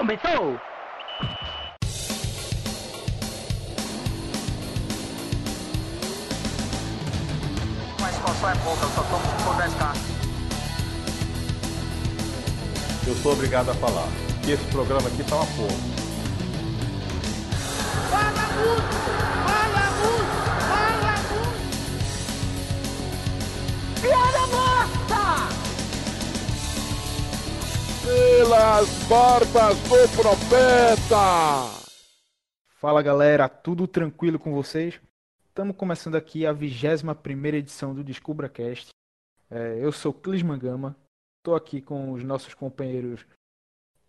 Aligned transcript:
Começou! 0.00 0.58
Mas 8.00 8.16
qual 8.16 8.50
é 8.50 8.54
pouca, 8.64 8.82
eu 8.82 8.90
só 8.94 9.02
tomo 9.02 9.26
se 9.26 9.36
for 9.44 9.54
10k. 9.56 9.94
Eu 13.08 13.14
sou 13.16 13.32
obrigado 13.32 13.68
a 13.68 13.74
falar 13.74 14.08
que 14.42 14.52
esse 14.52 14.64
programa 14.70 15.06
aqui 15.06 15.22
tá 15.22 15.36
uma 15.36 15.44
porra. 15.44 15.76
Fala 18.08 18.46
muito! 18.56 18.94
Fala 19.44 19.84
muito! 20.00 20.34
Fala 20.70 21.14
muito! 21.28 21.60
Piada 24.00 24.46
morta! 24.46 24.59
Pelas 28.10 28.88
barbas 29.04 29.78
do 29.82 30.16
profeta! 30.16 31.14
Fala 32.80 33.02
galera, 33.02 33.48
tudo 33.48 33.86
tranquilo 33.86 34.36
com 34.36 34.52
vocês? 34.52 35.00
Estamos 35.46 35.76
começando 35.76 36.16
aqui 36.16 36.44
a 36.44 36.52
21 36.52 37.14
primeira 37.14 37.58
edição 37.58 37.94
do 37.94 38.02
DescubraCast. 38.02 38.88
É, 39.48 39.78
eu 39.80 39.92
sou 39.92 40.12
Clisman 40.12 40.58
Gama, 40.58 40.96
estou 41.38 41.54
aqui 41.54 41.80
com 41.80 42.10
os 42.10 42.24
nossos 42.24 42.52
companheiros 42.52 43.24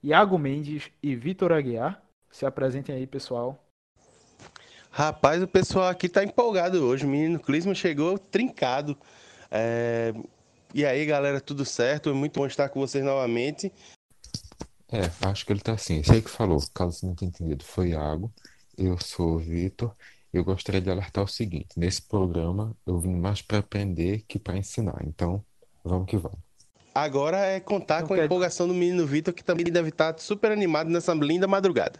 Iago 0.01 0.39
Mendes 0.39 0.89
e 1.03 1.15
Vitor 1.15 1.51
Aguiar. 1.51 2.01
Se 2.31 2.43
apresentem 2.43 2.95
aí, 2.95 3.05
pessoal. 3.05 3.63
Rapaz, 4.89 5.43
o 5.43 5.47
pessoal 5.47 5.89
aqui 5.89 6.09
tá 6.09 6.23
empolgado 6.23 6.83
hoje. 6.83 7.05
O 7.05 7.07
menino 7.09 7.39
Clisman 7.39 7.75
chegou 7.75 8.17
trincado. 8.17 8.97
É, 9.51 10.11
E 10.73 10.85
aí, 10.85 11.05
galera, 11.05 11.41
tudo 11.41 11.65
certo? 11.65 12.09
É 12.09 12.13
muito 12.13 12.39
bom 12.39 12.47
estar 12.47 12.69
com 12.69 12.79
vocês 12.79 13.03
novamente. 13.03 13.73
É, 14.89 15.11
acho 15.27 15.45
que 15.45 15.51
ele 15.51 15.59
tá 15.59 15.73
assim. 15.73 15.99
Esse 15.99 16.13
aí 16.13 16.21
que 16.21 16.29
falou, 16.29 16.59
caso 16.73 16.99
você 16.99 17.05
não 17.05 17.13
tenha 17.13 17.29
entendido, 17.29 17.63
foi 17.65 17.89
Iago. 17.89 18.31
Eu 18.77 18.97
sou 18.97 19.35
o 19.35 19.37
Vitor. 19.37 19.93
Eu 20.31 20.45
gostaria 20.45 20.79
de 20.79 20.89
alertar 20.89 21.25
o 21.25 21.27
seguinte: 21.27 21.77
nesse 21.77 22.01
programa 22.01 22.73
eu 22.87 22.97
vim 22.99 23.13
mais 23.13 23.41
para 23.41 23.57
aprender 23.57 24.23
que 24.27 24.39
para 24.39 24.57
ensinar. 24.57 24.97
Então, 25.05 25.43
vamos 25.83 26.07
que 26.07 26.15
vamos. 26.15 26.39
Agora 26.95 27.37
é 27.37 27.59
contar 27.59 28.03
Então 28.03 28.07
com 28.07 28.13
a 28.21 28.25
empolgação 28.25 28.65
do 28.65 28.73
menino 28.73 29.05
Vitor, 29.05 29.33
que 29.33 29.43
também 29.43 29.65
deve 29.65 29.89
estar 29.89 30.17
super 30.19 30.51
animado 30.51 30.89
nessa 30.89 31.13
linda 31.13 31.47
madrugada. 31.47 31.99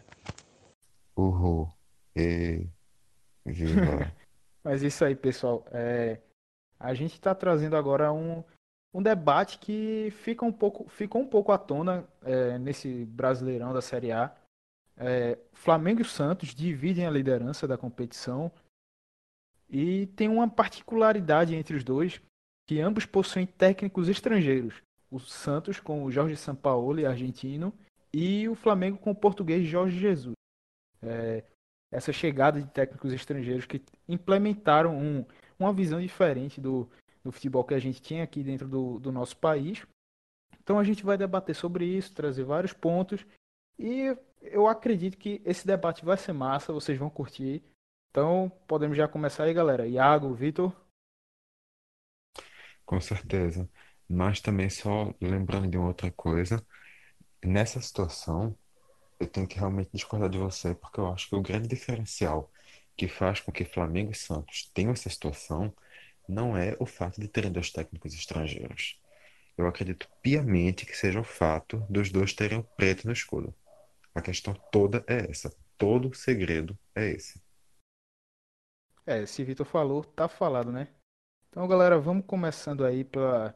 Uhul. 1.16 1.70
E 2.16 2.68
viva. 3.46 4.12
Mas 4.64 4.82
isso 4.82 5.04
aí, 5.04 5.16
pessoal. 5.16 5.66
É, 5.72 6.20
a 6.80 6.94
gente 6.94 7.14
está 7.14 7.36
trazendo 7.36 7.76
agora 7.76 8.12
um, 8.12 8.44
um 8.94 9.02
debate 9.02 9.58
que 9.58 10.10
fica 10.12 10.46
um 10.46 10.52
pouco, 10.52 10.90
ficou 10.90 11.22
um 11.22 11.28
pouco 11.28 11.52
à 11.52 11.58
tona 11.58 12.06
é, 12.24 12.58
nesse 12.58 13.06
Brasileirão 13.06 13.74
da 13.74 13.82
Série 13.82 14.12
A. 14.12 14.36
É, 14.98 15.38
Flamengo 15.54 16.02
e 16.02 16.06
Santos 16.06 16.54
dividem 16.54 17.06
a 17.06 17.12
liderança 17.12 17.68
da 17.68 17.78
competição 17.78 18.52
e 19.70 20.08
tem 20.08 20.28
uma 20.28 20.50
particularidade 20.50 21.56
entre 21.56 21.76
os 21.76 21.84
dois, 21.84 22.22
que 22.68 22.80
ambos 22.82 23.06
possuem 23.06 23.46
técnicos 23.46 24.10
estrangeiros. 24.10 24.82
O 25.10 25.20
Santos 25.20 25.80
com 25.80 26.04
o 26.04 26.12
Jorge 26.12 26.36
Sampaoli, 26.36 27.06
argentino, 27.06 27.74
e 28.14 28.48
o 28.50 28.56
Flamengo 28.56 28.98
com 28.98 29.12
o 29.12 29.16
português 29.16 29.66
Jorge 29.66 29.98
Jesus. 29.98 30.36
É, 31.02 31.44
essa 31.92 32.12
chegada 32.12 32.62
de 32.62 32.68
técnicos 32.68 33.14
estrangeiros 33.14 33.66
que 33.66 33.82
implementaram 34.08 34.98
um- 34.98 35.26
uma 35.58 35.74
visão 35.74 36.02
diferente 36.02 36.60
do, 36.60 36.90
do 37.24 37.32
futebol 37.32 37.64
que 37.64 37.74
a 37.74 37.80
gente 37.80 38.02
tinha 38.02 38.24
aqui 38.24 38.44
dentro 38.44 38.68
do, 38.68 39.00
do 39.00 39.12
nosso 39.12 39.38
país. 39.38 39.86
Então 40.60 40.80
a 40.80 40.84
gente 40.84 41.04
vai 41.04 41.18
debater 41.18 41.56
sobre 41.56 41.86
isso, 41.86 42.14
trazer 42.14 42.44
vários 42.44 42.74
pontos 42.74 43.26
e 43.78 44.16
eu 44.42 44.68
acredito 44.68 45.18
que 45.18 45.42
esse 45.46 45.66
debate 45.66 46.04
vai 46.04 46.18
ser 46.18 46.34
massa, 46.34 46.74
vocês 46.74 46.98
vão 46.98 47.10
curtir. 47.10 47.64
Então 48.10 48.52
podemos 48.68 48.98
já 48.98 49.08
começar 49.08 49.46
aí, 49.46 49.54
galera. 49.54 49.88
Iago, 49.88 50.34
Vitor. 50.34 50.76
Com 52.86 53.00
certeza. 53.00 53.70
Mas 54.08 54.42
também 54.42 54.70
só 54.70 55.14
lembrando 55.22 55.70
de 55.70 55.78
uma 55.78 55.88
outra 55.88 56.12
coisa, 56.12 56.66
nessa 57.44 57.80
situação 57.82 58.58
eu 59.20 59.28
tenho 59.28 59.48
que 59.48 59.58
realmente 59.58 59.92
discordar 59.94 60.30
de 60.30 60.38
você, 60.38 60.74
porque 60.76 61.00
eu 61.00 61.12
acho 61.12 61.30
que 61.30 61.36
o 61.36 61.42
grande 61.42 61.68
diferencial 61.68 62.52
que 62.98 63.08
faz 63.08 63.40
com 63.40 63.52
que 63.52 63.64
Flamengo 63.64 64.12
e 64.12 64.16
Santos 64.16 64.70
tenham 64.74 64.92
essa 64.92 65.10
situação 65.10 65.74
não 66.28 66.58
é 66.58 66.76
o 66.80 66.86
fato 66.86 67.20
de 67.20 67.28
terem 67.28 67.52
dois 67.52 67.72
técnicos 67.72 68.14
estrangeiros. 68.14 69.00
Eu 69.58 69.68
acredito 69.68 70.10
piamente 70.22 70.86
que 70.86 70.96
seja 70.96 71.20
o 71.20 71.24
fato 71.24 71.86
dos 71.90 72.12
dois 72.12 72.34
terem 72.34 72.60
o 72.60 72.64
preto 72.64 73.06
no 73.06 73.14
escudo. 73.14 73.54
A 74.14 74.22
questão 74.22 74.54
toda 74.72 75.04
é 75.08 75.30
essa. 75.30 75.54
Todo 75.78 76.10
o 76.10 76.14
segredo 76.14 76.78
é 76.96 77.10
esse. 77.10 77.42
É, 79.06 79.26
se 79.26 79.44
Vitor 79.44 79.66
falou, 79.66 80.04
tá 80.04 80.28
falado, 80.28 80.72
né? 80.72 80.88
Então, 81.50 81.68
galera, 81.68 82.00
vamos 82.00 82.26
começando 82.26 82.86
aí 82.86 83.04
para 83.04 83.56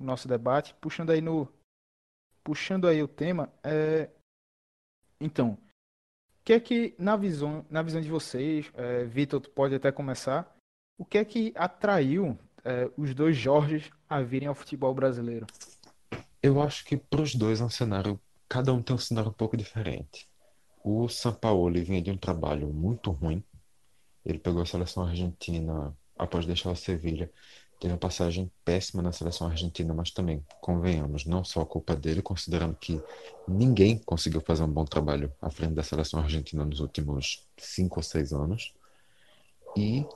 o 0.00 0.04
nosso 0.04 0.26
debate, 0.26 0.74
puxando 0.80 1.10
aí 1.10 1.20
no 1.20 1.52
puxando 2.42 2.86
aí 2.86 3.02
o 3.02 3.08
tema, 3.08 3.50
é 3.62 4.10
então, 5.20 5.52
o 5.52 5.58
que 6.44 6.52
é 6.52 6.60
que 6.60 6.94
na 6.98 7.16
visão, 7.16 7.64
na 7.70 7.82
visão 7.82 8.00
de 8.00 8.10
vocês, 8.10 8.70
é, 8.74 9.04
Vitor, 9.04 9.40
tu 9.40 9.50
pode 9.50 9.74
até 9.74 9.90
começar, 9.90 10.53
o 10.96 11.04
que 11.04 11.18
é 11.18 11.24
que 11.24 11.52
atraiu 11.56 12.38
é, 12.64 12.88
os 12.96 13.14
dois 13.14 13.36
Jorges 13.36 13.90
a 14.08 14.20
virem 14.22 14.48
ao 14.48 14.54
futebol 14.54 14.94
brasileiro? 14.94 15.46
Eu 16.42 16.60
acho 16.60 16.84
que 16.84 16.96
para 16.96 17.22
os 17.22 17.34
dois 17.34 17.60
é 17.60 17.64
um 17.64 17.70
cenário, 17.70 18.20
cada 18.48 18.72
um 18.72 18.82
tem 18.82 18.94
um 18.94 18.98
cenário 18.98 19.30
um 19.30 19.34
pouco 19.34 19.56
diferente. 19.56 20.28
O 20.82 21.08
Sampaoli 21.08 21.82
vinha 21.82 22.02
de 22.02 22.10
um 22.10 22.16
trabalho 22.16 22.68
muito 22.68 23.10
ruim. 23.10 23.42
Ele 24.24 24.38
pegou 24.38 24.62
a 24.62 24.66
seleção 24.66 25.04
argentina 25.04 25.96
após 26.18 26.46
deixar 26.46 26.70
o 26.70 26.76
Sevilha. 26.76 27.30
Teve 27.80 27.92
uma 27.92 27.98
passagem 27.98 28.50
péssima 28.64 29.02
na 29.02 29.10
seleção 29.10 29.48
argentina, 29.48 29.92
mas 29.92 30.10
também, 30.10 30.44
convenhamos, 30.60 31.26
não 31.26 31.42
só 31.42 31.62
a 31.62 31.66
culpa 31.66 31.96
dele, 31.96 32.22
considerando 32.22 32.76
que 32.76 33.00
ninguém 33.48 33.98
conseguiu 33.98 34.40
fazer 34.40 34.62
um 34.62 34.68
bom 34.68 34.84
trabalho 34.84 35.32
à 35.40 35.50
frente 35.50 35.74
da 35.74 35.82
seleção 35.82 36.20
argentina 36.20 36.64
nos 36.64 36.80
últimos 36.80 37.46
cinco 37.58 37.98
ou 37.98 38.02
seis 38.02 38.32
anos. 38.32 38.74
E 39.76 40.06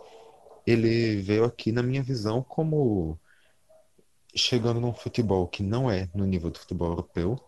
ele 0.68 1.16
veio 1.22 1.44
aqui, 1.44 1.72
na 1.72 1.82
minha 1.82 2.02
visão, 2.02 2.42
como 2.42 3.18
chegando 4.34 4.80
num 4.80 4.92
futebol 4.92 5.48
que 5.48 5.62
não 5.62 5.90
é 5.90 6.08
no 6.14 6.24
nível 6.26 6.50
do 6.50 6.58
futebol 6.58 6.90
europeu, 6.90 7.38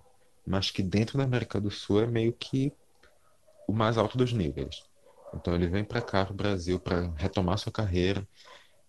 mas 0.47 0.70
que 0.70 0.82
dentro 0.82 1.19
da 1.19 1.25
América 1.25 1.60
do 1.60 1.70
Sul 1.70 2.00
é 2.00 2.06
meio 2.06 2.32
que 2.32 2.72
o 3.69 3.72
mais 3.72 3.98
alto 3.98 4.16
dos 4.16 4.32
níveis. 4.32 4.82
Então 5.34 5.54
ele 5.54 5.69
vem 5.69 5.84
para 5.84 6.00
cá, 6.00 6.25
para 6.25 6.32
o 6.32 6.36
Brasil, 6.36 6.80
para 6.80 7.09
retomar 7.16 7.59
sua 7.59 7.70
carreira, 7.70 8.26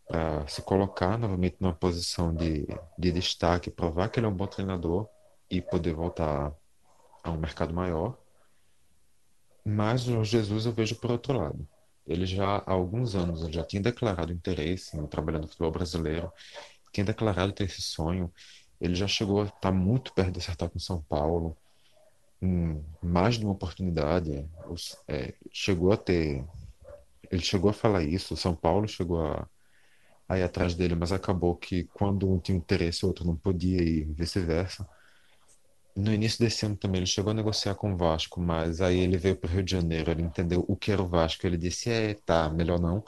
para 0.07 0.47
se 0.47 0.61
colocar 0.61 1.17
novamente 1.17 1.57
numa 1.59 1.73
posição 1.73 2.33
de, 2.33 2.65
de 2.97 3.11
destaque, 3.11 3.69
provar 3.69 4.09
que 4.09 4.19
ele 4.19 4.27
é 4.27 4.29
um 4.29 4.35
bom 4.35 4.47
treinador 4.47 5.07
e 5.49 5.61
poder 5.61 5.93
voltar 5.93 6.53
a 7.23 7.31
um 7.31 7.37
mercado 7.37 7.73
maior. 7.73 8.17
Mas 9.63 10.07
o 10.07 10.23
Jesus 10.23 10.65
eu 10.65 10.71
vejo 10.71 10.95
por 10.95 11.11
outro 11.11 11.37
lado. 11.37 11.67
Ele 12.07 12.25
já 12.25 12.57
há 12.57 12.71
alguns 12.71 13.15
anos 13.15 13.41
já 13.53 13.63
tinha 13.63 13.81
declarado 13.81 14.31
interesse 14.33 14.97
em 14.97 15.07
trabalhar 15.07 15.39
no 15.39 15.47
futebol 15.47 15.71
brasileiro, 15.71 16.31
tinha 16.91 17.05
declarado 17.05 17.53
ter 17.53 17.65
esse 17.65 17.81
sonho. 17.81 18.31
Ele 18.79 18.95
já 18.95 19.07
chegou 19.07 19.41
a 19.41 19.45
estar 19.45 19.71
muito 19.71 20.13
perto 20.13 20.33
de 20.33 20.39
acertar 20.39 20.69
com 20.69 20.79
São 20.79 21.01
Paulo, 21.03 21.57
em 22.41 22.83
mais 23.01 23.35
de 23.37 23.45
uma 23.45 23.53
oportunidade. 23.53 24.47
É, 25.07 25.33
chegou 25.51 25.91
a 25.91 25.97
ter. 25.97 26.45
Ele 27.31 27.41
chegou 27.41 27.69
a 27.69 27.73
falar 27.73 28.03
isso, 28.03 28.35
São 28.37 28.55
Paulo 28.55 28.87
chegou 28.87 29.21
a, 29.25 29.47
a 30.29 30.37
ir 30.39 30.43
atrás 30.43 30.75
dele, 30.75 30.95
mas 30.95 31.11
acabou 31.11 31.55
que 31.57 31.85
quando 31.85 32.29
um 32.31 32.39
tinha 32.39 32.57
interesse, 32.57 33.05
o 33.05 33.09
outro 33.09 33.25
não 33.25 33.35
podia 33.35 33.81
e 33.81 34.03
vice-versa. 34.05 34.87
No 35.95 36.13
início 36.13 36.39
desse 36.39 36.65
ano 36.65 36.75
também 36.75 36.99
ele 36.99 37.05
chegou 37.05 37.31
a 37.31 37.33
negociar 37.33 37.75
com 37.75 37.93
o 37.93 37.97
Vasco, 37.97 38.39
mas 38.39 38.81
aí 38.81 38.99
ele 38.99 39.17
veio 39.17 39.35
para 39.35 39.49
o 39.49 39.53
Rio 39.53 39.63
de 39.63 39.71
Janeiro, 39.71 40.11
ele 40.11 40.21
entendeu 40.21 40.63
o 40.67 40.75
que 40.75 40.91
era 40.91 41.01
o 41.01 41.07
Vasco, 41.07 41.45
ele 41.45 41.57
disse, 41.57 41.89
é, 41.89 42.13
tá, 42.13 42.49
melhor 42.49 42.79
não. 42.79 43.03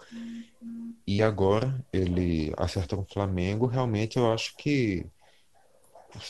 E 1.07 1.21
agora 1.21 1.83
ele 1.91 2.53
acertou 2.57 2.99
com 2.99 3.05
o 3.05 3.13
Flamengo, 3.13 3.65
realmente 3.65 4.17
eu 4.17 4.31
acho 4.31 4.55
que 4.57 5.05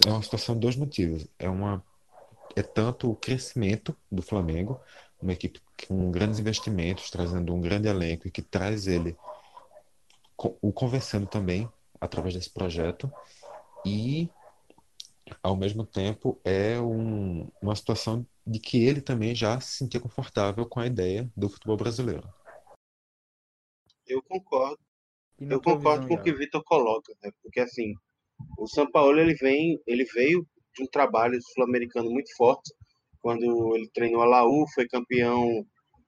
é 0.06 0.10
uma 0.10 0.22
situação 0.22 0.56
de 0.56 0.62
dois 0.62 0.76
motivos. 0.76 1.28
É 1.38 1.50
uma 1.50 1.84
é 2.56 2.62
tanto 2.62 3.10
o 3.10 3.16
crescimento 3.16 3.96
do 4.12 4.22
Flamengo, 4.22 4.80
uma 5.22 5.34
equipe 5.34 5.60
com 5.88 6.12
grandes 6.12 6.40
investimentos, 6.40 7.10
trazendo 7.10 7.54
um 7.54 7.62
grande 7.62 7.88
elenco 7.88 8.28
e 8.28 8.32
que 8.32 8.42
traz 8.42 8.88
ele 8.88 9.16
o 10.38 10.72
convencendo 10.72 11.26
também 11.26 11.70
através 12.00 12.34
desse 12.34 12.50
projeto 12.50 13.12
e 13.86 14.30
ao 15.42 15.56
mesmo 15.56 15.86
tempo 15.86 16.40
é 16.44 16.80
um- 16.80 17.50
uma 17.62 17.76
situação 17.76 18.26
de 18.46 18.60
que 18.60 18.84
ele 18.84 19.02
também 19.02 19.34
já 19.34 19.60
se 19.60 19.78
sentia 19.78 20.00
confortável 20.00 20.66
com 20.66 20.80
a 20.80 20.88
ideia 20.88 21.32
do 21.36 21.50
futebol 21.50 21.78
brasileiro. 21.78 22.28
Eu 24.06 24.22
concordo. 24.22 24.80
Eu 25.40 25.62
concordo 25.62 26.04
visão, 26.04 26.08
com 26.08 26.14
o 26.16 26.24
que 26.24 26.32
o? 26.32 26.38
Vitor 26.38 26.64
coloca, 26.64 27.14
né? 27.24 27.32
Porque 27.42 27.60
assim, 27.60 27.94
o 28.58 28.68
São 28.68 28.90
Paulo 28.90 29.20
ele 29.20 29.34
vem, 29.36 29.82
ele 29.88 30.06
veio 30.06 30.46
de 30.76 30.84
um 30.84 30.88
trabalho 30.88 31.40
sul-americano 31.42 32.10
muito 32.10 32.36
forte, 32.36 32.74
quando 33.22 33.76
ele 33.76 33.90
treinou 33.94 34.22
a 34.22 34.26
Laú, 34.26 34.66
foi 34.74 34.88
campeão, 34.88 35.66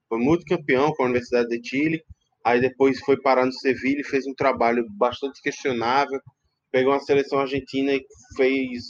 foi 0.08 0.18
muito 0.18 0.44
campeão 0.44 0.92
com 0.92 1.02
a 1.02 1.06
Universidade 1.06 1.48
de 1.48 1.66
Chile. 1.68 2.04
Aí 2.44 2.60
depois 2.60 3.00
foi 3.00 3.20
parar 3.20 3.46
no 3.46 3.52
Sevilha 3.52 4.00
e 4.00 4.04
fez 4.04 4.26
um 4.26 4.34
trabalho 4.34 4.86
bastante 4.90 5.40
questionável. 5.42 6.20
Pegou 6.70 6.92
uma 6.92 7.00
seleção 7.00 7.38
argentina 7.40 7.92
e 7.92 8.04
fez 8.36 8.84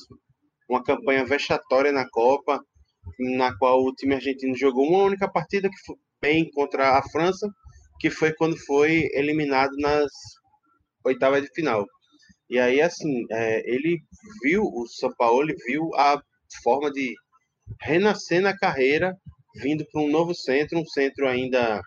uma 0.69 0.83
campanha 0.83 1.25
vexatória 1.25 1.93
na 1.93 2.09
Copa, 2.09 2.61
na 3.19 3.57
qual 3.57 3.83
o 3.83 3.95
time 3.95 4.15
argentino 4.15 4.57
jogou 4.57 4.89
uma 4.89 5.05
única 5.05 5.31
partida 5.31 5.69
que 5.69 5.87
foi 5.87 5.97
bem 6.21 6.51
contra 6.51 6.99
a 6.99 7.03
França, 7.11 7.49
que 8.01 8.11
foi 8.11 8.33
quando 8.33 8.57
foi 8.67 9.09
eliminado 9.13 9.73
nas 9.79 10.11
oitavas 11.05 11.43
de 11.43 11.49
final. 11.55 11.87
E 12.49 12.59
aí, 12.59 12.81
assim, 12.81 13.25
é, 13.31 13.63
ele 13.69 13.99
viu, 14.43 14.63
o 14.63 14.87
São 14.87 15.13
Paulo 15.17 15.53
viu 15.67 15.91
a 15.95 16.21
forma 16.63 16.91
de 16.93 17.15
renascer 17.81 18.41
na 18.41 18.57
carreira, 18.57 19.17
vindo 19.57 19.85
para 19.91 20.03
um 20.03 20.11
novo 20.11 20.35
centro, 20.35 20.79
um 20.79 20.87
centro 20.87 21.27
ainda 21.27 21.81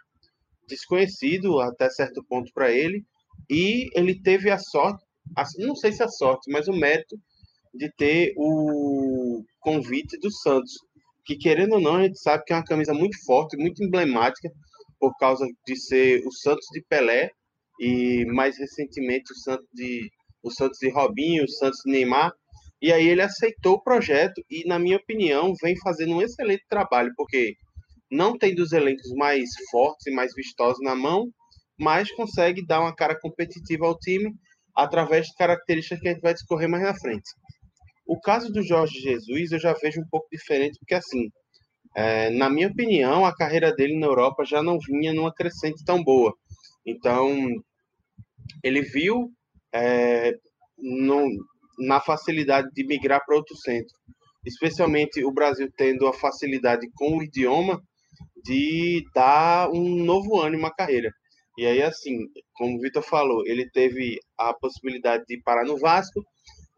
desconhecido 0.68 1.60
até 1.60 1.90
certo 1.90 2.24
ponto 2.28 2.52
para 2.54 2.72
ele, 2.72 3.04
e 3.50 3.90
ele 3.94 4.22
teve 4.22 4.50
a 4.52 4.58
sorte, 4.58 5.04
não 5.58 5.75
sei 5.75 5.92
se 5.92 6.04
a 6.04 6.08
sorte, 6.08 6.52
mas 6.52 6.68
o 6.68 6.74
mérito 6.74 7.16
de 7.74 7.92
ter 7.98 8.33
o 8.38 9.44
convite 9.60 10.18
do 10.19 10.31
Santos, 10.31 10.74
que 11.25 11.38
querendo 11.38 11.74
ou 11.74 11.81
não, 11.81 11.95
a 11.98 12.04
gente 12.04 12.19
sabe 12.19 12.44
que 12.44 12.54
é 12.54 12.56
uma 12.56 12.63
camisa 12.63 12.94
muito 12.94 13.18
forte, 13.25 13.57
muito 13.57 13.83
emblemática, 13.83 14.50
por 15.00 15.16
causa 15.18 15.45
de 15.66 15.75
ser 15.75 16.21
o 16.25 16.31
Santos 16.31 16.66
de 16.74 16.81
Pelé 16.89 17.30
e 17.80 18.25
mais 18.25 18.57
recentemente 18.57 19.31
o 19.31 19.36
Santos 19.36 19.68
de 19.74 20.10
o 20.42 20.51
Santos 20.51 20.80
de 20.80 20.89
Robinho, 20.89 21.44
o 21.44 21.50
Santos 21.50 21.80
de 21.86 21.92
Neymar. 21.92 22.31
E 22.81 22.94
aí 22.94 23.07
ele 23.07 23.21
aceitou 23.21 23.75
o 23.75 23.83
projeto 23.83 24.42
e, 24.50 24.65
na 24.65 24.80
minha 24.80 24.98
opinião, 24.98 25.54
vem 25.62 25.75
fazendo 25.77 26.13
um 26.13 26.22
excelente 26.22 26.63
trabalho, 26.69 27.12
porque 27.15 27.56
não 28.10 28.38
tem 28.38 28.56
dos 28.56 28.72
elencos 28.72 29.12
mais 29.15 29.50
fortes 29.69 30.07
e 30.07 30.12
mais 30.12 30.33
vistosos 30.33 30.80
na 30.81 30.95
mão, 30.95 31.30
mas 31.77 32.12
consegue 32.12 32.65
dar 32.65 32.80
uma 32.80 32.95
cara 32.95 33.19
competitiva 33.19 33.86
ao 33.86 33.98
time 34.00 34.31
através 34.75 35.27
de 35.27 35.36
características 35.36 36.00
que 36.00 36.07
a 36.07 36.12
gente 36.12 36.22
vai 36.22 36.33
discorrer 36.33 36.69
mais 36.69 36.83
na 36.83 36.95
frente. 36.95 37.30
O 38.10 38.20
caso 38.20 38.52
do 38.52 38.64
Jorge 38.64 39.00
Jesus 39.00 39.52
eu 39.52 39.60
já 39.60 39.72
vejo 39.74 40.02
um 40.02 40.08
pouco 40.10 40.28
diferente, 40.32 40.80
porque 40.80 40.96
assim, 40.96 41.30
é, 41.96 42.32
na 42.32 42.50
minha 42.50 42.68
opinião, 42.68 43.24
a 43.24 43.36
carreira 43.36 43.72
dele 43.72 44.00
na 44.00 44.08
Europa 44.08 44.44
já 44.44 44.64
não 44.64 44.80
vinha 44.80 45.14
numa 45.14 45.32
crescente 45.32 45.86
tão 45.86 46.04
boa. 46.04 46.34
Então, 46.84 47.48
ele 48.64 48.82
viu 48.82 49.32
é, 49.72 50.34
no, 50.76 51.24
na 51.78 52.02
facilidade 52.02 52.70
de 52.74 52.84
migrar 52.84 53.24
para 53.24 53.36
outro 53.36 53.56
centro, 53.56 53.96
especialmente 54.44 55.24
o 55.24 55.32
Brasil 55.32 55.70
tendo 55.78 56.08
a 56.08 56.14
facilidade 56.14 56.90
com 56.96 57.16
o 57.16 57.24
idioma 57.24 57.80
de 58.44 59.04
dar 59.14 59.70
um 59.70 60.04
novo 60.04 60.42
ânimo 60.42 60.66
à 60.66 60.74
carreira. 60.74 61.12
E 61.60 61.66
aí, 61.68 61.84
assim, 61.84 62.26
como 62.54 62.76
o 62.76 62.82
Vitor 62.82 63.04
falou, 63.04 63.46
ele 63.46 63.70
teve 63.70 64.18
a 64.36 64.52
possibilidade 64.52 65.26
de 65.28 65.40
parar 65.44 65.64
no 65.64 65.78
Vasco, 65.78 66.24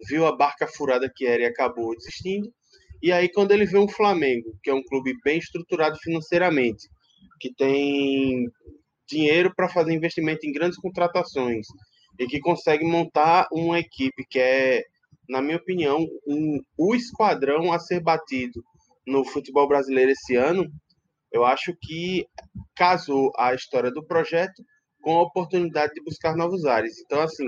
viu 0.08 0.26
a 0.26 0.36
barca 0.36 0.68
furada 0.68 1.12
que 1.14 1.26
era 1.26 1.44
e 1.44 1.46
acabou 1.46 1.96
desistindo. 1.96 2.52
E 3.02 3.12
aí, 3.12 3.30
quando 3.32 3.52
ele 3.52 3.66
vê 3.66 3.78
um 3.78 3.88
Flamengo, 3.88 4.56
que 4.64 4.70
é 4.70 4.74
um 4.74 4.84
clube 4.84 5.14
bem 5.24 5.40
estruturado 5.40 5.98
financeiramente, 5.98 6.88
que 7.40 7.54
tem 7.54 8.46
dinheiro 9.08 9.54
para 9.56 9.68
fazer 9.68 9.94
investimento 9.94 10.46
em 10.46 10.52
grandes 10.52 10.78
contratações 10.78 11.66
e 12.20 12.28
que 12.28 12.40
consegue 12.40 12.86
montar 12.86 13.48
uma 13.52 13.80
equipe 13.80 14.24
que 14.30 14.40
é, 14.40 14.84
na 15.28 15.42
minha 15.42 15.58
opinião, 15.58 16.06
um, 16.28 16.60
o 16.78 16.96
esquadrão 16.96 17.74
a 17.74 17.80
ser 17.80 18.02
batido 18.02 18.64
no 19.06 19.26
futebol 19.26 19.68
brasileiro 19.68 20.12
esse 20.12 20.36
ano, 20.36 20.72
eu 21.32 21.46
acho 21.46 21.76
que 21.82 22.26
casou 22.76 23.32
a 23.38 23.54
história 23.56 23.92
do 23.92 24.06
projeto 24.06 24.64
com 25.02 25.18
a 25.18 25.24
oportunidade 25.24 25.94
de 25.94 26.04
buscar 26.04 26.36
novos 26.36 26.66
ares. 26.66 27.00
Então, 27.00 27.22
assim, 27.22 27.48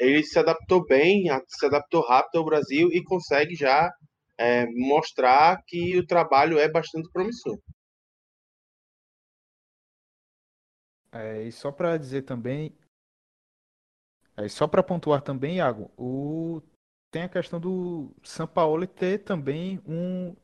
ele 0.00 0.24
se 0.24 0.38
adaptou 0.38 0.84
bem, 0.84 1.24
se 1.46 1.66
adaptou 1.66 2.00
rápido 2.02 2.38
ao 2.38 2.44
Brasil 2.44 2.88
e 2.90 3.04
consegue 3.04 3.54
já 3.54 3.92
é, 4.38 4.66
mostrar 4.66 5.62
que 5.66 5.98
o 5.98 6.06
trabalho 6.06 6.58
é 6.58 6.68
bastante 6.68 7.10
promissor. 7.12 7.58
É, 11.12 11.42
e 11.42 11.52
só 11.52 11.70
para 11.70 11.98
dizer 11.98 12.22
também, 12.22 12.74
é, 14.36 14.48
só 14.48 14.66
para 14.66 14.82
pontuar 14.82 15.20
também, 15.20 15.56
Iago, 15.56 15.90
o, 15.98 16.62
tem 17.10 17.22
a 17.22 17.28
questão 17.28 17.60
do 17.60 18.10
São 18.22 18.46
Paulo 18.46 18.86
ter 18.86 19.18
também 19.18 19.80
um 19.86 20.34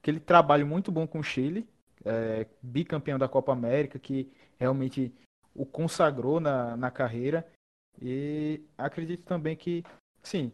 aquele 0.00 0.20
trabalho 0.20 0.66
muito 0.66 0.92
bom 0.92 1.06
com 1.06 1.20
o 1.20 1.22
Chile, 1.22 1.68
é, 2.04 2.46
bicampeão 2.62 3.18
da 3.18 3.28
Copa 3.28 3.52
América, 3.52 3.98
que 3.98 4.30
realmente 4.58 5.14
o 5.54 5.66
consagrou 5.66 6.40
na, 6.40 6.76
na 6.76 6.90
carreira. 6.90 7.46
E 8.00 8.60
acredito 8.76 9.24
também 9.24 9.56
que, 9.56 9.84
sim, 10.22 10.52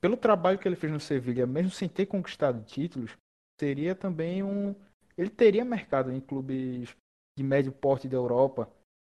pelo 0.00 0.16
trabalho 0.16 0.58
que 0.58 0.66
ele 0.66 0.76
fez 0.76 0.92
no 0.92 1.00
Sevilha, 1.00 1.46
mesmo 1.46 1.70
sem 1.70 1.88
ter 1.88 2.06
conquistado 2.06 2.64
títulos, 2.64 3.16
seria 3.60 3.94
também 3.94 4.42
um. 4.42 4.74
Ele 5.16 5.30
teria 5.30 5.64
mercado 5.64 6.10
em 6.10 6.20
clubes 6.20 6.94
de 7.36 7.44
médio 7.44 7.72
porte 7.72 8.08
da 8.08 8.16
Europa. 8.16 8.68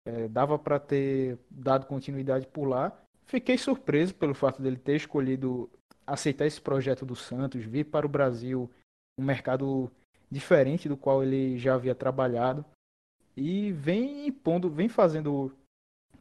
É, 0.06 0.28
dava 0.28 0.58
para 0.58 0.80
ter 0.80 1.38
dado 1.50 1.86
continuidade 1.86 2.48
por 2.48 2.66
lá. 2.66 2.98
Fiquei 3.26 3.58
surpreso 3.58 4.16
pelo 4.16 4.34
fato 4.34 4.62
dele 4.62 4.78
ter 4.78 4.96
escolhido 4.96 5.70
aceitar 6.06 6.46
esse 6.46 6.62
projeto 6.62 7.06
do 7.06 7.16
Santos, 7.16 7.66
vir 7.66 7.84
para 7.84 8.06
o 8.06 8.10
Brasil, 8.10 8.72
um 9.20 9.24
mercado 9.24 9.92
diferente 10.32 10.88
do 10.88 10.96
qual 10.96 11.22
ele 11.22 11.58
já 11.58 11.76
havia 11.76 11.94
trabalhado 11.94 12.64
e 13.36 13.72
vem 13.72 14.28
impondo, 14.28 14.70
vem 14.70 14.90
fazendo, 14.90 15.56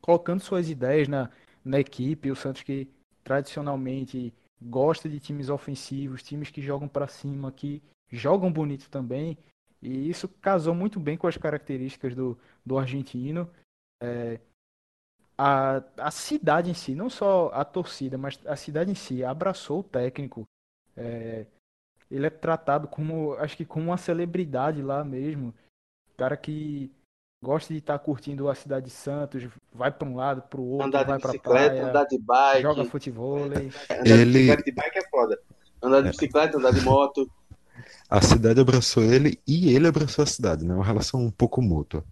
colocando 0.00 0.40
suas 0.40 0.68
ideias 0.68 1.08
na, 1.08 1.30
na 1.66 1.80
equipe. 1.80 2.30
O 2.30 2.36
Santos 2.36 2.62
que 2.62 2.88
tradicionalmente 3.24 4.32
gosta 4.62 5.08
de 5.08 5.18
times 5.18 5.50
ofensivos, 5.50 6.22
times 6.22 6.50
que 6.50 6.62
jogam 6.62 6.88
para 6.88 7.08
cima, 7.08 7.52
que 7.52 7.82
jogam 8.08 8.52
bonito 8.52 8.88
também. 8.88 9.36
E 9.82 10.08
isso 10.08 10.28
casou 10.28 10.74
muito 10.74 10.98
bem 10.98 11.16
com 11.16 11.26
as 11.26 11.36
características 11.36 12.14
do, 12.14 12.38
do 12.64 12.78
argentino. 12.78 13.50
É, 14.00 14.40
a, 15.36 15.82
a 15.98 16.10
cidade 16.10 16.70
em 16.70 16.74
si, 16.74 16.94
não 16.94 17.10
só 17.10 17.50
a 17.52 17.64
torcida, 17.64 18.16
mas 18.16 18.40
a 18.46 18.56
cidade 18.56 18.90
em 18.90 18.94
si 18.94 19.24
abraçou 19.24 19.80
o 19.80 19.84
técnico. 19.84 20.44
É, 20.96 21.46
ele 22.10 22.26
é 22.26 22.30
tratado 22.30 22.88
como, 22.88 23.34
acho 23.34 23.56
que 23.56 23.64
como 23.64 23.86
uma 23.86 23.98
celebridade 23.98 24.80
lá 24.80 25.04
mesmo. 25.04 25.52
Cara 26.16 26.36
que 26.36 26.90
gosta 27.46 27.72
de 27.72 27.78
estar 27.78 27.96
tá 27.96 28.04
curtindo 28.04 28.48
a 28.48 28.54
cidade 28.56 28.86
de 28.86 28.92
Santos, 28.92 29.48
vai 29.72 29.92
para 29.92 30.08
um 30.08 30.16
lado, 30.16 30.42
para 30.42 30.60
o 30.60 30.68
outro, 30.68 30.88
andar 30.88 31.04
vai 31.04 31.16
de 31.16 31.26
bicicleta, 31.26 31.68
praia, 31.68 31.88
andar 31.88 32.04
de 32.04 32.18
bike, 32.18 32.62
joga 32.62 32.84
futebol. 32.86 33.44
Andar 33.44 33.62
Ele- 34.04 34.24
de 34.24 34.32
bicicleta 34.32 34.62
de 34.64 34.72
bike 34.72 34.98
é 34.98 35.08
foda. 35.08 35.40
Andar 35.80 36.00
de 36.02 36.08
bicicleta, 36.08 36.58
andar 36.58 36.72
de 36.72 36.80
moto. 36.80 37.30
A 38.10 38.20
cidade 38.20 38.60
abraçou 38.60 39.04
ele 39.04 39.40
e 39.46 39.72
ele 39.72 39.86
abraçou 39.86 40.24
a 40.24 40.26
cidade, 40.26 40.66
né? 40.66 40.74
Uma 40.74 40.84
relação 40.84 41.20
um 41.20 41.30
pouco 41.30 41.62
mútua. 41.62 42.04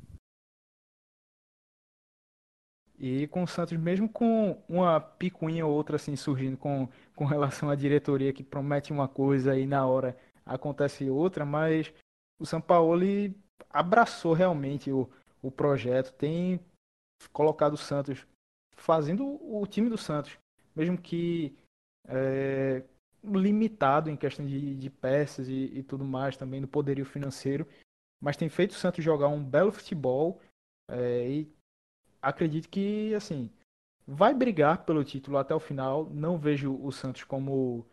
E 2.97 3.27
com 3.27 3.43
o 3.43 3.49
Santos, 3.49 3.77
mesmo 3.77 4.09
com 4.09 4.63
uma 4.69 5.01
picuinha 5.01 5.67
ou 5.67 5.75
outra 5.75 5.97
assim 5.97 6.15
surgindo 6.15 6.57
com, 6.57 6.89
com 7.17 7.25
relação 7.25 7.69
à 7.69 7.75
diretoria 7.75 8.33
que 8.33 8.45
promete 8.45 8.93
uma 8.93 9.09
coisa 9.09 9.59
e 9.59 9.67
na 9.67 9.85
hora 9.85 10.17
acontece 10.47 11.11
outra, 11.11 11.45
mas 11.45 11.93
o 12.39 12.47
São 12.47 12.61
Paulo 12.61 13.05
abraçou 13.71 14.33
realmente 14.33 14.93
o, 14.93 15.11
o 15.47 15.51
projeto, 15.51 16.13
tem 16.15 16.59
colocado 17.33 17.75
o 17.75 17.79
Santos, 17.79 18.27
fazendo 18.77 19.25
o 19.25 19.67
time 19.67 19.89
do 19.89 19.99
Santos, 19.99 20.39
mesmo 20.75 20.99
que 20.99 21.57
é, 22.09 22.83
limitado 23.23 24.11
em 24.11 24.17
questão 24.17 24.45
de, 24.45 24.75
de 24.77 24.91
peças 24.91 25.49
e, 25.49 25.71
e, 25.75 25.83
tudo 25.83 26.05
mais, 26.05 26.37
também 26.37 26.61
no 26.61 26.69
poderio 26.69 27.05
financeiro, 27.05 27.67
mas 28.23 28.37
tem 28.37 28.49
feito 28.49 28.73
o 28.73 28.75
Santos 28.75 29.05
jogar 29.05 29.29
um 29.29 29.45
belo 29.45 29.73
futebol 29.73 30.41
é, 30.91 31.29
e 31.29 31.53
acredito 32.21 32.69
que, 32.69 33.15
assim, 33.15 33.51
vai 34.07 34.35
brigar 34.35 34.85
pelo 34.85 35.05
título 35.05 35.39
até 35.39 35.55
o 35.55 35.61
final. 35.61 36.09
Não 36.11 36.39
vejo 36.39 36.75
o 36.75 36.91
Santos 36.91 37.25
como 37.25 37.87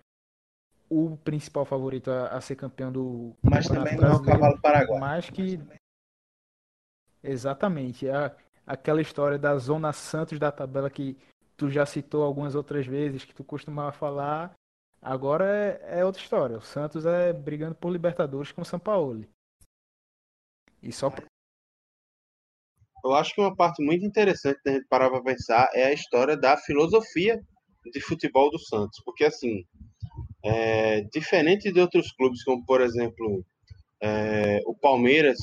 o 0.89 1.17
principal 1.17 1.65
favorito 1.65 2.11
a, 2.11 2.27
a 2.27 2.41
ser 2.41 2.55
campeão 2.55 2.91
do 2.91 3.35
Mas 3.41 3.67
também 3.67 3.95
não 3.95 4.09
é 4.09 4.15
o 4.15 4.23
cavalo 4.23 4.59
paraguai. 4.61 4.99
Mas 4.99 5.29
que. 5.29 5.59
Exatamente. 7.23 8.07
É 8.07 8.35
aquela 8.65 9.01
história 9.01 9.37
da 9.37 9.57
Zona 9.57 9.93
Santos 9.93 10.39
da 10.39 10.51
tabela 10.51 10.89
que 10.89 11.17
tu 11.55 11.69
já 11.69 11.85
citou 11.85 12.23
algumas 12.23 12.55
outras 12.55 12.85
vezes, 12.87 13.25
que 13.25 13.33
tu 13.33 13.43
costumava 13.43 13.91
falar. 13.91 14.53
Agora 15.01 15.45
é, 15.45 15.99
é 15.99 16.05
outra 16.05 16.21
história. 16.21 16.57
O 16.57 16.61
Santos 16.61 17.05
é 17.05 17.33
brigando 17.33 17.75
por 17.75 17.91
Libertadores 17.91 18.51
com 18.51 18.61
o 18.61 18.65
São 18.65 18.79
Paulo. 18.79 19.25
E 20.81 20.91
só 20.91 21.11
Eu 23.03 23.13
acho 23.13 23.33
que 23.33 23.41
uma 23.41 23.55
parte 23.55 23.83
muito 23.83 24.05
interessante 24.05 24.59
da 24.63 24.73
gente 24.73 24.87
parar 24.87 25.09
para 25.09 25.23
pensar 25.23 25.69
é 25.73 25.85
a 25.85 25.93
história 25.93 26.37
da 26.37 26.57
filosofia 26.57 27.39
de 27.91 28.01
futebol 28.01 28.49
do 28.51 28.59
Santos. 28.59 28.99
Porque, 29.03 29.23
assim, 29.23 29.63
é, 30.43 31.01
diferente 31.01 31.71
de 31.71 31.79
outros 31.79 32.11
clubes, 32.13 32.43
como 32.43 32.65
por 32.65 32.81
exemplo 32.81 33.45
É, 34.03 34.59
o 34.65 34.73
Palmeiras, 34.73 35.37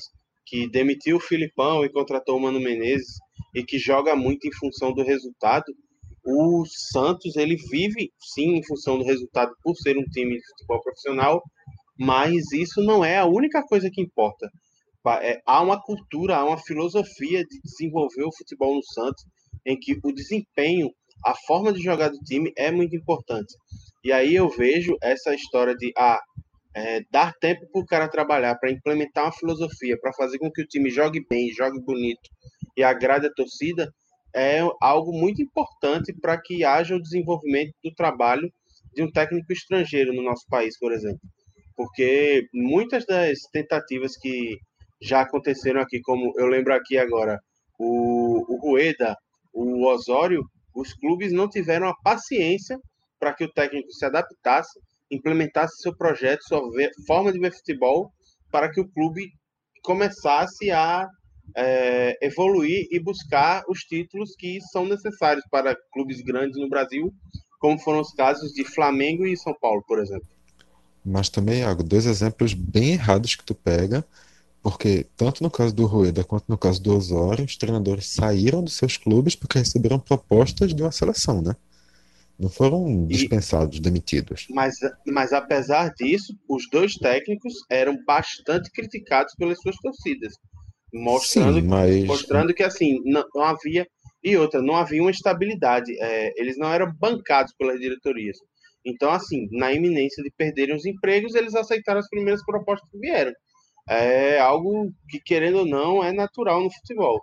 que 0.48 0.68
demitiu 0.68 1.16
o 1.16 1.20
Filipão 1.20 1.84
e 1.84 1.92
contratou 1.92 2.36
o 2.36 2.40
Mano 2.40 2.60
Menezes, 2.60 3.18
e 3.54 3.64
que 3.64 3.78
joga 3.78 4.16
muito 4.16 4.46
em 4.46 4.52
função 4.52 4.92
do 4.92 5.02
resultado, 5.02 5.64
o 6.24 6.64
Santos 6.92 7.36
ele 7.36 7.56
vive 7.70 8.10
sim 8.34 8.56
em 8.56 8.64
função 8.64 8.98
do 8.98 9.04
resultado 9.04 9.52
por 9.62 9.74
ser 9.76 9.96
um 9.96 10.04
time 10.04 10.36
de 10.36 10.46
futebol 10.50 10.82
profissional, 10.82 11.42
mas 11.98 12.52
isso 12.52 12.82
não 12.82 13.04
é 13.04 13.18
a 13.18 13.26
única 13.26 13.62
coisa 13.62 13.90
que 13.90 14.00
importa. 14.00 14.48
É, 15.22 15.40
há 15.46 15.62
uma 15.62 15.80
cultura, 15.80 16.36
há 16.36 16.44
uma 16.44 16.58
filosofia 16.58 17.42
de 17.42 17.60
desenvolver 17.62 18.24
o 18.24 18.36
futebol 18.36 18.74
no 18.74 18.84
Santos, 18.84 19.24
em 19.64 19.78
que 19.78 19.98
o 20.04 20.12
desempenho, 20.12 20.90
a 21.24 21.34
forma 21.46 21.72
de 21.72 21.80
jogar 21.80 22.10
do 22.10 22.18
time 22.18 22.52
é 22.56 22.70
muito 22.70 22.94
importante. 22.94 23.54
E 24.04 24.12
aí 24.12 24.34
eu 24.34 24.50
vejo 24.50 24.96
essa 25.02 25.34
história 25.34 25.74
de 25.74 25.90
ah, 25.96 26.20
é, 26.78 27.00
dar 27.10 27.32
tempo 27.40 27.66
para 27.72 27.80
o 27.80 27.84
cara 27.84 28.08
trabalhar, 28.08 28.54
para 28.54 28.70
implementar 28.70 29.24
uma 29.24 29.32
filosofia, 29.32 29.98
para 30.00 30.12
fazer 30.12 30.38
com 30.38 30.50
que 30.50 30.62
o 30.62 30.66
time 30.66 30.88
jogue 30.90 31.24
bem, 31.28 31.52
jogue 31.52 31.80
bonito 31.80 32.30
e 32.76 32.84
agrade 32.84 33.26
a 33.26 33.32
torcida, 33.32 33.92
é 34.34 34.60
algo 34.80 35.12
muito 35.12 35.42
importante 35.42 36.14
para 36.20 36.40
que 36.40 36.64
haja 36.64 36.94
o 36.94 37.02
desenvolvimento 37.02 37.72
do 37.82 37.92
trabalho 37.94 38.48
de 38.94 39.02
um 39.02 39.10
técnico 39.10 39.52
estrangeiro 39.52 40.14
no 40.14 40.22
nosso 40.22 40.46
país, 40.48 40.78
por 40.78 40.92
exemplo. 40.92 41.20
Porque 41.76 42.46
muitas 42.54 43.04
das 43.04 43.40
tentativas 43.52 44.16
que 44.16 44.56
já 45.02 45.22
aconteceram 45.22 45.80
aqui, 45.80 46.00
como 46.00 46.32
eu 46.38 46.46
lembro 46.46 46.74
aqui 46.74 46.96
agora, 46.96 47.40
o, 47.76 48.44
o 48.54 48.60
Rueda, 48.60 49.16
o 49.52 49.84
Osório, 49.86 50.44
os 50.74 50.94
clubes 50.94 51.32
não 51.32 51.48
tiveram 51.48 51.88
a 51.88 51.96
paciência 52.04 52.78
para 53.18 53.34
que 53.34 53.44
o 53.44 53.52
técnico 53.52 53.90
se 53.90 54.04
adaptasse, 54.04 54.78
implementasse 55.10 55.82
seu 55.82 55.96
projeto, 55.96 56.42
sua 56.42 56.62
forma 57.06 57.32
de 57.32 57.38
ver 57.38 57.52
futebol, 57.52 58.12
para 58.50 58.70
que 58.70 58.80
o 58.80 58.88
clube 58.88 59.30
começasse 59.82 60.70
a 60.70 61.06
é, 61.56 62.18
evoluir 62.26 62.86
e 62.90 63.00
buscar 63.00 63.62
os 63.68 63.80
títulos 63.80 64.34
que 64.36 64.60
são 64.72 64.84
necessários 64.84 65.44
para 65.50 65.76
clubes 65.92 66.20
grandes 66.22 66.58
no 66.58 66.68
Brasil, 66.68 67.12
como 67.58 67.78
foram 67.78 68.00
os 68.00 68.12
casos 68.12 68.52
de 68.52 68.64
Flamengo 68.64 69.26
e 69.26 69.36
São 69.36 69.54
Paulo, 69.60 69.82
por 69.86 69.98
exemplo. 69.98 70.28
Mas 71.04 71.28
também, 71.28 71.60
Iago, 71.60 71.82
dois 71.82 72.06
exemplos 72.06 72.52
bem 72.52 72.92
errados 72.92 73.34
que 73.34 73.44
tu 73.44 73.54
pega, 73.54 74.04
porque 74.62 75.06
tanto 75.16 75.42
no 75.42 75.50
caso 75.50 75.74
do 75.74 75.86
Rueda 75.86 76.24
quanto 76.24 76.44
no 76.48 76.58
caso 76.58 76.82
do 76.82 76.94
Osório, 76.94 77.44
os 77.44 77.56
treinadores 77.56 78.06
saíram 78.08 78.62
dos 78.62 78.74
seus 78.74 78.96
clubes 78.96 79.34
porque 79.34 79.58
receberam 79.58 79.98
propostas 79.98 80.74
de 80.74 80.82
uma 80.82 80.92
seleção, 80.92 81.40
né? 81.40 81.56
Não 82.38 82.48
foram 82.48 83.04
dispensados, 83.06 83.78
e, 83.78 83.80
demitidos. 83.80 84.46
Mas, 84.50 84.76
mas 85.06 85.32
apesar 85.32 85.92
disso, 85.94 86.32
os 86.48 86.68
dois 86.70 86.94
técnicos 86.94 87.54
eram 87.68 87.96
bastante 88.06 88.70
criticados 88.70 89.34
pelas 89.36 89.60
suas 89.60 89.76
torcidas. 89.76 90.34
Mostrando, 90.92 91.60
Sim, 91.60 91.66
mas... 91.66 92.04
mostrando 92.04 92.54
que 92.54 92.62
assim, 92.62 93.00
não, 93.04 93.24
não, 93.34 93.42
havia. 93.42 93.86
E 94.22 94.36
outra, 94.36 94.62
não 94.62 94.76
havia 94.76 95.02
uma 95.02 95.10
estabilidade. 95.10 95.92
É, 96.00 96.32
eles 96.40 96.56
não 96.56 96.72
eram 96.72 96.92
bancados 96.98 97.52
pelas 97.58 97.78
diretorias. 97.80 98.38
Então, 98.86 99.10
assim, 99.10 99.48
na 99.50 99.72
iminência 99.72 100.22
de 100.22 100.30
perderem 100.36 100.74
os 100.74 100.86
empregos, 100.86 101.34
eles 101.34 101.54
aceitaram 101.54 101.98
as 101.98 102.08
primeiras 102.08 102.44
propostas 102.44 102.88
que 102.90 102.98
vieram. 102.98 103.32
É 103.88 104.38
algo 104.38 104.92
que, 105.08 105.18
querendo 105.20 105.58
ou 105.58 105.66
não, 105.66 106.04
é 106.04 106.12
natural 106.12 106.62
no 106.62 106.70
futebol. 106.70 107.20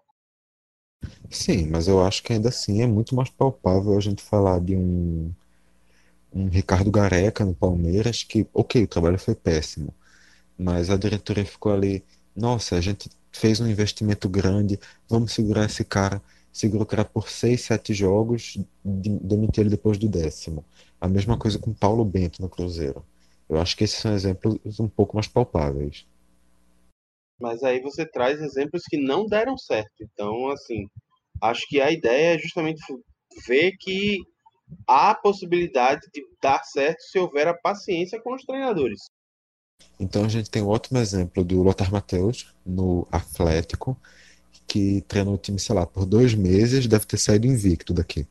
Sim, 1.30 1.68
mas 1.68 1.88
eu 1.88 2.02
acho 2.06 2.24
que 2.24 2.34
ainda 2.34 2.50
assim 2.50 2.82
é 2.82 2.88
muito 2.88 3.16
mais 3.16 3.30
palpável 3.30 3.98
a 3.98 4.02
gente 4.02 4.22
falar 4.24 4.60
de 4.60 4.76
um, 4.76 5.32
um 6.34 6.48
Ricardo 6.50 6.92
Gareca 6.92 7.46
no 7.46 7.54
Palmeiras, 7.56 8.24
que, 8.24 8.48
ok, 8.54 8.84
o 8.84 8.88
trabalho 8.88 9.18
foi 9.20 9.36
péssimo, 9.36 9.94
mas 10.58 10.90
a 10.90 10.98
diretoria 10.98 11.46
ficou 11.46 11.74
ali, 11.74 12.04
nossa, 12.36 12.78
a 12.78 12.82
gente 12.82 13.10
fez 13.32 13.60
um 13.62 13.68
investimento 13.68 14.30
grande, 14.30 14.80
vamos 15.10 15.34
segurar 15.34 15.66
esse 15.66 15.84
cara. 15.86 16.22
Segurou 16.54 16.84
o 16.84 16.88
cara 16.88 17.06
por 17.06 17.30
seis, 17.30 17.62
sete 17.64 17.94
jogos, 17.94 18.58
demitiu 18.84 19.64
ele 19.64 19.72
depois 19.72 19.98
do 19.98 20.10
décimo. 20.10 20.66
A 21.02 21.08
mesma 21.08 21.38
coisa 21.38 21.60
com 21.60 21.74
Paulo 21.74 22.06
Bento 22.06 22.42
no 22.42 22.50
Cruzeiro. 22.50 23.06
Eu 23.50 23.60
acho 23.62 23.76
que 23.78 23.84
esses 23.84 24.00
são 24.00 24.14
exemplos 24.14 24.60
um 24.80 24.88
pouco 24.88 25.16
mais 25.18 25.28
palpáveis. 25.28 26.06
Mas 27.40 27.64
aí 27.64 27.82
você 27.82 28.06
traz 28.06 28.42
exemplos 28.42 28.84
que 28.84 28.98
não 28.98 29.26
deram 29.26 29.58
certo. 29.58 29.92
Então, 30.02 30.50
assim, 30.50 30.88
acho 31.42 31.68
que 31.68 31.82
a 31.82 31.92
ideia 31.92 32.36
é 32.36 32.40
justamente 32.40 32.82
ver 33.48 33.74
que 33.80 34.20
há 34.88 35.14
possibilidade 35.14 36.02
de 36.14 36.26
dar 36.42 36.64
certo 36.64 37.02
se 37.02 37.20
houver 37.20 37.48
a 37.48 37.54
paciência 37.54 38.22
com 38.22 38.34
os 38.34 38.44
treinadores. 38.44 39.00
Então 40.00 40.26
a 40.26 40.28
gente 40.28 40.50
tem 40.50 40.62
um 40.62 40.68
ótimo 40.68 41.00
exemplo 41.00 41.44
do 41.44 41.62
Lothar 41.62 41.92
Matheus 41.92 42.54
no 42.66 43.08
Atlético, 43.12 43.98
que 44.68 45.02
treinou 45.02 45.36
o 45.36 45.38
time, 45.38 45.60
sei 45.60 45.76
lá, 45.76 45.86
por 45.86 46.06
dois 46.06 46.34
meses, 46.34 46.88
deve 46.88 47.06
ter 47.06 47.18
saído 47.18 47.48
invicto 47.48 47.94
daqui. 47.94 48.28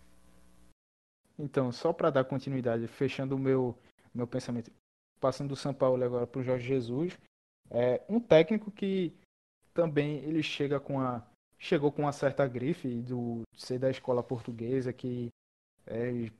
Então, 1.38 1.72
só 1.72 1.92
para 1.92 2.10
dar 2.10 2.24
continuidade, 2.24 2.86
fechando 2.86 3.34
o 3.34 3.38
meu, 3.38 3.76
meu 4.14 4.26
pensamento, 4.26 4.70
passando 5.20 5.48
do 5.48 5.56
São 5.56 5.74
Paulo 5.74 6.02
agora 6.02 6.26
para 6.26 6.40
o 6.40 6.44
Jorge 6.44 6.66
Jesus, 6.66 7.18
é 7.70 8.02
um 8.08 8.20
técnico 8.20 8.70
que 8.70 9.12
também 9.72 10.16
ele 10.18 10.42
chega 10.42 10.78
com 10.78 11.00
a 11.00 11.22
chegou 11.58 11.90
com 11.90 12.02
uma 12.02 12.12
certa 12.12 12.46
grife 12.46 12.88
do 13.02 13.42
ser 13.56 13.78
da 13.78 13.90
escola 13.90 14.22
portuguesa 14.22 14.92
que 14.92 15.28
é 15.86 16.30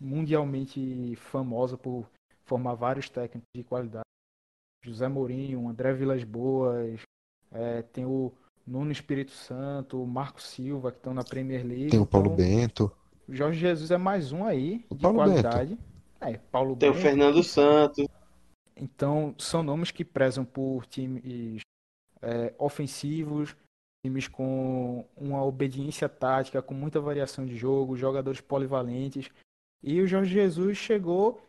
mundialmente 0.00 1.16
famosa 1.16 1.76
por 1.76 2.08
formar 2.44 2.74
vários 2.74 3.08
técnicos 3.08 3.48
de 3.54 3.64
qualidade 3.64 4.04
José 4.84 5.08
Mourinho, 5.08 5.68
André 5.68 5.92
Vilas 5.92 6.22
Boas, 6.24 7.00
é, 7.52 7.82
tem 7.82 8.04
o 8.04 8.32
Nuno 8.66 8.92
Espírito 8.92 9.32
Santo, 9.32 10.02
o 10.02 10.06
Marco 10.06 10.40
Silva, 10.40 10.92
que 10.92 10.98
estão 10.98 11.12
na 11.12 11.24
Premier 11.24 11.66
League. 11.66 11.90
Tem 11.90 12.00
o 12.00 12.06
Paulo 12.06 12.32
então, 12.32 12.36
Bento. 12.36 12.92
O 13.26 13.34
Jorge 13.34 13.58
Jesus 13.58 13.90
é 13.90 13.98
mais 13.98 14.32
um 14.32 14.44
aí, 14.44 14.84
o 14.88 14.94
de 14.94 15.02
Paulo 15.02 15.18
qualidade. 15.18 15.70
Bento. 15.70 15.82
É, 16.20 16.38
Paulo 16.50 16.76
tem 16.76 16.90
Bento. 16.90 16.98
o 16.98 17.02
Fernando 17.02 17.42
Santos. 17.42 18.06
Então, 18.78 19.34
são 19.38 19.62
nomes 19.62 19.90
que 19.90 20.04
prezam 20.04 20.44
por 20.44 20.86
times 20.86 21.62
é, 22.22 22.54
ofensivos, 22.58 23.56
times 24.04 24.28
com 24.28 25.04
uma 25.16 25.44
obediência 25.44 26.08
tática, 26.08 26.62
com 26.62 26.74
muita 26.74 27.00
variação 27.00 27.44
de 27.44 27.56
jogo, 27.56 27.96
jogadores 27.96 28.40
polivalentes. 28.40 29.28
E 29.82 30.00
o 30.00 30.06
Jorge 30.06 30.32
Jesus 30.32 30.78
chegou 30.78 31.40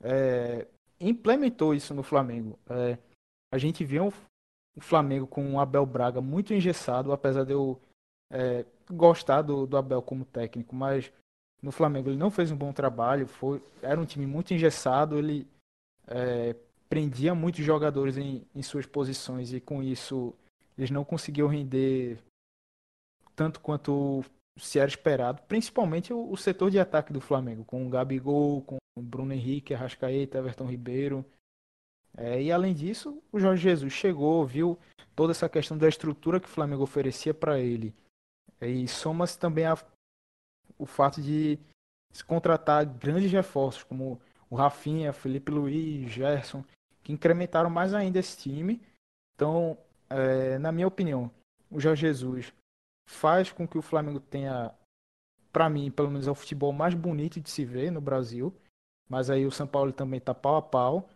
é, 0.00 0.66
implementou 1.00 1.74
isso 1.74 1.94
no 1.94 2.02
Flamengo. 2.02 2.58
É, 2.68 2.98
a 3.52 3.58
gente 3.58 3.84
vê 3.84 4.00
um, 4.00 4.08
um, 4.76 4.80
Flamengo 4.80 5.26
com 5.26 5.44
um 5.44 5.60
Abel 5.60 5.86
Braga 5.86 6.20
muito 6.20 6.54
engessado, 6.54 7.12
apesar 7.12 7.44
de 7.44 7.52
eu 7.52 7.80
é, 8.30 8.64
gostar 8.90 9.42
do, 9.42 9.66
do, 9.66 9.76
Abel 9.76 10.02
como 10.02 10.24
técnico, 10.24 10.74
mas 10.74 11.12
no 11.62 11.72
Flamengo 11.72 12.08
ele 12.08 12.18
não 12.18 12.30
fez 12.30 12.50
um 12.50 12.56
bom 12.56 12.72
trabalho, 12.72 13.26
foi, 13.26 13.62
era 13.82 14.00
um 14.00 14.04
time 14.04 14.26
muito 14.26 14.52
engessado, 14.52 15.18
ele 15.18 15.46
é, 16.06 16.54
prendia 16.88 17.34
muitos 17.34 17.64
jogadores 17.64 18.16
em, 18.16 18.44
em 18.54 18.62
suas 18.62 18.86
posições 18.86 19.52
e 19.52 19.60
com 19.60 19.82
isso 19.82 20.34
eles 20.76 20.90
não 20.90 21.04
conseguiam 21.04 21.48
render 21.48 22.18
tanto 23.34 23.60
quanto 23.60 24.24
se 24.58 24.78
era 24.78 24.88
esperado, 24.88 25.42
principalmente 25.42 26.12
o, 26.12 26.30
o, 26.30 26.36
setor 26.36 26.70
de 26.70 26.78
ataque 26.78 27.12
do 27.12 27.20
Flamengo, 27.20 27.64
com 27.64 27.86
o 27.86 27.90
Gabigol, 27.90 28.62
com 28.62 28.78
Bruno 28.98 29.32
Henrique, 29.32 29.74
Arrascaeta, 29.74 30.38
Everton 30.38 30.66
Ribeiro. 30.66 31.24
É, 32.16 32.42
e 32.42 32.50
além 32.50 32.72
disso, 32.72 33.22
o 33.30 33.38
Jorge 33.38 33.62
Jesus 33.62 33.92
chegou, 33.92 34.46
viu 34.46 34.78
toda 35.14 35.32
essa 35.32 35.48
questão 35.48 35.76
da 35.76 35.88
estrutura 35.88 36.40
que 36.40 36.46
o 36.46 36.50
Flamengo 36.50 36.82
oferecia 36.82 37.34
para 37.34 37.60
ele. 37.60 37.94
É, 38.58 38.68
e 38.68 38.88
soma-se 38.88 39.38
também 39.38 39.66
a, 39.66 39.76
o 40.78 40.86
fato 40.86 41.20
de 41.20 41.58
se 42.12 42.24
contratar 42.24 42.86
grandes 42.86 43.30
reforços, 43.30 43.82
como 43.82 44.18
o 44.48 44.56
Rafinha, 44.56 45.12
Felipe 45.12 45.52
Luiz, 45.52 46.10
Gerson, 46.10 46.64
que 47.06 47.12
incrementaram 47.12 47.70
mais 47.70 47.94
ainda 47.94 48.18
esse 48.18 48.36
time. 48.36 48.82
Então, 49.36 49.78
é, 50.10 50.58
na 50.58 50.72
minha 50.72 50.88
opinião, 50.88 51.30
o 51.70 51.78
Jorge 51.78 52.00
Jesus 52.00 52.52
faz 53.08 53.52
com 53.52 53.66
que 53.66 53.78
o 53.78 53.82
Flamengo 53.82 54.18
tenha, 54.18 54.74
para 55.52 55.70
mim, 55.70 55.88
pelo 55.88 56.10
menos 56.10 56.26
é 56.26 56.30
o 56.32 56.34
futebol 56.34 56.72
mais 56.72 56.94
bonito 56.94 57.40
de 57.40 57.48
se 57.48 57.64
ver 57.64 57.92
no 57.92 58.00
Brasil. 58.00 58.52
Mas 59.08 59.30
aí 59.30 59.46
o 59.46 59.52
São 59.52 59.68
Paulo 59.68 59.92
também 59.92 60.18
tá 60.18 60.34
pau 60.34 60.56
a 60.56 60.62
pau. 60.62 61.08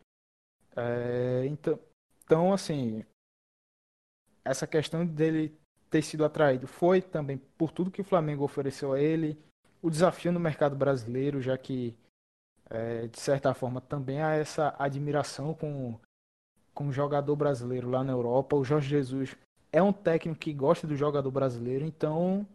É, 0.76 1.46
então, 1.46 1.76
então, 2.24 2.52
assim, 2.52 3.04
essa 4.44 4.68
questão 4.68 5.04
dele 5.04 5.58
ter 5.90 6.02
sido 6.02 6.24
atraído 6.24 6.68
foi 6.68 7.02
também 7.02 7.36
por 7.58 7.72
tudo 7.72 7.90
que 7.90 8.00
o 8.00 8.04
Flamengo 8.04 8.44
ofereceu 8.44 8.92
a 8.92 9.00
ele, 9.00 9.36
o 9.82 9.90
desafio 9.90 10.30
no 10.30 10.38
mercado 10.38 10.76
brasileiro, 10.76 11.42
já 11.42 11.58
que, 11.58 11.96
é, 12.70 13.08
de 13.08 13.18
certa 13.18 13.52
forma, 13.52 13.80
também 13.80 14.22
há 14.22 14.34
essa 14.34 14.74
admiração 14.78 15.52
com, 15.52 15.98
com 16.72 16.88
o 16.88 16.92
jogador 16.92 17.34
brasileiro 17.34 17.90
lá 17.90 18.04
na 18.04 18.12
Europa. 18.12 18.56
O 18.56 18.64
Jorge 18.64 18.88
Jesus 18.88 19.36
é 19.72 19.82
um 19.82 19.92
técnico 19.92 20.38
que 20.38 20.52
gosta 20.52 20.86
do 20.86 20.96
jogador 20.96 21.30
brasileiro, 21.30 21.84
então 21.84 22.46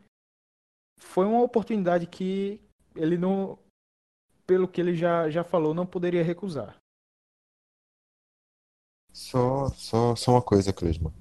foi 0.98 1.26
uma 1.26 1.42
oportunidade 1.42 2.08
que 2.08 2.62
ele 2.96 3.18
não, 3.18 3.60
pelo 4.48 4.68
que 4.68 4.80
ele 4.80 4.96
já, 4.96 5.30
já 5.30 5.44
falou, 5.44 5.74
não 5.74 5.86
poderia 5.86 6.24
recusar. 6.24 6.78
Só 9.12 9.70
Só, 9.70 10.16
só, 10.16 10.32
uma 10.32 10.42
coisa, 10.42 10.74
Clisma. 10.74 11.14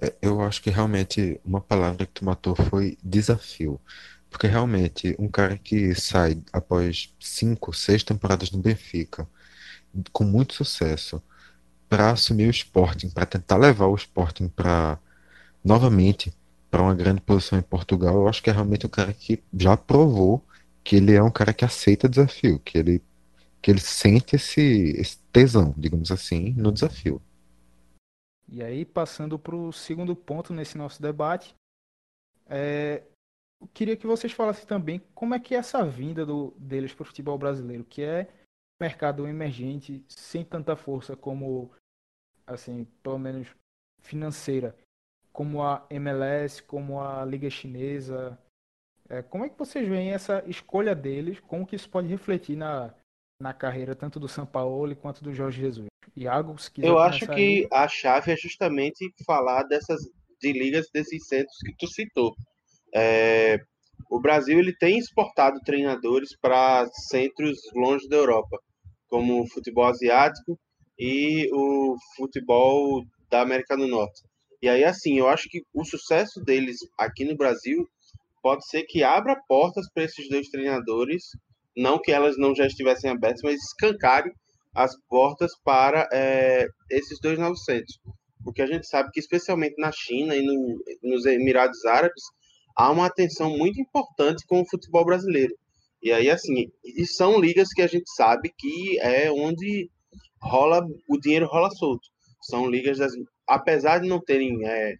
É, 0.00 0.16
eu 0.22 0.40
acho 0.40 0.62
que 0.62 0.70
realmente 0.70 1.40
uma 1.44 1.60
palavra 1.60 2.06
que 2.06 2.12
tu 2.12 2.24
matou 2.24 2.56
foi 2.56 2.96
desafio. 3.02 3.80
Porque 4.30 4.46
realmente, 4.46 5.14
um 5.18 5.28
cara 5.28 5.58
que 5.58 5.94
sai 5.94 6.40
após 6.52 7.14
cinco, 7.18 7.72
seis 7.72 8.04
temporadas 8.04 8.50
no 8.50 8.58
Benfica, 8.58 9.28
com 10.12 10.24
muito 10.24 10.54
sucesso, 10.54 11.22
para 11.88 12.12
assumir 12.12 12.46
o 12.46 12.50
Sporting, 12.50 13.10
para 13.10 13.26
tentar 13.26 13.56
levar 13.56 13.86
o 13.86 13.96
Sporting 13.96 14.48
para 14.48 14.98
novamente 15.64 16.32
para 16.70 16.82
uma 16.82 16.94
grande 16.94 17.20
posição 17.20 17.58
em 17.58 17.62
Portugal, 17.62 18.14
eu 18.14 18.28
acho 18.28 18.42
que 18.42 18.48
é 18.48 18.52
realmente 18.52 18.86
um 18.86 18.88
cara 18.88 19.12
que 19.12 19.42
já 19.52 19.76
provou 19.76 20.44
que 20.84 20.96
ele 20.96 21.14
é 21.14 21.22
um 21.22 21.30
cara 21.30 21.52
que 21.52 21.64
aceita 21.64 22.08
desafio, 22.08 22.60
que 22.60 22.78
ele 22.78 23.02
que 23.60 23.70
ele 23.70 23.80
sente 23.80 24.36
esse, 24.36 24.94
esse 24.96 25.18
tesão, 25.30 25.74
digamos 25.76 26.10
assim, 26.10 26.54
no 26.56 26.72
desafio. 26.72 27.20
E 28.48 28.62
aí, 28.62 28.84
passando 28.84 29.38
para 29.38 29.54
o 29.54 29.70
segundo 29.70 30.16
ponto 30.16 30.54
nesse 30.54 30.78
nosso 30.78 31.02
debate, 31.02 31.54
é, 32.48 33.02
queria 33.68 33.96
que 33.96 34.06
vocês 34.06 34.32
falassem 34.32 34.66
também 34.66 35.02
como 35.14 35.34
é 35.34 35.40
que 35.40 35.54
é 35.54 35.58
essa 35.58 35.84
vinda 35.84 36.24
do, 36.24 36.54
deles 36.56 36.94
para 36.94 37.02
o 37.02 37.06
futebol 37.06 37.36
brasileiro, 37.38 37.84
que 37.84 38.02
é 38.02 38.28
mercado 38.80 39.26
emergente, 39.26 40.02
sem 40.08 40.44
tanta 40.44 40.74
força 40.74 41.14
como, 41.14 41.70
assim, 42.46 42.86
pelo 43.02 43.18
menos 43.18 43.48
financeira, 44.00 44.74
como 45.32 45.62
a 45.62 45.86
MLS, 45.90 46.62
como 46.62 47.00
a 47.00 47.24
Liga 47.24 47.50
Chinesa. 47.50 48.38
É, 49.08 49.22
como 49.22 49.44
é 49.44 49.48
que 49.48 49.58
vocês 49.58 49.86
veem 49.86 50.12
essa 50.12 50.42
escolha 50.46 50.94
deles? 50.94 51.40
Como 51.40 51.66
que 51.66 51.76
isso 51.76 51.90
pode 51.90 52.08
refletir 52.08 52.56
na, 52.56 52.94
na 53.40 53.52
carreira 53.52 53.94
tanto 53.94 54.18
do 54.18 54.28
São 54.28 54.46
Paulo 54.46 54.94
quanto 54.96 55.22
do 55.22 55.34
Jorge 55.34 55.60
Jesus? 55.60 55.86
Iago, 56.16 56.58
se 56.58 56.70
quiser 56.70 56.88
Eu 56.88 56.98
acho 56.98 57.26
que 57.26 57.32
aí... 57.32 57.68
a 57.70 57.86
chave 57.86 58.32
é 58.32 58.36
justamente 58.36 59.12
falar 59.24 59.64
dessas 59.64 60.00
de 60.40 60.52
ligas 60.52 60.88
desses 60.90 61.26
centros 61.26 61.58
que 61.58 61.74
tu 61.76 61.86
citou. 61.86 62.34
É, 62.94 63.58
o 64.10 64.20
Brasil 64.20 64.58
ele 64.58 64.74
tem 64.76 64.98
exportado 64.98 65.60
treinadores 65.64 66.36
para 66.40 66.86
centros 67.08 67.58
longe 67.74 68.08
da 68.08 68.16
Europa, 68.16 68.58
como 69.08 69.42
o 69.42 69.48
futebol 69.48 69.84
asiático 69.84 70.58
e 70.98 71.48
o 71.52 71.94
futebol 72.16 73.04
da 73.30 73.40
América 73.42 73.76
do 73.76 73.86
Norte. 73.86 74.22
E 74.62 74.68
aí, 74.68 74.84
assim, 74.84 75.18
eu 75.18 75.28
acho 75.28 75.48
que 75.48 75.62
o 75.72 75.84
sucesso 75.84 76.40
deles 76.44 76.76
aqui 76.98 77.24
no 77.24 77.36
Brasil 77.36 77.86
pode 78.42 78.66
ser 78.68 78.84
que 78.84 79.02
abra 79.02 79.40
portas 79.48 79.86
para 79.92 80.04
esses 80.04 80.28
dois 80.28 80.48
treinadores, 80.48 81.22
não 81.76 81.98
que 81.98 82.12
elas 82.12 82.36
não 82.36 82.54
já 82.54 82.66
estivessem 82.66 83.10
abertas, 83.10 83.40
mas 83.42 83.56
escancare 83.56 84.30
as 84.74 84.92
portas 85.08 85.50
para 85.64 86.08
é, 86.12 86.66
esses 86.90 87.18
dois 87.20 87.38
novos 87.38 87.64
centros. 87.64 87.98
Porque 88.44 88.62
a 88.62 88.66
gente 88.66 88.86
sabe 88.86 89.10
que, 89.12 89.20
especialmente 89.20 89.74
na 89.78 89.92
China 89.92 90.34
e 90.34 90.42
no, 90.44 90.78
nos 91.02 91.26
Emirados 91.26 91.84
Árabes, 91.84 92.22
há 92.80 92.90
uma 92.90 93.04
atenção 93.04 93.58
muito 93.58 93.78
importante 93.78 94.46
com 94.46 94.62
o 94.62 94.66
futebol 94.66 95.04
brasileiro. 95.04 95.54
E 96.02 96.10
aí, 96.10 96.30
assim, 96.30 96.72
e 96.82 97.06
são 97.06 97.38
ligas 97.38 97.68
que 97.74 97.82
a 97.82 97.86
gente 97.86 98.10
sabe 98.16 98.50
que 98.56 98.98
é 99.00 99.30
onde 99.30 99.90
rola 100.42 100.80
o 101.06 101.18
dinheiro 101.18 101.46
rola 101.46 101.70
solto. 101.72 102.08
São 102.40 102.70
ligas 102.70 102.96
das, 102.96 103.12
apesar 103.46 103.98
de 103.98 104.08
não 104.08 104.18
terem 104.18 104.66
é, 104.66 104.94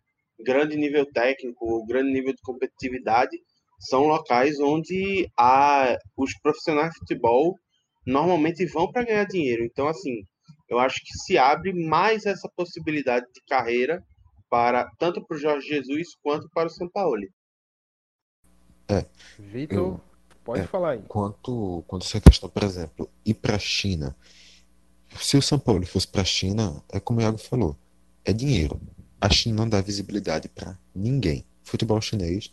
grande 0.44 0.76
nível 0.76 1.06
técnico 1.10 1.64
ou 1.64 1.86
grande 1.86 2.12
nível 2.12 2.34
de 2.34 2.42
competitividade, 2.42 3.34
são 3.78 4.02
locais 4.02 4.60
onde 4.60 5.26
há, 5.34 5.96
os 6.18 6.38
profissionais 6.42 6.92
de 6.92 6.98
futebol 6.98 7.56
normalmente 8.06 8.66
vão 8.66 8.92
para 8.92 9.04
ganhar 9.06 9.24
dinheiro. 9.24 9.64
Então, 9.64 9.88
assim, 9.88 10.22
eu 10.68 10.78
acho 10.78 11.00
que 11.02 11.18
se 11.24 11.38
abre 11.38 11.72
mais 11.72 12.26
essa 12.26 12.48
possibilidade 12.54 13.24
de 13.32 13.40
carreira 13.48 14.04
para 14.50 14.86
tanto 14.98 15.24
para 15.24 15.34
o 15.34 15.40
Jorge 15.40 15.66
Jesus 15.66 16.08
quanto 16.22 16.46
para 16.50 16.66
o 16.66 16.70
São 16.70 16.86
Paulo. 16.90 17.22
É. 18.90 19.06
Vitor, 19.38 20.00
pode 20.44 20.62
é, 20.62 20.66
falar 20.66 20.90
aí. 20.92 21.02
Quanto, 21.06 21.84
quanto 21.86 22.04
essa 22.04 22.20
questão, 22.20 22.48
por 22.48 22.62
exemplo, 22.64 23.08
ir 23.24 23.34
para 23.34 23.56
a 23.56 23.58
China. 23.58 24.16
Se 25.20 25.36
o 25.36 25.42
São 25.42 25.58
Paulo 25.58 25.84
fosse 25.86 26.06
para 26.06 26.22
a 26.22 26.24
China, 26.24 26.82
é 26.88 27.00
como 27.00 27.20
o 27.20 27.22
Iago 27.22 27.38
falou, 27.38 27.76
é 28.24 28.32
dinheiro. 28.32 28.80
A 29.20 29.28
China 29.28 29.56
não 29.56 29.68
dá 29.68 29.80
visibilidade 29.80 30.48
para 30.48 30.78
ninguém. 30.94 31.44
Futebol 31.62 32.00
chinês, 32.00 32.50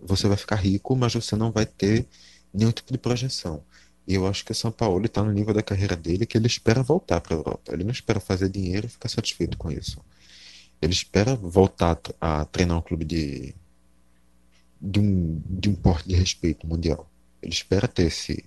você 0.00 0.28
vai 0.28 0.36
ficar 0.36 0.56
rico, 0.56 0.94
mas 0.94 1.14
você 1.14 1.36
não 1.36 1.50
vai 1.50 1.66
ter 1.66 2.06
nenhum 2.52 2.72
tipo 2.72 2.92
de 2.92 2.98
projeção. 2.98 3.64
E 4.06 4.14
eu 4.14 4.26
acho 4.26 4.44
que 4.44 4.52
o 4.52 4.54
São 4.54 4.72
Paulo 4.72 5.06
está 5.06 5.22
no 5.22 5.32
nível 5.32 5.54
da 5.54 5.62
carreira 5.62 5.96
dele 5.96 6.26
que 6.26 6.36
ele 6.36 6.46
espera 6.46 6.82
voltar 6.82 7.20
para 7.20 7.34
a 7.34 7.38
Europa. 7.38 7.72
Ele 7.72 7.84
não 7.84 7.92
espera 7.92 8.18
fazer 8.18 8.48
dinheiro 8.48 8.86
e 8.86 8.90
ficar 8.90 9.08
satisfeito 9.08 9.56
com 9.56 9.70
isso. 9.70 10.00
Ele 10.80 10.92
espera 10.92 11.36
voltar 11.36 11.98
a 12.20 12.44
treinar 12.46 12.78
um 12.78 12.82
clube 12.82 13.04
de, 13.04 13.54
de, 14.82 14.98
um, 14.98 15.40
de 15.46 15.70
um 15.70 15.74
porte 15.74 16.08
de 16.08 16.16
respeito 16.16 16.66
mundial. 16.66 17.08
Ele 17.40 17.52
espera 17.52 17.86
ter 17.86 18.06
esse, 18.06 18.44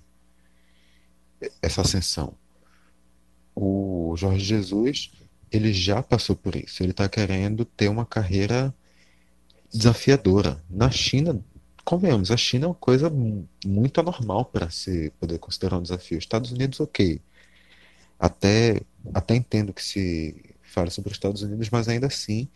essa 1.62 1.80
ascensão. 1.80 2.34
O 3.54 4.14
Jorge 4.16 4.44
Jesus, 4.44 5.10
ele 5.50 5.72
já 5.72 6.02
passou 6.02 6.36
por 6.36 6.54
isso. 6.54 6.82
Ele 6.82 6.90
está 6.90 7.08
querendo 7.08 7.64
ter 7.64 7.88
uma 7.88 8.04
carreira 8.04 8.74
desafiadora. 9.72 10.62
Na 10.68 10.90
China, 10.90 11.42
convenhamos, 11.84 12.30
a 12.30 12.36
China 12.36 12.66
é 12.66 12.68
uma 12.68 12.74
coisa 12.74 13.10
muito 13.64 14.00
anormal 14.00 14.44
para 14.44 14.68
se 14.70 15.10
poder 15.18 15.38
considerar 15.38 15.78
um 15.78 15.82
desafio. 15.82 16.18
Estados 16.18 16.52
Unidos, 16.52 16.80
ok. 16.80 17.20
Até, 18.18 18.82
até 19.14 19.34
entendo 19.34 19.72
que 19.72 19.82
se 19.82 20.54
fala 20.62 20.90
sobre 20.90 21.10
os 21.10 21.16
Estados 21.16 21.42
Unidos, 21.42 21.70
mas 21.70 21.88
ainda 21.88 22.06
assim, 22.06 22.48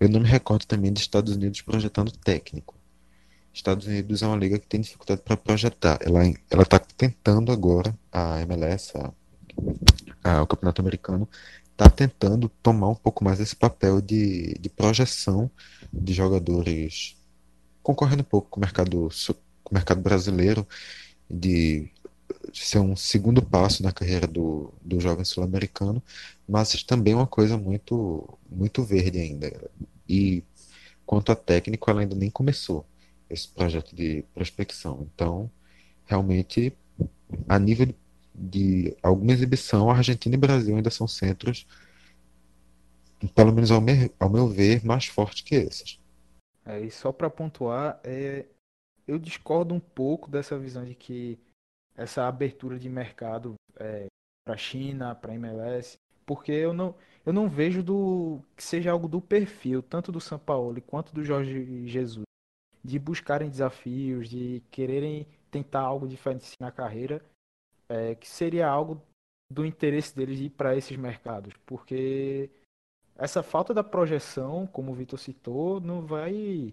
eu 0.00 0.08
não 0.08 0.20
me 0.20 0.28
recordo 0.28 0.64
também 0.66 0.92
de 0.92 1.00
Estados 1.00 1.34
Unidos 1.36 1.60
projetando 1.60 2.12
técnico. 2.12 2.77
Estados 3.58 3.86
Unidos 3.88 4.22
é 4.22 4.26
uma 4.26 4.36
liga 4.36 4.56
que 4.56 4.68
tem 4.68 4.80
dificuldade 4.80 5.20
para 5.22 5.36
projetar. 5.36 5.98
Ela 6.02 6.20
ela 6.48 6.62
está 6.62 6.78
tentando 6.78 7.50
agora 7.50 7.92
a 8.12 8.40
MLS, 8.42 8.92
a, 8.96 9.12
a, 10.22 10.42
o 10.42 10.46
Campeonato 10.46 10.80
Americano, 10.80 11.28
está 11.72 11.90
tentando 11.90 12.48
tomar 12.62 12.88
um 12.88 12.94
pouco 12.94 13.24
mais 13.24 13.40
esse 13.40 13.56
papel 13.56 14.00
de, 14.00 14.54
de 14.60 14.68
projeção 14.68 15.50
de 15.92 16.12
jogadores 16.12 17.16
concorrendo 17.82 18.20
um 18.22 18.24
pouco 18.24 18.48
com 18.48 18.58
o 18.58 18.60
mercado, 18.60 19.08
com 19.64 19.72
o 19.72 19.74
mercado 19.74 20.00
brasileiro, 20.00 20.66
de 21.28 21.90
ser 22.52 22.78
um 22.78 22.94
segundo 22.94 23.42
passo 23.42 23.82
na 23.82 23.92
carreira 23.92 24.26
do, 24.26 24.72
do 24.80 25.00
jovem 25.00 25.24
sul-americano, 25.24 26.02
mas 26.48 26.82
também 26.84 27.14
uma 27.14 27.26
coisa 27.26 27.56
muito, 27.56 28.38
muito 28.48 28.84
verde 28.84 29.18
ainda. 29.18 29.52
E 30.08 30.44
quanto 31.04 31.32
a 31.32 31.36
técnico, 31.36 31.90
ela 31.90 32.02
ainda 32.02 32.14
nem 32.14 32.30
começou 32.30 32.86
esse 33.28 33.48
projeto 33.48 33.94
de 33.94 34.24
prospecção. 34.34 35.08
Então, 35.14 35.50
realmente, 36.06 36.76
a 37.48 37.58
nível 37.58 37.94
de, 38.34 38.96
alguma 39.02 39.32
exibição, 39.32 39.90
Argentina 39.90 40.34
e 40.34 40.38
Brasil 40.38 40.76
ainda 40.76 40.90
são 40.90 41.06
centros, 41.06 41.66
pelo 43.34 43.52
menos 43.52 43.70
ao, 43.70 43.80
me, 43.80 44.10
ao 44.18 44.30
meu 44.30 44.46
ver, 44.48 44.84
mais 44.84 45.06
fortes 45.06 45.42
que 45.42 45.54
esses. 45.54 46.00
É, 46.64 46.80
e 46.80 46.90
só 46.90 47.12
para 47.12 47.28
pontuar, 47.28 48.00
é, 48.04 48.46
eu 49.06 49.18
discordo 49.18 49.74
um 49.74 49.80
pouco 49.80 50.30
dessa 50.30 50.58
visão 50.58 50.84
de 50.84 50.94
que 50.94 51.38
essa 51.96 52.28
abertura 52.28 52.78
de 52.78 52.88
mercado 52.88 53.54
é, 53.76 54.06
para 54.44 54.54
a 54.54 54.58
China, 54.58 55.14
para 55.14 55.32
a 55.32 55.34
MLS, 55.34 55.96
porque 56.24 56.52
eu 56.52 56.72
não, 56.72 56.94
eu 57.26 57.32
não 57.32 57.48
vejo 57.48 57.82
do, 57.82 58.40
que 58.56 58.62
seja 58.62 58.92
algo 58.92 59.08
do 59.08 59.20
perfil, 59.20 59.82
tanto 59.82 60.12
do 60.12 60.20
São 60.20 60.38
Paulo 60.38 60.80
quanto 60.82 61.12
do 61.12 61.24
Jorge 61.24 61.88
Jesus, 61.88 62.27
de 62.84 62.98
buscarem 62.98 63.48
desafios, 63.48 64.28
de 64.28 64.62
quererem 64.70 65.26
tentar 65.50 65.80
algo 65.80 66.06
diferente 66.06 66.52
na 66.60 66.70
carreira, 66.70 67.24
é, 67.88 68.14
que 68.14 68.28
seria 68.28 68.68
algo 68.68 69.00
do 69.50 69.64
interesse 69.64 70.14
deles 70.14 70.38
de 70.38 70.44
ir 70.44 70.50
para 70.50 70.76
esses 70.76 70.96
mercados, 70.96 71.54
porque 71.64 72.50
essa 73.16 73.42
falta 73.42 73.74
da 73.74 73.82
projeção, 73.82 74.66
como 74.66 74.92
o 74.92 74.94
Vitor 74.94 75.18
citou, 75.18 75.80
não 75.80 76.02
vai. 76.02 76.72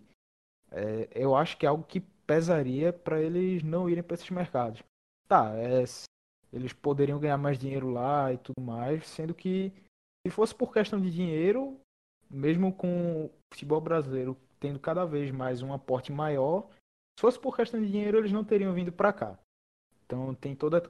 É, 0.72 1.10
eu 1.16 1.36
acho 1.36 1.58
que 1.58 1.66
é 1.66 1.70
algo 1.70 1.84
que 1.84 2.02
pesaria 2.28 2.92
para 2.94 3.22
eles 3.22 3.64
não 3.64 3.90
irem 3.90 4.04
para 4.04 4.16
esses 4.16 4.30
mercados. 4.30 4.84
Tá, 5.28 5.52
é, 5.56 5.84
eles 6.54 6.72
poderiam 6.74 7.20
ganhar 7.20 7.38
mais 7.38 7.58
dinheiro 7.58 7.90
lá 7.90 8.32
e 8.32 8.38
tudo 8.38 8.62
mais, 8.62 9.08
sendo 9.08 9.34
que 9.34 9.74
se 10.26 10.32
fosse 10.32 10.54
por 10.54 10.72
questão 10.72 11.02
de 11.02 11.10
dinheiro, 11.10 11.80
mesmo 12.30 12.72
com 12.72 13.26
o 13.26 13.32
futebol 13.52 13.82
brasileiro 13.82 14.38
tendo 14.66 14.80
cada 14.80 15.06
vez 15.06 15.30
mais 15.30 15.62
um 15.62 15.72
aporte 15.72 16.12
maior, 16.12 16.68
se 17.16 17.22
fosse 17.22 17.40
por 17.40 17.56
questão 17.56 17.80
de 17.80 17.88
dinheiro, 17.88 18.18
eles 18.18 18.32
não 18.32 18.44
teriam 18.44 18.74
vindo 18.74 18.92
para 18.92 19.14
cá. 19.14 19.38
Então 20.04 20.34
tem 20.34 20.56
toda. 20.56 20.90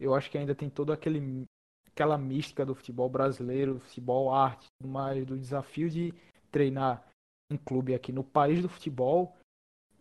Eu 0.00 0.16
acho 0.16 0.28
que 0.28 0.36
ainda 0.36 0.52
tem 0.52 0.68
todo 0.68 0.92
aquele 0.92 1.44
aquela 1.86 2.18
mística 2.18 2.66
do 2.66 2.74
futebol 2.74 3.08
brasileiro, 3.08 3.78
futebol 3.80 4.34
arte, 4.34 4.66
mais, 4.84 5.24
do 5.24 5.38
desafio 5.38 5.88
de 5.88 6.12
treinar 6.50 7.08
um 7.52 7.56
clube 7.56 7.94
aqui 7.94 8.10
no 8.10 8.24
país 8.24 8.62
do 8.62 8.68
futebol. 8.68 9.36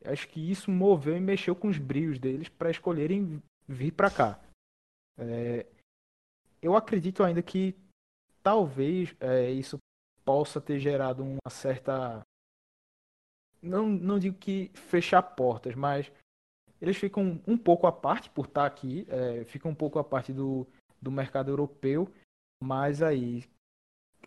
Acho 0.03 0.27
que 0.27 0.51
isso 0.51 0.71
moveu 0.71 1.15
e 1.15 1.19
mexeu 1.19 1.55
com 1.55 1.67
os 1.67 1.77
brilhos 1.77 2.17
deles 2.17 2.49
para 2.49 2.71
escolherem 2.71 3.41
vir 3.67 3.91
para 3.91 4.09
cá. 4.09 4.39
É, 5.19 5.67
eu 6.61 6.75
acredito 6.75 7.23
ainda 7.23 7.43
que 7.43 7.75
talvez 8.41 9.15
é, 9.19 9.51
isso 9.51 9.77
possa 10.27 10.59
ter 10.59 10.77
gerado 10.77 11.23
uma 11.23 11.49
certa. 11.49 12.21
Não, 13.67 13.87
não 13.87 14.17
digo 14.19 14.37
que 14.37 14.71
fechar 14.73 15.21
portas, 15.21 15.75
mas 15.75 16.11
eles 16.81 16.97
ficam 16.97 17.41
um 17.47 17.57
pouco 17.57 17.87
à 17.87 17.91
parte 17.91 18.29
por 18.29 18.45
estar 18.45 18.65
aqui, 18.65 19.05
é, 19.09 19.43
ficam 19.45 19.71
um 19.71 19.75
pouco 19.75 19.99
à 19.99 20.03
parte 20.03 20.31
do, 20.31 20.67
do 21.01 21.11
mercado 21.11 21.49
europeu, 21.49 22.11
mas 22.63 23.01
aí 23.01 23.43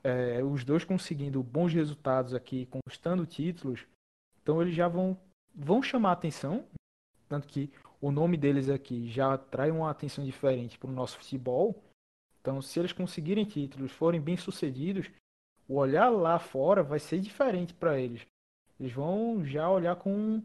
é, 0.03 0.43
os 0.43 0.65
dois 0.65 0.85
conseguindo 0.85 1.43
bons 1.43 1.73
resultados 1.73 2.35
aqui, 2.35 2.67
conquistando 2.67 3.27
títulos, 3.27 3.87
então 4.43 4.61
eles 4.61 4.75
já 4.75 4.89
vão, 4.89 5.17
vão 5.55 5.83
chamar 5.83 6.13
atenção, 6.13 6.65
tanto 7.29 7.47
que 7.47 7.71
o 8.01 8.11
nome 8.11 8.37
deles 8.37 8.69
aqui 8.69 9.09
já 9.09 9.35
atrai 9.35 9.71
uma 9.71 9.91
atenção 9.91 10.25
diferente 10.25 10.79
para 10.79 10.89
o 10.89 10.93
nosso 10.93 11.19
futebol. 11.19 11.83
Então, 12.41 12.63
se 12.63 12.79
eles 12.79 12.93
conseguirem 12.93 13.45
títulos, 13.45 13.93
forem 13.93 14.21
bem 14.21 14.37
sucedidos, 14.37 15.11
o 15.69 15.77
olhar 15.77 16.09
lá 16.09 16.39
fora 16.39 16.83
vai 16.83 16.99
ser 16.99 17.21
diferente 17.21 17.75
para 17.75 18.01
eles. 18.01 18.27
Eles 18.81 18.93
vão 18.93 19.45
já 19.45 19.71
olhar 19.71 19.95
com 19.97 20.43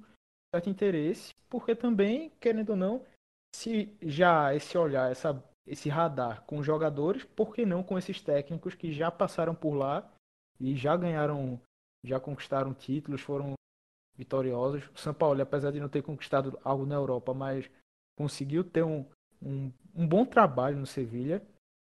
certo 0.53 0.69
interesse, 0.69 1.33
porque 1.49 1.73
também, 1.73 2.29
querendo 2.39 2.71
ou 2.71 2.75
não, 2.75 3.05
se 3.55 3.95
já 4.01 4.53
esse 4.53 4.77
olhar, 4.77 5.09
essa 5.09 5.41
esse 5.65 5.89
radar 5.89 6.43
com 6.43 6.61
jogadores, 6.61 7.23
por 7.23 7.55
que 7.55 7.65
não 7.65 7.81
com 7.81 7.97
esses 7.97 8.21
técnicos 8.21 8.75
que 8.75 8.93
já 8.93 9.09
passaram 9.09 9.55
por 9.55 9.73
lá 9.73 10.07
e 10.59 10.75
já 10.75 10.95
ganharam, 10.95 11.59
já 12.03 12.19
conquistaram 12.19 12.73
títulos, 12.73 13.21
foram 13.21 13.53
vitoriosos. 14.15 14.87
O 14.93 14.97
São 14.99 15.13
Paulo, 15.13 15.41
apesar 15.41 15.71
de 15.71 15.79
não 15.79 15.89
ter 15.89 16.03
conquistado 16.03 16.59
algo 16.63 16.85
na 16.85 16.93
Europa, 16.93 17.33
mas 17.33 17.69
conseguiu 18.15 18.63
ter 18.63 18.83
um, 18.83 19.05
um, 19.41 19.71
um 19.95 20.07
bom 20.07 20.23
trabalho 20.23 20.77
no 20.77 20.85
Sevilha. 20.85 21.41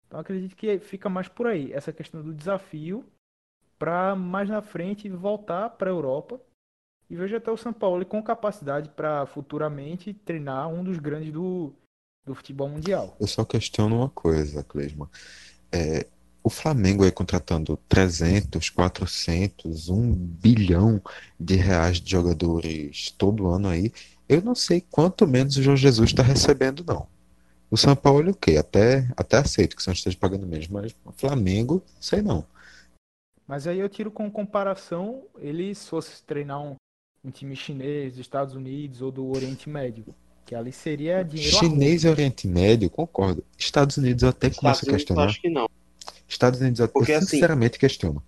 Então 0.05 0.19
acredito 0.19 0.55
que 0.55 0.77
fica 0.79 1.09
mais 1.09 1.27
por 1.27 1.47
aí, 1.47 1.73
essa 1.73 1.91
questão 1.91 2.21
do 2.21 2.33
desafio 2.33 3.03
para 3.77 4.15
mais 4.15 4.49
na 4.49 4.61
frente 4.61 5.09
voltar 5.09 5.69
para 5.71 5.89
a 5.89 5.93
Europa 5.93 6.39
e 7.09 7.15
vejo 7.15 7.35
até 7.35 7.51
o 7.51 7.57
São 7.57 7.73
Paulo 7.73 8.05
com 8.05 8.21
capacidade 8.23 8.89
para 8.89 9.25
futuramente 9.25 10.13
treinar 10.13 10.67
um 10.67 10.83
dos 10.83 10.97
grandes 10.97 11.31
do, 11.31 11.73
do 12.25 12.33
futebol 12.33 12.69
mundial. 12.69 13.15
Eu 13.19 13.27
só 13.27 13.43
questiono 13.45 13.97
uma 13.97 14.09
coisa, 14.09 14.63
Cleisman. 14.63 15.07
É, 15.71 16.07
o 16.43 16.49
Flamengo 16.49 17.03
aí 17.03 17.11
contratando 17.11 17.77
300, 17.87 18.69
400, 18.69 19.89
1 19.89 20.13
bilhão 20.13 21.01
de 21.39 21.55
reais 21.55 22.01
de 22.01 22.11
jogadores 22.11 23.11
todo 23.11 23.47
ano 23.47 23.69
aí, 23.69 23.91
eu 24.27 24.41
não 24.41 24.55
sei 24.55 24.81
quanto 24.81 25.27
menos 25.27 25.55
o 25.57 25.63
João 25.63 25.77
Jesus 25.77 26.09
está 26.09 26.23
recebendo, 26.23 26.83
não. 26.85 27.07
O 27.69 27.77
São 27.77 27.95
Paulo, 27.95 28.31
o 28.31 28.35
quê? 28.35 28.57
Até, 28.57 29.07
até 29.17 29.37
aceito 29.37 29.75
que 29.75 29.81
o 29.81 29.83
São 29.83 29.93
esteja 29.93 30.17
pagando 30.17 30.45
menos, 30.45 30.67
mas 30.67 30.95
o 31.05 31.11
Flamengo, 31.11 31.81
sei 31.99 32.21
não. 32.21 32.45
Mas 33.47 33.67
aí 33.67 33.79
eu 33.79 33.89
tiro 33.89 34.09
com 34.09 34.31
comparação 34.31 35.23
ele 35.37 35.73
se 35.75 35.89
fosse 35.89 36.23
treinar 36.23 36.61
um, 36.61 36.75
um 37.23 37.29
time 37.29 37.55
chinês 37.55 38.13
dos 38.13 38.21
Estados 38.21 38.55
Unidos 38.55 39.01
ou 39.01 39.11
do 39.11 39.29
Oriente 39.29 39.69
Médio. 39.69 40.05
Que 40.45 40.55
ali 40.55 40.71
seria 40.71 41.23
dinheiro 41.23 41.57
Chinês 41.57 42.03
e 42.03 42.09
Oriente 42.09 42.47
Médio, 42.47 42.89
concordo. 42.89 43.43
Estados 43.57 43.97
Unidos 43.97 44.23
eu 44.23 44.29
até 44.29 44.49
começo 44.49 44.87
a 44.87 44.91
questionar. 44.91 45.25
Acho 45.25 45.41
que 45.41 45.49
não. 45.49 45.69
Estados 46.27 46.59
Unidos 46.59 46.79
eu 46.79 46.89
Porque, 46.89 47.13
até 47.13 47.19
assim, 47.19 47.27
sinceramente 47.27 47.79
questiono. 47.79 48.21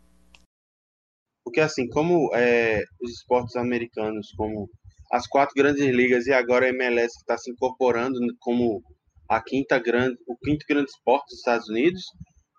Porque 1.43 1.59
assim, 1.59 1.87
como 1.89 2.33
é, 2.33 2.83
os 3.01 3.11
esportes 3.11 3.55
americanos, 3.55 4.31
como 4.35 4.69
as 5.11 5.27
quatro 5.27 5.53
grandes 5.55 5.85
ligas 5.85 6.25
e 6.25 6.33
agora 6.33 6.65
a 6.65 6.69
MLS 6.69 7.15
que 7.15 7.21
está 7.21 7.37
se 7.37 7.51
incorporando 7.51 8.19
como 8.39 8.83
a 9.29 9.41
quinta 9.41 9.77
grande, 9.79 10.17
o 10.27 10.35
quinto 10.37 10.65
grande 10.67 10.89
esporte 10.89 11.29
dos 11.29 11.39
Estados 11.39 11.69
Unidos, 11.69 12.03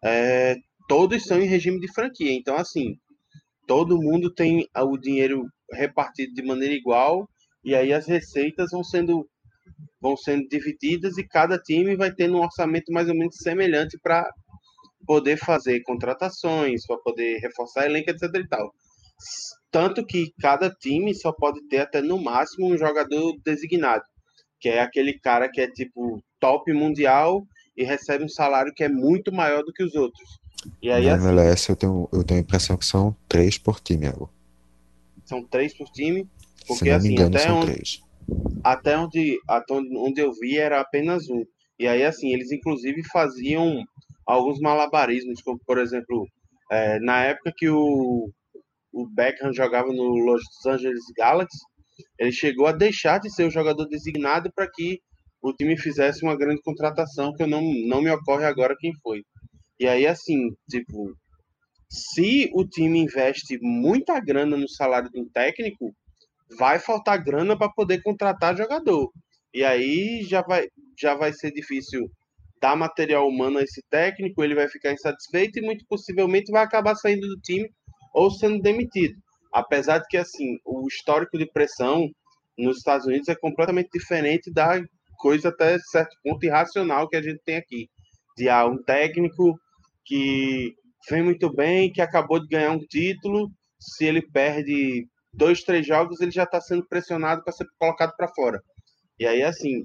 é, 0.04 0.56
todos 0.88 1.24
são 1.24 1.40
em 1.40 1.46
regime 1.46 1.80
de 1.80 1.92
franquia. 1.92 2.32
Então, 2.32 2.56
assim, 2.56 2.96
todo 3.66 4.00
mundo 4.00 4.32
tem 4.32 4.66
o 4.76 4.96
dinheiro 4.96 5.44
repartido 5.72 6.32
de 6.32 6.42
maneira 6.42 6.74
igual 6.74 7.28
e 7.64 7.74
aí 7.74 7.92
as 7.92 8.06
receitas 8.06 8.70
vão 8.70 8.84
sendo 8.84 9.28
vão 10.00 10.16
sendo 10.16 10.46
divididas 10.48 11.18
e 11.18 11.26
cada 11.26 11.58
time 11.58 11.96
vai 11.96 12.12
tendo 12.12 12.36
um 12.36 12.42
orçamento 12.42 12.92
mais 12.92 13.08
ou 13.08 13.14
menos 13.14 13.36
semelhante 13.36 13.98
para 14.00 14.28
poder 15.06 15.36
fazer 15.36 15.82
contratações, 15.82 16.86
para 16.86 16.98
poder 16.98 17.38
reforçar 17.38 17.86
elenco, 17.86 18.10
etc 18.10 18.22
e 18.34 18.48
tal. 18.48 18.72
Tanto 19.70 20.04
que 20.04 20.32
cada 20.40 20.70
time 20.70 21.14
só 21.14 21.32
pode 21.32 21.66
ter 21.68 21.78
até 21.78 22.00
no 22.00 22.22
máximo 22.22 22.72
um 22.72 22.78
jogador 22.78 23.34
designado, 23.44 24.04
que 24.60 24.68
é 24.68 24.80
aquele 24.80 25.18
cara 25.18 25.50
que 25.50 25.60
é 25.60 25.68
tipo 25.68 26.22
top 26.38 26.72
mundial 26.72 27.42
e 27.76 27.84
recebe 27.84 28.24
um 28.24 28.28
salário 28.28 28.72
que 28.74 28.84
é 28.84 28.88
muito 28.88 29.32
maior 29.32 29.62
do 29.62 29.72
que 29.72 29.82
os 29.82 29.94
outros. 29.94 30.28
E 30.82 30.90
aí 30.90 31.08
Na 31.08 31.14
assim, 31.14 31.28
MLS 31.28 31.68
eu 31.70 31.76
tenho, 31.76 32.08
eu 32.12 32.24
tenho 32.24 32.40
a 32.40 32.42
impressão 32.42 32.76
que 32.76 32.86
são 32.86 33.16
três 33.28 33.58
por 33.58 33.80
time, 33.80 34.08
são 35.24 35.42
três 35.46 35.76
por 35.76 35.88
time, 35.90 36.26
Se 36.56 36.66
porque 36.66 36.90
não 36.90 37.00
me 37.00 37.08
assim, 37.08 37.12
engano, 37.12 37.36
até 37.36 37.38
são 37.38 37.58
onde, 37.60 37.60
três. 37.60 38.02
até 38.64 38.98
onde, 38.98 39.38
até 39.48 39.74
onde 39.74 40.20
eu 40.20 40.32
vi 40.32 40.58
era 40.58 40.80
apenas 40.80 41.28
um. 41.28 41.44
E 41.78 41.86
aí, 41.86 42.04
assim, 42.04 42.32
eles 42.32 42.52
inclusive 42.52 43.02
faziam 43.12 43.82
alguns 44.26 44.60
malabarismos, 44.60 45.42
como 45.42 45.58
por 45.66 45.78
exemplo, 45.78 46.26
é, 46.70 46.98
na 47.00 47.22
época 47.24 47.52
que 47.56 47.68
o, 47.68 48.30
o 48.92 49.06
Beckham 49.08 49.52
jogava 49.52 49.88
no 49.92 50.16
Los 50.16 50.42
Angeles 50.66 51.04
Galaxy, 51.16 51.58
ele 52.18 52.32
chegou 52.32 52.66
a 52.66 52.72
deixar 52.72 53.18
de 53.20 53.30
ser 53.30 53.46
o 53.46 53.50
jogador 53.50 53.86
designado 53.86 54.50
para 54.54 54.68
que 54.70 55.00
o 55.42 55.52
time 55.52 55.76
fizesse 55.78 56.24
uma 56.24 56.36
grande 56.36 56.60
contratação, 56.62 57.34
que 57.34 57.42
eu 57.42 57.46
não, 57.46 57.62
não 57.86 58.02
me 58.02 58.10
ocorre 58.10 58.44
agora 58.44 58.76
quem 58.78 58.92
foi. 59.02 59.22
E 59.78 59.86
aí, 59.86 60.06
assim, 60.06 60.50
tipo, 60.70 61.14
se 61.88 62.50
o 62.54 62.64
time 62.66 62.98
investe 62.98 63.58
muita 63.60 64.18
grana 64.20 64.56
no 64.56 64.68
salário 64.68 65.10
de 65.10 65.20
um 65.20 65.28
técnico, 65.28 65.94
vai 66.58 66.78
faltar 66.78 67.22
grana 67.22 67.56
para 67.56 67.72
poder 67.72 68.02
contratar 68.02 68.56
jogador. 68.56 69.10
E 69.52 69.64
aí 69.64 70.22
já 70.28 70.42
vai, 70.42 70.66
já 70.98 71.14
vai 71.14 71.32
ser 71.32 71.52
difícil 71.52 72.10
dar 72.60 72.76
material 72.76 73.28
humano 73.28 73.58
a 73.58 73.62
esse 73.62 73.82
técnico, 73.90 74.42
ele 74.42 74.54
vai 74.54 74.68
ficar 74.68 74.92
insatisfeito 74.92 75.58
e 75.58 75.62
muito 75.62 75.84
possivelmente 75.88 76.50
vai 76.50 76.64
acabar 76.64 76.94
saindo 76.94 77.26
do 77.26 77.40
time 77.40 77.70
ou 78.14 78.30
sendo 78.30 78.60
demitido. 78.60 79.14
Apesar 79.52 79.98
de 79.98 80.06
que 80.08 80.16
assim, 80.16 80.58
o 80.64 80.86
histórico 80.86 81.38
de 81.38 81.50
pressão 81.50 82.08
nos 82.58 82.78
Estados 82.78 83.06
Unidos 83.06 83.28
é 83.28 83.34
completamente 83.34 83.90
diferente 83.92 84.50
da 84.50 84.80
coisa 85.18 85.48
até 85.48 85.78
certo 85.78 86.16
ponto 86.22 86.44
irracional 86.44 87.08
que 87.08 87.16
a 87.16 87.22
gente 87.22 87.40
tem 87.44 87.56
aqui. 87.56 87.88
De 88.36 88.48
ah, 88.48 88.66
um 88.66 88.82
técnico 88.82 89.58
que 90.06 90.74
vem 91.10 91.22
muito 91.22 91.52
bem, 91.52 91.92
que 91.92 92.00
acabou 92.00 92.40
de 92.40 92.48
ganhar 92.48 92.72
um 92.72 92.78
título, 92.78 93.50
se 93.78 94.04
ele 94.06 94.22
perde 94.22 95.06
dois, 95.32 95.62
três 95.62 95.86
jogos, 95.86 96.20
ele 96.20 96.30
já 96.30 96.44
está 96.44 96.60
sendo 96.60 96.86
pressionado 96.86 97.42
para 97.44 97.52
ser 97.52 97.66
colocado 97.78 98.14
para 98.16 98.28
fora. 98.28 98.62
E 99.18 99.26
aí, 99.26 99.42
assim. 99.42 99.84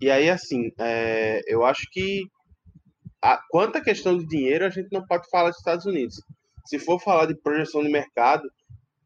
E 0.00 0.10
aí, 0.10 0.28
assim, 0.28 0.70
é, 0.78 1.40
eu 1.46 1.64
acho 1.64 1.86
que 1.90 2.22
a, 3.22 3.40
quanto 3.48 3.76
à 3.78 3.80
questão 3.80 4.16
de 4.16 4.26
dinheiro, 4.26 4.64
a 4.66 4.70
gente 4.70 4.88
não 4.92 5.04
pode 5.06 5.28
falar 5.30 5.50
dos 5.50 5.58
Estados 5.58 5.86
Unidos. 5.86 6.16
Se 6.66 6.78
for 6.78 7.00
falar 7.00 7.26
de 7.26 7.40
projeção 7.40 7.82
de 7.82 7.88
mercado, 7.90 8.42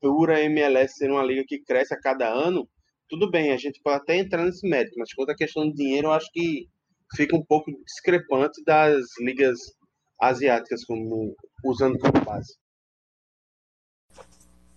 por 0.01 0.31
a 0.31 0.41
MLS 0.41 0.95
ser 0.95 1.11
uma 1.11 1.23
liga 1.23 1.45
que 1.47 1.63
cresce 1.63 1.95
a 1.95 2.01
cada 2.01 2.29
ano, 2.29 2.69
tudo 3.11 3.29
bem, 3.29 3.53
a 3.53 3.57
gente 3.57 3.81
pode 3.83 3.97
até 3.97 4.17
entrar 4.17 4.45
nesse 4.45 4.67
mérito, 4.67 4.95
mas 4.97 5.13
quanto 5.13 5.31
à 5.31 5.35
questão 5.35 5.69
de 5.69 5.75
dinheiro, 5.75 6.07
eu 6.07 6.13
acho 6.13 6.31
que 6.33 6.69
fica 7.17 7.37
um 7.37 7.45
pouco 7.45 7.73
discrepante 7.85 8.63
das 8.65 9.05
ligas 9.19 9.59
asiáticas, 10.23 10.85
como 10.85 11.35
usando 11.65 11.99
como 11.99 12.25
base. 12.25 12.57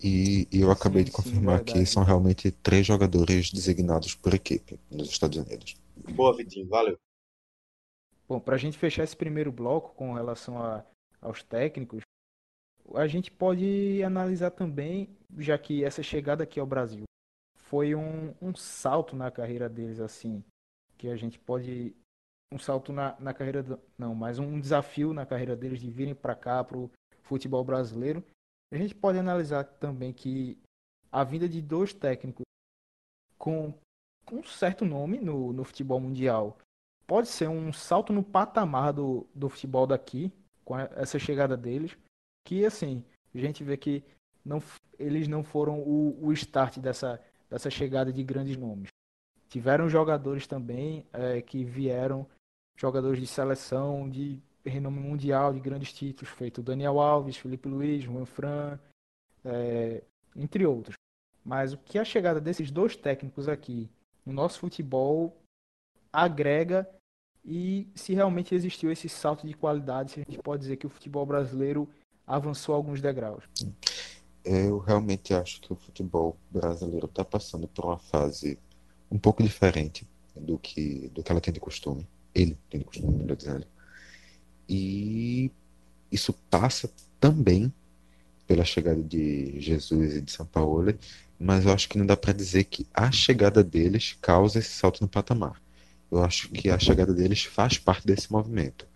E, 0.03 0.47
e 0.51 0.59
eu 0.59 0.71
acabei 0.71 1.03
Sim, 1.03 1.05
de 1.05 1.11
sim, 1.11 1.15
confirmar 1.15 1.63
que 1.63 1.73
verdade. 1.73 1.89
são 1.89 2.03
realmente 2.03 2.51
três 2.51 2.85
jogadores 2.85 3.51
designados 3.51 4.15
por 4.15 4.33
equipe 4.33 4.79
nos 4.91 5.09
Estados 5.09 5.37
Unidos. 5.37 5.75
Boa, 6.15 6.35
Vitinho, 6.35 6.67
valeu. 6.67 6.97
Bom, 8.27 8.39
para 8.39 8.55
a 8.55 8.57
gente 8.57 8.77
fechar 8.77 9.03
esse 9.03 9.15
primeiro 9.15 9.51
bloco 9.51 9.93
com 9.95 10.13
relação 10.13 10.57
a, 10.61 10.83
aos 11.21 11.43
técnicos, 11.43 12.01
a 12.95 13.07
gente 13.07 13.31
pode 13.31 14.01
analisar 14.03 14.51
também, 14.51 15.15
já 15.37 15.57
que 15.57 15.83
essa 15.83 16.01
chegada 16.01 16.43
aqui 16.43 16.59
ao 16.59 16.65
Brasil 16.65 17.03
foi 17.73 17.95
um, 17.95 18.35
um 18.39 18.53
salto 18.53 19.15
na 19.15 19.31
carreira 19.31 19.67
deles, 19.67 19.99
assim, 19.99 20.43
que 20.95 21.07
a 21.07 21.15
gente 21.15 21.39
pode. 21.39 21.95
Um 22.51 22.59
salto 22.59 22.93
na, 22.93 23.19
na 23.19 23.33
carreira. 23.33 23.63
do- 23.63 23.79
não, 23.97 24.13
mas 24.13 24.37
um 24.37 24.59
desafio 24.59 25.11
na 25.11 25.25
carreira 25.25 25.55
deles 25.55 25.81
de 25.81 25.89
virem 25.89 26.13
para 26.13 26.35
cá, 26.35 26.63
para 26.63 26.77
o 26.77 26.91
futebol 27.23 27.63
brasileiro. 27.63 28.23
A 28.71 28.77
gente 28.77 28.93
pode 28.93 29.17
analisar 29.17 29.63
também 29.63 30.13
que 30.13 30.55
a 31.11 31.23
vinda 31.23 31.49
de 31.49 31.63
dois 31.63 31.95
técnicos 31.95 32.43
com, 33.39 33.73
com 34.23 34.35
um 34.35 34.43
certo 34.43 34.85
nome 34.85 35.19
no, 35.19 35.51
no 35.51 35.63
futebol 35.63 35.99
mundial 35.99 36.59
pode 37.07 37.27
ser 37.27 37.47
um 37.49 37.73
salto 37.73 38.13
no 38.13 38.21
patamar 38.23 38.93
do, 38.93 39.27
do 39.33 39.49
futebol 39.49 39.87
daqui, 39.87 40.31
com 40.63 40.77
essa 40.77 41.17
chegada 41.17 41.57
deles, 41.57 41.97
que 42.45 42.65
assim, 42.67 43.03
a 43.33 43.39
gente 43.39 43.63
vê 43.63 43.77
que 43.77 44.03
não, 44.45 44.61
eles 44.99 45.27
não 45.27 45.43
foram 45.43 45.79
o, 45.79 46.23
o 46.23 46.31
start 46.33 46.77
dessa, 46.77 47.19
dessa 47.53 47.69
chegada 47.69 48.11
de 48.11 48.23
grandes 48.23 48.57
nomes. 48.57 48.89
Tiveram 49.47 49.87
jogadores 49.87 50.47
também 50.47 51.05
é, 51.13 51.39
que 51.39 51.63
vieram, 51.63 52.27
jogadores 52.75 53.19
de 53.19 53.27
seleção 53.27 54.09
de 54.09 54.41
renome 54.65 54.99
mundial, 54.99 55.53
de 55.53 55.59
grandes 55.59 55.93
títulos, 55.93 56.33
feito 56.33 56.63
Daniel 56.63 56.99
Alves, 56.99 57.37
Felipe 57.37 57.69
Luiz, 57.69 58.03
Juan 58.03 58.25
Fran, 58.25 58.79
é, 59.45 60.01
entre 60.35 60.65
outros. 60.65 60.95
Mas 61.45 61.73
o 61.73 61.77
que 61.77 61.99
a 61.99 62.03
chegada 62.03 62.41
desses 62.41 62.71
dois 62.71 62.95
técnicos 62.95 63.47
aqui 63.47 63.87
no 64.25 64.33
nosso 64.33 64.57
futebol 64.59 65.37
agrega 66.11 66.89
e 67.45 67.87
se 67.93 68.15
realmente 68.15 68.55
existiu 68.55 68.91
esse 68.91 69.07
salto 69.07 69.45
de 69.45 69.53
qualidade, 69.53 70.13
se 70.13 70.21
a 70.21 70.23
gente 70.23 70.41
pode 70.41 70.61
dizer 70.61 70.77
que 70.77 70.87
o 70.87 70.89
futebol 70.89 71.25
brasileiro 71.25 71.87
avançou 72.25 72.73
alguns 72.73 72.99
degraus. 72.99 73.43
Eu 74.43 74.79
realmente 74.79 75.33
acho 75.33 75.61
que 75.61 75.71
o 75.71 75.75
futebol 75.75 76.37
brasileiro 76.51 77.05
está 77.05 77.23
passando 77.23 77.67
por 77.67 77.85
uma 77.85 77.97
fase 77.97 78.59
um 79.09 79.17
pouco 79.17 79.41
diferente 79.41 80.07
do 80.35 80.57
que, 80.57 81.09
do 81.13 81.23
que 81.23 81.31
ela 81.31 81.41
tem 81.41 81.53
de 81.53 81.59
costume. 81.59 82.07
Ele 82.33 82.57
tem 82.69 82.79
de 82.79 82.85
costume, 82.85 83.19
melhor 83.19 83.37
dizendo. 83.37 83.65
E 84.67 85.51
isso 86.11 86.33
passa 86.49 86.91
também 87.19 87.71
pela 88.45 88.65
chegada 88.65 89.01
de 89.01 89.59
Jesus 89.59 90.15
e 90.15 90.21
de 90.21 90.31
São 90.31 90.45
Paulo, 90.45 90.93
mas 91.39 91.65
eu 91.65 91.73
acho 91.73 91.87
que 91.87 91.97
não 91.97 92.05
dá 92.05 92.17
para 92.17 92.33
dizer 92.33 92.65
que 92.65 92.85
a 92.93 93.11
chegada 93.11 93.63
deles 93.63 94.17
causa 94.21 94.59
esse 94.59 94.69
salto 94.71 95.01
no 95.01 95.07
patamar. 95.07 95.61
Eu 96.11 96.23
acho 96.23 96.49
que 96.49 96.69
a 96.69 96.77
chegada 96.77 97.13
deles 97.13 97.43
faz 97.43 97.77
parte 97.77 98.05
desse 98.05 98.31
movimento. 98.31 98.87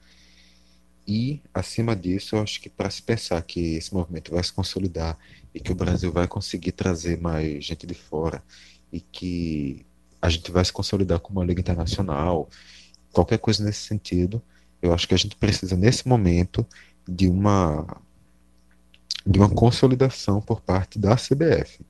E, 1.08 1.42
acima 1.54 1.96
disso, 1.96 2.36
eu 2.36 2.42
acho 2.42 2.60
que 2.60 2.70
para 2.70 2.90
se 2.90 3.02
pensar 3.02 3.42
que 3.42 3.76
esse 3.76 3.94
movimento 3.94 4.32
vai 4.32 4.44
se 4.44 4.52
consolidar 4.52 5.18
e 5.54 5.60
que 5.60 5.72
o 5.72 5.76
Brasil 5.76 6.12
vai 6.12 6.28
conseguir 6.28 6.74
trazer 6.74 7.18
mais 7.20 7.64
gente 7.64 7.88
de 7.88 7.94
fora 7.94 8.44
e 8.92 9.00
que 9.00 9.86
a 10.22 10.30
gente 10.30 10.52
vai 10.52 10.66
se 10.66 10.74
consolidar 10.74 11.20
como 11.20 11.40
uma 11.40 11.46
liga 11.46 11.62
internacional, 11.62 12.50
qualquer 13.14 13.40
coisa 13.40 13.64
nesse 13.64 13.88
sentido, 13.88 14.42
eu 14.82 14.94
acho 14.94 15.08
que 15.08 15.14
a 15.14 15.18
gente 15.18 15.36
precisa 15.36 15.78
nesse 15.78 16.08
momento 16.08 16.66
de 17.08 17.28
uma 17.28 18.02
de 19.26 19.40
uma 19.40 19.50
consolidação 19.50 20.42
por 20.42 20.62
parte 20.62 20.98
da 20.98 21.16
CBF. 21.16 21.86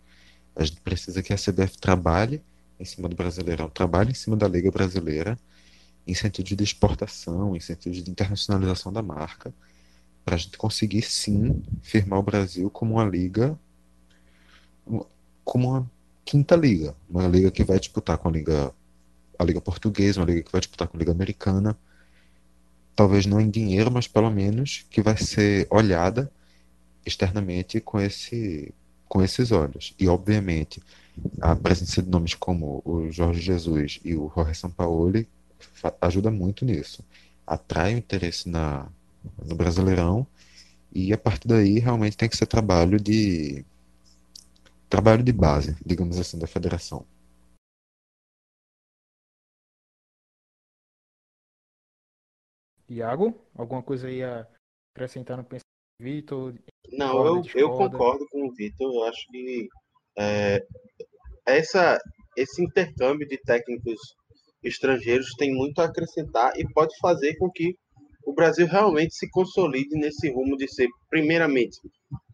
A 0.55 0.63
gente 0.63 0.81
precisa 0.81 1.21
que 1.21 1.31
a 1.31 1.37
CBF 1.37 1.77
trabalhe 1.77 2.41
em 2.79 2.85
cima 2.85 3.07
do 3.07 3.15
Brasileirão, 3.15 3.69
trabalhe 3.69 4.11
em 4.11 4.15
cima 4.15 4.35
da 4.35 4.47
Liga 4.47 4.71
Brasileira, 4.71 5.37
em 6.07 6.13
sentido 6.13 6.55
de 6.55 6.63
exportação, 6.63 7.55
em 7.55 7.59
sentido 7.59 8.01
de 8.01 8.09
internacionalização 8.09 8.93
da 8.93 9.03
marca, 9.03 9.53
para 10.23 10.35
a 10.35 10.37
gente 10.37 10.57
conseguir 10.57 11.01
sim 11.01 11.61
firmar 11.81 12.19
o 12.19 12.23
Brasil 12.23 12.69
como 12.69 12.93
uma 12.93 13.05
liga, 13.05 13.59
como 15.43 15.69
uma 15.69 15.91
quinta 16.25 16.55
liga, 16.55 16.95
uma 17.09 17.27
liga 17.27 17.51
que 17.51 17.63
vai 17.63 17.79
disputar 17.79 18.17
com 18.17 18.29
a 18.29 18.31
liga, 18.31 18.73
a 19.37 19.43
liga 19.43 19.61
portuguesa, 19.61 20.19
uma 20.19 20.25
liga 20.25 20.43
que 20.43 20.51
vai 20.51 20.61
disputar 20.61 20.87
com 20.87 20.97
a 20.97 20.99
liga 20.99 21.11
americana, 21.11 21.77
talvez 22.95 23.25
não 23.25 23.39
em 23.39 23.49
dinheiro, 23.49 23.91
mas 23.91 24.07
pelo 24.07 24.29
menos 24.31 24.85
que 24.89 25.01
vai 25.01 25.17
ser 25.17 25.67
olhada 25.69 26.31
externamente 27.05 27.79
com 27.79 27.99
esse 27.99 28.73
com 29.07 29.23
esses 29.23 29.53
olhos. 29.53 29.95
E 29.97 30.07
obviamente 30.09 30.81
a 31.41 31.55
presença 31.55 32.01
de 32.01 32.09
nomes 32.09 32.33
como 32.33 32.81
o 32.83 33.09
Jorge 33.09 33.39
Jesus 33.41 33.99
e 34.03 34.15
o 34.15 34.29
Jorge 34.35 34.55
Sampaoli 34.55 35.27
ajuda 36.01 36.31
muito 36.31 36.65
nisso. 36.65 37.03
Atrai 37.45 37.95
o 37.95 37.97
interesse 37.97 38.49
na 38.49 38.89
no 39.45 39.55
Brasileirão 39.55 40.25
e 40.93 41.13
a 41.13 41.17
partir 41.17 41.47
daí 41.47 41.79
realmente 41.79 42.17
tem 42.17 42.29
que 42.29 42.37
ser 42.37 42.45
trabalho 42.45 42.99
de 42.99 43.65
trabalho 44.89 45.23
de 45.23 45.33
base, 45.33 45.75
digamos 45.85 46.17
assim, 46.19 46.39
da 46.39 46.47
federação. 46.47 47.05
Iago, 52.89 53.37
alguma 53.53 53.83
coisa 53.83 54.07
aí 54.07 54.23
a 54.23 54.47
acrescentar 54.95 55.37
no 55.37 55.43
pensamento 55.43 55.65
do 55.99 56.03
Vitor? 56.03 56.55
Não, 56.93 57.25
eu, 57.25 57.43
eu 57.53 57.69
concordo 57.71 58.25
com 58.29 58.47
o 58.47 58.53
Vitor. 58.53 58.93
Eu 58.93 59.03
acho 59.03 59.27
que 59.27 59.67
é, 60.17 60.65
essa, 61.45 61.99
esse 62.37 62.63
intercâmbio 62.63 63.27
de 63.27 63.37
técnicos 63.39 63.99
estrangeiros 64.63 65.33
tem 65.37 65.53
muito 65.53 65.79
a 65.79 65.85
acrescentar 65.85 66.51
e 66.57 66.67
pode 66.73 66.95
fazer 66.99 67.35
com 67.37 67.49
que 67.49 67.75
o 68.25 68.33
Brasil 68.33 68.67
realmente 68.67 69.15
se 69.15 69.29
consolide 69.29 69.95
nesse 69.95 70.29
rumo 70.29 70.57
de 70.57 70.67
ser, 70.67 70.87
primeiramente, 71.09 71.79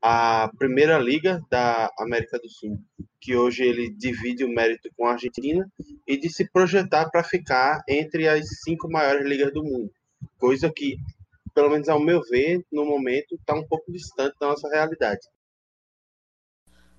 a 0.01 0.49
primeira 0.57 0.97
liga 0.97 1.39
da 1.51 1.89
América 1.99 2.39
do 2.39 2.49
Sul, 2.49 2.79
que 3.21 3.35
hoje 3.35 3.63
ele 3.63 3.93
divide 3.95 4.43
o 4.43 4.49
mérito 4.49 4.89
com 4.97 5.05
a 5.05 5.11
Argentina, 5.11 5.65
e 6.07 6.17
de 6.17 6.29
se 6.29 6.49
projetar 6.51 7.09
para 7.11 7.23
ficar 7.23 7.81
entre 7.87 8.27
as 8.27 8.43
cinco 8.63 8.89
maiores 8.89 9.27
ligas 9.27 9.53
do 9.53 9.63
mundo 9.63 9.91
coisa 10.43 10.69
que, 10.69 10.97
pelo 11.53 11.69
menos 11.69 11.87
ao 11.87 12.01
meu 12.01 12.21
ver, 12.21 12.65
no 12.69 12.85
momento, 12.85 13.35
está 13.35 13.55
um 13.55 13.65
pouco 13.65 13.89
distante 13.91 14.35
da 14.37 14.47
nossa 14.47 14.67
realidade. 14.67 15.21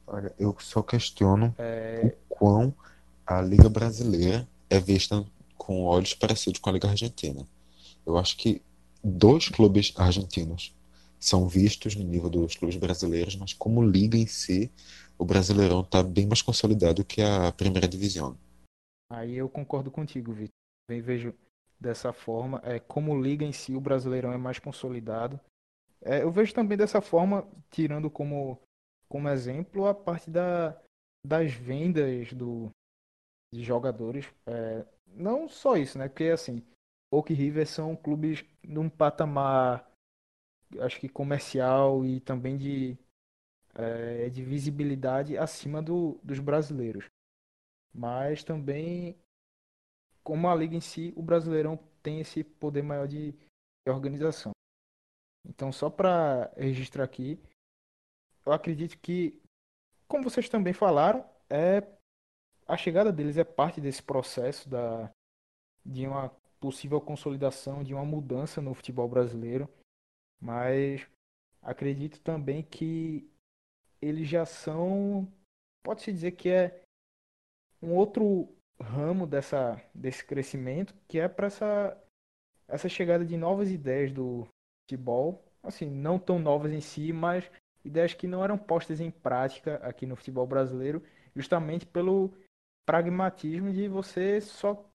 Olha, 0.07 0.35
eu 0.39 0.57
só 0.59 0.83
questiono 0.83 1.55
é... 1.59 2.07
o 2.07 2.35
quão 2.35 2.75
a 3.27 3.43
Liga 3.43 3.69
Brasileira 3.69 4.49
é 4.69 4.79
vista 4.79 5.25
com 5.57 5.85
olhos 5.85 6.15
parecidos 6.15 6.61
com 6.61 6.71
a 6.71 6.73
Liga 6.73 6.89
Argentina. 6.89 7.47
Eu 8.05 8.19
acho 8.19 8.37
que 8.37 8.61
dois 9.03 9.49
clubes 9.49 9.93
argentinos 9.97 10.75
são 11.19 11.49
vistos 11.49 11.97
no 11.97 12.05
nível 12.05 12.29
dos 12.29 12.55
clubes 12.55 12.77
brasileiros, 12.77 13.35
mas 13.37 13.55
como 13.55 13.83
liga 13.83 14.17
em 14.17 14.27
si, 14.27 14.71
o 15.19 15.25
Brasileirão 15.25 15.81
está 15.81 16.03
bem 16.03 16.27
mais 16.27 16.43
consolidado 16.43 17.05
que 17.05 17.23
a 17.23 17.51
Primeira 17.53 17.89
Divisão. 17.89 18.37
Aí 19.11 19.37
eu 19.37 19.49
concordo 19.49 19.91
contigo, 19.91 20.33
Vitor. 20.33 20.53
Bem, 20.89 21.01
vejo 21.01 21.35
dessa 21.81 22.13
forma. 22.13 22.61
É, 22.63 22.79
como 22.79 23.21
liga 23.21 23.45
em 23.45 23.53
si, 23.53 23.75
o 23.75 23.81
Brasileirão 23.81 24.33
é 24.33 24.37
mais 24.37 24.59
consolidado. 24.59 25.41
É, 26.03 26.23
eu 26.23 26.31
vejo 26.31 26.53
também 26.53 26.77
dessa 26.77 27.01
forma, 27.01 27.49
tirando 27.71 28.11
como, 28.11 28.61
como 29.09 29.29
exemplo 29.29 29.87
a 29.87 29.95
parte 29.95 30.31
da, 30.31 30.79
das 31.27 31.53
vendas 31.53 32.33
do, 32.35 32.71
de 33.55 33.63
jogadores. 33.63 34.27
É, 34.47 34.85
não 35.07 35.49
só 35.49 35.77
isso, 35.77 35.99
né? 35.99 36.09
Porque 36.09 36.25
assim, 36.25 36.63
Oak 37.11 37.33
River 37.33 37.67
são 37.67 37.97
clubes 37.97 38.45
num 38.63 38.89
patamar, 38.89 39.89
acho 40.81 41.01
que 41.01 41.09
comercial 41.09 42.05
e 42.05 42.21
também 42.21 42.57
de, 42.57 42.99
é, 43.75 44.29
de 44.29 44.43
visibilidade 44.43 45.39
acima 45.39 45.81
do, 45.83 46.19
dos 46.23 46.41
brasileiros. 46.41 47.07
Mas 47.95 48.43
também 48.43 49.17
como 50.25 50.49
a 50.49 50.55
liga 50.55 50.75
em 50.75 50.81
si, 50.81 51.13
o 51.15 51.23
Brasileirão 51.23 51.79
tem 52.03 52.19
esse 52.19 52.43
poder 52.43 52.83
maior 52.83 53.07
de, 53.07 53.33
de 53.33 53.91
organização. 53.93 54.53
Então, 55.47 55.71
só 55.71 55.91
para 55.91 56.51
registrar 56.57 57.05
aqui, 57.05 57.39
eu 58.47 58.53
acredito 58.53 58.99
que, 58.99 59.39
como 60.09 60.25
vocês 60.25 60.49
também 60.49 60.73
falaram, 60.73 61.29
é 61.51 61.83
a 62.67 62.77
chegada 62.77 63.13
deles 63.13 63.37
é 63.37 63.45
parte 63.45 63.81
desse 63.81 64.03
processo 64.03 64.69
da, 64.69 65.11
de 65.85 66.07
uma 66.07 66.31
possível 66.59 67.01
consolidação, 67.01 67.85
de 67.85 67.93
uma 67.93 68.05
mudança 68.05 68.61
no 68.61 68.75
futebol 68.75 69.09
brasileiro. 69.09 69.69
Mas 70.41 71.07
acredito 71.63 72.21
também 72.21 72.63
que 72.63 73.29
eles 74.01 74.29
já 74.29 74.45
são, 74.45 75.29
pode-se 75.83 76.13
dizer 76.13 76.33
que 76.33 76.49
é 76.49 76.83
um 77.83 77.95
outro 77.95 78.49
ramo 78.81 79.27
dessa, 79.27 79.81
desse 79.95 80.25
crescimento, 80.25 80.95
que 81.07 81.19
é 81.19 81.29
para 81.29 81.47
essa, 81.47 82.03
essa 82.67 82.89
chegada 82.89 83.25
de 83.25 83.37
novas 83.37 83.71
ideias 83.71 84.13
do 84.13 84.47
futebol, 84.83 85.45
assim, 85.63 85.91
não 85.91 86.19
tão 86.19 86.39
novas 86.39 86.73
em 86.73 86.81
si, 86.81 87.13
mas 87.13 87.51
ideias 87.85 88.15
que 88.15 88.27
não 88.27 88.43
eram 88.43 88.57
postas 88.57 89.01
em 89.01 89.11
prática 89.11 89.77
aqui 89.77 90.07
no 90.07 90.17
futebol 90.17 90.47
brasileiro, 90.47 91.03
justamente 91.35 91.87
pelo 91.87 92.33
pragmatismo 92.87 93.73
de 93.73 93.89
você 93.89 94.41
só 94.41 94.89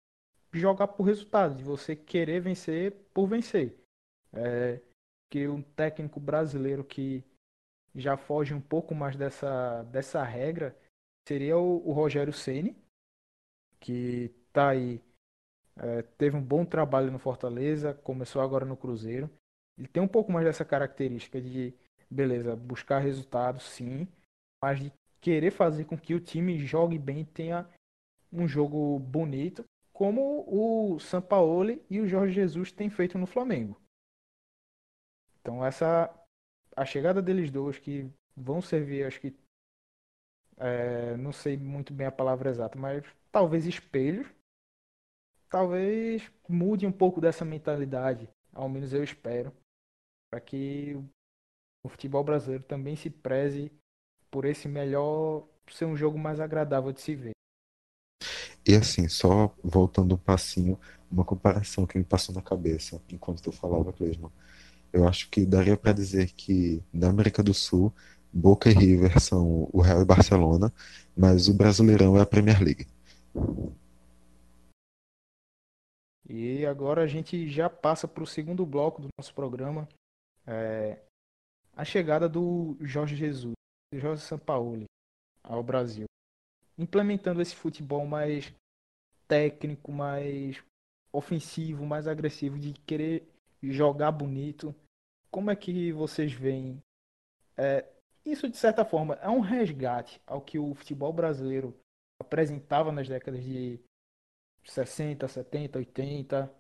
jogar 0.53 0.89
por 0.89 1.05
resultado, 1.05 1.57
de 1.57 1.65
você 1.65 1.95
querer 1.95 2.41
vencer 2.41 2.93
por 3.13 3.27
vencer. 3.27 3.77
É, 4.33 4.81
que 5.31 5.49
um 5.49 5.63
técnico 5.63 6.21
brasileiro 6.21 6.85
que 6.85 7.25
já 7.95 8.17
foge 8.17 8.55
um 8.55 8.61
pouco 8.61 8.95
mais 8.95 9.17
dessa, 9.17 9.83
dessa 9.85 10.23
regra 10.23 10.77
seria 11.27 11.57
o, 11.59 11.89
o 11.89 11.93
Rogério 11.93 12.33
Ceni, 12.33 12.77
que 13.81 14.33
tá 14.53 14.71
aí, 14.71 15.03
é, 15.77 16.03
teve 16.03 16.37
um 16.37 16.43
bom 16.43 16.65
trabalho 16.65 17.11
no 17.11 17.19
Fortaleza, 17.19 17.95
começou 17.95 18.43
agora 18.43 18.65
no 18.65 18.77
Cruzeiro. 18.77 19.31
Ele 19.79 19.89
tem 19.89 20.03
um 20.03 20.09
pouco 20.09 20.31
mais 20.33 20.47
dessa 20.47 20.65
característica 20.65 21.41
de, 21.41 21.75
beleza, 22.11 22.55
buscar 22.55 22.99
resultados, 22.99 23.65
sim, 23.65 24.09
mas 24.63 24.81
de 24.81 24.93
querer 25.21 25.51
fazer 25.51 25.85
com 25.85 25.99
que 25.99 26.15
o 26.15 26.21
time 26.21 26.59
jogue 26.59 26.99
bem, 26.99 27.25
tenha 27.25 27.69
um 28.33 28.47
jogo 28.47 28.99
bonito, 28.99 29.65
como 29.93 30.45
o 30.47 30.99
Sampaoli 30.99 31.83
e 31.89 32.01
o 32.01 32.07
Jorge 32.07 32.35
Jesus 32.35 32.71
têm 32.71 32.91
feito 32.91 33.17
no 33.19 33.27
Flamengo. 33.27 33.81
Então 35.41 35.65
essa 35.65 36.13
a 36.77 36.85
chegada 36.85 37.23
deles 37.23 37.51
dois 37.51 37.79
que 37.79 38.11
vão 38.37 38.61
servir, 38.61 39.07
acho 39.07 39.21
que 39.21 39.35
é, 40.59 41.17
não 41.17 41.33
sei 41.33 41.57
muito 41.57 41.93
bem 41.93 42.07
a 42.07 42.13
palavra 42.13 42.51
exata, 42.51 42.79
mas 42.79 43.05
talvez 43.33 43.67
espelho, 43.67 44.29
talvez 45.49 46.31
mude 46.49 46.87
um 46.87 46.93
pouco 46.93 47.21
dessa 47.21 47.45
mentalidade, 47.45 48.29
ao 48.53 48.69
menos 48.69 48.93
eu 48.93 49.03
espero, 49.03 49.53
para 50.31 50.41
que 50.41 50.95
o 51.83 51.89
futebol 51.89 52.25
brasileiro 52.25 52.65
também 52.65 52.97
se 52.97 53.09
preze 53.09 53.73
por 54.31 54.45
esse 54.45 54.69
melhor 54.69 55.47
ser 55.69 55.85
um 55.85 55.97
jogo 55.97 56.19
mais 56.19 56.41
agradável 56.41 56.93
de 56.93 57.01
se 57.01 57.15
ver. 57.15 57.36
E 58.67 58.75
assim, 58.75 59.09
só 59.09 59.55
voltando 59.63 60.17
um 60.17 60.19
passinho, 60.19 60.79
uma 61.11 61.25
comparação 61.25 61.87
que 61.87 61.97
me 61.97 62.05
passou 62.05 62.35
na 62.35 62.43
cabeça 62.43 63.01
enquanto 63.13 63.41
tu 63.41 63.53
falava, 63.53 63.93
Cleisman. 63.93 64.33
Eu 64.93 65.07
acho 65.07 65.31
que 65.31 65.47
daria 65.47 65.77
para 65.77 65.93
dizer 65.93 66.33
que 66.33 66.83
na 66.93 67.09
América 67.11 67.43
do 67.43 67.55
Sul, 67.55 67.95
Boca 68.33 68.69
e 68.69 68.73
River 68.73 69.21
são 69.21 69.69
o 69.73 69.81
Real 69.81 70.03
e 70.03 70.05
Barcelona, 70.05 70.73
mas 71.17 71.49
o 71.49 71.55
Brasileirão 71.55 72.17
é 72.17 72.23
a 72.23 72.27
Premier 72.27 72.61
League. 72.61 72.89
E 76.29 76.67
agora 76.67 77.03
a 77.03 77.07
gente 77.07 77.49
já 77.49 77.71
passa 77.71 78.09
para 78.09 78.23
o 78.23 78.27
segundo 78.27 78.67
bloco 78.67 79.01
do 79.01 79.09
nosso 79.17 79.33
programa. 79.33 79.89
É, 80.45 80.99
a 81.77 81.85
chegada 81.85 82.29
do 82.29 82.77
Jorge 82.81 83.15
Jesus, 83.15 83.55
Jorge 83.95 84.23
Sampaoli 84.23 84.87
ao 85.43 85.63
Brasil, 85.63 86.07
implementando 86.79 87.41
esse 87.41 87.55
futebol 87.55 88.07
mais 88.07 88.53
técnico, 89.27 89.93
mais 89.93 90.63
ofensivo, 91.13 91.87
mais 91.87 92.07
agressivo, 92.07 92.59
de 92.59 92.73
querer 92.87 93.29
jogar 93.63 94.13
bonito. 94.13 94.75
Como 95.31 95.51
é 95.51 95.57
que 95.57 95.93
vocês 95.93 96.33
veem? 96.33 96.83
É, 97.57 97.85
isso, 98.25 98.49
de 98.49 98.57
certa 98.57 98.85
forma, 98.85 99.15
é 99.15 99.29
um 99.29 99.41
resgate 99.41 100.21
ao 100.27 100.41
que 100.41 100.59
o 100.59 100.75
futebol 100.75 101.13
brasileiro 101.13 101.75
apresentava 102.21 102.91
nas 102.93 103.09
décadas 103.09 103.43
de 103.43 103.81
60, 104.65 105.27
70, 105.29 105.79
80. 105.79 106.55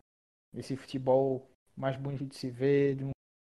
Esse 0.55 0.76
futebol 0.76 1.50
mais 1.76 1.96
bonito 1.96 2.24
de 2.26 2.37
se 2.37 2.50
ver, 2.50 2.96
de 2.96 3.05
um 3.05 3.11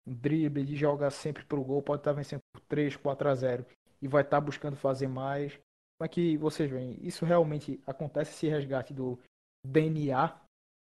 drible, 0.06 0.64
de 0.64 0.76
jogar 0.76 1.10
sempre 1.10 1.44
pro 1.44 1.64
gol, 1.64 1.82
pode 1.82 2.00
estar 2.00 2.12
vencendo 2.12 2.40
por 2.52 2.60
3, 2.62 2.96
4 2.96 3.28
a 3.28 3.34
0 3.34 3.66
e 4.02 4.08
vai 4.08 4.22
estar 4.22 4.40
buscando 4.40 4.76
fazer 4.76 5.08
mais. 5.08 5.58
Como 6.00 6.06
é 6.06 6.08
que 6.08 6.38
vocês 6.38 6.70
veem? 6.70 6.96
Isso 7.02 7.26
realmente 7.26 7.78
acontece, 7.86 8.30
esse 8.30 8.48
resgate 8.48 8.94
do 8.94 9.18
DNA, 9.66 10.34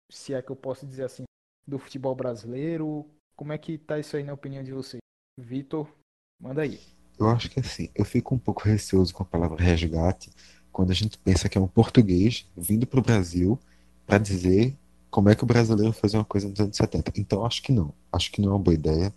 se 0.09 0.33
é 0.33 0.41
que 0.41 0.49
eu 0.49 0.55
posso 0.55 0.87
dizer 0.87 1.03
assim, 1.03 1.25
do 1.67 1.77
futebol 1.77 2.15
brasileiro? 2.15 3.05
Como 3.35 3.51
é 3.51 3.57
que 3.57 3.77
tá 3.77 3.99
isso 3.99 4.15
aí 4.15 4.23
na 4.23 4.31
opinião 4.31 4.63
de 4.63 4.71
vocês? 4.71 5.01
Vitor, 5.37 5.93
manda 6.41 6.61
aí. 6.61 6.79
Eu 7.19 7.27
acho 7.27 7.49
que 7.49 7.59
assim, 7.59 7.89
eu 7.93 8.05
fico 8.05 8.33
um 8.33 8.39
pouco 8.39 8.63
receoso 8.63 9.13
com 9.13 9.21
a 9.23 9.25
palavra 9.25 9.61
resgate 9.61 10.31
quando 10.71 10.91
a 10.91 10.95
gente 10.95 11.17
pensa 11.17 11.49
que 11.49 11.57
é 11.57 11.61
um 11.61 11.67
português 11.67 12.49
vindo 12.55 12.87
para 12.87 13.01
o 13.01 13.03
Brasil 13.03 13.59
para 14.07 14.17
dizer 14.17 14.77
como 15.09 15.27
é 15.27 15.35
que 15.35 15.43
o 15.43 15.45
brasileiro 15.45 15.91
fazia 15.91 16.19
uma 16.19 16.25
coisa 16.25 16.47
nos 16.47 16.57
anos 16.57 16.77
70. 16.77 17.11
Então 17.19 17.45
acho 17.45 17.61
que 17.61 17.73
não. 17.73 17.93
Acho 18.13 18.31
que 18.31 18.39
não 18.39 18.51
é 18.51 18.53
uma 18.53 18.63
boa 18.63 18.75
ideia. 18.75 19.13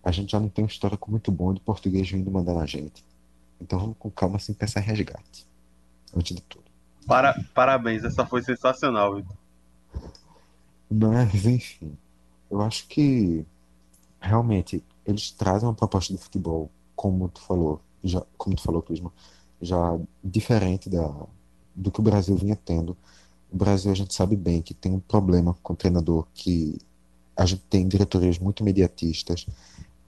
A 0.00 0.12
gente 0.12 0.30
já 0.30 0.38
não 0.38 0.48
tem 0.48 0.64
um 0.64 0.68
histórico 0.68 1.10
muito 1.10 1.32
bom 1.32 1.52
de 1.52 1.58
português 1.58 2.08
vindo 2.08 2.30
mandar 2.30 2.54
na 2.54 2.66
gente. 2.66 3.04
Então 3.60 3.78
vamos 3.78 3.96
com 3.98 4.10
calma 4.10 4.36
assim 4.36 4.52
pensar 4.52 4.80
em 4.80 4.84
resgate. 4.84 5.46
Antes 6.16 6.36
de 6.36 6.42
tudo. 6.42 6.64
Para, 7.06 7.34
parabéns, 7.54 8.04
essa 8.04 8.24
foi 8.24 8.42
sensacional, 8.42 9.16
Vitor. 9.16 9.36
Mas, 10.90 11.44
enfim, 11.44 11.96
eu 12.50 12.60
acho 12.62 12.86
que 12.86 13.44
realmente 14.20 14.82
eles 15.04 15.30
trazem 15.30 15.68
uma 15.68 15.74
proposta 15.74 16.12
de 16.14 16.18
futebol, 16.18 16.70
como 16.96 17.28
tu 17.28 17.40
falou, 17.40 17.80
já, 18.02 18.22
como 18.38 18.56
tu 18.56 18.62
falou, 18.62 18.80
Clisma, 18.80 19.12
já 19.60 19.98
diferente 20.22 20.88
da, 20.88 21.10
do 21.74 21.90
que 21.90 22.00
o 22.00 22.02
Brasil 22.02 22.36
vinha 22.36 22.56
tendo. 22.56 22.96
O 23.52 23.56
Brasil 23.56 23.90
a 23.90 23.94
gente 23.94 24.14
sabe 24.14 24.36
bem 24.36 24.62
que 24.62 24.72
tem 24.72 24.92
um 24.92 25.00
problema 25.00 25.54
com 25.62 25.72
o 25.72 25.76
treinador, 25.76 26.26
que 26.32 26.78
a 27.36 27.44
gente 27.44 27.62
tem 27.68 27.86
diretorias 27.86 28.38
muito 28.38 28.62
imediatistas, 28.62 29.46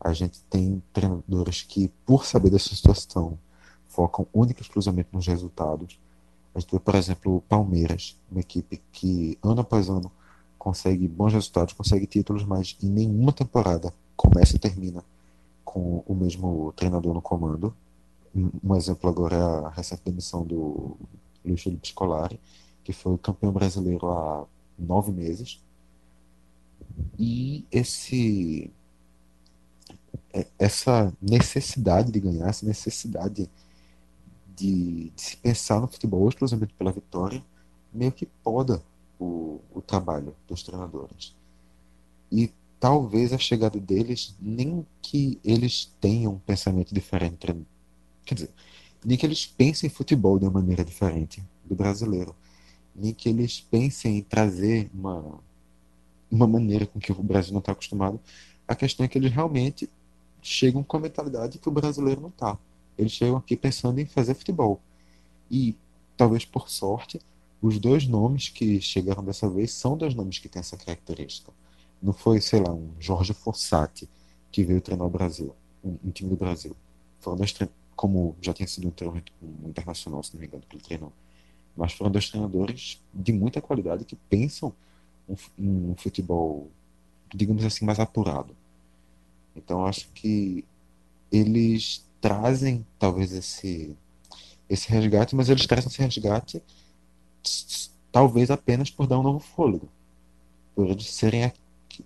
a 0.07 0.13
gente 0.13 0.41
tem 0.45 0.81
treinadores 0.93 1.63
que, 1.63 1.89
por 2.05 2.25
saber 2.25 2.51
dessa 2.51 2.75
situação, 2.75 3.37
focam 3.89 4.27
única 4.33 4.61
e 4.61 4.63
exclusivamente 4.63 5.09
nos 5.13 5.27
resultados. 5.27 5.99
A 6.55 6.61
gente 6.61 6.71
vê, 6.71 6.79
por 6.79 6.95
exemplo, 6.95 7.37
o 7.37 7.41
Palmeiras, 7.41 8.17
uma 8.31 8.41
equipe 8.41 8.81
que 8.93 9.37
ano 9.43 9.63
após 9.63 9.89
ano 9.89 10.11
consegue 10.57 11.09
bons 11.09 11.33
resultados, 11.33 11.75
consegue 11.75 12.07
títulos, 12.07 12.45
mas 12.45 12.77
em 12.81 12.89
nenhuma 12.89 13.33
temporada 13.33 13.93
começa 14.17 14.55
e 14.55 14.61
termina 14.61 15.05
com 15.65 16.05
o 16.07 16.15
mesmo 16.15 16.73
treinador 16.77 17.13
no 17.13 17.21
comando. 17.21 17.75
Um 18.63 18.77
exemplo 18.77 19.11
agora 19.11 19.35
é 19.35 19.67
a 19.67 19.69
recente 19.71 20.03
demissão 20.05 20.47
do 20.47 20.97
Luiz 21.45 21.63
Felipe 21.63 21.89
Scolari, 21.89 22.39
que 22.85 22.93
foi 22.93 23.19
campeão 23.19 23.51
brasileiro 23.51 24.09
há 24.09 24.45
nove 24.79 25.11
meses. 25.11 25.61
E 27.19 27.65
esse 27.73 28.71
essa 30.59 31.13
necessidade 31.21 32.11
de 32.11 32.21
ganhar, 32.21 32.49
essa 32.49 32.67
necessidade 32.67 33.49
de, 34.55 35.11
de 35.11 35.13
se 35.17 35.37
pensar 35.37 35.81
no 35.81 35.89
futebol 35.89 36.29
exclusivamente 36.29 36.75
pela 36.75 36.93
vitória, 36.93 37.43
meio 37.93 38.13
que 38.13 38.27
poda 38.27 38.83
o, 39.19 39.61
o 39.73 39.81
trabalho 39.81 40.35
dos 40.49 40.63
treinadores. 40.63 41.35
E 42.31 42.51
talvez 42.79 43.33
a 43.33 43.39
chegada 43.39 43.79
deles, 43.79 44.35
nem 44.41 44.87
que 45.01 45.39
eles 45.45 45.93
tenham 46.01 46.35
um 46.35 46.39
pensamento 46.39 46.95
diferente, 46.95 47.55
quer 48.25 48.35
dizer, 48.35 48.51
nem 49.05 49.17
que 49.17 49.25
eles 49.25 49.47
pensem 49.47 49.87
em 49.89 49.91
futebol 49.91 50.39
de 50.39 50.45
uma 50.45 50.61
maneira 50.61 50.85
diferente 50.85 51.43
do 51.65 51.75
brasileiro, 51.75 52.35
nem 52.95 53.15
que 53.15 53.29
eles 53.29 53.61
pensem 53.61 54.19
em 54.19 54.23
trazer 54.23 54.91
uma, 54.93 55.39
uma 56.31 56.47
maneira 56.47 56.87
com 56.87 56.99
que 56.99 57.13
o 57.13 57.23
Brasil 57.23 57.53
não 57.53 57.61
está 57.61 57.73
acostumado. 57.73 58.19
A 58.67 58.75
questão 58.75 59.05
é 59.05 59.09
que 59.09 59.17
eles 59.19 59.33
realmente 59.33 59.89
chegam 60.47 60.83
com 60.83 60.97
a 60.97 61.01
mentalidade 61.01 61.59
que 61.59 61.69
o 61.69 61.73
brasileiro 61.73 62.21
não 62.21 62.29
está. 62.29 62.59
Eles 62.97 63.13
chegam 63.13 63.37
aqui 63.37 63.57
pensando 63.57 63.99
em 63.99 64.07
fazer 64.07 64.35
futebol. 64.35 64.81
E, 65.51 65.77
talvez 66.17 66.45
por 66.45 66.69
sorte, 66.69 67.21
os 67.61 67.79
dois 67.79 68.07
nomes 68.07 68.49
que 68.49 68.81
chegaram 68.81 69.25
dessa 69.25 69.49
vez 69.49 69.73
são 69.73 69.97
dois 69.97 70.15
nomes 70.15 70.39
que 70.39 70.49
têm 70.49 70.61
essa 70.61 70.77
característica. 70.77 71.53
Não 72.01 72.13
foi, 72.13 72.41
sei 72.41 72.61
lá, 72.61 72.73
um 72.73 72.91
Jorge 73.01 73.35
Fossati 73.35 74.09
que 74.53 74.63
veio 74.63 74.81
treinar 74.81 75.07
o 75.07 75.11
Brasil, 75.11 75.55
um, 75.85 75.97
um 76.05 76.11
time 76.11 76.31
do 76.31 76.37
Brasil. 76.37 76.77
Foram 77.21 77.39
dois 77.39 77.53
como 77.97 78.37
já 78.41 78.53
tinha 78.53 78.69
sido 78.69 78.89
um 78.89 78.91
treino 78.91 79.23
internacional, 79.65 80.23
se 80.23 80.35
não 80.35 80.41
me 80.41 80.47
engano, 80.47 80.63
que 80.69 80.77
ele 80.77 80.83
treinou. 80.83 81.13
Mas 81.77 81.93
foram 81.93 82.11
dois 82.11 82.29
treinadores 82.29 83.03
de 83.13 83.33
muita 83.33 83.61
qualidade 83.61 84.05
que 84.05 84.15
pensam 84.15 84.73
um, 85.29 85.35
um 85.59 85.95
futebol, 85.97 86.71
digamos 87.35 87.65
assim, 87.65 87.85
mais 87.85 87.99
apurado. 87.99 88.55
Então 89.57 89.87
acho 89.87 90.09
que 90.13 90.65
eles 91.33 92.05
trazem 92.21 92.87
talvez 92.99 93.33
esse 93.33 93.97
esse 94.69 94.89
resgate, 94.89 95.37
mas 95.37 95.49
eles 95.49 95.67
trazem 95.67 95.89
esse 95.89 96.03
resgate 96.03 96.63
talvez 98.11 98.51
apenas 98.51 98.91
por 98.91 99.07
dar 99.07 99.19
um 99.21 99.23
novo 99.23 99.41
fôlego, 99.41 99.89
por 100.75 100.87
eles 100.87 101.07
serem, 101.09 101.53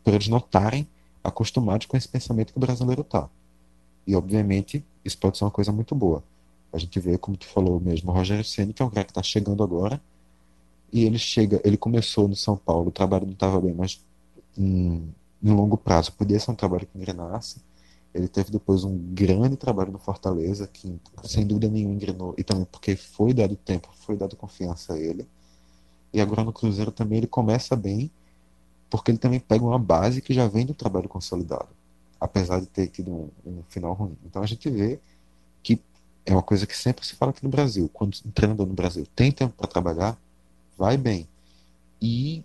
por 0.04 0.12
eles 0.12 0.28
notarem 0.28 0.86
acostumados 1.22 1.86
com 1.86 1.96
esse 1.96 2.08
pensamento 2.08 2.52
que 2.52 2.58
o 2.58 2.60
brasileiro 2.60 3.02
está. 3.02 3.28
E 4.06 4.14
obviamente 4.14 4.84
isso 5.04 5.16
pode 5.18 5.38
ser 5.38 5.44
uma 5.44 5.50
coisa 5.50 5.72
muito 5.72 5.94
boa. 5.94 6.22
A 6.72 6.78
gente 6.78 6.98
vê, 7.00 7.16
como 7.16 7.36
tu 7.36 7.46
falou 7.46 7.80
mesmo, 7.80 8.10
o 8.10 8.14
Rogério 8.14 8.44
Ceni 8.44 8.72
que 8.72 8.82
é 8.82 8.84
um 8.84 8.90
cara 8.90 9.04
que 9.04 9.10
está 9.10 9.22
chegando 9.22 9.62
agora, 9.62 10.00
e 10.92 11.04
ele 11.04 11.18
chega, 11.18 11.60
ele 11.64 11.76
começou 11.76 12.28
no 12.28 12.36
São 12.36 12.56
Paulo, 12.56 12.88
o 12.88 12.92
trabalho 12.92 13.26
não 13.26 13.32
estava 13.32 13.60
bem, 13.60 13.72
mas 13.72 14.04
em, 14.58 15.14
em 15.42 15.50
longo 15.50 15.76
prazo 15.76 16.12
podia 16.12 16.38
ser 16.38 16.50
um 16.50 16.55
trabalho 16.55 16.87
que 16.87 16.98
engrenasse. 16.98 17.62
Ele 18.12 18.26
teve 18.26 18.50
depois 18.50 18.83
um 18.83 18.96
grande 19.14 19.57
trabalho 19.57 19.92
no 19.92 19.98
Fortaleza, 19.98 20.66
que 20.66 20.98
sem 21.24 21.46
dúvida 21.46 21.68
nenhuma 21.68 21.94
engrenou, 21.94 22.35
e 22.37 22.42
também 22.42 22.64
porque 22.64 22.96
foi 22.96 23.33
dado 23.33 23.54
tempo, 23.54 23.88
foi 23.94 24.17
dado 24.17 24.37
confiança 24.37 24.94
a 24.94 24.98
ele. 24.98 25.27
E 26.12 26.21
agora 26.21 26.42
no 26.42 26.52
Cruzeiro 26.52 26.90
também 26.90 27.19
ele 27.19 27.29
começa 27.29 27.77
bem, 27.77 28.10
porque 28.90 29.12
ele 29.12 29.19
também 29.19 29.38
pega 29.38 29.64
uma 29.64 29.79
base 29.79 30.21
que 30.21 30.35
já 30.35 30.48
vem 30.48 30.67
do 30.67 30.75
trabalho 30.75 31.08
consolidado, 31.08 31.69
apesar 32.21 32.60
de 32.60 32.67
ter 32.67 32.88
tido 32.88 33.12
um, 33.12 33.31
um 33.46 33.62
final 33.69 33.92
ruim. 33.94 34.17
Então 34.27 34.42
a 34.42 34.46
gente 34.46 34.69
vê 34.69 34.98
que 35.62 35.81
é 36.27 36.33
uma 36.33 36.42
coisa 36.42 36.67
que 36.67 36.77
sempre 36.77 37.06
se 37.06 37.14
fala 37.14 37.31
aqui 37.31 37.44
no 37.44 37.50
Brasil. 37.50 37.88
Quando 37.92 38.17
um 38.27 38.31
treinador 38.33 38.67
no 38.67 38.75
Brasil 38.75 39.06
tem 39.14 39.31
tempo 39.31 39.54
para 39.56 39.69
trabalhar, 39.69 40.19
vai 40.77 40.96
bem. 40.96 41.29
E 42.02 42.44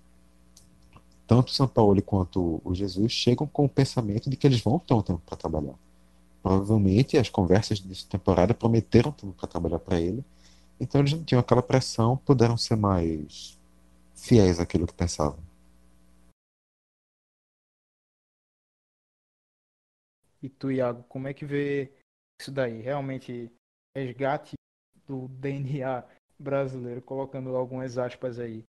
tanto 1.28 1.49
o 1.49 1.53
São 1.53 1.67
Paulo 1.67 2.01
quanto 2.01 2.61
o 2.63 2.73
Jesus 2.73 3.11
chegam 3.11 3.47
com 3.47 3.65
o 3.65 3.69
pensamento 3.69 4.30
de 4.30 4.38
que 4.38 4.45
eles 4.45 4.61
vão 4.61 4.80
ter 4.80 4.93
um 4.93 5.01
tempo 5.01 5.21
para 5.26 5.38
trabalhar. 5.38 5.76
Provavelmente 6.41 7.17
as 7.17 7.30
conversas 7.30 7.80
dessa 7.80 8.07
temporada 8.07 8.53
prometeram 8.53 9.11
tempo 9.11 9.34
para 9.34 9.47
trabalhar 9.47 9.80
para 9.80 9.99
ele, 9.99 10.23
então 10.80 11.01
eles 11.01 11.13
não 11.13 11.23
tinham 11.23 11.39
aquela 11.39 11.63
pressão, 11.63 12.17
puderam 12.17 12.57
ser 12.57 12.76
mais 12.76 13.57
fiéis 14.15 14.59
àquilo 14.59 14.88
que 14.88 14.93
pensavam. 14.93 15.39
E 20.41 20.49
tu, 20.49 20.71
Iago, 20.71 21.03
como 21.09 21.28
é 21.28 21.34
que 21.34 21.45
vê 21.45 21.91
isso 22.39 22.51
daí? 22.51 22.80
Realmente 22.82 23.51
resgate 23.95 24.53
do 25.07 25.28
DNA 25.28 26.03
brasileiro, 26.38 27.01
colocando 27.01 27.55
algumas 27.55 27.97
aspas 27.97 28.38
aí, 28.38 28.63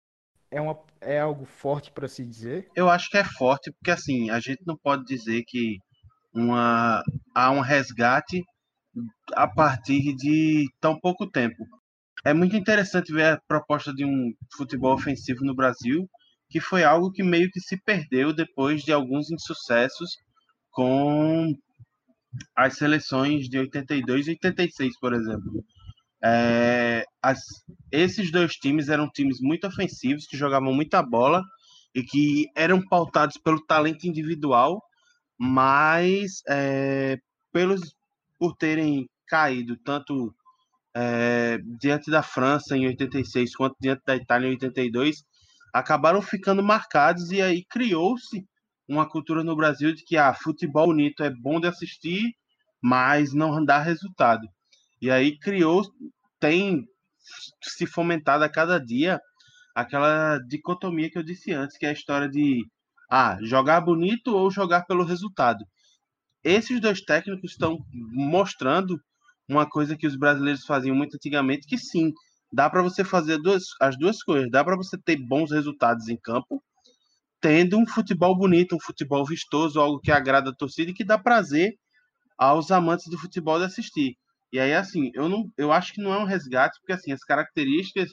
é, 0.54 0.62
uma, 0.62 0.78
é 1.01 1.20
algo 1.20 1.45
forte 1.45 1.91
para 1.91 2.08
se 2.08 2.24
dizer? 2.24 2.70
Eu 2.76 2.89
acho 2.89 3.10
que 3.10 3.18
é 3.18 3.24
forte, 3.24 3.72
porque 3.72 3.91
assim, 3.91 4.30
a 4.30 4.39
gente 4.39 4.62
não 4.66 4.78
pode 4.78 5.04
dizer 5.04 5.43
que 5.47 5.78
uma, 6.34 7.01
há 7.34 7.51
um 7.51 7.60
resgate 7.60 8.43
a 9.34 9.47
partir 9.47 10.16
de 10.16 10.68
tão 10.80 10.99
pouco 10.99 11.30
tempo. 11.30 11.66
É 12.24 12.34
muito 12.34 12.56
interessante 12.56 13.12
ver 13.12 13.26
a 13.26 13.41
proposta 13.47 13.93
de 13.93 14.06
um 14.06 14.32
futebol 14.56 14.93
ofensivo 14.93 15.43
no 15.43 15.56
Brasil, 15.56 16.08
que 16.49 16.60
foi 16.60 16.84
algo 16.84 17.12
que 17.12 17.24
meio 17.24 17.49
que 17.49 17.60
se 17.60 17.76
perdeu 17.84 18.32
depois 18.32 18.84
de 18.84 18.93
alguns 18.93 19.32
insucessos 19.32 20.18
com 20.72 21.54
as 22.56 22.78
seleções 22.78 23.49
de 23.49 23.58
82 23.60 24.28
e 24.28 24.32
86, 24.32 24.99
por 24.99 25.14
exemplo. 25.14 25.66
É, 26.24 27.03
as, 27.21 27.39
esses 27.91 28.32
dois 28.32 28.53
times 28.53 28.88
eram 28.88 29.09
times 29.09 29.39
muito 29.41 29.67
ofensivos, 29.67 30.26
que 30.26 30.38
jogavam 30.38 30.74
muita 30.74 31.01
bola 31.03 31.43
e 31.93 32.01
que 32.01 32.47
eram 32.55 32.82
pautados 32.82 33.38
pelo 33.38 33.63
talento 33.65 34.07
individual, 34.07 34.82
mas 35.38 36.41
é, 36.47 37.17
pelos, 37.51 37.82
por 38.39 38.55
terem 38.55 39.07
caído 39.28 39.76
tanto 39.78 40.34
é, 40.95 41.59
diante 41.80 42.09
da 42.09 42.24
França 42.24 42.78
em 42.78 42.88
86 42.88 43.55
quanto 43.55 43.76
diante 43.82 44.03
da 44.05 44.15
Itália 44.15 44.47
em 44.47 44.51
82, 44.51 45.24
acabaram 45.74 46.21
ficando 46.21 46.63
marcados 46.63 47.32
e 47.32 47.41
aí 47.41 47.65
criou-se 47.65 48.45
uma 48.88 49.09
cultura 49.09 49.43
no 49.43 49.55
Brasil 49.55 49.93
de 49.93 50.03
que 50.03 50.17
ah, 50.17 50.34
futebol 50.34 50.88
bonito 50.88 51.24
é 51.24 51.30
bom 51.30 51.59
de 51.59 51.67
assistir, 51.67 52.34
mas 52.82 53.34
não 53.34 53.63
dá 53.63 53.80
resultado. 53.80 54.47
E 55.04 55.12
aí 55.12 55.38
criou, 55.38 55.84
tem 56.39 56.88
se 57.62 57.86
fomentado 57.86 58.41
a 58.41 58.47
cada 58.47 58.80
dia 58.80 59.20
aquela 59.76 60.38
dicotomia 60.47 61.12
que 61.12 61.18
eu 61.18 61.24
disse 61.24 61.51
antes, 61.51 61.78
que 61.78 61.86
é 61.86 61.89
a 61.89 61.93
história 61.93 62.30
de 62.30 62.66
ah, 63.12 63.38
jogar 63.41 63.82
bonito 63.82 64.34
ou 64.34 64.49
jogar 64.49 64.86
pelo 64.86 65.04
resultado. 65.04 65.66
Esses 66.41 66.80
dois 66.80 67.01
técnicos 67.01 67.51
estão 67.51 67.80
mostrando 68.14 68.97
uma 69.45 69.70
coisa 69.70 69.97
que 69.97 70.08
os 70.08 70.16
brasileiros 70.16 70.66
faziam 70.66 70.95
muito 70.95 71.16
antigamente, 71.16 71.68
que 71.68 71.78
sim, 71.78 72.14
dá 72.49 72.70
para 72.70 72.82
você 72.82 73.04
fazer 73.04 73.39
duas, 73.39 73.64
as 73.82 73.97
duas 73.97 74.24
coisas. 74.24 74.49
Dá 74.49 74.64
para 74.64 74.78
você 74.78 74.97
ter 74.97 75.18
bons 75.18 75.51
resultados 75.51 76.08
em 76.08 76.16
campo, 76.16 76.64
tendo 77.41 77.78
um 77.78 77.86
futebol 77.86 78.38
bonito, 78.38 78.74
um 78.74 78.80
futebol 78.80 79.26
vistoso, 79.26 79.82
algo 79.82 79.99
que 79.99 80.14
agrada 80.14 80.51
a 80.51 80.56
torcida 80.56 80.91
e 80.91 80.93
que 80.93 81.04
dá 81.04 81.18
prazer 81.18 81.74
aos 82.38 82.72
amantes 82.72 83.10
do 83.10 83.18
futebol 83.18 83.60
de 83.60 83.66
assistir. 83.66 84.16
E 84.54 84.60
aí, 84.60 84.72
assim, 84.72 85.10
eu, 85.16 85.28
não, 85.28 85.51
eu 85.58 85.72
acho 85.72 85.93
que 85.93 86.01
não 86.01 86.14
é 86.14 86.20
um 86.20 86.26
resgate, 86.26 86.78
porque 86.80 86.93
assim, 86.93 87.12
as 87.12 87.24
características, 87.24 88.12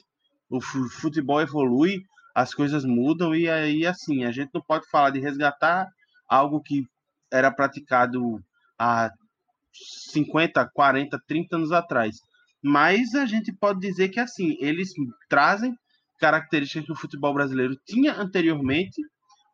o 0.49 0.59
futebol 0.59 1.39
evolui, 1.39 2.01
as 2.33 2.51
coisas 2.51 2.83
mudam, 2.83 3.35
e 3.35 3.47
aí, 3.47 3.85
assim, 3.85 4.23
a 4.23 4.31
gente 4.31 4.49
não 4.51 4.61
pode 4.61 4.89
falar 4.89 5.11
de 5.11 5.19
resgatar 5.19 5.87
algo 6.27 6.59
que 6.59 6.83
era 7.31 7.51
praticado 7.51 8.43
há 8.79 9.11
50, 10.11 10.67
40, 10.73 11.21
30 11.27 11.57
anos 11.57 11.71
atrás. 11.71 12.15
Mas 12.63 13.13
a 13.13 13.27
gente 13.27 13.53
pode 13.53 13.79
dizer 13.79 14.09
que, 14.09 14.19
assim, 14.19 14.57
eles 14.59 14.89
trazem 15.29 15.75
características 16.19 16.85
que 16.85 16.91
o 16.91 16.95
futebol 16.95 17.35
brasileiro 17.35 17.75
tinha 17.85 18.13
anteriormente, 18.13 18.99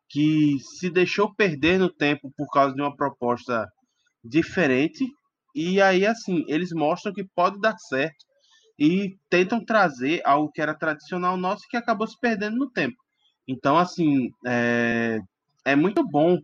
que 0.08 0.56
se 0.78 0.88
deixou 0.88 1.34
perder 1.34 1.78
no 1.78 1.92
tempo 1.92 2.32
por 2.34 2.48
causa 2.50 2.74
de 2.74 2.80
uma 2.80 2.96
proposta 2.96 3.66
diferente 4.24 5.04
e 5.58 5.82
aí, 5.82 6.06
assim, 6.06 6.44
eles 6.46 6.70
mostram 6.72 7.12
que 7.12 7.24
pode 7.34 7.60
dar 7.60 7.76
certo 7.78 8.24
e 8.78 9.16
tentam 9.28 9.64
trazer 9.64 10.22
algo 10.24 10.52
que 10.52 10.62
era 10.62 10.72
tradicional 10.72 11.36
nosso 11.36 11.64
e 11.64 11.68
que 11.68 11.76
acabou 11.76 12.06
se 12.06 12.16
perdendo 12.20 12.56
no 12.56 12.70
tempo. 12.70 12.96
Então, 13.46 13.76
assim, 13.76 14.30
é, 14.46 15.18
é 15.64 15.74
muito 15.74 16.06
bom 16.08 16.38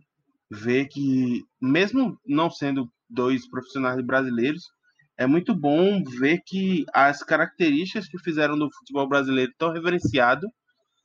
ver 0.51 0.87
que, 0.87 1.43
mesmo 1.61 2.19
não 2.25 2.49
sendo 2.49 2.91
dois 3.09 3.47
profissionais 3.49 4.03
brasileiros, 4.05 4.63
é 5.17 5.25
muito 5.25 5.55
bom 5.55 6.03
ver 6.19 6.41
que 6.45 6.83
as 6.93 7.23
características 7.23 8.09
que 8.09 8.19
fizeram 8.19 8.57
do 8.57 8.69
futebol 8.69 9.07
brasileiro 9.07 9.53
tão 9.57 9.71
reverenciado 9.71 10.45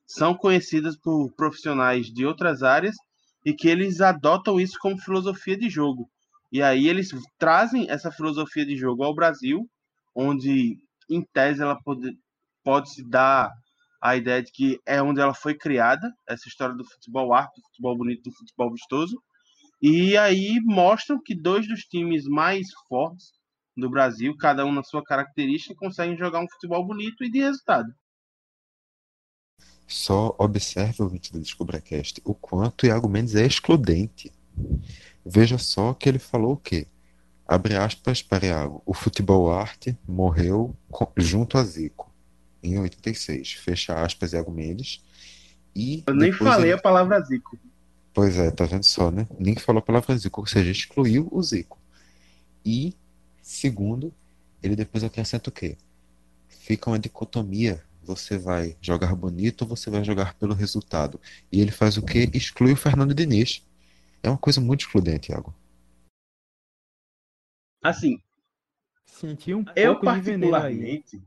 são 0.05 0.35
conhecidas 0.35 0.97
por 0.97 1.33
profissionais 1.37 2.07
de 2.07 2.27
outras 2.27 2.65
áreas 2.65 2.97
e 3.47 3.53
que 3.53 3.69
eles 3.69 4.01
adotam 4.01 4.59
isso 4.59 4.77
como 4.81 4.99
filosofia 4.99 5.57
de 5.57 5.71
jogo. 5.71 6.11
E 6.53 6.63
aí 6.63 6.89
eles 6.89 7.11
trazem 7.39 7.89
essa 7.91 8.11
filosofia 8.11 8.67
de 8.67 8.77
jogo 8.77 9.05
ao 9.05 9.15
Brasil, 9.15 9.69
onde 10.15 10.77
em 11.09 11.23
tese 11.33 11.63
ela 11.63 11.81
pode, 11.83 12.17
pode 12.65 12.93
se 12.93 13.09
dar 13.09 13.51
a 14.03 14.17
ideia 14.17 14.43
de 14.43 14.51
que 14.51 14.81
é 14.87 15.03
onde 15.03 15.21
ela 15.21 15.35
foi 15.35 15.55
criada, 15.55 16.11
essa 16.29 16.49
história 16.49 16.75
do 16.75 16.85
futebol 16.85 17.35
arte, 17.35 17.61
do 17.61 17.67
futebol 17.69 17.97
bonito, 17.97 18.31
do 18.31 18.37
futebol 18.37 18.73
vistoso. 18.73 19.23
E 19.83 20.17
aí 20.17 20.59
mostram 20.65 21.21
que 21.23 21.35
dois 21.35 21.67
dos 21.69 21.81
times 21.81 22.25
mais 22.25 22.67
fortes 22.89 23.33
do 23.77 23.89
Brasil, 23.89 24.37
cada 24.37 24.65
um 24.65 24.73
na 24.73 24.83
sua 24.83 25.03
característica, 25.03 25.75
conseguem 25.75 26.17
jogar 26.17 26.41
um 26.41 26.49
futebol 26.49 26.85
bonito 26.87 27.25
e 27.25 27.31
de 27.31 27.41
resultado. 27.41 27.93
Só 29.87 30.35
observe 30.39 31.03
o 31.03 31.09
vídeo 31.09 31.33
do 31.33 31.41
DescubraCast 31.41 32.21
o 32.25 32.35
quanto 32.35 32.87
Iago 32.87 33.09
Mendes 33.09 33.35
é 33.35 33.45
excludente. 33.45 34.33
Veja 35.25 35.59
só 35.59 35.93
que 35.93 36.09
ele 36.09 36.19
falou 36.19 36.53
o 36.53 36.57
quê? 36.57 36.87
Abre 37.47 37.77
aspas 37.77 38.23
para 38.23 38.47
Iago. 38.47 38.83
O 38.87 38.95
futebol 38.95 39.53
arte 39.53 39.99
morreu 40.07 40.75
junto 41.17 41.59
a 41.59 41.65
Zico, 41.65 42.11
em 42.63 42.79
86. 42.79 43.53
Fecha 43.55 44.01
aspas, 44.01 44.33
Iago 44.33 44.53
Mendes. 44.53 45.03
E 45.75 46.03
Eu 46.07 46.15
nem 46.15 46.33
falei 46.33 46.71
ele... 46.71 46.73
a 46.75 46.79
palavra 46.79 47.21
Zico. 47.21 47.59
Pois 48.15 48.39
é, 48.39 48.51
tá 48.51 48.65
vendo 48.65 48.85
só, 48.85 49.11
né? 49.11 49.27
Nem 49.39 49.57
falou 49.57 49.81
a 49.81 49.83
palavra 49.83 50.17
Zico, 50.17 50.41
ou 50.41 50.47
seja, 50.47 50.71
excluiu 50.71 51.29
o 51.31 51.43
Zico. 51.43 51.79
E, 52.65 52.95
segundo, 53.43 54.13
ele 54.63 54.77
depois 54.77 55.03
acrescenta 55.05 55.51
o 55.51 55.53
quê? 55.53 55.77
Fica 56.49 56.91
uma 56.91 56.99
dicotomia. 56.99 57.83
Você 58.03 58.39
vai 58.39 58.77
jogar 58.81 59.15
bonito 59.15 59.63
ou 59.63 59.69
você 59.69 59.91
vai 59.91 60.03
jogar 60.03 60.35
pelo 60.35 60.55
resultado. 60.55 61.21
E 61.53 61.61
ele 61.61 61.71
faz 61.71 61.97
o 61.97 62.03
quê? 62.03 62.31
Exclui 62.33 62.73
o 62.73 62.77
Fernando 62.77 63.15
Diniz 63.15 63.63
é 64.23 64.29
uma 64.29 64.39
coisa 64.39 64.61
muito 64.61 64.81
excludente, 64.81 65.29
Thiago. 65.29 65.55
Assim, 67.83 68.21
Senti 69.11 69.53
um 69.53 69.65
eu 69.77 70.01
particularmente, 70.01 71.21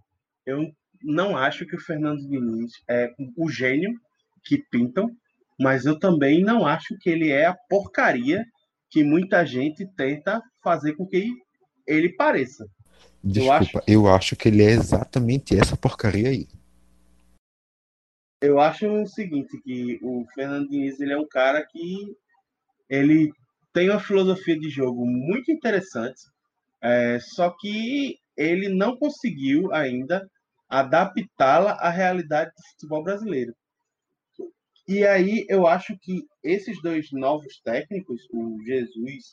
eu 0.46 0.72
não 1.04 1.38
acho 1.38 1.66
que 1.66 1.76
o 1.76 1.80
Fernando 1.80 2.28
Diniz 2.28 2.72
é 2.90 3.14
o 3.38 3.50
gênio 3.50 4.00
que 4.44 4.58
pintam, 4.58 5.16
mas 5.60 5.86
eu 5.86 6.00
também 6.00 6.42
não 6.44 6.66
acho 6.66 6.98
que 7.00 7.10
ele 7.10 7.30
é 7.30 7.46
a 7.46 7.56
porcaria 7.70 8.46
que 8.90 9.04
muita 9.04 9.46
gente 9.46 9.86
tenta 9.96 10.42
fazer 10.64 10.94
com 10.94 11.06
que 11.06 11.32
ele 11.86 12.10
pareça. 12.14 12.66
Desculpa, 13.24 13.48
eu 13.48 13.54
acho, 13.54 13.82
eu 13.88 14.08
acho 14.08 14.36
que 14.36 14.48
ele 14.48 14.64
é 14.64 14.72
exatamente 14.72 15.58
essa 15.58 15.78
porcaria 15.78 16.30
aí. 16.30 16.48
Eu 18.42 18.60
acho 18.60 18.88
o 18.88 19.08
seguinte, 19.08 19.62
que 19.62 20.00
o 20.02 20.26
Fernando 20.34 20.70
Diniz 20.70 21.00
ele 21.00 21.14
é 21.14 21.18
um 21.18 21.28
cara 21.28 21.66
que 21.66 22.16
ele 22.94 23.34
tem 23.74 23.90
uma 23.90 24.00
filosofia 24.00 24.58
de 24.60 24.70
jogo 24.70 25.04
muito 25.04 25.52
interessante, 25.52 26.22
é, 26.80 27.18
só 27.20 27.50
que 27.50 28.20
ele 28.38 28.70
não 28.70 28.96
conseguiu 28.96 29.74
ainda 29.74 30.30
adaptá-la 30.70 31.72
à 31.72 31.90
realidade 31.90 32.52
do 32.52 32.64
futebol 32.72 33.04
brasileiro. 33.04 33.56
E 34.88 35.04
aí 35.08 35.44
eu 35.50 35.66
acho 35.66 35.98
que 36.00 36.24
esses 36.44 36.80
dois 36.84 37.08
novos 37.12 37.60
técnicos, 37.64 38.22
o 38.32 38.64
Jesus 38.64 39.24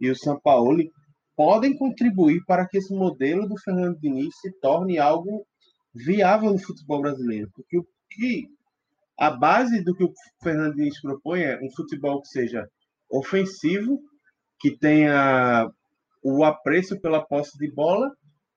e 0.00 0.08
o 0.08 0.16
Sampaoli, 0.16 0.92
podem 1.34 1.76
contribuir 1.76 2.44
para 2.46 2.68
que 2.68 2.78
esse 2.78 2.94
modelo 2.94 3.48
do 3.48 3.58
Fernando 3.58 3.98
Diniz 3.98 4.36
se 4.40 4.52
torne 4.60 4.98
algo 5.00 5.44
viável 5.92 6.52
no 6.52 6.58
futebol 6.60 7.00
brasileiro. 7.00 7.50
Porque 7.56 7.76
o 7.76 7.86
que 8.08 8.46
a 9.18 9.30
base 9.30 9.82
do 9.82 9.96
que 9.96 10.04
o 10.04 10.12
Fernando 10.40 10.76
Diniz 10.76 11.00
propõe 11.00 11.40
é 11.40 11.58
um 11.60 11.70
futebol 11.74 12.22
que 12.22 12.28
seja 12.28 12.68
ofensivo, 13.10 14.00
que 14.60 14.76
tenha 14.76 15.70
o 16.22 16.44
apreço 16.44 17.00
pela 17.00 17.24
posse 17.24 17.56
de 17.58 17.70
bola 17.72 18.10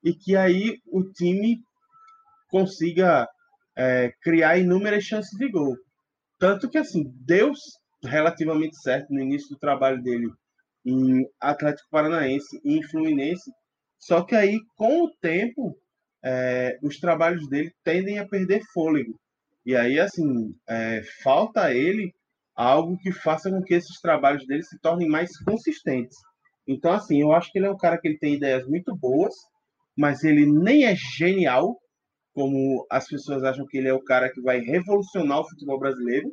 e 0.04 0.14
que 0.14 0.36
aí 0.36 0.80
o 0.88 1.04
time 1.04 1.62
consiga 2.50 3.28
é, 3.76 4.14
criar 4.22 4.58
inúmeras 4.58 5.04
chances 5.04 5.38
de 5.38 5.50
gol. 5.50 5.76
Tanto 6.38 6.70
que, 6.70 6.78
assim, 6.78 7.12
deu 7.26 7.52
relativamente 8.04 8.76
certo 8.82 9.14
no 9.14 9.22
início 9.22 9.50
do 9.50 9.58
trabalho 9.58 10.02
dele 10.04 10.30
em 10.86 11.26
Atlético 11.40 11.90
Paranaense 11.90 12.60
e 12.64 12.78
em 12.78 12.84
Fluminense, 12.84 13.50
só 13.98 14.22
que 14.22 14.36
aí, 14.36 14.60
com 14.76 15.06
o 15.06 15.12
tempo, 15.22 15.78
é, 16.22 16.78
os 16.84 17.00
trabalhos 17.00 17.48
dele 17.48 17.74
tendem 17.84 18.20
a 18.20 18.28
perder 18.28 18.62
fôlego. 18.74 19.18
E 19.66 19.76
aí, 19.78 19.98
assim, 19.98 20.54
é, 20.68 21.02
falta 21.24 21.74
ele 21.74 22.14
algo 22.56 22.98
que 22.98 23.12
faça 23.12 23.50
com 23.50 23.62
que 23.64 23.74
esses 23.74 24.00
trabalhos 24.00 24.46
dele 24.48 24.64
se 24.64 24.80
tornem 24.80 25.08
mais 25.08 25.38
consistentes. 25.44 26.18
Então, 26.68 26.92
assim, 26.94 27.22
eu 27.22 27.34
acho 27.34 27.52
que 27.52 27.60
ele 27.60 27.66
é 27.68 27.72
um 27.72 27.78
cara 27.78 27.98
que 27.98 28.08
ele 28.08 28.18
tem 28.18 28.36
ideias 28.36 28.66
muito 28.68 28.96
boas, 28.96 29.34
mas 29.98 30.24
ele 30.24 30.46
nem 30.46 30.86
é 30.86 30.96
genial, 30.96 31.78
como 32.34 32.86
as 32.90 33.08
pessoas 33.08 33.44
acham 33.44 33.66
que 33.68 33.78
ele 33.78 33.88
é 33.88 33.94
o 33.94 34.04
cara 34.04 34.32
que 34.32 34.42
vai 34.42 34.60
revolucionar 34.60 35.40
o 35.40 35.50
futebol 35.50 35.80
brasileiro. 35.80 36.32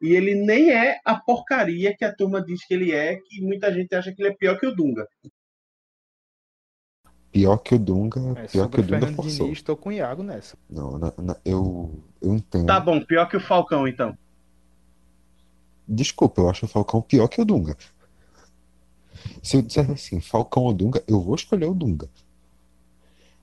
E 0.00 0.14
ele 0.14 0.34
nem 0.36 0.70
é 0.70 1.00
a 1.04 1.16
porcaria 1.18 1.94
que 1.96 2.04
a 2.04 2.14
turma 2.14 2.40
diz 2.40 2.64
que 2.66 2.72
ele 2.74 2.92
é, 2.92 3.16
que 3.16 3.40
muita 3.42 3.72
gente 3.72 3.94
acha 3.94 4.12
que 4.12 4.22
ele 4.22 4.30
é 4.30 4.36
pior 4.36 4.58
que 4.58 4.66
o 4.66 4.74
Dunga. 4.74 5.06
Pior 7.30 7.58
que 7.58 7.74
o 7.74 7.78
Dunga, 7.78 8.20
É, 8.20 8.46
pior 8.46 8.46
que 8.46 8.58
sobre 8.58 8.80
o 8.80 8.84
o 8.84 8.86
Dunga 8.86 9.00
Fernando 9.00 9.16
forçou. 9.16 9.46
Diniz, 9.46 9.62
tô 9.62 9.76
com 9.76 9.90
o 9.90 9.92
Iago 9.92 10.22
nessa. 10.22 10.56
Não, 10.68 10.98
na- 10.98 11.12
na- 11.18 11.36
eu, 11.44 12.02
eu 12.22 12.34
entendo. 12.34 12.66
Tá 12.66 12.80
bom, 12.80 13.00
pior 13.04 13.28
que 13.28 13.36
o 13.36 13.40
Falcão, 13.40 13.86
então. 13.86 14.16
Desculpa, 15.88 16.40
eu 16.42 16.50
acho 16.50 16.66
o 16.66 16.68
Falcão 16.68 17.00
pior 17.02 17.28
que 17.28 17.40
o 17.40 17.44
Dunga. 17.44 17.76
Se 19.42 19.56
eu 19.56 19.62
disser 19.62 19.90
assim, 19.90 20.20
Falcão 20.20 20.64
ou 20.64 20.74
Dunga, 20.74 21.02
eu 21.08 21.20
vou 21.20 21.34
escolher 21.34 21.66
o 21.66 21.74
Dunga. 21.74 22.08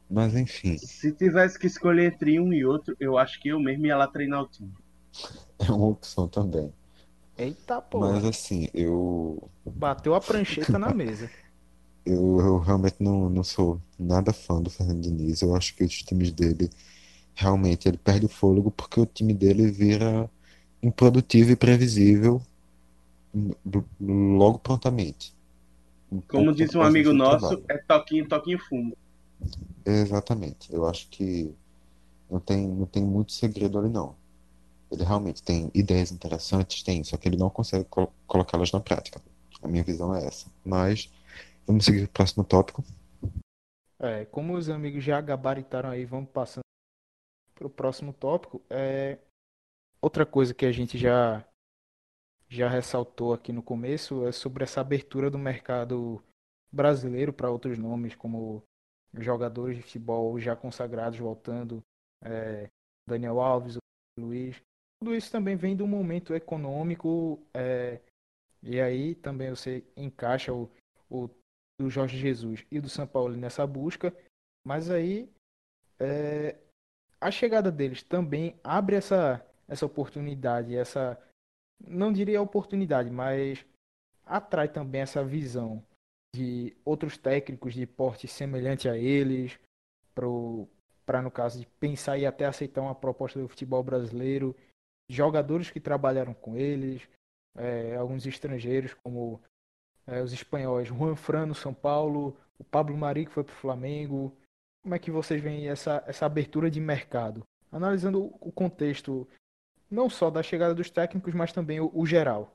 Mas 0.09 0.35
enfim, 0.35 0.77
Se 0.77 1.11
tivesse 1.11 1.57
que 1.57 1.67
escolher 1.67 2.13
entre 2.13 2.39
um 2.39 2.53
e 2.53 2.63
outro, 2.65 2.95
eu 2.99 3.17
acho 3.17 3.39
que 3.41 3.49
eu 3.49 3.59
mesmo 3.59 3.85
ia 3.87 3.97
lá 3.97 4.07
treinar 4.07 4.43
o 4.43 4.47
time. 4.47 4.71
é 5.59 5.71
uma 5.71 5.87
opção 5.87 6.27
também. 6.27 6.73
Eita 7.37 7.81
pô, 7.81 7.99
Mas 7.99 8.23
assim, 8.25 8.69
eu, 8.73 9.49
bateu 9.65 10.15
a 10.15 10.21
prancheta 10.21 10.79
na 10.79 10.93
mesa. 10.93 11.29
eu, 12.05 12.39
eu 12.39 12.59
realmente 12.59 12.97
não, 12.99 13.29
não 13.29 13.43
sou 13.43 13.81
nada 13.97 14.31
fã 14.33 14.61
do 14.61 14.69
Fernando 14.69 15.01
Diniz. 15.01 15.41
Eu 15.41 15.55
acho 15.55 15.75
que 15.75 15.83
os 15.83 16.03
times 16.03 16.31
dele, 16.31 16.69
realmente, 17.33 17.87
ele 17.87 17.97
perde 17.97 18.25
o 18.25 18.29
fôlego 18.29 18.71
porque 18.71 18.99
o 18.99 19.05
time 19.05 19.33
dele 19.33 19.69
vira 19.71 20.29
improdutivo 20.87 21.51
e 21.51 21.55
previsível 21.55 22.41
logo 23.99 24.59
prontamente. 24.59 25.33
Um 26.11 26.21
Como 26.21 26.53
disse 26.53 26.73
por 26.73 26.79
um 26.79 26.83
amigo 26.83 27.13
nosso, 27.13 27.47
trabalho. 27.47 27.65
é 27.69 27.77
toquinho, 27.77 28.27
toquinho 28.27 28.59
fumo. 28.59 28.95
Exatamente. 29.85 30.73
Eu 30.73 30.85
acho 30.85 31.07
que 31.09 31.53
não 32.29 32.39
tem, 32.39 32.67
não 32.67 32.85
tem 32.85 33.03
muito 33.03 33.33
segredo 33.33 33.77
ali, 33.77 33.89
não. 33.89 34.15
Ele 34.91 35.03
realmente 35.03 35.43
tem 35.43 35.69
ideias 35.73 36.11
interessantes, 36.11 36.83
tem, 36.83 37.03
só 37.03 37.17
que 37.17 37.27
ele 37.27 37.37
não 37.37 37.49
consegue 37.49 37.85
col- 37.85 38.13
colocá-las 38.27 38.71
na 38.71 38.79
prática. 38.79 39.21
A 39.61 39.67
minha 39.67 39.83
visão 39.83 40.15
é 40.15 40.25
essa. 40.25 40.47
Mas 40.63 41.09
vamos 41.67 41.85
seguir 41.85 42.01
para 42.01 42.05
o 42.05 42.13
próximo 42.13 42.43
tópico. 42.43 42.83
É, 43.99 44.25
como 44.25 44.53
os 44.55 44.69
amigos 44.69 45.03
já 45.03 45.19
gabaritaram 45.21 45.89
aí, 45.89 46.05
vamos 46.05 46.29
passando 46.29 46.63
para 47.55 47.67
o 47.67 47.69
próximo 47.69 48.13
tópico. 48.13 48.61
É, 48.69 49.17
outra 50.05 50.23
coisa 50.23 50.53
que 50.53 50.67
a 50.67 50.71
gente 50.71 50.99
já 50.99 51.43
já 52.47 52.69
ressaltou 52.69 53.33
aqui 53.33 53.51
no 53.51 53.63
começo 53.63 54.27
é 54.27 54.31
sobre 54.31 54.63
essa 54.63 54.79
abertura 54.79 55.31
do 55.31 55.39
mercado 55.39 56.23
brasileiro 56.71 57.33
para 57.33 57.49
outros 57.49 57.75
nomes, 57.79 58.13
como 58.13 58.61
jogadores 59.15 59.77
de 59.77 59.81
futebol 59.81 60.39
já 60.39 60.55
consagrados 60.55 61.17
voltando, 61.17 61.83
é, 62.23 62.69
Daniel 63.09 63.41
Alves, 63.41 63.77
Luiz. 64.19 64.61
Tudo 64.99 65.15
isso 65.15 65.31
também 65.31 65.55
vem 65.55 65.75
do 65.75 65.87
momento 65.87 66.35
econômico, 66.35 67.41
é, 67.51 67.99
e 68.61 68.79
aí 68.79 69.15
também 69.15 69.49
você 69.49 69.83
encaixa 69.97 70.53
o, 70.53 70.69
o 71.09 71.27
do 71.79 71.89
Jorge 71.89 72.15
Jesus 72.15 72.63
e 72.69 72.79
do 72.79 72.89
São 72.89 73.07
Paulo 73.07 73.35
nessa 73.35 73.65
busca, 73.65 74.15
mas 74.63 74.91
aí 74.91 75.27
é, 75.99 76.59
a 77.19 77.31
chegada 77.31 77.71
deles 77.71 78.03
também 78.03 78.55
abre 78.63 78.97
essa, 78.97 79.43
essa 79.67 79.85
oportunidade, 79.85 80.75
essa 80.75 81.19
não 81.85 82.11
diria 82.11 82.41
oportunidade, 82.41 83.09
mas 83.09 83.65
atrai 84.25 84.67
também 84.67 85.01
essa 85.01 85.23
visão 85.23 85.83
de 86.35 86.75
outros 86.83 87.17
técnicos 87.17 87.73
de 87.73 87.85
porte 87.85 88.27
semelhante 88.27 88.89
a 88.89 88.97
eles, 88.97 89.59
para 91.05 91.21
no 91.21 91.31
caso 91.31 91.59
de 91.59 91.67
pensar 91.79 92.17
e 92.17 92.25
até 92.25 92.45
aceitar 92.45 92.81
uma 92.81 92.95
proposta 92.95 93.39
do 93.39 93.47
futebol 93.47 93.83
brasileiro, 93.83 94.55
jogadores 95.09 95.69
que 95.69 95.79
trabalharam 95.79 96.33
com 96.33 96.57
eles, 96.57 97.07
é, 97.55 97.95
alguns 97.95 98.25
estrangeiros 98.25 98.93
como 98.95 99.39
é, 100.07 100.21
os 100.21 100.33
espanhóis, 100.33 100.87
Juan 100.87 101.15
Fran 101.15 101.45
no 101.45 101.55
São 101.55 101.73
Paulo, 101.73 102.35
o 102.59 102.63
Pablo 102.63 102.97
Mari 102.97 103.25
que 103.25 103.31
foi 103.31 103.43
para 103.43 103.53
o 103.53 103.57
Flamengo. 103.57 104.35
Como 104.83 104.93
é 104.93 104.99
que 104.99 105.11
vocês 105.11 105.41
veem 105.41 105.67
essa, 105.67 106.03
essa 106.05 106.25
abertura 106.25 106.69
de 106.69 106.79
mercado? 106.79 107.43
Analisando 107.71 108.33
o 108.39 108.51
contexto 108.51 109.27
não 109.95 110.09
só 110.09 110.29
da 110.29 110.43
chegada 110.43 110.75
dos 110.75 110.89
técnicos, 110.89 111.33
mas 111.33 111.51
também 111.51 111.79
o, 111.79 111.89
o 111.93 112.05
geral. 112.05 112.53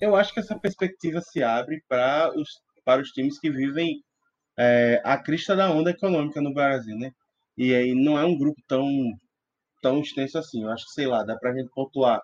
Eu 0.00 0.16
acho 0.16 0.32
que 0.32 0.40
essa 0.40 0.58
perspectiva 0.58 1.20
se 1.20 1.42
abre 1.42 1.82
para 1.86 2.32
os, 2.34 2.48
para 2.84 3.02
os 3.02 3.10
times 3.10 3.38
que 3.38 3.50
vivem 3.50 4.02
é, 4.58 5.00
a 5.04 5.18
crista 5.18 5.54
da 5.54 5.70
onda 5.70 5.90
econômica 5.90 6.40
no 6.40 6.54
Brasil, 6.54 6.96
né? 6.96 7.10
E 7.56 7.74
aí 7.74 7.94
não 7.94 8.18
é 8.18 8.24
um 8.24 8.36
grupo 8.36 8.60
tão, 8.66 8.88
tão 9.82 10.00
extenso 10.00 10.38
assim. 10.38 10.62
Eu 10.62 10.70
acho 10.70 10.86
que, 10.86 10.92
sei 10.92 11.06
lá, 11.06 11.22
dá 11.22 11.36
para 11.36 11.50
a 11.50 11.54
gente 11.54 11.70
pontuar 11.74 12.20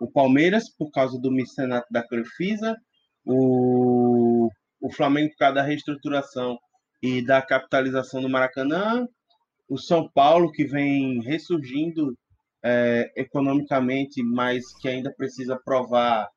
o 0.00 0.10
Palmeiras 0.10 0.74
por 0.76 0.90
causa 0.90 1.20
do 1.20 1.30
mecenato 1.30 1.86
da 1.90 2.06
Crefisa, 2.06 2.76
o, 3.24 4.48
o 4.80 4.92
Flamengo 4.92 5.30
por 5.30 5.38
causa 5.38 5.56
da 5.56 5.62
reestruturação 5.62 6.58
e 7.02 7.24
da 7.24 7.42
capitalização 7.42 8.22
do 8.22 8.30
Maracanã, 8.30 9.06
o 9.68 9.78
São 9.78 10.08
Paulo 10.10 10.50
que 10.50 10.64
vem 10.64 11.22
ressurgindo 11.22 12.16
é, 12.64 13.12
economicamente, 13.16 14.22
mas 14.24 14.64
que 14.80 14.88
ainda 14.88 15.12
precisa 15.14 15.60
provar 15.64 16.28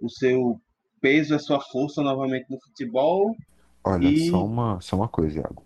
o 0.00 0.08
seu 0.10 0.60
peso, 1.00 1.34
a 1.34 1.40
sua 1.40 1.60
força 1.60 2.02
novamente 2.02 2.46
no 2.50 2.60
futebol. 2.60 3.34
Olha, 3.82 4.12
E- 4.12 4.16
só 4.16 4.44
uma, 4.44 4.80
só 4.80 4.96
uma 4.96 5.08
coisa, 5.08 5.38
Iago. 5.40 5.64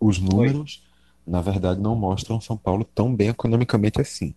Os 0.00 0.18
números, 0.20 0.84
na 1.26 1.40
verdade, 1.42 1.80
não 1.80 1.96
mostram 1.96 2.40
São 2.40 2.56
Paulo 2.56 2.84
tão 2.84 3.14
bem 3.14 3.30
economicamente 3.30 4.00
assim. 4.00 4.34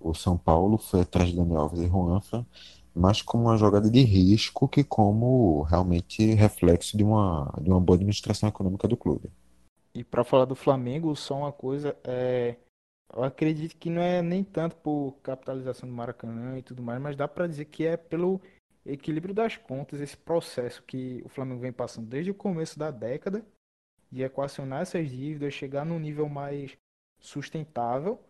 O 0.00 0.14
São 0.14 0.38
Paulo 0.38 0.78
foi 0.78 1.02
atrás 1.02 1.30
de 1.30 1.36
Daniel 1.36 1.62
Alves 1.62 1.80
e 1.80 1.88
Juanfran, 1.88 2.46
mas 2.94 3.22
como 3.22 3.44
uma 3.46 3.56
jogada 3.58 3.90
de 3.90 4.02
risco 4.02 4.68
que 4.68 4.84
como 4.84 5.62
realmente 5.64 6.34
reflexo 6.34 6.96
de 6.96 7.04
uma, 7.04 7.52
de 7.62 7.70
uma 7.70 7.80
boa 7.80 7.96
administração 7.96 8.48
econômica 8.48 8.88
do 8.88 8.96
clube. 8.96 9.30
E 9.94 10.02
para 10.04 10.24
falar 10.24 10.44
do 10.44 10.54
Flamengo, 10.56 11.14
só 11.14 11.36
uma 11.38 11.52
coisa, 11.52 11.96
é, 12.04 12.56
eu 13.14 13.22
acredito 13.22 13.76
que 13.76 13.88
não 13.88 14.02
é 14.02 14.20
nem 14.22 14.42
tanto 14.42 14.76
por 14.76 15.12
capitalização 15.22 15.88
do 15.88 15.94
Maracanã 15.94 16.58
e 16.58 16.62
tudo 16.62 16.82
mais, 16.82 17.00
mas 17.00 17.16
dá 17.16 17.28
para 17.28 17.46
dizer 17.46 17.66
que 17.66 17.86
é 17.86 17.96
pelo 17.96 18.40
equilíbrio 18.84 19.34
das 19.34 19.56
contas, 19.56 20.00
esse 20.00 20.16
processo 20.16 20.82
que 20.82 21.22
o 21.24 21.28
Flamengo 21.28 21.60
vem 21.60 21.72
passando 21.72 22.08
desde 22.08 22.30
o 22.30 22.34
começo 22.34 22.78
da 22.78 22.90
década, 22.90 23.44
de 24.10 24.22
equacionar 24.22 24.82
essas 24.82 25.08
dívidas, 25.08 25.54
chegar 25.54 25.84
num 25.86 25.98
nível 25.98 26.28
mais 26.28 26.76
sustentável, 27.18 28.20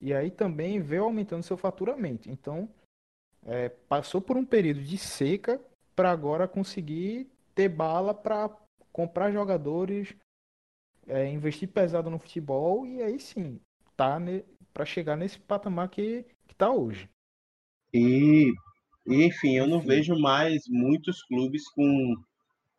e 0.00 0.12
aí 0.12 0.30
também 0.30 0.80
veio 0.80 1.04
aumentando 1.04 1.44
seu 1.44 1.56
faturamento. 1.56 2.28
Então, 2.28 2.68
é, 3.44 3.68
passou 3.68 4.20
por 4.20 4.36
um 4.36 4.44
período 4.44 4.82
de 4.82 4.98
seca 4.98 5.60
para 5.94 6.10
agora 6.10 6.48
conseguir 6.48 7.30
ter 7.54 7.68
bala 7.68 8.12
para 8.12 8.50
comprar 8.92 9.30
jogadores 9.30 10.14
é, 11.06 11.28
investir 11.28 11.68
pesado 11.68 12.10
no 12.10 12.18
futebol 12.18 12.86
e 12.86 13.02
aí 13.02 13.18
sim, 13.18 13.60
tá 13.96 14.18
para 14.72 14.84
chegar 14.84 15.16
nesse 15.16 15.38
patamar 15.40 15.88
que, 15.88 16.24
que 16.46 16.54
tá 16.54 16.70
hoje. 16.70 17.08
E, 17.92 18.52
e, 19.06 19.24
enfim, 19.24 19.56
eu 19.56 19.66
não 19.66 19.78
Enfim. 19.78 19.86
vejo 19.86 20.18
mais 20.18 20.62
muitos 20.68 21.22
clubes 21.24 21.62
com 21.70 22.14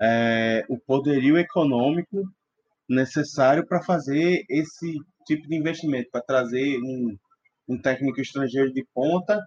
é, 0.01 0.65
o 0.69 0.79
poderio 0.79 1.37
econômico 1.37 2.23
necessário 2.89 3.65
para 3.67 3.83
fazer 3.83 4.43
esse 4.49 4.99
tipo 5.25 5.47
de 5.47 5.55
investimento, 5.55 6.09
para 6.11 6.21
trazer 6.21 6.79
um, 6.81 7.17
um 7.67 7.81
técnico 7.81 8.21
estrangeiro 8.21 8.73
de 8.73 8.85
ponta 8.93 9.39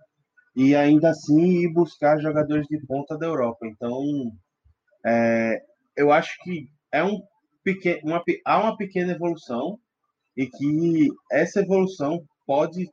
e 0.57 0.75
ainda 0.77 1.11
assim 1.11 1.65
ir 1.65 1.73
buscar 1.73 2.21
jogadores 2.21 2.67
de 2.69 2.79
ponta 2.87 3.19
da 3.19 3.27
Europa. 3.27 3.67
Então, 3.67 4.03
é, 5.05 5.61
eu 5.97 6.13
acho 6.13 6.37
que 6.43 6.69
é 6.93 7.03
um 7.05 7.21
pequeno, 7.63 8.01
uma, 8.05 8.23
há 8.45 8.61
uma 8.61 8.77
pequena 8.77 9.13
evolução 9.13 9.79
e 10.37 10.47
que 10.47 11.09
essa 11.31 11.61
evolução 11.61 12.23
pode 12.47 12.89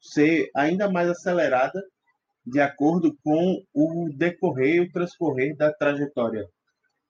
ser 0.00 0.50
ainda 0.54 0.90
mais 0.90 1.08
acelerada 1.08 1.82
de 2.46 2.60
acordo 2.60 3.16
com 3.22 3.62
o 3.72 4.10
decorrer 4.14 4.76
e 4.76 4.80
o 4.80 4.92
transcorrer 4.92 5.56
da 5.56 5.72
trajetória 5.72 6.46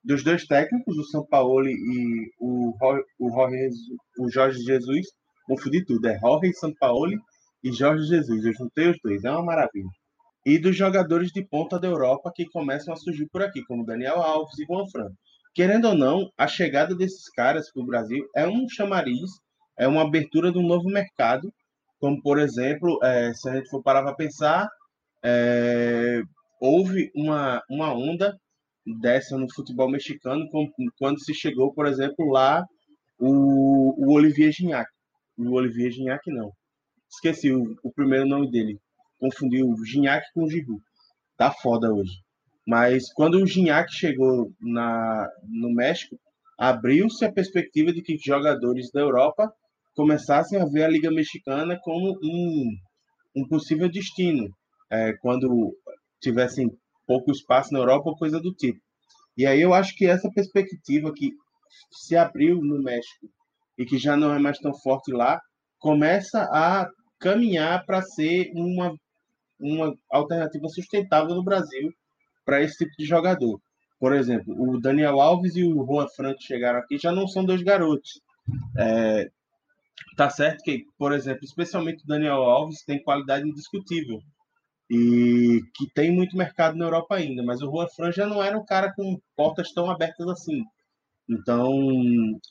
dos 0.04 0.22
dois 0.22 0.46
técnicos, 0.46 0.98
o 0.98 1.04
São 1.04 1.26
Paulo 1.26 1.66
e 1.66 2.30
o, 2.38 2.74
o, 3.18 3.30
Jorge, 3.30 3.76
o 4.18 4.30
Jorge 4.30 4.62
Jesus. 4.62 5.06
Confundi 5.46 5.84
tudo, 5.84 6.06
é 6.06 6.18
Jorge 6.18 6.52
Sampaoli 6.54 7.16
e 7.62 7.72
Jorge 7.72 8.06
Jesus. 8.06 8.44
Eu 8.44 8.52
juntei 8.52 8.90
os 8.90 8.98
dois, 9.02 9.24
é 9.24 9.30
uma 9.30 9.42
maravilha. 9.42 9.88
E 10.44 10.58
dos 10.58 10.76
jogadores 10.76 11.30
de 11.32 11.42
ponta 11.46 11.80
da 11.80 11.88
Europa 11.88 12.30
que 12.34 12.44
começam 12.50 12.92
a 12.92 12.96
surgir 12.96 13.26
por 13.30 13.42
aqui, 13.42 13.64
como 13.64 13.86
Daniel 13.86 14.20
Alves 14.20 14.58
e 14.58 14.66
Juan 14.66 14.86
Fran. 14.92 15.10
Querendo 15.54 15.88
ou 15.88 15.94
não, 15.94 16.30
a 16.36 16.46
chegada 16.46 16.94
desses 16.94 17.28
caras 17.30 17.70
para 17.72 17.82
o 17.82 17.86
Brasil 17.86 18.24
é 18.36 18.46
um 18.46 18.68
chamariz, 18.68 19.30
é 19.78 19.86
uma 19.88 20.02
abertura 20.02 20.52
de 20.52 20.58
um 20.58 20.66
novo 20.66 20.88
mercado, 20.88 21.52
como 22.00 22.20
por 22.22 22.38
exemplo, 22.38 22.98
eh, 23.02 23.32
se 23.34 23.48
a 23.48 23.54
gente 23.56 23.68
for 23.70 23.82
parar 23.82 24.02
para 24.02 24.14
pensar, 24.14 24.68
eh, 25.24 26.22
houve 26.60 27.10
uma, 27.14 27.62
uma 27.70 27.92
onda 27.94 28.36
dessa 29.00 29.38
no 29.38 29.52
futebol 29.54 29.90
mexicano 29.90 30.48
com- 30.50 30.68
quando 30.98 31.20
se 31.20 31.34
chegou, 31.34 31.72
por 31.74 31.86
exemplo, 31.86 32.30
lá 32.30 32.64
o, 33.18 33.94
o 34.06 34.12
Olivier 34.14 34.52
Gignac. 34.52 34.90
O 35.38 35.52
Olivier 35.52 35.90
Gignac 35.92 36.22
não. 36.30 36.52
Esqueci 37.10 37.52
o, 37.52 37.76
o 37.84 37.92
primeiro 37.92 38.26
nome 38.26 38.50
dele. 38.50 38.78
Confundi 39.20 39.62
o 39.64 39.76
Gignac 39.86 40.26
com 40.34 40.44
o 40.44 40.50
Giroud. 40.50 40.82
Tá 41.38 41.52
foda 41.52 41.92
hoje. 41.94 42.23
Mas 42.66 43.12
quando 43.12 43.34
o 43.34 43.46
Gignac 43.46 43.92
chegou 43.92 44.50
na, 44.60 45.28
no 45.46 45.70
México, 45.72 46.18
abriu-se 46.58 47.24
a 47.24 47.32
perspectiva 47.32 47.92
de 47.92 48.00
que 48.00 48.16
jogadores 48.16 48.90
da 48.90 49.00
Europa 49.00 49.52
começassem 49.94 50.60
a 50.60 50.64
ver 50.64 50.84
a 50.84 50.88
Liga 50.88 51.10
Mexicana 51.10 51.78
como 51.82 52.18
um, 52.22 52.76
um 53.36 53.46
possível 53.46 53.88
destino, 53.88 54.48
é, 54.90 55.12
quando 55.14 55.76
tivessem 56.20 56.70
pouco 57.06 57.30
espaço 57.30 57.72
na 57.72 57.80
Europa 57.80 58.10
ou 58.10 58.16
coisa 58.16 58.40
do 58.40 58.52
tipo. 58.52 58.80
E 59.36 59.46
aí 59.46 59.60
eu 59.60 59.74
acho 59.74 59.94
que 59.94 60.06
essa 60.06 60.30
perspectiva 60.30 61.12
que 61.12 61.32
se 61.90 62.16
abriu 62.16 62.62
no 62.62 62.82
México 62.82 63.28
e 63.76 63.84
que 63.84 63.98
já 63.98 64.16
não 64.16 64.32
é 64.32 64.38
mais 64.38 64.58
tão 64.58 64.72
forte 64.74 65.12
lá, 65.12 65.40
começa 65.78 66.48
a 66.52 66.88
caminhar 67.18 67.84
para 67.84 68.00
ser 68.00 68.50
uma, 68.54 68.94
uma 69.60 69.94
alternativa 70.10 70.68
sustentável 70.68 71.34
no 71.34 71.44
Brasil 71.44 71.92
para 72.44 72.62
esse 72.62 72.78
tipo 72.78 72.92
de 72.98 73.04
jogador. 73.04 73.60
Por 73.98 74.12
exemplo, 74.12 74.54
o 74.56 74.80
Daniel 74.80 75.20
Alves 75.20 75.56
e 75.56 75.64
o 75.64 75.84
Juan 75.86 76.08
Franco 76.08 76.42
chegaram 76.42 76.78
aqui 76.78 76.98
já 76.98 77.12
não 77.12 77.26
são 77.26 77.44
dois 77.44 77.62
garotos. 77.62 78.20
É, 78.76 79.30
tá 80.16 80.28
certo 80.28 80.62
que, 80.62 80.84
por 80.98 81.12
exemplo, 81.12 81.44
especialmente 81.44 82.04
o 82.04 82.06
Daniel 82.06 82.42
Alves 82.42 82.84
tem 82.84 83.02
qualidade 83.02 83.48
indiscutível 83.48 84.20
e 84.90 85.62
que 85.74 85.86
tem 85.94 86.12
muito 86.12 86.36
mercado 86.36 86.76
na 86.76 86.84
Europa 86.84 87.14
ainda, 87.14 87.42
mas 87.42 87.62
o 87.62 87.70
Juan 87.70 87.88
Fran 87.88 88.12
já 88.12 88.26
não 88.26 88.42
era 88.42 88.58
um 88.58 88.64
cara 88.64 88.92
com 88.94 89.18
portas 89.34 89.72
tão 89.72 89.90
abertas 89.90 90.28
assim. 90.28 90.62
Então, 91.28 91.72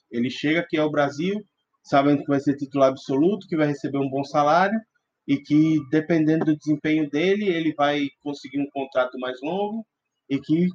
ele 0.10 0.30
chega 0.30 0.62
aqui 0.62 0.78
ao 0.78 0.90
Brasil 0.90 1.44
sabendo 1.84 2.22
que 2.22 2.30
vai 2.30 2.40
ser 2.40 2.56
titular 2.56 2.90
absoluto, 2.90 3.48
que 3.48 3.58
vai 3.58 3.68
receber 3.68 4.00
um 4.00 4.10
bom 4.10 4.24
salário 4.24 4.80
e 5.28 5.38
que, 5.38 5.80
dependendo 5.90 6.46
do 6.46 6.58
desempenho 6.58 7.10
dele, 7.10 7.48
ele 7.48 7.74
vai 7.74 8.08
conseguir 8.22 8.60
um 8.60 8.70
contrato 8.72 9.18
mais 9.20 9.42
longo 9.42 9.86
e 10.30 10.40
que 10.40 10.68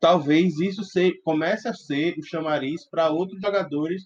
talvez 0.00 0.58
isso 0.58 0.84
se, 0.84 1.12
comece 1.22 1.68
a 1.68 1.74
ser 1.74 2.14
o 2.18 2.22
chamariz 2.22 2.88
para 2.88 3.10
outros 3.10 3.40
jogadores 3.40 4.02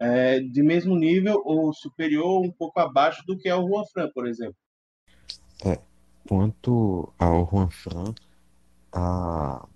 é, 0.00 0.40
de 0.40 0.62
mesmo 0.62 0.96
nível 0.96 1.40
ou 1.44 1.72
superior, 1.72 2.40
um 2.44 2.50
pouco 2.50 2.80
abaixo 2.80 3.22
do 3.26 3.36
que 3.36 3.48
é 3.48 3.54
o 3.54 3.66
Juan 3.68 3.84
Fran, 3.92 4.10
por 4.12 4.26
exemplo. 4.26 4.56
É, 5.64 5.78
quanto 6.26 7.12
ao 7.18 7.48
Juan 7.48 7.68
Fran, 7.70 8.14
a, 8.92 9.66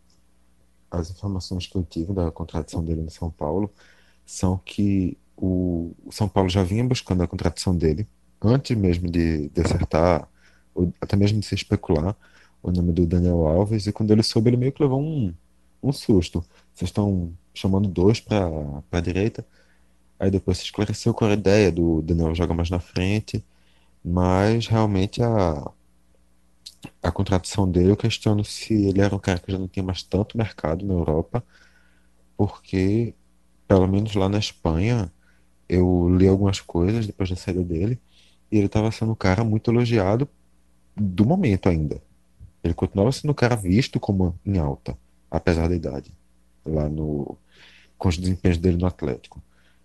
as 0.90 1.10
informações 1.10 1.66
que 1.66 1.76
eu 1.76 1.84
tive 1.84 2.12
da 2.12 2.30
contratação 2.30 2.84
dele 2.84 3.02
no 3.02 3.10
São 3.10 3.30
Paulo 3.30 3.70
são 4.24 4.58
que 4.58 5.16
o, 5.36 5.94
o 6.04 6.10
São 6.10 6.28
Paulo 6.28 6.48
já 6.48 6.62
vinha 6.62 6.84
buscando 6.84 7.22
a 7.22 7.28
contratação 7.28 7.76
dele 7.76 8.08
antes 8.42 8.76
mesmo 8.76 9.10
de, 9.10 9.50
acertar, 9.60 10.28
ou 10.74 10.92
até 11.00 11.16
mesmo 11.16 11.40
de 11.40 11.46
se 11.46 11.54
especular 11.54 12.16
o 12.62 12.70
nome 12.72 12.92
do 12.92 13.06
Daniel 13.06 13.46
Alves, 13.46 13.86
e 13.86 13.92
quando 13.92 14.10
ele 14.10 14.22
soube, 14.22 14.50
ele 14.50 14.56
meio 14.56 14.72
que 14.72 14.82
levou 14.82 15.00
um, 15.00 15.32
um 15.82 15.92
susto. 15.92 16.44
Vocês 16.74 16.88
estão 16.90 17.32
chamando 17.54 17.88
dois 17.88 18.20
para 18.20 18.48
a 18.92 19.00
direita, 19.00 19.46
aí 20.18 20.30
depois 20.30 20.58
se 20.58 20.64
esclareceu 20.64 21.14
com 21.14 21.24
a 21.26 21.32
ideia 21.32 21.70
do 21.72 22.02
Daniel 22.02 22.34
joga 22.34 22.54
mais 22.54 22.70
na 22.70 22.80
frente, 22.80 23.44
mas 24.04 24.66
realmente 24.66 25.22
a, 25.22 25.70
a 27.02 27.12
contratação 27.12 27.70
dele, 27.70 27.90
eu 27.90 27.96
questiono 27.96 28.44
se 28.44 28.74
ele 28.74 29.00
era 29.00 29.14
um 29.14 29.18
cara 29.18 29.38
que 29.38 29.52
já 29.52 29.58
não 29.58 29.68
tinha 29.68 29.84
mais 29.84 30.02
tanto 30.02 30.36
mercado 30.38 30.84
na 30.84 30.94
Europa, 30.94 31.44
porque, 32.36 33.14
pelo 33.68 33.86
menos 33.88 34.14
lá 34.14 34.28
na 34.28 34.38
Espanha, 34.38 35.12
eu 35.68 36.08
li 36.16 36.28
algumas 36.28 36.60
coisas 36.60 37.06
depois 37.06 37.30
da 37.30 37.36
saída 37.36 37.62
dele, 37.62 37.98
ele 38.50 38.66
estava 38.66 38.90
sendo 38.90 39.12
um 39.12 39.16
cara 39.16 39.44
muito 39.44 39.70
elogiado 39.70 40.28
do 40.94 41.24
momento 41.24 41.68
ainda. 41.68 42.02
Ele 42.62 42.74
continuava 42.74 43.12
sendo 43.12 43.30
um 43.30 43.34
cara 43.34 43.54
visto 43.54 44.00
como 44.00 44.38
em 44.44 44.58
alta, 44.58 44.96
apesar 45.30 45.68
da 45.68 45.74
idade, 45.74 46.10
lá 46.64 46.88
no 46.88 47.36
com 47.98 48.08
os 48.08 48.18
desempenhos 48.18 48.58
dele 48.58 48.76
no 48.76 48.86
Atlético. 48.86 49.42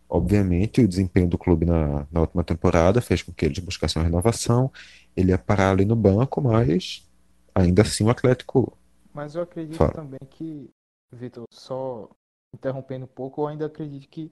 Obviamente, 0.09 0.81
o 0.81 0.87
desempenho 0.87 1.27
do 1.27 1.37
clube 1.37 1.65
na, 1.65 2.05
na 2.11 2.19
última 2.19 2.43
temporada 2.43 3.01
fez 3.01 3.21
com 3.21 3.31
que 3.31 3.45
eles 3.45 3.59
buscassem 3.59 4.01
uma 4.01 4.05
renovação. 4.05 4.69
Ele 5.15 5.29
ia 5.29 5.37
parar 5.37 5.71
ali 5.71 5.85
no 5.85 5.95
banco, 5.95 6.41
mas 6.41 7.07
ainda 7.55 7.83
assim 7.83 8.03
o 8.03 8.09
Atlético. 8.09 8.77
Mas 9.13 9.35
eu 9.35 9.43
acredito 9.43 9.77
Fala. 9.77 9.93
também 9.93 10.19
que, 10.29 10.69
Vitor, 11.13 11.45
só 11.49 12.09
interrompendo 12.53 13.05
um 13.05 13.07
pouco, 13.07 13.41
eu 13.41 13.47
ainda 13.47 13.65
acredito 13.67 14.09
que 14.09 14.29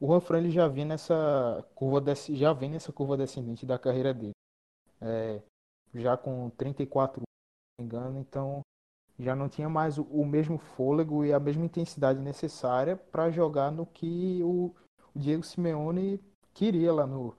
o 0.00 0.06
Juan 0.06 0.20
Fran 0.20 0.38
ele 0.38 0.50
já 0.50 0.68
vem 0.68 0.84
nessa 0.84 1.64
curva 1.74 2.00
desse, 2.00 2.34
já 2.34 2.52
vem 2.52 2.70
nessa 2.70 2.92
curva 2.92 3.16
descendente 3.16 3.66
da 3.66 3.78
carreira 3.78 4.14
dele. 4.14 4.32
É, 5.00 5.42
já 5.94 6.16
com 6.16 6.50
34 6.50 7.20
anos, 7.20 7.24
se 7.24 7.80
não 7.80 7.84
me 7.84 7.86
engano, 7.86 8.20
então 8.20 8.60
já 9.18 9.34
não 9.34 9.48
tinha 9.48 9.68
mais 9.68 9.98
o, 9.98 10.02
o 10.04 10.24
mesmo 10.24 10.58
fôlego 10.58 11.24
e 11.24 11.32
a 11.32 11.40
mesma 11.40 11.64
intensidade 11.64 12.20
necessária 12.20 12.96
para 12.96 13.30
jogar 13.30 13.70
no 13.70 13.84
que 13.84 14.40
o, 14.42 14.74
o 15.14 15.18
Diego 15.18 15.42
Simeone 15.42 16.22
queria 16.54 16.92
lá 16.92 17.06
no 17.06 17.36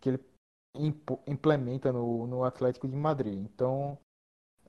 que 0.00 0.08
ele 0.10 0.24
implementa 1.26 1.92
no, 1.92 2.26
no 2.26 2.44
Atlético 2.44 2.88
de 2.88 2.96
Madrid. 2.96 3.38
Então, 3.38 3.98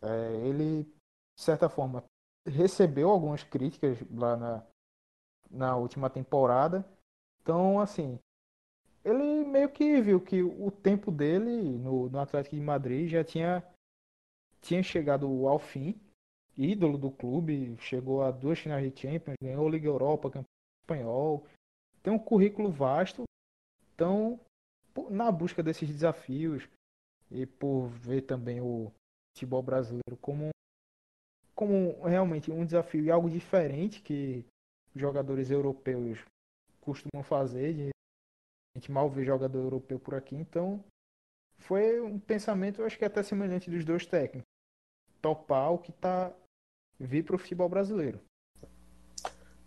é, 0.02 0.48
ele, 0.48 0.84
de 0.84 1.44
certa 1.44 1.68
forma, 1.68 2.04
recebeu 2.46 3.10
algumas 3.10 3.44
críticas 3.44 3.98
lá 4.12 4.38
na, 4.38 4.64
na 5.50 5.76
última 5.76 6.10
temporada. 6.10 6.86
Então, 7.46 7.80
assim, 7.80 8.18
ele 9.04 9.46
meio 9.46 9.70
que 9.70 10.02
viu 10.02 10.20
que 10.20 10.42
o 10.42 10.72
tempo 10.72 11.12
dele 11.12 11.78
no, 11.78 12.10
no 12.10 12.20
Atlético 12.20 12.56
de 12.56 12.62
Madrid 12.62 13.08
já 13.08 13.24
tinha, 13.24 13.64
tinha 14.62 14.82
chegado 14.82 15.48
ao 15.48 15.60
fim. 15.60 15.94
Ídolo 16.58 16.98
do 16.98 17.12
clube, 17.12 17.78
chegou 17.78 18.24
a 18.24 18.32
duas 18.32 18.58
finais 18.58 18.92
de 18.92 19.00
Champions, 19.00 19.36
ganhou 19.40 19.68
a 19.68 19.70
Liga 19.70 19.88
Europa, 19.88 20.32
campeão 20.32 20.46
espanhol. 20.82 21.48
Tem 22.02 22.12
um 22.12 22.18
currículo 22.18 22.72
vasto. 22.72 23.26
Então, 23.94 24.40
na 25.12 25.32
busca 25.32 25.62
desses 25.62 25.88
desafios 25.88 26.68
e 27.30 27.46
por 27.46 27.90
ver 27.90 28.24
também 28.24 28.60
o 28.60 28.92
futebol 29.30 29.62
brasileiro 29.62 30.18
como, 30.20 30.50
como 31.54 32.02
realmente 32.02 32.50
um 32.50 32.66
desafio 32.66 33.04
e 33.04 33.12
algo 33.12 33.30
diferente 33.30 34.02
que 34.02 34.44
jogadores 34.96 35.52
europeus 35.52 36.26
costumam 36.86 37.24
fazer. 37.24 37.74
De, 37.74 37.90
a 37.90 38.80
gente 38.80 38.92
mal 38.92 39.10
vê 39.10 39.26
jogador 39.26 39.60
europeu 39.60 40.00
por 40.00 40.16
aqui, 40.16 40.36
então 40.36 40.84
foi 41.58 42.00
um 42.02 42.20
pensamento, 42.20 42.82
eu 42.82 42.86
acho 42.86 42.98
que 42.98 43.06
até 43.06 43.24
semelhante 43.24 43.70
dos 43.70 43.84
dois 43.84 44.06
técnicos. 44.06 44.44
Topar 45.22 45.72
o 45.72 45.80
que 45.80 45.92
tá 45.92 46.32
vir 47.00 47.24
para 47.24 47.36
o 47.36 47.40
futebol 47.40 47.68
brasileiro. 47.68 48.20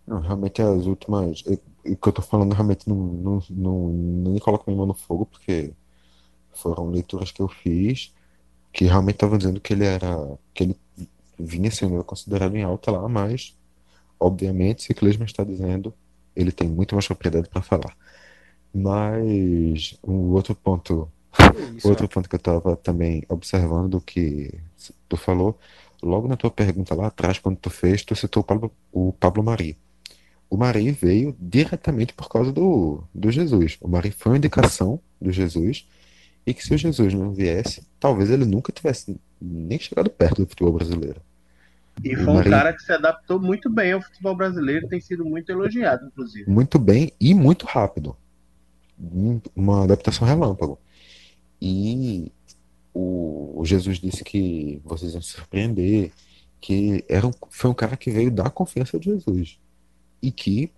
Não, 0.06 0.20
realmente 0.20 0.62
as 0.62 0.86
últimas. 0.86 1.42
O 1.42 1.96
que 1.96 2.08
eu 2.08 2.12
tô 2.12 2.22
falando 2.22 2.54
realmente 2.54 2.88
não, 2.88 2.96
não, 2.96 3.42
não, 3.50 3.88
nem 3.88 4.38
coloco 4.38 4.64
minha 4.66 4.78
mão 4.78 4.86
no 4.86 4.94
fogo, 4.94 5.26
porque 5.26 5.74
foram 6.52 6.90
leituras 6.90 7.30
que 7.30 7.42
eu 7.42 7.48
fiz 7.48 8.14
que 8.72 8.84
realmente 8.84 9.16
estavam 9.16 9.38
dizendo 9.38 9.60
que 9.60 9.72
ele 9.72 9.84
era. 9.84 10.38
que 10.54 10.64
ele 10.64 10.80
vinha 11.38 11.70
sendo 11.70 12.02
considerado 12.04 12.56
em 12.56 12.62
alta 12.62 12.90
lá, 12.90 13.08
mas 13.08 13.56
obviamente 14.18 14.82
se 14.82 14.94
Klinsmann 14.94 15.26
está 15.26 15.44
dizendo, 15.44 15.94
ele 16.39 16.53
tem 16.53 16.68
muito 16.68 16.95
mais 16.95 17.07
propriedade 17.07 17.49
para 17.49 17.61
falar. 17.61 17.97
Mas 18.72 19.99
um 20.07 20.30
outro 20.32 20.55
ponto, 20.55 21.11
isso, 21.76 21.89
outro 21.89 22.09
ponto 22.09 22.28
que 22.28 22.36
eu 22.36 22.39
estava 22.39 22.76
também 22.76 23.24
observando 23.28 23.89
do 23.89 24.01
que 24.01 24.55
tu 25.09 25.16
falou, 25.16 25.59
logo 26.01 26.28
na 26.28 26.36
tua 26.36 26.51
pergunta 26.51 26.95
lá 26.95 27.09
atrás, 27.09 27.39
quando 27.39 27.57
tu 27.57 27.70
fez, 27.70 28.05
tu 28.05 28.14
citou 28.14 28.43
o 28.43 28.45
Pablo, 28.45 28.72
o 28.93 29.12
Pablo 29.12 29.43
Mari. 29.43 29.76
O 30.49 30.57
Mari 30.57 30.93
veio 30.93 31.36
diretamente 31.39 32.14
por 32.14 32.28
causa 32.28 32.53
do, 32.53 33.03
do 33.12 33.30
Jesus. 33.30 33.76
O 33.80 33.89
Mari 33.89 34.12
foi 34.12 34.32
uma 34.32 34.39
indicação 34.39 35.01
do 35.20 35.32
Jesus 35.32 35.86
e 36.47 36.55
que 36.55 36.64
se 36.64 36.72
o 36.72 36.78
Jesus 36.78 37.12
não 37.12 37.32
viesse, 37.32 37.82
talvez 37.99 38.30
ele 38.30 38.47
nunca 38.47 38.72
tivesse 38.72 39.18
nem 39.41 39.78
chegado 39.78 40.09
perto 40.09 40.43
do 40.43 40.49
futebol 40.49 40.72
brasileiro. 40.72 41.20
E 42.05 42.14
foi 42.14 42.24
um 42.28 42.34
Marinho- 42.34 42.51
cara 42.57 42.72
que 42.72 42.82
se 42.82 42.92
adaptou 42.92 43.40
muito 43.40 43.68
bem 43.70 43.92
ao 43.92 44.01
futebol 44.03 44.34
brasileiro, 44.36 44.88
tem 44.88 45.01
sido 45.01 45.24
muito 45.24 45.51
elogiado, 45.51 46.07
inclusive. 46.07 46.49
muito 46.51 46.78
bem 46.78 47.12
e 47.20 47.34
muito 47.34 47.66
rápido. 47.66 48.16
Um- 49.01 49.40
Uma 49.55 49.84
adaptação 49.84 50.26
relâmpago. 50.26 50.78
E 51.61 52.30
o, 52.94 53.61
o 53.61 53.64
Jesus 53.64 53.99
disse 53.99 54.22
que 54.24 54.80
vocês 54.84 55.12
iam 55.12 55.22
se 55.22 55.30
surpreender, 55.32 56.12
que 56.61 57.05
era 57.09 57.26
um, 57.26 57.32
foi 57.51 57.70
um 57.70 57.74
cara 57.74 57.96
que 57.96 58.11
veio 58.11 58.30
dar 58.30 58.51
confiança 58.51 58.99
de 58.99 59.07
Jesus. 59.11 59.59
E 60.22 60.30
que, 60.32 60.70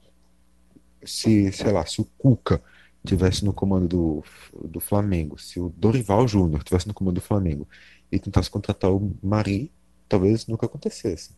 se, 1.05 1.51
sei 1.53 1.73
lá, 1.73 1.85
se 1.87 2.01
o 2.01 2.05
Cuca 2.19 2.63
tivesse 3.05 3.45
no 3.45 3.53
comando 3.53 3.89
do, 3.89 4.25
do 4.69 4.81
Flamengo, 4.81 5.39
se 5.39 5.59
o 5.59 5.73
Dorival 5.77 6.29
Júnior 6.29 6.63
tivesse 6.63 6.87
no 6.87 6.93
comando 6.95 7.15
do 7.15 7.21
Flamengo 7.23 7.67
e 8.13 8.19
tentasse 8.19 8.51
contratar 8.51 8.91
o 8.93 9.17
Mari, 9.23 9.71
talvez 10.11 10.47
nunca 10.47 10.67
acontecesse. 10.67 11.31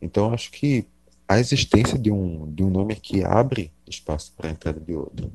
Então, 0.00 0.32
acho 0.32 0.50
que 0.50 0.86
a 1.28 1.38
existência 1.38 1.98
de 1.98 2.10
um, 2.10 2.50
de 2.52 2.64
um 2.64 2.70
nome 2.70 2.96
que 2.96 3.22
abre 3.22 3.70
espaço 3.86 4.32
para 4.34 4.48
a 4.48 4.50
entrada 4.50 4.80
de 4.80 4.94
outro. 4.94 5.30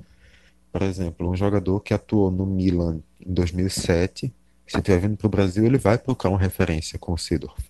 Por 0.72 0.82
exemplo, 0.82 1.30
um 1.30 1.36
jogador 1.36 1.80
que 1.82 1.94
atuou 1.94 2.32
no 2.32 2.48
Milan 2.48 3.00
em 3.22 3.32
2007, 3.32 4.34
se 4.66 4.78
estiver 4.78 5.00
vindo 5.00 5.16
para 5.16 5.28
o 5.28 5.30
Brasil, 5.30 5.64
ele 5.66 5.78
vai 5.78 6.00
procurar 6.00 6.32
uma 6.32 6.40
referência 6.40 6.98
com 6.98 7.14
o 7.14 7.18
Sidorf. 7.18 7.64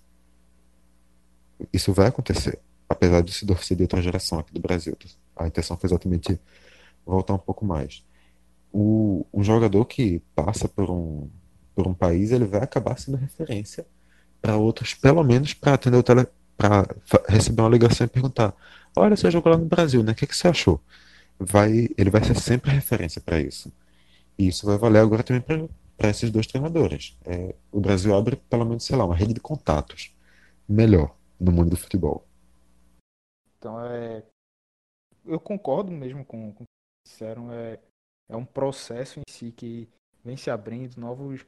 Isso 1.72 1.92
vai 1.92 2.08
acontecer, 2.08 2.60
apesar 2.88 3.22
do 3.22 3.32
Sidorf 3.32 3.66
ser 3.66 3.76
de 3.76 3.84
outra 3.84 4.02
geração 4.02 4.40
aqui 4.40 4.54
do 4.54 4.62
Brasil. 4.62 4.98
A 5.36 5.46
intenção 5.46 5.76
foi 5.76 5.90
exatamente 5.90 6.40
voltar 7.06 7.34
um 7.34 7.40
pouco 7.40 7.66
mais. 7.66 8.06
O, 8.72 9.26
um 9.34 9.44
jogador 9.44 9.84
que 9.84 10.22
passa 10.34 10.70
por 10.70 10.90
um, 10.90 11.30
por 11.76 11.88
um 11.88 11.94
país, 11.94 12.32
ele 12.32 12.46
vai 12.46 12.64
acabar 12.64 12.98
sendo 12.98 13.18
referência 13.18 13.86
para 14.44 14.58
outros, 14.58 14.94
pelo 14.94 15.24
menos 15.24 15.54
para 15.54 15.76
atender 15.76 15.96
o 15.96 16.04
tele, 16.04 16.28
para 16.58 16.86
receber 17.30 17.62
uma 17.62 17.70
ligação 17.70 18.06
e 18.06 18.10
perguntar: 18.10 18.54
Olha, 18.94 19.16
você 19.16 19.32
jogou 19.32 19.54
lá 19.54 19.58
no 19.58 19.66
Brasil, 19.66 20.04
né? 20.04 20.12
O 20.12 20.16
que, 20.16 20.28
que 20.28 20.36
você 20.36 20.50
achou? 20.50 20.82
Vai, 21.40 21.88
ele 21.98 22.10
vai 22.10 22.22
ser 22.22 22.36
sempre 22.36 22.70
referência 22.70 23.22
para 23.22 23.40
isso. 23.40 23.72
E 24.38 24.50
isso 24.50 24.66
vai 24.66 24.78
valer 24.78 25.00
agora 25.00 25.24
também 25.24 25.70
para 25.98 26.10
esses 26.10 26.30
dois 26.30 26.46
treinadores. 26.46 27.18
É, 27.26 27.56
o 27.72 27.80
Brasil 27.80 28.14
abre, 28.14 28.36
pelo 28.36 28.66
menos, 28.66 28.84
sei 28.84 28.98
lá, 28.98 29.06
uma 29.06 29.16
rede 29.16 29.34
de 29.34 29.40
contatos 29.40 30.14
melhor 30.68 31.16
no 31.40 31.52
mundo 31.52 31.70
do 31.70 31.78
futebol. 31.78 32.26
Então, 33.58 33.80
é, 33.86 34.24
eu 35.26 35.40
concordo 35.40 35.90
mesmo 35.90 36.26
com, 36.26 36.52
com 36.52 36.64
o 36.64 36.66
que 36.66 37.08
disseram. 37.08 37.50
É, 37.54 37.80
é 38.30 38.36
um 38.36 38.46
processo 38.46 39.20
em 39.20 39.32
si 39.32 39.54
que 39.54 39.88
vem 40.24 40.36
se 40.36 40.52
abrindo 40.52 40.98
novos, 40.98 41.46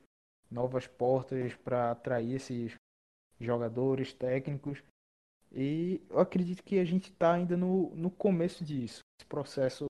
novas 0.49 0.87
portas 0.87 1.53
para 1.55 1.91
atrair 1.91 2.35
esses 2.35 2.73
jogadores, 3.39 4.13
técnicos. 4.13 4.83
E 5.51 6.01
eu 6.09 6.19
acredito 6.19 6.63
que 6.63 6.79
a 6.79 6.85
gente 6.85 7.11
está 7.11 7.33
ainda 7.33 7.55
no, 7.55 7.95
no 7.95 8.09
começo 8.09 8.63
disso. 8.63 8.99
Esse 9.19 9.27
processo, 9.27 9.85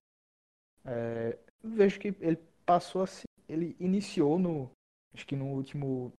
é, 0.83 1.37
vejo 1.63 1.99
que 1.99 2.15
ele 2.19 2.37
passou 2.65 3.03
a 3.03 3.07
se, 3.07 3.23
ele 3.47 3.75
iniciou 3.79 4.37
no, 4.37 4.71
acho 5.13 5.25
que 5.25 5.35
no 5.35 5.47
último, 5.47 6.11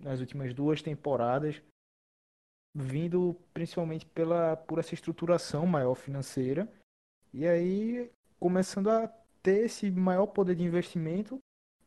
nas 0.00 0.20
últimas 0.20 0.52
duas 0.54 0.82
temporadas, 0.82 1.62
vindo 2.74 3.36
principalmente 3.52 4.06
pela 4.06 4.56
por 4.56 4.78
essa 4.78 4.94
estruturação 4.94 5.66
maior 5.66 5.94
financeira 5.94 6.70
e 7.32 7.46
aí 7.46 8.10
começando 8.38 8.88
a 8.90 9.08
ter 9.42 9.64
esse 9.64 9.90
maior 9.90 10.26
poder 10.26 10.54
de 10.54 10.62
investimento 10.62 11.38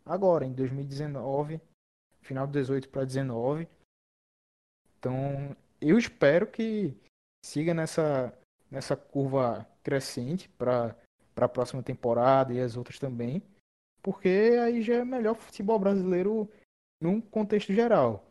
agora 0.05 0.45
em 0.45 0.53
2019, 0.53 1.61
final 2.21 2.45
de 2.45 2.53
18 2.53 2.89
para 2.89 3.05
19 3.05 3.67
então, 5.01 5.57
eu 5.81 5.97
espero 5.97 6.45
que 6.45 6.95
siga 7.43 7.73
nessa, 7.73 8.31
nessa 8.69 8.95
curva 8.95 9.67
crescente 9.81 10.47
para 10.47 10.95
a 11.35 11.49
próxima 11.49 11.81
temporada 11.81 12.53
e 12.53 12.61
as 12.61 12.77
outras 12.77 12.99
também, 12.99 13.41
porque 14.03 14.29
aí 14.63 14.83
já 14.83 14.97
é 14.97 15.03
melhor 15.03 15.33
futebol 15.33 15.79
brasileiro 15.79 16.47
num 17.01 17.19
contexto 17.19 17.73
geral. 17.73 18.23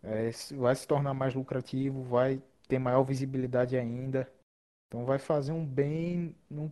É, 0.00 0.30
vai 0.54 0.76
se 0.76 0.86
tornar 0.86 1.12
mais 1.12 1.34
lucrativo, 1.34 2.04
vai 2.04 2.40
ter 2.68 2.78
maior 2.78 3.02
visibilidade 3.02 3.76
ainda. 3.76 4.32
Então 4.86 5.04
vai 5.04 5.18
fazer 5.18 5.50
um 5.50 5.66
bem 5.66 6.36
num 6.48 6.70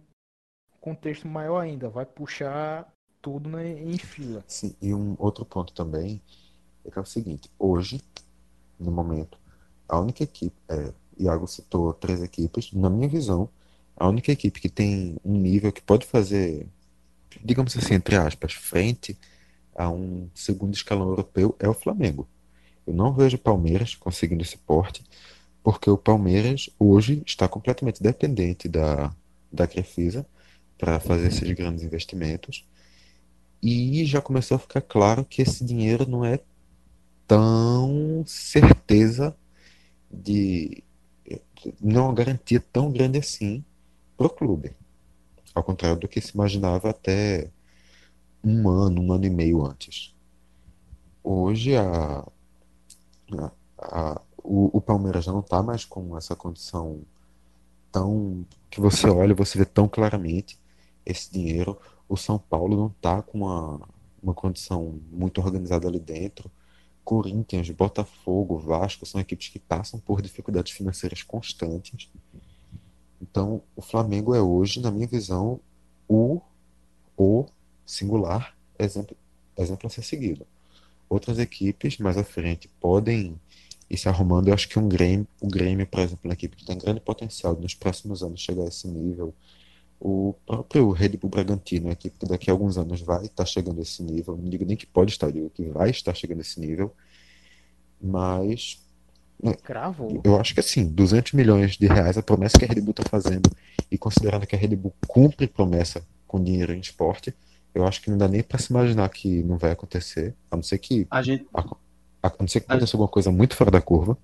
contexto 0.80 1.26
maior 1.26 1.58
ainda, 1.58 1.88
vai 1.88 2.06
puxar 2.06 2.88
tudo 3.20 3.58
em 3.58 3.98
fila. 3.98 4.44
Sim, 4.46 4.76
e 4.80 4.94
um 4.94 5.16
outro 5.18 5.44
ponto 5.44 5.72
também 5.74 6.22
é 6.84 6.90
que 6.90 6.98
é 6.98 7.02
o 7.02 7.04
seguinte, 7.04 7.50
hoje, 7.58 8.00
no 8.80 8.90
momento, 8.90 9.38
a 9.88 9.98
única 9.98 10.24
equipe, 10.24 10.56
é, 10.68 10.92
Iago 11.18 11.46
citou 11.46 11.92
três 11.92 12.22
equipes, 12.22 12.72
na 12.72 12.88
minha 12.88 13.08
visão, 13.08 13.48
a 13.96 14.08
única 14.08 14.32
equipe 14.32 14.60
que 14.60 14.68
tem 14.68 15.16
um 15.24 15.36
nível 15.36 15.70
que 15.70 15.82
pode 15.82 16.06
fazer, 16.06 16.66
digamos 17.44 17.76
assim, 17.76 17.94
entre 17.94 18.16
aspas, 18.16 18.54
frente 18.54 19.18
a 19.76 19.88
um 19.90 20.28
segundo 20.34 20.74
escalão 20.74 21.08
europeu 21.08 21.54
é 21.58 21.68
o 21.68 21.74
Flamengo. 21.74 22.26
Eu 22.86 22.94
não 22.94 23.12
vejo 23.12 23.36
o 23.36 23.40
Palmeiras 23.40 23.94
conseguindo 23.94 24.42
esse 24.42 24.56
porte, 24.56 25.04
porque 25.62 25.90
o 25.90 25.98
Palmeiras 25.98 26.70
hoje 26.78 27.22
está 27.26 27.46
completamente 27.46 28.02
dependente 28.02 28.68
da, 28.68 29.14
da 29.52 29.66
Crefisa 29.66 30.26
para 30.78 30.98
fazer 30.98 31.28
esses 31.28 31.50
grandes 31.52 31.84
investimentos. 31.84 32.66
E 33.62 34.04
já 34.06 34.22
começou 34.22 34.56
a 34.56 34.58
ficar 34.58 34.80
claro 34.80 35.24
que 35.24 35.42
esse 35.42 35.62
dinheiro 35.62 36.08
não 36.08 36.24
é 36.24 36.40
tão 37.30 38.24
certeza 38.26 39.36
de 40.10 40.82
não 41.80 42.06
uma 42.06 42.12
garantia 42.12 42.58
tão 42.72 42.90
grande 42.90 43.18
assim 43.18 43.64
para 44.16 44.26
o 44.26 44.30
clube. 44.30 44.72
Ao 45.54 45.62
contrário 45.62 46.00
do 46.00 46.08
que 46.08 46.20
se 46.20 46.34
imaginava 46.34 46.90
até 46.90 47.48
um 48.42 48.68
ano, 48.68 49.00
um 49.00 49.12
ano 49.12 49.26
e 49.26 49.30
meio 49.30 49.64
antes. 49.64 50.12
Hoje 51.22 51.76
a, 51.76 52.26
a, 53.38 53.52
a 53.78 54.20
o, 54.42 54.78
o, 54.78 54.80
Palmeiras 54.80 55.24
já 55.24 55.30
não 55.30 55.38
está 55.38 55.62
mais 55.62 55.84
com 55.84 56.18
essa 56.18 56.34
condição 56.34 57.02
tão 57.92 58.44
que 58.68 58.80
você 58.80 59.08
olha 59.08 59.36
você 59.36 59.56
vê 59.56 59.64
tão 59.64 59.86
claramente 59.86 60.58
esse 61.06 61.30
dinheiro. 61.30 61.78
O 62.08 62.16
São 62.16 62.40
Paulo 62.40 62.76
não 62.76 62.88
está 62.88 63.22
com 63.22 63.38
uma, 63.38 63.88
uma 64.20 64.34
condição 64.34 65.00
muito 65.12 65.40
organizada 65.40 65.86
ali 65.86 66.00
dentro. 66.00 66.50
Corinthians, 67.10 67.68
Botafogo, 67.70 68.56
Vasco 68.56 69.04
são 69.04 69.20
equipes 69.20 69.48
que 69.48 69.58
passam 69.58 69.98
por 69.98 70.22
dificuldades 70.22 70.72
financeiras 70.72 71.24
constantes. 71.24 72.08
Então, 73.20 73.60
o 73.74 73.82
Flamengo 73.82 74.32
é 74.32 74.40
hoje, 74.40 74.78
na 74.78 74.92
minha 74.92 75.08
visão, 75.08 75.58
o, 76.08 76.40
o 77.16 77.46
singular 77.84 78.56
exemplo, 78.78 79.16
exemplo 79.58 79.88
a 79.88 79.90
ser 79.90 80.04
seguido. 80.04 80.46
Outras 81.08 81.40
equipes 81.40 81.98
mais 81.98 82.16
à 82.16 82.22
frente 82.22 82.70
podem 82.80 83.34
ir 83.90 83.98
se 83.98 84.08
arrumando. 84.08 84.46
Eu 84.46 84.54
acho 84.54 84.68
que 84.68 84.78
um 84.78 84.88
Grêmio, 84.88 85.26
o 85.40 85.48
Grêmio, 85.48 85.88
por 85.88 85.98
exemplo, 85.98 86.20
é 86.22 86.28
uma 86.28 86.34
equipe 86.34 86.56
que 86.56 86.64
tem 86.64 86.78
grande 86.78 87.00
potencial 87.00 87.56
de 87.56 87.62
nos 87.62 87.74
próximos 87.74 88.22
anos 88.22 88.40
chegar 88.40 88.62
a 88.62 88.68
esse 88.68 88.86
nível. 88.86 89.34
O 90.00 90.34
próprio 90.46 90.90
Red 90.92 91.10
Bull 91.10 91.28
Bragantino, 91.28 91.86
uma 91.86 91.92
equipe 91.92 92.16
que 92.18 92.26
daqui 92.26 92.50
a 92.50 92.54
alguns 92.54 92.78
anos 92.78 93.02
vai 93.02 93.26
estar 93.26 93.44
chegando 93.44 93.80
a 93.80 93.82
esse 93.82 94.02
nível, 94.02 94.34
não 94.34 94.48
digo 94.48 94.64
nem 94.64 94.74
que 94.74 94.86
pode 94.86 95.12
estar, 95.12 95.30
digo 95.30 95.50
que 95.50 95.64
vai 95.64 95.90
estar 95.90 96.14
chegando 96.14 96.38
a 96.38 96.40
esse 96.40 96.58
nível, 96.58 96.94
mas 98.00 98.82
né, 99.42 99.52
Cravo? 99.62 100.22
eu 100.24 100.40
acho 100.40 100.54
que 100.54 100.60
assim, 100.60 100.86
200 100.86 101.32
milhões 101.32 101.76
de 101.76 101.86
reais, 101.86 102.16
a 102.16 102.22
promessa 102.22 102.58
que 102.58 102.64
a 102.64 102.68
Red 102.68 102.80
Bull 102.80 102.94
está 102.96 103.02
fazendo, 103.10 103.50
e 103.90 103.98
considerando 103.98 104.46
que 104.46 104.56
a 104.56 104.58
Red 104.58 104.74
Bull 104.74 104.94
cumpre 105.06 105.46
promessa 105.46 106.02
com 106.26 106.42
dinheiro 106.42 106.72
em 106.72 106.80
esporte, 106.80 107.34
eu 107.74 107.86
acho 107.86 108.00
que 108.00 108.10
não 108.10 108.16
dá 108.16 108.26
nem 108.26 108.42
para 108.42 108.58
se 108.58 108.72
imaginar 108.72 109.08
que 109.10 109.42
não 109.42 109.58
vai 109.58 109.70
acontecer, 109.70 110.34
a 110.50 110.56
não 110.56 110.62
ser 110.62 110.78
que, 110.78 111.06
a, 111.10 111.20
gente, 111.20 111.46
a, 111.52 111.60
a 112.22 112.32
não 112.40 112.48
ser 112.48 112.60
que 112.60 112.66
aconteça 112.72 112.96
alguma 112.96 113.08
coisa 113.08 113.30
muito 113.30 113.54
fora 113.54 113.70
da 113.70 113.82
curva 113.82 114.16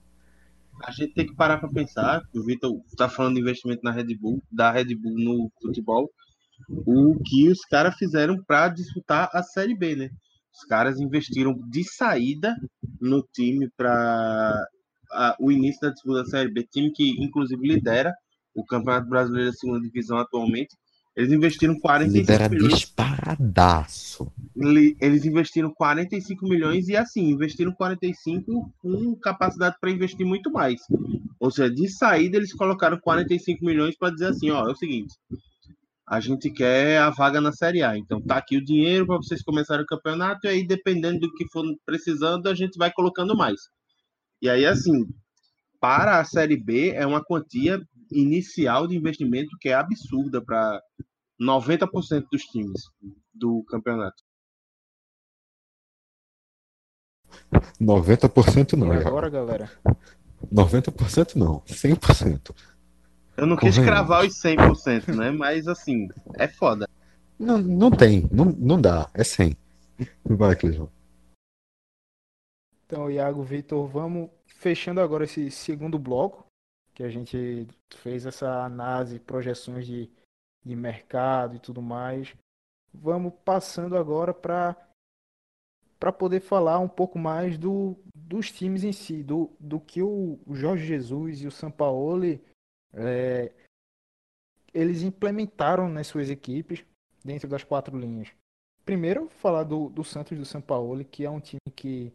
a 0.84 0.90
gente 0.90 1.14
tem 1.14 1.26
que 1.26 1.34
parar 1.34 1.58
para 1.58 1.68
pensar, 1.68 2.22
o 2.34 2.42
Vitor 2.42 2.80
está 2.86 3.08
falando 3.08 3.34
de 3.34 3.40
investimento 3.40 3.80
na 3.82 3.90
Red 3.90 4.14
Bull, 4.16 4.42
da 4.50 4.70
Red 4.70 4.94
Bull 4.94 5.18
no 5.18 5.50
futebol, 5.60 6.10
o 6.68 7.16
que 7.24 7.48
os 7.48 7.60
caras 7.60 7.96
fizeram 7.96 8.36
para 8.46 8.68
disputar 8.68 9.28
a 9.32 9.42
Série 9.42 9.76
B, 9.76 9.96
né? 9.96 10.10
Os 10.54 10.64
caras 10.66 10.98
investiram 10.98 11.54
de 11.68 11.84
saída 11.84 12.56
no 13.00 13.22
time 13.34 13.68
para 13.76 14.66
o 15.38 15.52
início 15.52 15.80
da 15.80 15.90
disputa 15.90 16.22
da 16.22 16.26
Série 16.26 16.50
B, 16.50 16.66
time 16.70 16.90
que 16.92 17.10
inclusive 17.22 17.66
lidera 17.66 18.14
o 18.54 18.64
Campeonato 18.64 19.08
Brasileiro 19.08 19.50
da 19.50 19.56
Segunda 19.56 19.80
Divisão 19.80 20.18
atualmente, 20.18 20.74
eles 21.16 21.32
investiram 21.32 21.78
45 21.80 22.18
Lidera 22.18 22.48
milhões. 22.48 22.74
disparadaço. 22.74 24.30
Eles 25.00 25.24
investiram 25.24 25.72
45 25.72 26.46
milhões 26.46 26.88
e 26.88 26.96
assim, 26.96 27.30
investiram 27.30 27.72
45 27.72 28.70
com 28.78 29.16
capacidade 29.16 29.76
para 29.80 29.90
investir 29.90 30.26
muito 30.26 30.52
mais. 30.52 30.78
Ou 31.40 31.50
seja, 31.50 31.72
de 31.72 31.88
saída 31.88 32.36
eles 32.36 32.52
colocaram 32.52 32.98
45 33.00 33.64
milhões 33.64 33.96
para 33.96 34.12
dizer 34.12 34.26
assim, 34.26 34.50
ó, 34.50 34.68
é 34.68 34.72
o 34.72 34.76
seguinte, 34.76 35.14
a 36.06 36.20
gente 36.20 36.50
quer 36.50 36.98
a 36.98 37.08
vaga 37.08 37.40
na 37.40 37.50
Série 37.50 37.82
A. 37.82 37.96
Então 37.96 38.20
tá 38.20 38.36
aqui 38.36 38.58
o 38.58 38.64
dinheiro 38.64 39.06
para 39.06 39.16
vocês 39.16 39.42
começarem 39.42 39.84
o 39.84 39.88
campeonato 39.88 40.46
e 40.46 40.50
aí 40.50 40.66
dependendo 40.66 41.20
do 41.20 41.32
que 41.32 41.48
for 41.50 41.64
precisando, 41.86 42.46
a 42.46 42.54
gente 42.54 42.76
vai 42.76 42.92
colocando 42.92 43.34
mais. 43.34 43.58
E 44.42 44.50
aí 44.50 44.66
assim, 44.66 45.06
para 45.80 46.20
a 46.20 46.24
Série 46.24 46.62
B 46.62 46.90
é 46.90 47.06
uma 47.06 47.24
quantia 47.24 47.80
inicial 48.10 48.86
de 48.86 48.96
investimento 48.96 49.56
que 49.60 49.68
é 49.68 49.74
absurda 49.74 50.42
para 50.42 50.80
90% 51.40 52.24
dos 52.30 52.42
times 52.42 52.82
do 53.34 53.64
campeonato. 53.64 54.22
90% 57.80 58.72
não. 58.74 58.94
E 58.94 58.98
agora, 58.98 59.28
galera? 59.28 59.70
90% 60.52 61.34
não, 61.36 61.60
100%. 61.62 62.54
Eu 63.36 63.46
não 63.46 63.56
quis 63.56 63.76
cravar 63.78 64.24
os 64.24 64.34
100%, 64.34 65.14
né? 65.14 65.30
Mas 65.30 65.68
assim, 65.68 66.08
é 66.34 66.48
foda. 66.48 66.88
Não, 67.38 67.58
não 67.58 67.90
tem, 67.90 68.26
não, 68.32 68.46
não 68.46 68.80
dá, 68.80 69.10
é 69.12 69.22
100. 69.22 69.56
Vai, 70.24 70.56
Clisman. 70.56 70.88
Então, 72.86 73.10
Iago, 73.10 73.42
Vitor, 73.42 73.86
vamos 73.88 74.30
fechando 74.46 75.00
agora 75.00 75.24
esse 75.24 75.50
segundo 75.50 75.98
bloco 75.98 76.45
que 76.96 77.02
a 77.02 77.10
gente 77.10 77.68
fez 77.96 78.24
essa 78.24 78.64
análise, 78.64 79.20
projeções 79.20 79.86
de, 79.86 80.10
de 80.64 80.74
mercado 80.74 81.54
e 81.54 81.58
tudo 81.58 81.82
mais. 81.82 82.34
Vamos 82.92 83.34
passando 83.44 83.98
agora 83.98 84.32
para 84.32 84.74
para 85.98 86.12
poder 86.12 86.40
falar 86.40 86.78
um 86.78 86.88
pouco 86.88 87.18
mais 87.18 87.56
do, 87.56 87.96
dos 88.14 88.50
times 88.50 88.84
em 88.84 88.92
si, 88.92 89.22
do, 89.22 89.50
do 89.58 89.80
que 89.80 90.02
o 90.02 90.38
Jorge 90.50 90.84
Jesus 90.84 91.40
e 91.40 91.46
o 91.46 91.50
Sampaoli 91.50 92.42
é, 92.92 93.50
eles 94.74 95.02
implementaram 95.02 95.88
nas 95.88 96.06
suas 96.06 96.28
equipes 96.28 96.84
dentro 97.24 97.48
das 97.48 97.64
quatro 97.64 97.98
linhas. 97.98 98.28
Primeiro, 98.84 99.28
falar 99.30 99.64
do, 99.64 99.88
do 99.88 100.04
Santos 100.04 100.36
do 100.36 100.44
Sampaoli, 100.44 101.04
que 101.04 101.24
é 101.24 101.30
um 101.30 101.40
time 101.40 101.60
que 101.74 102.12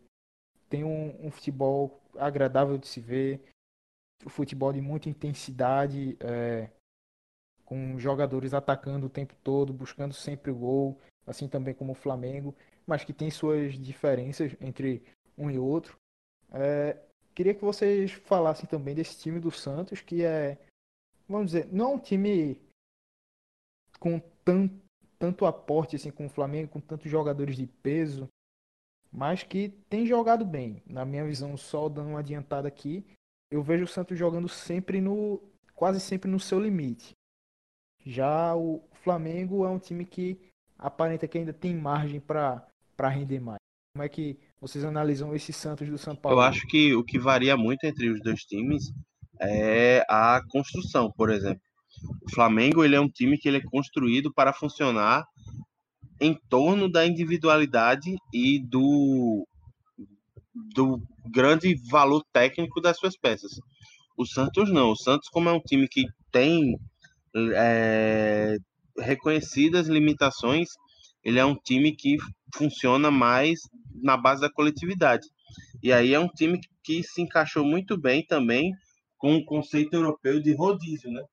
tem 0.70 0.84
um, 0.84 1.26
um 1.26 1.32
futebol 1.32 2.00
agradável 2.18 2.78
de 2.78 2.88
se 2.88 3.02
ver, 3.02 3.42
um 4.26 4.30
futebol 4.30 4.72
de 4.72 4.82
muita 4.82 5.10
intensidade, 5.10 6.18
é, 6.20 6.70
com 7.66 7.98
jogadores 7.98 8.54
atacando 8.54 9.06
o 9.06 9.10
tempo 9.10 9.34
todo, 9.44 9.74
buscando 9.74 10.14
sempre 10.14 10.52
o 10.52 10.56
gol, 10.56 11.00
assim 11.26 11.48
também 11.48 11.74
como 11.74 11.94
o 11.94 11.96
Flamengo, 11.96 12.56
mas 12.86 13.04
que 13.04 13.14
tem 13.14 13.32
suas 13.32 13.76
diferenças 13.76 14.56
entre 14.60 15.04
um 15.38 15.50
e 15.50 15.58
outro. 15.58 15.98
É, 16.52 16.98
queria 17.34 17.54
que 17.54 17.64
vocês 17.64 18.12
falassem 18.12 18.66
também 18.66 18.94
desse 18.94 19.18
time 19.18 19.40
do 19.40 19.52
Santos, 19.52 20.02
que 20.02 20.24
é, 20.24 20.58
vamos 21.28 21.52
dizer, 21.52 21.68
não 21.72 21.92
é 21.92 21.96
um 21.96 22.00
time 22.00 22.60
com 24.00 24.20
tanto, 24.44 24.76
tanto 25.18 25.46
aporte 25.46 25.96
assim 25.96 26.12
com 26.12 26.26
o 26.26 26.30
Flamengo, 26.30 26.72
com 26.72 26.82
tantos 26.82 27.10
jogadores 27.10 27.56
de 27.56 27.68
peso, 27.68 28.28
mas 29.12 29.44
que 29.44 29.70
tem 29.90 30.06
jogado 30.06 30.44
bem. 30.44 30.82
Na 30.86 31.06
minha 31.06 31.26
visão, 31.26 31.56
só 31.56 31.88
dando 31.88 32.10
uma 32.10 32.20
adiantada 32.20 32.68
aqui, 32.68 33.06
eu 33.52 33.62
vejo 33.62 33.84
o 33.84 33.88
Santos 33.88 34.18
jogando 34.18 34.48
sempre 34.48 35.02
no 35.02 35.42
quase 35.76 36.00
sempre 36.00 36.32
no 36.32 36.40
seu 36.40 36.60
limite. 36.60 37.12
Já 38.06 38.56
o 38.56 38.82
Flamengo 39.04 39.66
é 39.66 39.70
um 39.70 39.78
time 39.78 40.06
que 40.06 40.40
aparenta 40.80 41.28
que 41.28 41.38
ainda 41.38 41.54
tem 41.54 41.76
margem 41.76 42.20
para 42.20 42.66
render 43.10 43.40
mais. 43.40 43.60
Como 43.94 44.04
é 44.04 44.10
que 44.10 44.40
vocês 44.60 44.86
analisam 44.86 45.36
esse 45.36 45.52
Santos 45.52 45.90
do 45.90 45.98
São 45.98 46.16
Paulo? 46.16 46.38
Eu 46.38 46.42
acho 46.42 46.66
que 46.68 46.96
o 46.96 47.04
que 47.04 47.20
varia 47.20 47.58
muito 47.58 47.84
entre 47.84 48.10
os 48.10 48.22
dois 48.22 48.42
times 48.42 48.92
é 49.40 50.06
a 50.10 50.42
construção, 50.50 51.12
por 51.12 51.30
exemplo. 51.30 51.62
O 52.24 52.32
Flamengo 52.32 52.86
ele 52.86 52.96
é 52.96 53.02
um 53.02 53.10
time 53.10 53.38
que 53.38 53.50
ele 53.50 53.58
é 53.58 53.64
construído 53.64 54.34
para 54.34 54.54
funcionar 54.54 55.26
em 56.22 56.40
torno 56.48 56.90
da 56.90 57.06
individualidade 57.06 58.16
e 58.34 58.60
do, 58.60 59.46
do 60.74 61.02
grande 61.26 61.76
valor 61.90 62.24
técnico 62.32 62.82
das 62.82 62.98
suas 62.98 63.18
peças. 63.18 63.52
O 64.18 64.26
Santos 64.26 64.72
não. 64.72 64.92
O 64.92 64.96
Santos, 64.96 65.30
como 65.30 65.50
é 65.50 65.54
um 65.54 65.60
time 65.60 65.88
que 65.88 66.06
tem 66.32 66.78
é, 67.36 68.58
reconhecidas 68.98 69.88
limitações, 69.88 70.70
ele 71.24 71.40
é 71.40 71.46
um 71.46 71.56
time 71.56 71.96
que 71.96 72.18
funciona 72.56 73.10
mais 73.12 73.60
na 74.02 74.18
base 74.18 74.42
da 74.42 74.52
coletividade. 74.52 75.28
E 75.82 75.92
aí 75.92 76.14
é 76.14 76.20
um 76.20 76.28
time 76.28 76.60
que 76.84 77.04
se 77.04 77.22
encaixou 77.22 77.64
muito 77.64 77.98
bem 77.98 78.26
também 78.26 78.74
com 79.18 79.36
o 79.36 79.46
conceito 79.46 79.94
europeu 79.94 80.42
de 80.42 80.54
rodízio, 80.54 81.12
né? 81.12 81.24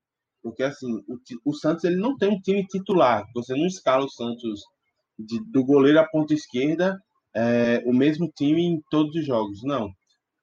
Porque 0.41 0.63
assim, 0.63 0.91
o, 1.07 1.19
o 1.45 1.53
Santos 1.53 1.83
ele 1.83 1.97
não 1.97 2.17
tem 2.17 2.29
um 2.29 2.39
time 2.39 2.65
titular. 2.67 3.25
Você 3.33 3.53
não 3.55 3.65
escala 3.65 4.05
o 4.05 4.09
Santos 4.09 4.61
de, 5.17 5.39
do 5.51 5.65
goleiro 5.65 5.99
à 5.99 6.07
ponta 6.07 6.33
esquerda 6.33 6.99
é, 7.35 7.81
o 7.85 7.93
mesmo 7.93 8.31
time 8.35 8.63
em 8.63 8.81
todos 8.89 9.15
os 9.15 9.25
jogos. 9.25 9.61
Não. 9.63 9.89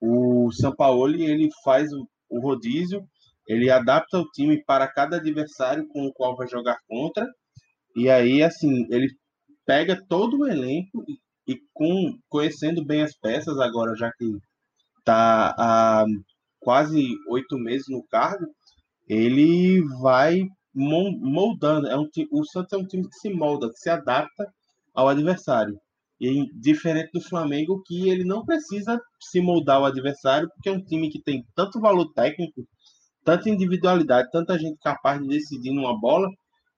O 0.01 0.51
Sampaoli 0.53 1.25
ele 1.25 1.49
faz 1.65 1.89
o, 1.93 2.41
rodízio 2.41 3.07
ele 3.47 3.71
adapta 3.71 4.19
o 4.19 4.29
time 4.31 4.63
para 4.65 4.89
cada 4.89 5.17
adversário 5.17 5.87
com 5.89 6.07
o 6.07 6.13
qual 6.13 6.37
vai 6.37 6.49
jogar 6.49 6.79
contra. 6.89 7.27
E 7.95 8.11
aí, 8.11 8.43
assim, 8.43 8.87
ele 8.91 9.09
pega 9.65 10.03
todo 10.09 10.39
o 10.39 10.49
elenco 10.49 11.05
e, 11.09 11.53
e 11.53 11.61
com 11.73 12.19
conhecendo 12.29 12.85
bem 12.85 13.03
as 13.03 13.17
peças 13.17 13.59
agora, 13.59 13.95
já 13.97 14.11
que 14.13 14.25
está 14.99 15.55
há 15.57 16.05
quase 16.59 17.15
oito 17.29 17.57
meses 17.57 17.87
no 17.89 18.05
cargo, 18.09 18.47
ele 19.09 19.81
vai 20.03 20.43
moldando. 20.75 21.87
É 21.87 21.97
um, 21.97 22.09
o 22.33 22.45
Santos 22.45 22.73
é 22.73 22.77
um 22.77 22.87
time 22.87 23.09
que 23.09 23.17
se 23.21 23.31
molda, 23.31 23.71
que 23.71 23.79
se 23.79 23.89
adapta 23.89 24.53
ao 24.93 25.09
adversário. 25.09 25.79
E 26.21 26.47
diferente 26.59 27.11
do 27.13 27.21
Flamengo, 27.21 27.83
que 27.85 28.09
ele 28.09 28.25
não 28.25 28.45
precisa 28.45 28.99
se 29.21 29.41
moldar 29.41 29.77
ao 29.77 29.85
adversário, 29.85 30.49
porque 30.49 30.69
é 30.69 30.73
um 30.73 30.83
time 30.83 31.11
que 31.11 31.23
tem 31.23 31.45
tanto 31.55 31.81
valor 31.81 32.13
técnico 32.15 32.67
tanta 33.27 33.51
individualidade, 33.51 34.31
tanta 34.31 34.57
gente 34.57 34.79
capaz 34.79 35.21
de 35.21 35.27
decidir 35.27 35.73
numa 35.73 35.99
bola, 35.99 36.29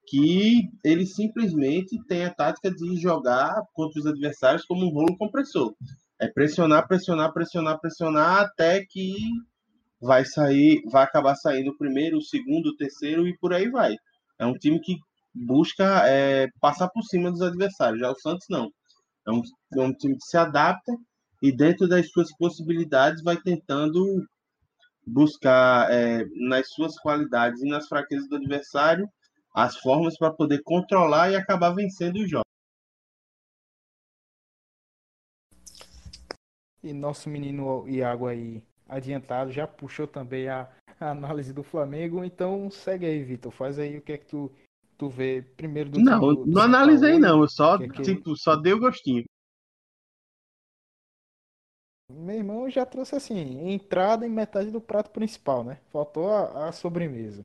que 0.07 0.63
ele 0.83 1.05
simplesmente 1.05 1.95
tem 2.07 2.25
a 2.25 2.33
tática 2.33 2.71
de 2.71 2.99
jogar 2.99 3.53
contra 3.71 3.99
os 3.99 4.07
adversários 4.07 4.65
como 4.65 4.83
um 4.83 4.89
rolo 4.89 5.15
compressor. 5.15 5.75
É 6.19 6.27
pressionar, 6.27 6.87
pressionar, 6.87 7.31
pressionar, 7.31 7.79
pressionar 7.79 8.41
até 8.41 8.83
que 8.89 9.15
vai 10.01 10.25
sair, 10.25 10.81
vai 10.91 11.03
acabar 11.03 11.35
saindo 11.35 11.69
o 11.69 11.77
primeiro, 11.77 12.17
o 12.17 12.23
segundo, 12.23 12.69
o 12.69 12.75
terceiro 12.75 13.27
e 13.27 13.37
por 13.37 13.53
aí 13.53 13.69
vai. 13.69 13.95
É 14.39 14.45
um 14.45 14.53
time 14.53 14.81
que 14.81 14.97
busca 15.31 16.01
é, 16.07 16.47
passar 16.59 16.89
por 16.89 17.03
cima 17.03 17.29
dos 17.29 17.43
adversários. 17.43 17.99
Já 17.99 18.09
o 18.09 18.19
Santos 18.19 18.47
não. 18.49 18.71
É 19.27 19.31
um, 19.31 19.41
é 19.77 19.81
um 19.81 19.93
time 19.93 20.15
que 20.15 20.25
se 20.25 20.37
adapta 20.37 20.91
e 21.41 21.51
dentro 21.51 21.87
das 21.87 22.09
suas 22.09 22.35
possibilidades 22.37 23.23
vai 23.23 23.37
tentando 23.37 24.25
buscar 25.05 25.91
é, 25.91 26.25
nas 26.35 26.69
suas 26.69 26.97
qualidades 26.99 27.61
e 27.61 27.67
nas 27.67 27.87
fraquezas 27.87 28.27
do 28.27 28.35
adversário 28.35 29.09
as 29.53 29.77
formas 29.77 30.17
para 30.17 30.31
poder 30.31 30.61
controlar 30.63 31.31
e 31.31 31.35
acabar 31.35 31.71
vencendo 31.71 32.17
os 32.17 32.29
jogos. 32.29 32.43
E 36.81 36.93
nosso 36.93 37.29
menino 37.29 37.87
Iago 37.87 38.27
aí 38.27 38.63
adiantado 38.87 39.51
já 39.51 39.67
puxou 39.67 40.07
também 40.07 40.47
a, 40.47 40.69
a 40.99 41.11
análise 41.11 41.53
do 41.53 41.63
Flamengo, 41.63 42.23
então 42.23 42.69
segue 42.71 43.05
aí, 43.05 43.23
Vitor, 43.23 43.51
faz 43.51 43.77
aí 43.77 43.97
o 43.97 44.01
que 44.01 44.13
é 44.13 44.17
que 44.17 44.25
tu, 44.25 44.51
tu 44.99 45.09
vê 45.09 45.41
primeiro 45.55 45.89
do 45.89 45.99
Não, 45.99 46.19
do, 46.19 46.35
do 46.43 46.51
não 46.51 46.61
analisei 46.61 47.17
não, 47.17 47.41
eu 47.41 47.47
só 47.47 47.77
que 47.77 47.85
é 47.85 47.87
que... 47.87 48.01
tipo, 48.01 48.35
só 48.35 48.55
dei 48.57 48.73
o 48.73 48.79
gostinho. 48.79 49.23
Meu 52.11 52.35
irmão 52.35 52.69
já 52.69 52.85
trouxe 52.85 53.15
assim, 53.15 53.71
entrada 53.71 54.27
em 54.27 54.29
metade 54.29 54.69
do 54.71 54.81
prato 54.81 55.09
principal, 55.11 55.63
né? 55.63 55.79
Faltou 55.91 56.29
a, 56.29 56.67
a 56.67 56.71
sobremesa. 56.71 57.43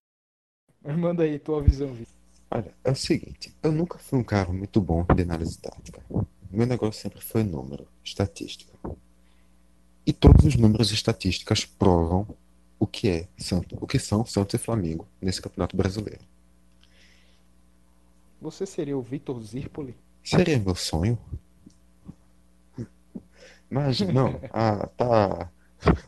Mas 0.82 0.96
manda 0.98 1.22
aí 1.22 1.38
tua 1.38 1.62
visão, 1.62 1.94
Vitor. 1.94 2.12
Olha, 2.50 2.74
é 2.82 2.90
o 2.90 2.96
seguinte, 2.96 3.54
eu 3.62 3.70
nunca 3.70 3.98
fui 3.98 4.18
um 4.18 4.24
cara 4.24 4.52
muito 4.52 4.80
bom 4.80 5.04
de 5.14 5.22
análise 5.22 5.58
tática. 5.58 6.02
Meu 6.50 6.66
negócio 6.66 7.00
sempre 7.00 7.20
foi 7.20 7.42
número, 7.44 7.86
estatística. 8.02 8.72
E 10.06 10.12
todos 10.12 10.44
os 10.44 10.56
números 10.56 10.90
e 10.90 10.94
estatísticas 10.94 11.64
provam 11.64 12.26
o 12.78 12.86
que 12.86 13.08
é 13.08 13.28
Santo, 13.38 13.76
o 13.80 13.86
que 13.86 13.98
são 13.98 14.24
Santos 14.24 14.54
e 14.54 14.58
Flamengo 14.58 15.06
nesse 15.20 15.40
Campeonato 15.40 15.76
Brasileiro. 15.76 16.33
Você 18.44 18.66
seria 18.66 18.94
o 18.94 19.00
Vitor 19.00 19.42
Zirpoli? 19.42 19.96
Seria 20.22 20.58
meu 20.58 20.74
sonho. 20.74 21.18
Mas 23.70 24.00
não, 24.00 24.38
ah, 24.52 24.86
tá. 24.98 25.50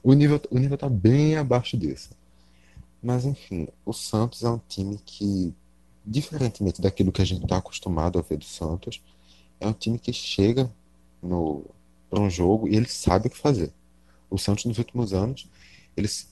O 0.03 0.13
nível, 0.13 0.39
o 0.51 0.59
nível 0.59 0.77
tá 0.77 0.87
bem 0.87 1.39
abaixo 1.39 1.79
disso. 1.79 2.11
Mas 3.03 3.25
enfim, 3.25 3.69
o 3.87 3.93
Santos 3.95 4.45
é 4.45 4.51
um 4.51 4.61
time 4.69 5.01
que, 5.03 5.55
diferentemente 6.05 6.83
daquilo 6.83 7.11
que 7.11 7.23
a 7.23 7.25
gente 7.25 7.45
está 7.45 7.57
acostumado 7.57 8.19
a 8.19 8.23
ver 8.23 8.37
do 8.37 8.45
Santos, 8.45 9.03
é 9.59 9.67
um 9.67 9.73
time 9.73 9.99
que 9.99 10.13
chega 10.13 10.71
no 11.23 11.65
para 12.11 12.21
um 12.21 12.29
jogo 12.29 12.69
e 12.69 12.77
ele 12.77 12.87
sabe 12.87 13.29
o 13.29 13.31
que 13.31 13.39
fazer. 13.39 13.73
O 14.29 14.37
Santos 14.37 14.67
nos 14.67 14.77
últimos 14.77 15.15
anos, 15.15 15.49
eles 15.97 16.29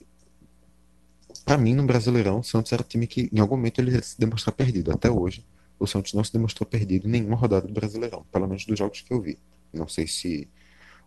para 1.47 1.57
mim 1.57 1.75
no 1.75 1.87
Brasileirão, 1.87 2.41
o 2.41 2.45
Santos 2.45 2.71
era 2.75 2.83
um 2.83 2.87
time 2.87 3.07
que 3.07 3.31
em 3.33 3.41
algum 3.41 3.57
momento 3.57 3.79
ele 3.79 4.03
se 4.03 4.21
demonstrar 4.21 4.55
perdido. 4.55 4.93
Até 4.93 5.11
hoje, 5.11 5.43
o 5.79 5.87
Santos 5.87 6.13
não 6.15 6.25
se 6.25 6.33
demonstrou 6.33 6.67
perdido 6.67 7.07
em 7.07 7.11
nenhuma 7.11 7.37
rodada 7.37 7.67
do 7.67 7.73
Brasileirão, 7.73 8.25
pelo 8.31 8.47
menos 8.47 8.65
dos 8.65 8.79
jogos 8.79 9.01
que 9.01 9.13
eu 9.13 9.21
vi. 9.21 9.39
Não 9.73 9.89
sei 9.89 10.07
se 10.07 10.49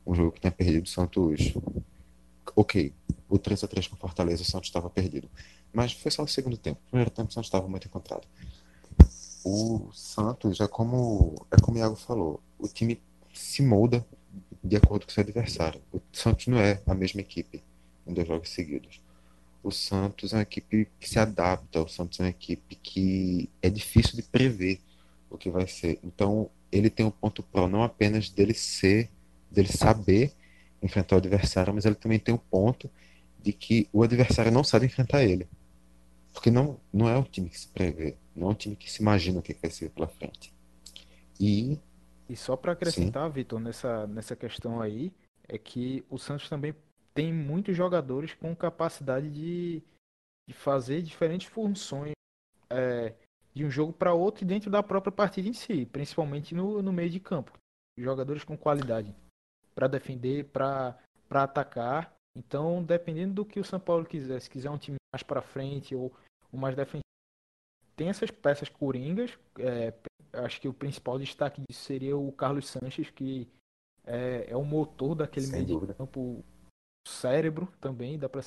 um 0.05 0.15
jogo 0.15 0.31
que 0.31 0.41
tinha 0.41 0.51
perdido 0.51 0.85
o 0.85 0.89
Santos. 0.89 1.53
Ok, 2.55 2.93
o 3.29 3.37
3x3 3.37 3.89
com 3.89 3.95
o 3.95 3.99
Fortaleza, 3.99 4.41
o 4.41 4.45
Santos 4.45 4.69
estava 4.69 4.89
perdido. 4.89 5.29
Mas 5.73 5.93
foi 5.93 6.11
só 6.11 6.23
o 6.23 6.27
segundo 6.27 6.57
tempo. 6.57 6.79
No 6.85 6.89
primeiro 6.89 7.11
tempo, 7.11 7.29
o 7.29 7.33
Santos 7.33 7.47
estava 7.47 7.67
muito 7.67 7.87
encontrado. 7.87 8.27
O 9.43 9.89
Santos 9.93 10.59
é 10.59 10.67
como, 10.67 11.35
é 11.51 11.57
como 11.61 11.77
o 11.77 11.79
Iago 11.79 11.95
falou: 11.95 12.41
o 12.57 12.67
time 12.67 13.01
se 13.33 13.61
molda 13.61 14.05
de 14.63 14.75
acordo 14.75 15.05
com 15.05 15.11
seu 15.11 15.23
adversário. 15.23 15.81
O 15.91 16.01
Santos 16.11 16.47
não 16.47 16.57
é 16.57 16.81
a 16.85 16.93
mesma 16.93 17.21
equipe 17.21 17.63
em 18.05 18.13
dois 18.13 18.27
jogos 18.27 18.49
seguidos. 18.49 19.01
O 19.63 19.71
Santos 19.71 20.33
é 20.33 20.37
uma 20.37 20.41
equipe 20.43 20.87
que 20.99 21.09
se 21.09 21.19
adapta, 21.19 21.81
o 21.81 21.87
Santos 21.87 22.19
é 22.19 22.23
uma 22.23 22.29
equipe 22.29 22.75
que 22.75 23.49
é 23.61 23.69
difícil 23.69 24.15
de 24.15 24.23
prever 24.23 24.79
o 25.29 25.37
que 25.37 25.49
vai 25.49 25.67
ser. 25.67 25.99
Então, 26.03 26.49
ele 26.71 26.89
tem 26.89 27.05
um 27.05 27.11
ponto 27.11 27.43
pró 27.43 27.67
não 27.67 27.83
apenas 27.83 28.29
dele 28.29 28.53
ser 28.53 29.09
dele 29.49 29.71
saber 29.71 30.33
enfrentar 30.81 31.15
o 31.15 31.19
adversário, 31.19 31.73
mas 31.73 31.85
ele 31.85 31.95
também 31.95 32.19
tem 32.19 32.33
o 32.33 32.37
ponto 32.37 32.89
de 33.41 33.51
que 33.53 33.87
o 33.91 34.03
adversário 34.03 34.51
não 34.51 34.63
sabe 34.63 34.85
enfrentar 34.85 35.23
ele. 35.23 35.47
Porque 36.33 36.51
não, 36.51 36.79
não 36.93 37.09
é 37.09 37.17
um 37.17 37.23
time 37.23 37.49
que 37.49 37.59
se 37.59 37.67
prevê, 37.67 38.15
não 38.35 38.49
é 38.49 38.51
um 38.51 38.55
time 38.55 38.75
que 38.75 38.91
se 38.91 39.01
imagina 39.01 39.39
o 39.39 39.41
que 39.41 39.53
vai 39.53 39.71
ser 39.71 39.89
pela 39.89 40.07
frente. 40.07 40.53
E. 41.39 41.79
E 42.29 42.35
só 42.35 42.55
para 42.55 42.73
acrescentar, 42.73 43.29
Vitor, 43.31 43.59
nessa, 43.59 44.05
nessa 44.07 44.35
questão 44.35 44.81
aí, 44.81 45.13
é 45.47 45.57
que 45.57 46.03
o 46.09 46.17
Santos 46.17 46.49
também 46.49 46.75
tem 47.17 47.33
muitos 47.33 47.75
jogadores 47.75 48.35
com 48.35 48.55
capacidade 48.55 49.27
de, 49.31 49.81
de 50.47 50.53
fazer 50.53 51.01
diferentes 51.01 51.47
funções 51.47 52.11
é, 52.69 53.15
de 53.55 53.65
um 53.65 53.71
jogo 53.71 53.91
para 53.91 54.13
outro 54.13 54.43
e 54.43 54.47
dentro 54.47 54.69
da 54.69 54.83
própria 54.83 55.11
partida 55.11 55.49
em 55.49 55.53
si, 55.53 55.87
principalmente 55.87 56.53
no, 56.53 56.79
no 56.79 56.93
meio 56.93 57.09
de 57.09 57.19
campo. 57.19 57.57
Jogadores 57.97 58.43
com 58.43 58.55
qualidade 58.55 59.15
para 59.73 59.87
defender, 59.87 60.45
para 60.45 60.95
atacar. 61.27 62.13
Então, 62.37 62.83
dependendo 62.83 63.33
do 63.33 63.45
que 63.45 63.59
o 63.59 63.65
São 63.65 63.79
Paulo 63.79 64.05
quiser, 64.05 64.39
se 64.39 64.47
quiser 64.47 64.69
um 64.69 64.77
time 64.77 64.97
mais 65.11 65.23
para 65.23 65.41
frente 65.41 65.95
ou, 65.95 66.13
ou 66.51 66.59
mais 66.59 66.75
defensivo, 66.75 67.01
tem 67.95 68.09
essas 68.09 68.29
peças 68.29 68.69
coringas. 68.69 69.39
É, 69.57 69.91
acho 70.33 70.61
que 70.61 70.67
o 70.67 70.73
principal 70.73 71.17
destaque 71.17 71.63
disso 71.67 71.81
seria 71.81 72.15
o 72.15 72.31
Carlos 72.31 72.67
Sanches, 72.67 73.09
que 73.09 73.47
é, 74.05 74.51
é 74.51 74.55
o 74.55 74.63
motor 74.63 75.15
daquele 75.15 75.47
Sem 75.47 75.55
meio 75.63 75.65
dúvida. 75.65 75.93
de 75.93 75.97
campo, 75.97 76.45
cérebro 77.07 77.67
também, 77.79 78.17
dá 78.17 78.29
para 78.29 78.41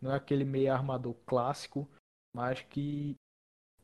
não 0.00 0.12
é 0.12 0.16
aquele 0.16 0.44
meio 0.44 0.72
armador 0.72 1.14
clássico, 1.24 1.88
mas 2.34 2.60
que 2.62 3.16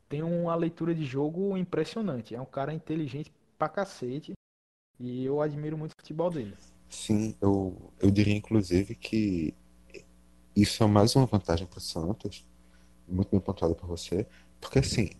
tem 0.09 0.23
uma 0.23 0.55
leitura 0.55 0.95
de 0.95 1.05
jogo 1.05 1.57
impressionante. 1.57 2.35
É 2.35 2.41
um 2.41 2.47
cara 2.47 2.73
inteligente 2.73 3.33
pra 3.57 3.69
cacete 3.69 4.33
e 5.01 5.25
eu 5.25 5.41
admiro 5.41 5.79
muito 5.79 5.93
o 5.93 5.97
futebol 5.97 6.31
dele. 6.31 6.57
Sim, 6.89 7.35
eu, 7.41 7.93
eu 7.99 8.11
diria 8.11 8.37
inclusive 8.37 8.95
que 8.95 9.55
isso 10.55 10.85
é 10.85 10.87
mais 10.87 11.17
uma 11.17 11.25
vantagem 11.25 11.67
para 11.67 11.79
o 11.79 11.81
Santos, 11.81 12.47
muito 13.09 13.31
bem 13.31 13.41
pontuado 13.41 13.75
por 13.75 13.87
você, 13.87 14.27
porque 14.61 14.81
assim, 14.81 15.11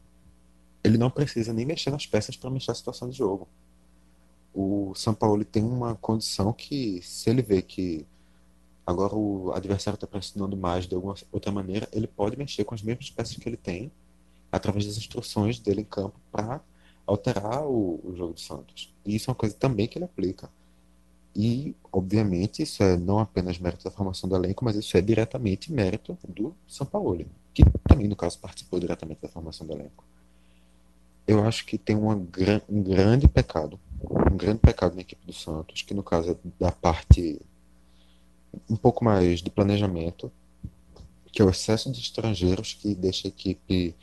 ele 0.85 0.99
não 0.99 1.11
precisa 1.11 1.53
nem 1.53 1.65
mexer 1.65 1.91
nas 1.91 2.07
peças 2.07 2.37
para 2.37 2.51
mexer 2.51 2.71
a 2.71 2.75
situação 2.75 3.09
de 3.09 3.17
jogo. 3.17 3.49
O 4.53 4.95
São 4.95 5.15
Paulo 5.15 5.43
tem 5.45 5.65
uma 5.65 5.95
condição 5.97 6.53
que, 6.53 7.01
se 7.03 7.31
ele 7.31 7.41
vê 7.41 7.63
que 7.63 8.07
agora 8.87 9.15
o 9.15 9.53
adversário 9.53 9.97
está 9.97 10.07
pressionando 10.07 10.57
mais 10.57 10.87
de 10.87 10.95
alguma 10.95 11.15
outra 11.31 11.53
maneira, 11.53 11.89
ele 11.93 12.07
pode 12.07 12.37
mexer 12.37 12.65
com 12.65 12.75
as 12.75 12.83
mesmas 12.83 13.11
peças 13.11 13.37
que 13.37 13.49
ele 13.49 13.57
tem, 13.57 13.91
através 14.51 14.87
das 14.87 14.97
instruções 14.97 15.59
dele 15.59 15.83
em 15.83 15.85
campo, 15.85 16.19
para 16.31 16.61
alterar 17.07 17.65
o, 17.65 18.01
o 18.05 18.15
jogo 18.15 18.35
do 18.35 18.41
Santos. 18.41 18.93
E 19.05 19.15
isso 19.17 19.31
é 19.31 19.33
uma 19.33 19.37
coisa 19.37 19.55
também 19.55 19.87
que 19.87 19.99
ele 19.99 20.05
aplica. 20.05 20.51
E, 21.35 21.75
obviamente, 21.91 22.63
isso 22.63 22.83
é 22.83 22.97
não 22.97 23.19
apenas 23.19 23.59
mérito 23.59 23.85
da 23.85 23.91
formação 23.91 24.29
do 24.29 24.37
elenco, 24.37 24.65
mas 24.65 24.77
isso 24.77 24.97
é 24.97 25.01
diretamente 25.01 25.73
mérito 25.73 26.19
do 26.29 26.55
São 26.69 26.87
Paulo, 26.87 27.25
que 27.55 27.65
também, 27.89 28.07
no 28.07 28.17
caso, 28.17 28.39
participou 28.39 28.79
diretamente 28.79 29.23
da 29.23 29.29
formação 29.29 29.67
do 29.67 29.73
elenco. 29.73 30.05
Eu 31.27 31.43
acho 31.45 31.65
que 31.65 31.79
tem 31.79 31.97
uma, 31.97 32.15
um 32.15 32.83
grande 32.83 33.29
pecado, 33.29 33.81
um 34.03 34.37
grande 34.37 34.59
pecado 34.59 34.95
na 34.95 35.01
equipe 35.01 35.25
do 35.25 35.33
Santos, 35.33 35.83
que 35.83 35.95
no 35.95 36.03
caso 36.03 36.33
é 36.33 36.37
da 36.59 36.71
parte 36.71 37.41
um 38.69 38.77
pouco 38.77 39.05
mais 39.05 39.41
de 39.41 39.51
planejamento, 39.51 40.31
que 41.33 41.41
é 41.41 41.45
o 41.45 41.51
excesso 41.51 41.91
de 41.91 42.01
estrangeiros 42.01 42.75
que 42.75 42.95
deixa 42.95 43.27
a 43.27 43.31
equipe 43.31 43.95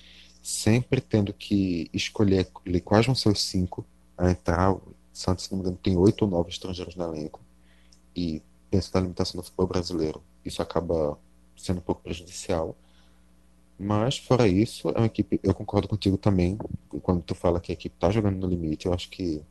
sempre 0.41 1.01
tendo 1.01 1.33
que 1.33 1.89
escolher 1.93 2.49
quais 2.83 3.05
vão 3.05 3.13
ser 3.13 3.29
os 3.29 3.41
cinco 3.41 3.85
a 4.17 4.31
entrar. 4.31 4.73
O 4.73 4.81
Santos, 5.13 5.45
se 5.45 5.51
não 5.51 5.59
me 5.59 5.63
engano, 5.63 5.79
tem 5.81 5.97
oito 5.97 6.23
ou 6.23 6.31
nove 6.31 6.49
estrangeiros 6.49 6.95
no 6.95 7.03
elenco. 7.03 7.41
E 8.15 8.41
penso 8.71 8.91
na 8.93 9.01
limitação 9.01 9.39
do 9.39 9.43
futebol 9.43 9.67
brasileiro. 9.67 10.21
Isso 10.43 10.61
acaba 10.61 11.17
sendo 11.55 11.79
um 11.79 11.81
pouco 11.81 12.01
prejudicial. 12.01 12.75
Mas, 13.77 14.17
fora 14.17 14.47
isso, 14.47 14.89
é 14.89 14.97
uma 14.97 15.05
equipe. 15.05 15.39
Eu 15.43 15.53
concordo 15.53 15.87
contigo 15.87 16.17
também, 16.17 16.57
quando 17.01 17.21
tu 17.21 17.35
fala 17.35 17.59
que 17.59 17.71
a 17.71 17.73
equipe 17.73 17.95
está 17.95 18.09
jogando 18.09 18.37
no 18.37 18.47
limite. 18.47 18.87
Eu 18.87 18.93
acho 18.93 19.09
que 19.09 19.41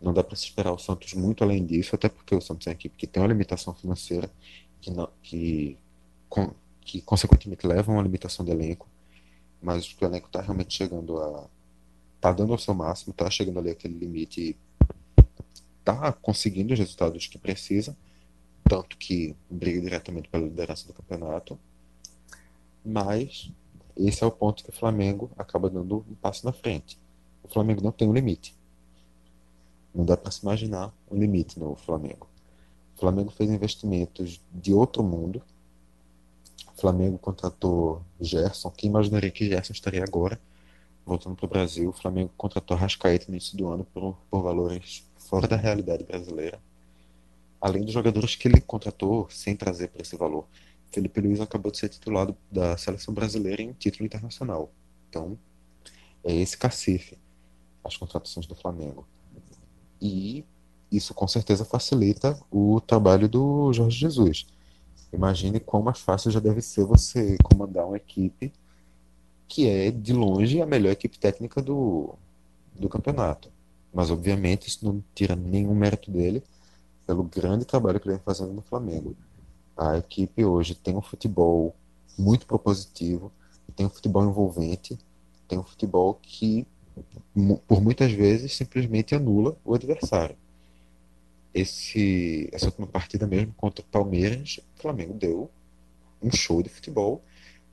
não 0.00 0.12
dá 0.12 0.22
para 0.22 0.36
se 0.36 0.44
esperar 0.44 0.72
o 0.72 0.78
Santos 0.78 1.14
muito 1.14 1.42
além 1.44 1.64
disso, 1.64 1.94
até 1.94 2.08
porque 2.08 2.34
o 2.34 2.40
Santos 2.40 2.66
é 2.66 2.70
uma 2.70 2.74
equipe 2.74 2.96
que 2.96 3.06
tem 3.06 3.22
uma 3.22 3.28
limitação 3.28 3.74
financeira, 3.74 4.30
que, 4.80 4.90
não, 4.90 5.08
que, 5.22 5.76
com, 6.28 6.52
que 6.82 7.00
consequentemente 7.00 7.66
leva 7.66 7.90
a 7.92 7.94
uma 7.94 8.02
limitação 8.02 8.44
de 8.44 8.52
elenco 8.52 8.88
mas 9.60 9.96
o 10.00 10.04
elenco 10.04 10.28
tá 10.28 10.40
realmente 10.40 10.74
chegando 10.74 11.20
a. 11.20 11.48
tá 12.20 12.32
dando 12.32 12.54
o 12.54 12.58
seu 12.58 12.74
máximo, 12.74 13.12
tá 13.12 13.30
chegando 13.30 13.58
ali 13.58 13.70
aquele 13.70 13.98
limite 13.98 14.40
e 14.40 14.56
tá 15.84 16.12
conseguindo 16.12 16.72
os 16.72 16.78
resultados 16.78 17.26
que 17.26 17.38
precisa, 17.38 17.96
tanto 18.64 18.96
que 18.96 19.34
briga 19.50 19.80
diretamente 19.80 20.28
pela 20.28 20.44
liderança 20.44 20.86
do 20.86 20.92
campeonato. 20.92 21.58
Mas 22.84 23.50
esse 23.96 24.22
é 24.22 24.26
o 24.26 24.30
ponto 24.30 24.62
que 24.62 24.70
o 24.70 24.72
Flamengo 24.72 25.30
acaba 25.36 25.70
dando 25.70 26.04
um 26.08 26.14
passo 26.14 26.44
na 26.44 26.52
frente. 26.52 26.98
O 27.42 27.48
Flamengo 27.48 27.82
não 27.82 27.92
tem 27.92 28.08
um 28.08 28.12
limite. 28.12 28.54
Não 29.96 30.04
dá 30.04 30.16
para 30.16 30.30
se 30.30 30.42
imaginar 30.42 30.92
um 31.10 31.16
limite 31.16 31.58
no 31.58 31.74
Flamengo. 31.74 32.28
O 32.94 33.00
Flamengo 33.00 33.30
fez 33.30 33.50
investimentos 33.50 34.40
de 34.52 34.72
outro 34.72 35.02
mundo 35.02 35.42
o 36.76 36.80
Flamengo 36.80 37.16
contratou 37.16 38.02
Gerson. 38.20 38.70
Quem 38.70 38.90
imaginaria 38.90 39.30
que 39.30 39.48
Gerson 39.48 39.72
estaria 39.72 40.04
agora 40.04 40.38
voltando 41.06 41.34
para 41.34 41.46
o 41.46 41.48
Brasil? 41.48 41.88
O 41.88 41.92
Flamengo 41.92 42.30
contratou 42.36 42.76
Rascaeta 42.76 43.24
no 43.28 43.34
início 43.34 43.56
do 43.56 43.66
ano 43.66 43.84
por, 43.94 44.14
por 44.30 44.42
valores 44.42 45.02
fora 45.16 45.48
da 45.48 45.56
realidade 45.56 46.04
brasileira. 46.04 46.60
Além 47.58 47.82
dos 47.82 47.94
jogadores 47.94 48.36
que 48.36 48.46
ele 48.46 48.60
contratou 48.60 49.26
sem 49.30 49.56
trazer 49.56 49.88
para 49.88 50.02
esse 50.02 50.16
valor. 50.16 50.46
Felipe 50.92 51.18
Luiz 51.18 51.40
acabou 51.40 51.72
de 51.72 51.78
ser 51.78 51.88
titulado 51.88 52.36
da 52.52 52.76
seleção 52.76 53.14
brasileira 53.14 53.62
em 53.62 53.72
título 53.72 54.04
internacional. 54.04 54.70
Então, 55.08 55.38
é 56.22 56.34
esse 56.34 56.58
cacife 56.58 57.18
as 57.82 57.96
contratações 57.96 58.46
do 58.46 58.54
Flamengo. 58.54 59.06
E 60.00 60.44
isso 60.90 61.14
com 61.14 61.26
certeza 61.26 61.64
facilita 61.64 62.38
o 62.50 62.80
trabalho 62.80 63.28
do 63.28 63.72
Jorge 63.72 63.98
Jesus. 63.98 64.46
Imagine 65.12 65.60
quão 65.60 65.82
mais 65.82 65.98
fácil 65.98 66.30
já 66.30 66.40
deve 66.40 66.60
ser 66.60 66.84
você 66.84 67.36
comandar 67.42 67.86
uma 67.86 67.96
equipe 67.96 68.52
que 69.48 69.68
é, 69.68 69.90
de 69.90 70.12
longe, 70.12 70.60
a 70.60 70.66
melhor 70.66 70.90
equipe 70.90 71.18
técnica 71.18 71.62
do, 71.62 72.14
do 72.74 72.88
campeonato. 72.88 73.50
Mas, 73.92 74.10
obviamente, 74.10 74.68
isso 74.68 74.84
não 74.84 75.02
tira 75.14 75.36
nenhum 75.36 75.74
mérito 75.74 76.10
dele 76.10 76.42
pelo 77.06 77.22
grande 77.22 77.64
trabalho 77.64 78.00
que 78.00 78.08
ele 78.08 78.16
vem 78.16 78.24
fazendo 78.24 78.52
no 78.52 78.62
Flamengo. 78.62 79.16
A 79.76 79.96
equipe 79.96 80.44
hoje 80.44 80.74
tem 80.74 80.96
um 80.96 81.02
futebol 81.02 81.74
muito 82.18 82.46
propositivo, 82.46 83.30
tem 83.74 83.86
um 83.86 83.90
futebol 83.90 84.24
envolvente, 84.24 84.98
tem 85.46 85.58
um 85.58 85.62
futebol 85.62 86.18
que, 86.20 86.66
por 87.66 87.82
muitas 87.82 88.12
vezes, 88.12 88.54
simplesmente 88.54 89.14
anula 89.14 89.56
o 89.64 89.74
adversário 89.74 90.36
esse, 91.56 92.50
essa 92.52 92.66
última 92.66 92.86
partida 92.86 93.26
mesmo 93.26 93.54
contra 93.54 93.82
o 93.82 93.88
Palmeiras, 93.88 94.60
o 94.76 94.82
Flamengo 94.82 95.14
deu 95.14 95.50
um 96.22 96.30
show 96.30 96.62
de 96.62 96.68
futebol 96.68 97.24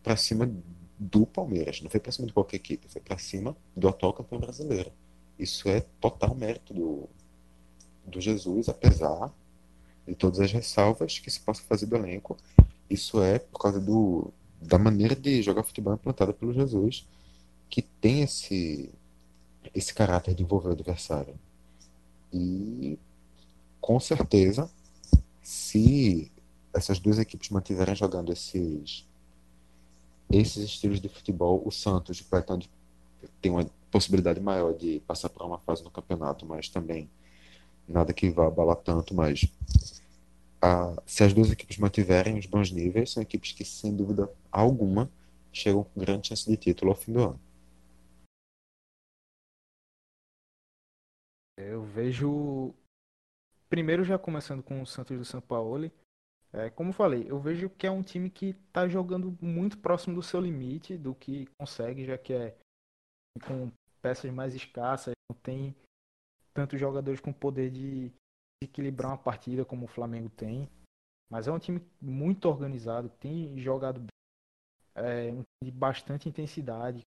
para 0.02 0.16
cima 0.16 0.50
do 0.98 1.26
Palmeiras. 1.26 1.82
Não 1.82 1.90
foi 1.90 2.00
para 2.00 2.14
cima 2.14 2.26
de 2.26 2.34
qualquer 2.34 2.56
equipe, 2.56 2.88
foi 2.88 3.02
para 3.02 3.18
cima 3.18 3.58
do 3.76 3.90
atual 3.90 4.14
campeão 4.14 4.40
brasileiro. 4.40 4.90
Isso 5.38 5.68
é 5.68 5.82
total 6.00 6.34
mérito 6.34 6.74
do, 6.74 7.10
do 8.06 8.22
Jesus, 8.22 8.70
apesar 8.70 9.30
de 10.08 10.16
todas 10.16 10.40
as 10.40 10.52
ressalvas 10.54 11.20
que 11.20 11.30
se 11.30 11.42
possa 11.42 11.62
fazer 11.64 11.86
do 11.86 11.98
elenco. 11.98 12.38
Isso 12.90 13.22
é 13.22 13.38
por 13.38 13.60
causa 13.60 13.82
do, 13.82 14.32
da 14.62 14.80
maneira 14.80 15.14
de 15.14 15.42
jogar 15.42 15.64
futebol 15.64 15.94
implantada 15.94 16.32
pelo 16.32 16.54
Jesus, 16.54 17.06
que 17.70 17.82
tem 17.82 18.22
esse, 18.22 18.90
esse 19.74 19.94
caráter 19.94 20.34
de 20.34 20.44
envolver 20.44 20.70
o 20.70 20.74
adversário. 20.74 21.36
E 22.32 22.98
com 23.80 24.00
certeza, 24.00 24.70
se 25.42 26.32
essas 26.74 27.00
duas 27.00 27.20
equipes 27.20 27.50
mantiverem 27.50 27.96
jogando 27.96 28.32
esses 28.32 29.06
esses 30.32 30.64
estilos 30.64 31.00
de 31.00 31.10
futebol, 31.10 31.62
o 31.64 31.72
Santos 31.72 32.24
vai 32.32 32.44
ter 33.42 33.50
uma 33.50 33.66
possibilidade 33.92 34.40
maior 34.40 34.74
de 34.74 35.00
passar 35.02 35.30
por 35.30 35.46
uma 35.46 35.60
fase 35.60 35.84
no 35.84 35.92
campeonato, 35.92 36.46
mas 36.46 36.70
também 36.70 37.08
nada 37.88 38.14
que 38.14 38.30
vá 38.32 38.48
abalar 38.48 38.78
tanto, 38.78 39.14
mas 39.14 39.46
a, 40.62 40.94
se 41.06 41.24
as 41.24 41.34
duas 41.34 41.52
equipes 41.52 41.78
mantiverem 41.78 42.40
os 42.40 42.46
bons 42.46 42.72
níveis, 42.72 43.12
são 43.12 43.22
equipes 43.22 43.52
que, 43.52 43.64
sem 43.64 43.96
dúvida 43.96 44.30
alguma, 44.52 45.10
chegam 45.52 45.84
com 45.84 46.00
grande 46.00 46.30
chance 46.30 46.50
de 46.50 46.58
título 46.58 46.92
ao 46.92 46.98
fim 46.98 47.14
do 47.14 47.20
ano. 47.20 47.40
Eu 51.58 51.84
vejo 51.84 52.74
Primeiro, 53.74 54.04
já 54.04 54.20
começando 54.20 54.62
com 54.62 54.84
o 54.84 54.86
Santos 54.86 55.18
do 55.18 55.26
São 55.26 55.42
Paulo. 55.42 55.92
É, 56.52 56.70
como 56.70 56.94
falei, 56.94 57.26
eu 57.28 57.40
vejo 57.40 57.72
que 57.72 57.88
é 57.88 57.90
um 57.90 58.04
time 58.04 58.30
que 58.30 58.50
está 58.52 58.88
jogando 58.88 59.36
muito 59.42 59.80
próximo 59.80 60.14
do 60.14 60.22
seu 60.22 60.40
limite, 60.40 60.96
do 60.96 61.16
que 61.16 61.48
consegue, 61.58 62.06
já 62.06 62.16
que 62.16 62.34
é 62.34 62.56
com 63.48 63.72
peças 64.00 64.32
mais 64.32 64.54
escassas, 64.54 65.16
não 65.28 65.36
tem 65.42 65.76
tantos 66.54 66.80
jogadores 66.80 67.20
com 67.20 67.34
poder 67.34 67.72
de 67.72 68.12
equilibrar 68.64 69.10
uma 69.10 69.18
partida 69.18 69.66
como 69.66 69.86
o 69.86 69.90
Flamengo 69.90 70.30
tem. 70.30 70.70
Mas 71.32 71.48
é 71.48 71.52
um 71.52 71.58
time 71.58 71.82
muito 72.00 72.48
organizado, 72.48 73.10
tem 73.10 73.58
jogado 73.58 74.02
bem, 74.02 75.04
é, 75.04 75.32
um 75.32 75.42
time 75.42 75.64
de 75.64 75.72
bastante 75.72 76.30
intensidade, 76.30 77.02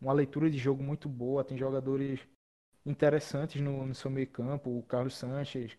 uma 0.00 0.12
leitura 0.12 0.48
de 0.48 0.58
jogo 0.58 0.80
muito 0.80 1.08
boa, 1.08 1.42
tem 1.42 1.58
jogadores 1.58 2.20
interessantes 2.84 3.60
no, 3.60 3.86
no 3.86 3.94
seu 3.94 4.10
meio 4.10 4.28
campo, 4.28 4.70
o 4.70 4.82
Carlos 4.82 5.16
Sanches, 5.16 5.76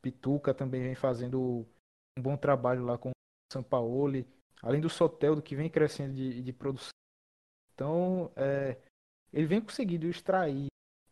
Pituca 0.00 0.54
também 0.54 0.82
vem 0.82 0.94
fazendo 0.94 1.66
um 2.16 2.22
bom 2.22 2.36
trabalho 2.36 2.84
lá 2.84 2.96
com 2.96 3.10
o 3.10 3.52
Sampaoli, 3.52 4.26
além 4.62 4.80
do 4.80 4.88
Soteldo 4.88 5.42
que 5.42 5.56
vem 5.56 5.68
crescendo 5.68 6.14
de, 6.14 6.42
de 6.42 6.52
produção. 6.52 6.90
Então, 7.74 8.32
é, 8.36 8.78
ele 9.32 9.46
vem 9.46 9.60
conseguindo 9.60 10.06
extrair 10.06 10.66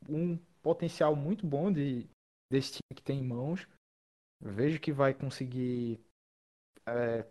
um 0.08 0.36
potencial 0.62 1.14
muito 1.14 1.46
bom 1.46 1.72
de, 1.72 2.08
desse 2.50 2.72
time 2.72 2.94
que 2.94 3.02
tem 3.02 3.18
em 3.18 3.26
mãos. 3.26 3.66
vejo 4.40 4.80
que 4.80 4.92
vai 4.92 5.12
conseguir 5.12 6.00
é, 6.86 7.26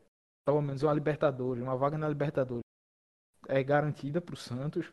pelo 0.46 0.62
menos 0.62 0.84
uma 0.84 0.94
Libertadores, 0.94 1.64
uma 1.64 1.78
vaga 1.78 1.98
na 1.98 2.10
Libertadores 2.10 2.64
é 3.48 3.64
garantida 3.64 4.22
para 4.22 4.34
o 4.34 4.38
Santos. 4.38 4.92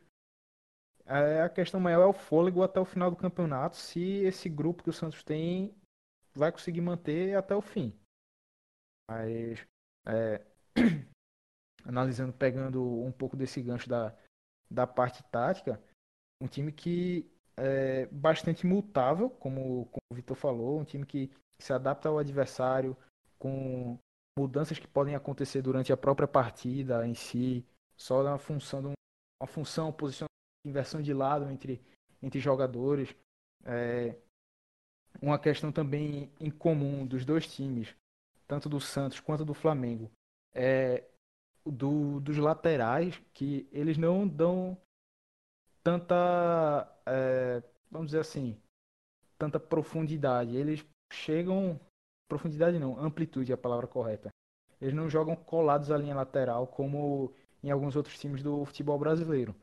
É, 1.11 1.43
a 1.43 1.49
questão 1.49 1.81
maior 1.81 2.03
é 2.03 2.07
o 2.07 2.13
fôlego 2.13 2.63
até 2.63 2.79
o 2.79 2.85
final 2.85 3.11
do 3.11 3.17
campeonato, 3.17 3.75
se 3.75 4.01
esse 4.23 4.49
grupo 4.49 4.85
que 4.85 4.91
o 4.91 4.93
Santos 4.93 5.25
tem 5.25 5.75
vai 6.33 6.53
conseguir 6.53 6.81
manter 6.81 7.35
até 7.35 7.53
o 7.53 7.61
fim. 7.61 7.93
Mas 9.11 9.67
é, 10.07 10.41
analisando, 11.85 12.33
pegando 12.33 12.81
um 13.03 13.11
pouco 13.11 13.37
desse 13.37 13.61
gancho 13.61 13.89
da, 13.89 14.17
da 14.71 14.87
parte 14.87 15.21
tática, 15.25 15.83
um 16.41 16.47
time 16.47 16.71
que 16.71 17.29
é 17.57 18.07
bastante 18.07 18.65
mutável, 18.65 19.31
como, 19.31 19.87
como 19.87 20.03
o 20.13 20.15
Vitor 20.15 20.37
falou, 20.37 20.79
um 20.79 20.85
time 20.85 21.05
que 21.05 21.29
se 21.59 21.73
adapta 21.73 22.09
ao 22.09 22.19
adversário 22.19 22.97
com 23.37 23.99
mudanças 24.39 24.79
que 24.79 24.87
podem 24.87 25.17
acontecer 25.17 25.61
durante 25.61 25.93
a 25.93 25.97
própria 25.97 26.29
partida 26.29 27.05
em 27.05 27.15
si, 27.15 27.67
só 27.97 28.23
na 28.23 28.39
função 28.39 28.81
de 28.81 28.87
um, 28.89 28.93
uma 29.43 29.49
função, 29.49 29.93
posicionamento, 29.93 30.30
inversão 30.65 31.01
de 31.01 31.13
lado 31.13 31.51
entre, 31.51 31.81
entre 32.23 32.41
jogadores. 32.41 33.15
É, 33.65 34.17
uma 35.21 35.39
questão 35.39 35.73
também 35.73 36.31
em 36.41 36.51
comum 36.51 37.07
dos 37.07 37.25
dois 37.25 37.47
times, 37.47 37.95
tanto 38.47 38.69
do 38.69 38.81
Santos 38.81 39.21
quanto 39.21 39.45
do 39.45 39.55
Flamengo, 39.55 40.11
é 40.55 41.05
do, 41.65 42.21
dos 42.21 42.37
laterais, 42.37 43.21
que 43.33 43.69
eles 43.73 43.99
não 43.99 44.27
dão 44.27 44.77
tanta, 45.83 46.89
é, 47.07 47.63
vamos 47.91 48.09
dizer 48.09 48.21
assim, 48.21 48.57
tanta 49.39 49.59
profundidade. 49.59 50.57
Eles 50.57 50.85
chegam, 51.13 51.79
profundidade 52.29 52.79
não, 52.79 52.99
amplitude 52.99 53.53
é 53.53 53.55
a 53.55 53.59
palavra 53.59 53.87
correta. 53.87 54.31
Eles 54.81 54.95
não 54.95 55.11
jogam 55.11 55.37
colados 55.37 55.91
à 55.91 55.99
linha 55.99 56.15
lateral 56.15 56.67
como 56.67 57.35
em 57.63 57.71
alguns 57.71 57.97
outros 57.97 58.19
times 58.19 58.43
do 58.43 58.65
futebol 58.65 58.99
brasileiro. 58.99 59.55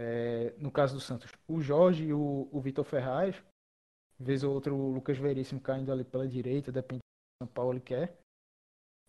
É, 0.00 0.54
no 0.58 0.70
caso 0.70 0.94
do 0.94 1.00
Santos, 1.00 1.32
o 1.48 1.60
Jorge 1.60 2.04
e 2.04 2.12
o, 2.12 2.48
o 2.52 2.60
Vitor 2.60 2.84
Ferraz, 2.84 3.34
vez 4.16 4.44
ou 4.44 4.54
outro 4.54 4.72
o 4.72 4.92
Lucas 4.92 5.18
Veríssimo 5.18 5.60
caindo 5.60 5.90
ali 5.90 6.04
pela 6.04 6.28
direita, 6.28 6.70
depende 6.70 7.00
do 7.00 7.44
São 7.44 7.52
Paulo 7.52 7.80
quer. 7.80 8.16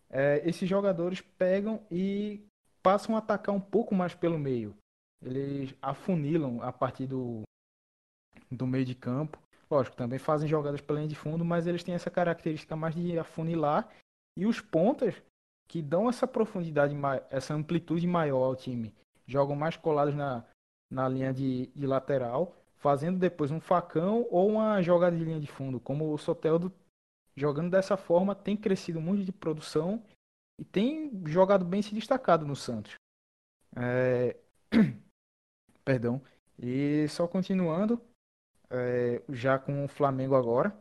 É, 0.08 0.42
esses 0.44 0.68
jogadores 0.68 1.20
pegam 1.20 1.80
e 1.92 2.44
passam 2.82 3.14
a 3.14 3.18
atacar 3.18 3.54
um 3.54 3.60
pouco 3.60 3.94
mais 3.94 4.16
pelo 4.16 4.36
meio. 4.36 4.76
Eles 5.22 5.72
afunilam 5.80 6.60
a 6.60 6.72
partir 6.72 7.06
do, 7.06 7.42
do 8.50 8.66
meio 8.66 8.84
de 8.84 8.96
campo. 8.96 9.38
Lógico, 9.70 9.94
também 9.94 10.18
fazem 10.18 10.48
jogadas 10.48 10.80
pela 10.80 10.98
linha 10.98 11.08
de 11.08 11.14
fundo, 11.14 11.44
mas 11.44 11.68
eles 11.68 11.84
têm 11.84 11.94
essa 11.94 12.10
característica 12.10 12.74
mais 12.74 12.96
de 12.96 13.16
afunilar. 13.16 13.88
E 14.36 14.44
os 14.44 14.60
pontas 14.60 15.22
que 15.68 15.80
dão 15.80 16.08
essa 16.08 16.26
profundidade, 16.26 16.96
essa 17.30 17.54
amplitude 17.54 18.08
maior 18.08 18.42
ao 18.42 18.56
time, 18.56 18.92
jogam 19.24 19.54
mais 19.54 19.76
colados 19.76 20.16
na, 20.16 20.44
na 20.90 21.08
linha 21.08 21.32
de, 21.32 21.66
de 21.68 21.86
lateral, 21.86 22.56
fazendo 22.76 23.18
depois 23.18 23.50
um 23.50 23.60
facão 23.60 24.26
ou 24.30 24.48
uma 24.48 24.82
jogada 24.82 25.16
de 25.16 25.24
linha 25.24 25.40
de 25.40 25.46
fundo. 25.46 25.78
Como 25.78 26.12
o 26.12 26.18
Soteldo 26.18 26.72
jogando 27.36 27.70
dessa 27.70 27.96
forma 27.96 28.34
tem 28.34 28.56
crescido 28.56 29.00
muito 29.00 29.24
de 29.24 29.32
produção 29.32 30.02
e 30.58 30.64
tem 30.64 31.22
jogado 31.26 31.64
bem 31.64 31.80
se 31.80 31.94
destacado 31.94 32.46
no 32.46 32.56
Santos. 32.56 32.94
É... 33.76 34.36
Perdão. 35.84 36.20
E 36.58 37.06
só 37.08 37.26
continuando, 37.28 38.00
é... 38.68 39.22
já 39.28 39.58
com 39.58 39.84
o 39.84 39.88
Flamengo 39.88 40.34
agora, 40.34 40.76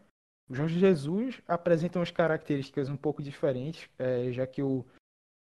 o 0.49 0.55
Jorge 0.55 0.80
Jesus 0.80 1.41
apresenta 1.47 1.99
umas 1.99 2.12
características 2.12 2.89
um 2.89 2.97
pouco 2.97 3.22
diferentes, 3.22 3.89
é... 3.97 4.32
já 4.32 4.47
que 4.47 4.64
o, 4.64 4.86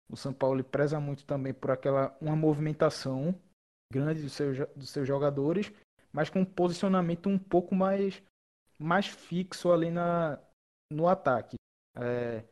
o 0.09 0.17
São 0.17 0.33
Paulo 0.33 0.63
preza 0.63 1.01
muito 1.01 1.25
também 1.25 1.55
por 1.55 1.71
aquela 1.71 2.17
uma 2.21 2.37
movimentação 2.37 3.35
grande 3.93 4.23
dos 4.23 4.33
seus, 4.33 4.59
dos 4.77 4.91
seus 4.91 5.07
jogadores, 5.07 5.73
mas 6.13 6.31
com 6.31 6.41
um 6.41 6.45
posicionamento 6.45 7.29
um 7.29 7.39
pouco 7.39 7.75
mais, 7.75 8.23
mais 8.79 9.07
fixo 9.07 9.73
ali 9.73 9.91
na, 9.91 10.39
no 10.91 11.09
ataque. 11.09 11.57
É, 11.97 12.45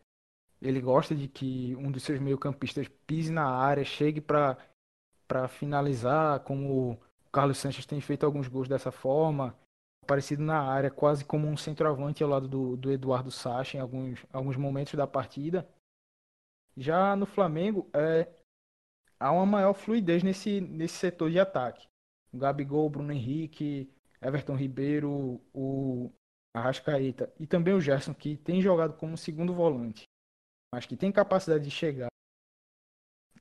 ele 0.61 0.80
gosta 0.80 1.14
de 1.14 1.28
que 1.28 1.76
um 1.76 1.91
dos 1.91 2.03
seus 2.03 2.18
meio-campistas 2.18 2.89
pise 3.07 3.30
na 3.30 3.47
área, 3.47 3.84
chegue 3.84 4.20
para 4.20 5.49
finalizar, 5.49 6.41
como 6.41 6.93
o 6.93 6.99
Carlos 7.30 7.59
Sanches 7.59 7.87
tem 7.87 8.01
feito 8.01 8.24
alguns 8.24 8.49
gols 8.49 8.68
dessa 8.68 8.91
forma, 8.91 9.57
aparecido 10.03 10.43
na 10.43 10.61
área, 10.61 10.91
quase 10.91 11.24
como 11.24 11.47
um 11.49 11.57
centroavante 11.57 12.22
ao 12.22 12.30
lado 12.30 12.49
do, 12.49 12.76
do 12.76 12.91
Eduardo 12.91 13.30
Sacha 13.30 13.76
em 13.76 13.80
alguns, 13.80 14.24
alguns 14.32 14.57
momentos 14.57 14.95
da 14.95 15.07
partida. 15.07 15.68
Já 16.76 17.16
no 17.16 17.26
Flamengo, 17.26 17.89
é, 17.93 18.28
há 19.19 19.31
uma 19.33 19.47
maior 19.47 19.75
fluidez 19.75 20.23
nesse, 20.23 20.61
nesse 20.61 20.95
setor 20.95 21.31
de 21.31 21.39
ataque. 21.39 21.87
O 22.33 22.39
Gabigol, 22.39 22.87
o 22.87 22.91
Bruno 22.91 23.12
Henrique, 23.12 23.91
Everton 24.21 24.57
Ribeiro, 24.57 25.41
o 25.55 26.11
Arrascaeta 26.55 27.33
e 27.39 27.47
também 27.47 27.75
o 27.75 27.81
Gerson, 27.81 28.14
que 28.14 28.37
tem 28.37 28.61
jogado 28.61 28.95
como 28.95 29.17
segundo 29.17 29.55
volante, 29.55 30.05
mas 30.75 30.87
que 30.87 30.97
tem 30.97 31.12
capacidade 31.12 31.64
de 31.64 31.71
chegar, 31.71 32.09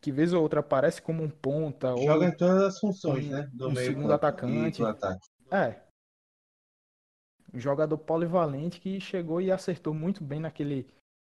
que 0.02 0.12
vez 0.12 0.34
ou 0.34 0.42
outra 0.42 0.60
aparece 0.60 1.02
como 1.02 1.24
um 1.24 1.30
ponta. 1.30 1.96
Joga 1.98 2.14
ou 2.14 2.24
em 2.24 2.36
todas 2.36 2.64
as 2.64 2.80
funções, 2.80 3.26
um, 3.26 3.30
né? 3.30 3.50
Do 3.54 3.70
um 3.70 3.72
meio 3.72 3.88
segundo 3.88 4.14
atacante. 4.14 4.82
e. 4.82 5.56
É. 5.56 5.82
Um 7.54 7.60
jogador 7.60 7.98
polivalente 7.98 8.80
que 8.80 9.00
chegou 9.00 9.42
e 9.42 9.52
acertou 9.52 9.94
muito 9.94 10.24
bem 10.24 10.40
naquele 10.40 10.88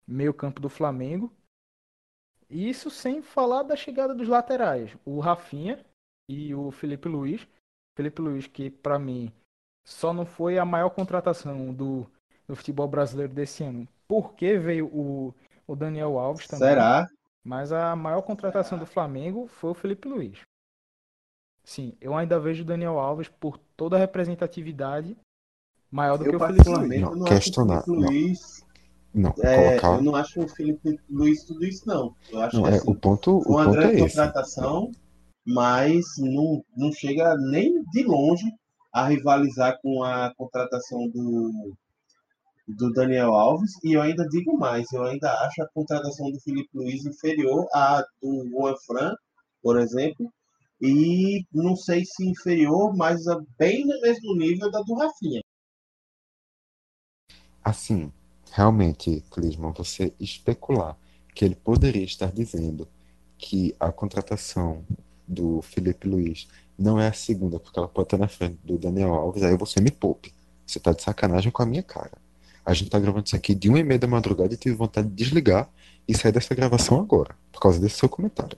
meio 0.06 0.34
campo 0.34 0.60
do 0.60 0.68
Flamengo. 0.68 1.34
Isso 2.50 2.90
sem 2.90 3.22
falar 3.22 3.62
da 3.62 3.76
chegada 3.76 4.14
dos 4.14 4.26
laterais, 4.26 4.96
o 5.04 5.20
Rafinha 5.20 5.84
e 6.28 6.54
o 6.54 6.70
Felipe 6.70 7.08
Luiz. 7.08 7.46
Felipe 7.96 8.20
Luiz, 8.20 8.46
que 8.46 8.70
para 8.70 8.98
mim 8.98 9.32
só 9.84 10.12
não 10.12 10.26
foi 10.26 10.58
a 10.58 10.64
maior 10.64 10.90
contratação 10.90 11.72
do, 11.72 12.06
do 12.46 12.56
futebol 12.56 12.88
brasileiro 12.88 13.32
desse 13.32 13.62
ano. 13.62 13.86
Porque 14.08 14.58
veio 14.58 14.86
o, 14.86 15.34
o 15.66 15.76
Daniel 15.76 16.18
Alves 16.18 16.46
também. 16.46 16.68
Será? 16.68 17.08
Mas 17.44 17.72
a 17.72 17.94
maior 17.94 18.22
contratação 18.22 18.78
do 18.78 18.86
Flamengo 18.86 19.46
foi 19.46 19.70
o 19.70 19.74
Felipe 19.74 20.08
Luiz. 20.08 20.40
Sim, 21.62 21.96
eu 22.00 22.16
ainda 22.16 22.40
vejo 22.40 22.62
o 22.62 22.66
Daniel 22.66 22.98
Alves 22.98 23.28
por 23.28 23.58
toda 23.76 23.96
a 23.96 23.98
representatividade 23.98 25.16
maior 25.90 26.16
do 26.16 26.24
Eu 26.24 26.30
que 26.30 26.36
o 26.36 26.46
Felipe 26.46 26.68
Luiz. 26.68 27.00
Não, 27.00 27.14
não, 27.14 27.22
acho 27.22 27.22
o 27.22 27.24
questionar, 27.24 27.82
Felipe 27.82 28.02
não. 28.02 28.08
Luiz. 28.08 28.66
Não, 29.12 29.34
é, 29.42 29.78
colocar. 29.78 29.96
Eu 29.96 30.02
não 30.02 30.14
acho 30.14 30.40
o 30.40 30.48
Felipe 30.48 31.00
Luiz 31.08 31.44
tudo 31.44 31.64
isso, 31.64 31.86
não. 31.86 32.14
Eu 32.30 32.40
acho 32.40 32.56
Não, 32.56 32.62
que 32.64 32.70
é, 32.70 32.74
assim, 32.76 32.90
o 32.90 32.94
ponto, 32.94 33.40
foi 33.42 33.52
uma 33.52 33.64
ponto 33.64 33.76
é 33.76 33.80
grande 33.80 33.96
esse. 34.02 34.16
contratação, 34.16 34.90
mas 35.44 36.04
não, 36.18 36.64
não 36.76 36.92
chega 36.92 37.36
nem 37.36 37.82
de 37.92 38.02
longe 38.04 38.44
a 38.92 39.06
rivalizar 39.08 39.78
com 39.82 40.02
a 40.04 40.32
contratação 40.36 41.08
do, 41.08 41.74
do 42.68 42.92
Daniel 42.92 43.34
Alves. 43.34 43.72
E 43.84 43.94
eu 43.94 44.02
ainda 44.02 44.26
digo 44.28 44.56
mais, 44.56 44.90
eu 44.92 45.04
ainda 45.04 45.32
acho 45.44 45.62
a 45.62 45.68
contratação 45.68 46.30
do 46.30 46.40
Felipe 46.40 46.70
Luiz 46.74 47.04
inferior 47.04 47.66
à 47.74 48.04
do 48.22 48.48
Juan 48.50 48.74
Fran, 48.86 49.14
por 49.62 49.78
exemplo. 49.78 50.32
E 50.80 51.44
não 51.52 51.76
sei 51.76 52.04
se 52.06 52.24
inferior, 52.26 52.96
mas 52.96 53.20
bem 53.58 53.84
no 53.84 54.00
mesmo 54.00 54.34
nível 54.36 54.70
da 54.70 54.80
do 54.80 54.94
Rafinha. 54.94 55.42
Assim, 57.62 58.12
realmente, 58.52 59.24
Clisman, 59.30 59.72
você 59.72 60.12
especular 60.18 60.96
que 61.34 61.44
ele 61.44 61.54
poderia 61.54 62.04
estar 62.04 62.30
dizendo 62.30 62.88
que 63.38 63.74
a 63.80 63.90
contratação 63.90 64.84
do 65.26 65.62
Felipe 65.62 66.08
Luiz 66.08 66.48
não 66.78 67.00
é 67.00 67.08
a 67.08 67.12
segunda, 67.12 67.58
porque 67.58 67.78
ela 67.78 67.88
pode 67.88 68.06
estar 68.06 68.18
na 68.18 68.28
frente 68.28 68.58
do 68.64 68.76
Daniel 68.76 69.14
Alves, 69.14 69.42
aí 69.42 69.56
você 69.56 69.80
me 69.80 69.90
poupe. 69.90 70.32
Você 70.66 70.80
tá 70.80 70.92
de 70.92 71.02
sacanagem 71.02 71.50
com 71.50 71.62
a 71.62 71.66
minha 71.66 71.82
cara. 71.82 72.12
A 72.64 72.74
gente 72.74 72.90
tá 72.90 72.98
gravando 72.98 73.26
isso 73.26 73.36
aqui 73.36 73.54
de 73.54 73.68
uma 73.68 73.78
e 73.78 73.84
meia 73.84 73.98
da 73.98 74.06
madrugada 74.06 74.52
e 74.52 74.56
tive 74.56 74.74
vontade 74.74 75.08
de 75.08 75.14
desligar 75.14 75.68
e 76.06 76.16
sair 76.16 76.32
dessa 76.32 76.54
gravação 76.54 77.00
agora, 77.00 77.34
por 77.52 77.60
causa 77.60 77.80
desse 77.80 77.96
seu 77.96 78.08
comentário. 78.08 78.56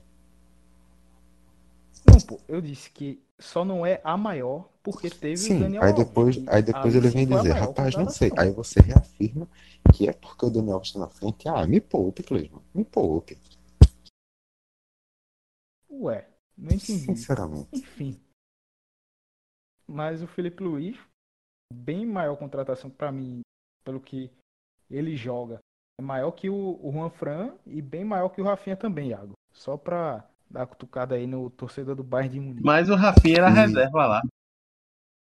Não, 2.07 2.20
pô, 2.20 2.41
eu 2.49 2.61
disse 2.61 2.91
que 2.91 3.23
só 3.39 3.65
não 3.65 3.85
é 3.85 4.01
a 4.05 4.16
maior 4.16 4.69
porque 4.83 5.09
teve 5.09 5.35
o 5.35 5.39
Sim, 5.39 5.61
Daniel 5.61 5.83
aí 5.83 5.91
Alves, 5.91 6.07
depois, 6.07 6.37
que 6.37 6.51
aí 6.51 6.62
depois 6.62 6.95
ele 6.95 7.09
vem 7.09 7.27
dizer, 7.27 7.53
rapaz, 7.53 7.95
não 7.95 8.09
sei. 8.09 8.31
Aí 8.37 8.51
você 8.51 8.81
reafirma 8.81 9.49
que 9.95 10.09
é 10.09 10.12
porque 10.12 10.47
o 10.47 10.51
Daniel 10.51 10.74
Alves 10.74 10.89
está 10.89 11.01
na 11.01 11.09
frente. 11.09 11.49
Ah, 11.49 11.66
me 11.66 11.81
poupe, 11.81 12.23
Cleisman, 12.23 12.62
me 12.74 12.85
poupe. 12.85 13.39
Ué, 15.91 16.29
não 16.57 16.74
entendi. 16.74 17.05
Sinceramente. 17.05 17.69
Enfim. 17.73 18.20
Mas 19.87 20.23
o 20.23 20.27
Felipe 20.27 20.62
Luiz, 20.62 20.99
bem 21.73 22.07
maior 22.07 22.37
contratação 22.37 22.91
pra 22.91 23.12
mim, 23.12 23.43
pelo 23.85 24.01
que 24.01 24.31
ele 24.91 25.16
joga. 25.16 25.59
É 26.01 26.03
maior 26.03 26.33
que 26.33 26.49
o, 26.49 26.79
o 26.83 26.91
Juan 26.93 27.11
Fran 27.11 27.55
e 27.66 27.81
bem 27.83 28.05
maior 28.05 28.31
que 28.31 28.41
o 28.41 28.45
Rafinha 28.45 28.77
também, 28.77 29.11
Iago. 29.11 29.35
Só 29.53 29.77
pra 29.77 30.29
dar 30.53 30.61
uma 30.61 30.66
cutucada 30.66 31.15
aí 31.15 31.27
no 31.27 31.51
torcedor 31.51 31.95
do 31.97 32.05
Bayern 32.05 32.35
de 32.35 32.41
Munique. 32.41 32.65
Mas 32.65 32.89
o 32.89 32.95
Rafinha 32.95 33.39
era 33.39 33.51
E- 33.51 33.55
reserva 33.55 34.07
lá. 34.07 34.23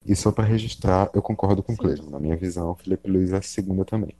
E 0.06 0.16
só 0.16 0.32
para 0.32 0.46
registrar, 0.46 1.10
eu 1.14 1.22
concordo 1.22 1.62
com 1.62 1.74
o 1.74 1.78
Cleisman. 1.78 2.10
Na 2.10 2.20
minha 2.20 2.38
visão, 2.38 2.72
o 2.72 2.76
Felipe 2.76 3.10
Luiz 3.10 3.34
é 3.34 3.38
a 3.38 3.42
segunda 3.42 3.84
também. 3.84 4.16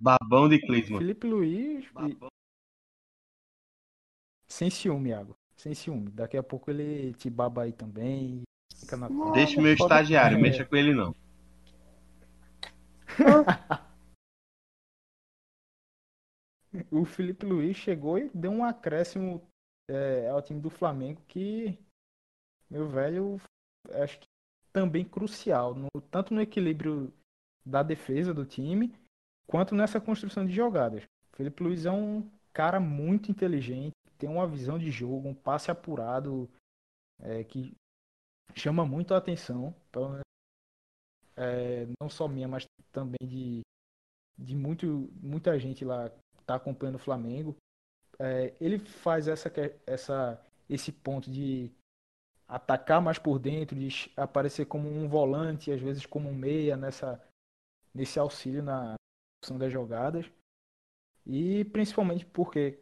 Babão 0.00 0.48
de 0.48 0.58
Klinsmann. 0.58 0.98
Felipe 1.00 1.26
Luiz. 1.26 1.84
e- 2.08 2.16
Sem 4.46 4.70
ciúme, 4.70 5.10
Iago. 5.10 5.34
Sem 5.56 5.74
ciúme. 5.74 6.10
Daqui 6.10 6.36
a 6.36 6.42
pouco 6.42 6.70
ele 6.70 7.12
te 7.14 7.28
baba 7.30 7.62
aí 7.62 7.72
também. 7.72 8.42
Fica 8.74 8.96
na. 8.96 9.08
Deixa 9.32 9.58
o 9.58 9.62
meu 9.62 9.72
estagiário, 9.74 10.36
É. 10.36 10.40
mexa 10.40 10.64
com 10.64 10.76
ele 10.76 10.92
não. 10.94 11.14
O 16.90 17.04
Felipe 17.04 17.46
Luiz 17.46 17.76
chegou 17.76 18.18
e 18.18 18.30
deu 18.34 18.50
um 18.50 18.64
acréscimo 18.64 19.40
é, 19.88 20.28
ao 20.28 20.42
time 20.42 20.60
do 20.60 20.70
Flamengo 20.70 21.20
que, 21.28 21.78
meu 22.68 22.88
velho, 22.88 23.40
acho 24.02 24.18
que 24.18 24.26
também 24.72 25.04
crucial, 25.04 25.74
no- 25.74 25.88
tanto 26.10 26.34
no 26.34 26.40
equilíbrio 26.40 27.12
da 27.64 27.82
defesa 27.82 28.34
do 28.34 28.44
time, 28.44 28.92
quanto 29.46 29.74
nessa 29.74 30.00
construção 30.00 30.44
de 30.44 30.52
jogadas. 30.52 31.04
O 31.32 31.36
Felipe 31.36 31.62
Luiz 31.62 31.86
é 31.86 31.92
um 31.92 32.28
cara 32.52 32.80
muito 32.80 33.30
inteligente, 33.30 33.92
tem 34.18 34.28
uma 34.28 34.46
visão 34.46 34.78
de 34.78 34.90
jogo, 34.90 35.28
um 35.28 35.34
passe 35.34 35.70
apurado 35.70 36.50
é, 37.20 37.44
que 37.44 37.72
chama 38.54 38.84
muito 38.84 39.14
a 39.14 39.18
atenção, 39.18 39.74
menos, 39.94 40.20
é, 41.36 41.86
não 42.00 42.08
só 42.08 42.28
minha, 42.28 42.48
mas 42.48 42.66
também 42.92 43.18
de, 43.22 43.62
de 44.38 44.54
muito, 44.54 45.08
muita 45.20 45.58
gente 45.58 45.84
lá 45.84 46.10
está 46.44 46.54
acompanhando 46.54 46.96
o 46.96 47.00
Flamengo. 47.00 47.56
É, 48.18 48.54
ele 48.60 48.78
faz 48.78 49.26
essa, 49.26 49.50
essa, 49.86 50.40
esse 50.68 50.92
ponto 50.92 51.30
de 51.30 51.72
atacar 52.46 53.00
mais 53.00 53.18
por 53.18 53.38
dentro, 53.38 53.76
de 53.76 54.12
aparecer 54.16 54.66
como 54.66 54.88
um 54.88 55.08
volante, 55.08 55.72
às 55.72 55.80
vezes 55.80 56.06
como 56.06 56.28
um 56.28 56.34
meia 56.34 56.76
nessa, 56.76 57.20
nesse 57.92 58.18
auxílio 58.18 58.62
na 58.62 58.94
construção 59.42 59.58
das 59.58 59.72
jogadas. 59.72 60.30
E 61.26 61.64
principalmente 61.66 62.24
porque 62.26 62.78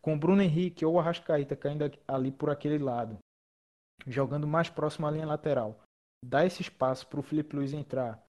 com 0.00 0.18
Bruno 0.18 0.42
Henrique 0.42 0.84
ou 0.84 0.98
Arrascaíta 0.98 1.56
caindo 1.56 1.84
ali 2.06 2.30
por 2.30 2.50
aquele 2.50 2.78
lado, 2.78 3.18
jogando 4.06 4.46
mais 4.46 4.68
próximo 4.68 5.06
à 5.06 5.10
linha 5.10 5.26
lateral, 5.26 5.80
dá 6.24 6.44
esse 6.44 6.60
espaço 6.60 7.06
para 7.06 7.20
o 7.20 7.22
Felipe 7.22 7.56
Luiz 7.56 7.72
entrar 7.72 8.22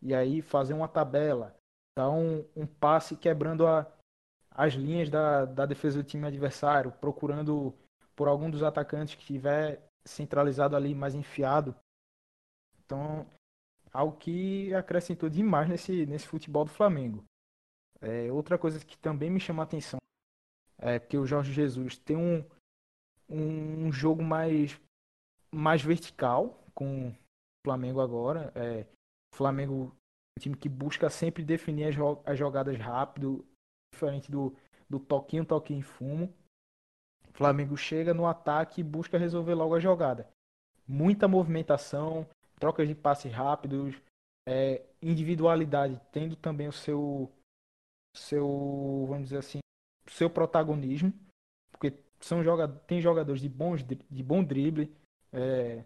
e 0.00 0.14
aí 0.14 0.42
fazer 0.42 0.74
uma 0.74 0.88
tabela, 0.88 1.56
dar 1.96 2.10
um, 2.10 2.44
um 2.56 2.66
passe 2.66 3.16
quebrando 3.16 3.66
a, 3.66 3.86
as 4.50 4.74
linhas 4.74 5.10
da, 5.10 5.44
da 5.44 5.66
defesa 5.66 6.02
do 6.02 6.08
time 6.08 6.26
adversário, 6.26 6.92
procurando 6.92 7.74
por 8.14 8.28
algum 8.28 8.50
dos 8.50 8.62
atacantes 8.62 9.14
que 9.14 9.22
estiver 9.22 9.82
centralizado 10.04 10.76
ali, 10.76 10.94
mais 10.94 11.14
enfiado. 11.14 11.74
Então, 12.84 13.26
algo 13.92 14.16
que 14.16 14.74
acrescentou 14.74 15.28
demais 15.28 15.68
nesse, 15.68 16.06
nesse 16.06 16.26
futebol 16.26 16.64
do 16.64 16.70
Flamengo. 16.70 17.24
É, 18.00 18.32
outra 18.32 18.58
coisa 18.58 18.84
que 18.84 18.98
também 18.98 19.30
me 19.30 19.38
chama 19.38 19.62
a 19.62 19.64
atenção 19.64 19.98
é 20.78 20.98
que 20.98 21.16
o 21.16 21.26
Jorge 21.26 21.52
Jesus 21.52 21.96
tem 21.96 22.16
um, 22.16 22.44
um 23.28 23.92
jogo 23.92 24.22
mais, 24.22 24.78
mais 25.54 25.82
vertical 25.82 26.58
com 26.74 27.10
o 27.10 27.14
Flamengo 27.64 28.00
agora. 28.00 28.52
É, 28.56 28.82
o 29.32 29.36
Flamengo 29.36 29.94
um 30.36 30.40
time 30.40 30.56
que 30.56 30.68
busca 30.68 31.10
sempre 31.10 31.42
definir 31.42 31.84
as, 31.84 31.96
as 32.24 32.38
jogadas 32.38 32.78
rápido, 32.78 33.44
diferente 33.92 34.30
do, 34.30 34.54
do 34.88 34.98
toquinho, 34.98 35.44
toquinho 35.44 35.80
em 35.80 35.82
fumo. 35.82 36.32
O 37.28 37.32
Flamengo 37.32 37.76
chega 37.76 38.12
no 38.12 38.26
ataque 38.26 38.80
e 38.80 38.84
busca 38.84 39.18
resolver 39.18 39.54
logo 39.54 39.74
a 39.74 39.80
jogada. 39.80 40.28
Muita 40.86 41.28
movimentação, 41.28 42.26
trocas 42.56 42.86
de 42.86 42.94
passes 42.94 43.32
rápidos, 43.32 43.94
é, 44.46 44.82
individualidade, 45.00 46.00
tendo 46.10 46.36
também 46.36 46.68
o 46.68 46.72
seu, 46.72 47.30
seu, 48.14 49.06
vamos 49.08 49.24
dizer 49.24 49.38
assim, 49.38 49.60
seu 50.06 50.28
protagonismo, 50.28 51.12
porque 51.70 51.96
são 52.20 52.40
tem 52.86 53.00
jogadores 53.00 53.40
de, 53.40 53.48
bons, 53.48 53.82
de 53.82 54.22
bom 54.22 54.44
drible, 54.44 54.94
é, 55.32 55.84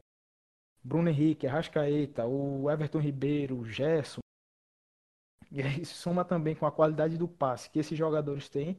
Bruno 0.83 1.09
Henrique, 1.09 1.47
Arrascaeta, 1.47 2.27
o 2.27 2.71
Everton 2.71 2.99
Ribeiro, 2.99 3.59
o 3.59 3.65
Gerson, 3.65 4.21
e 5.51 5.63
aí 5.63 5.85
soma 5.85 6.25
também 6.25 6.55
com 6.55 6.67
a 6.67 6.73
qualidade 6.73 7.17
do 7.17 7.29
passe 7.29 7.71
que 7.71 7.79
esses 7.79 7.97
jogadores 7.97 8.49
têm. 8.49 8.79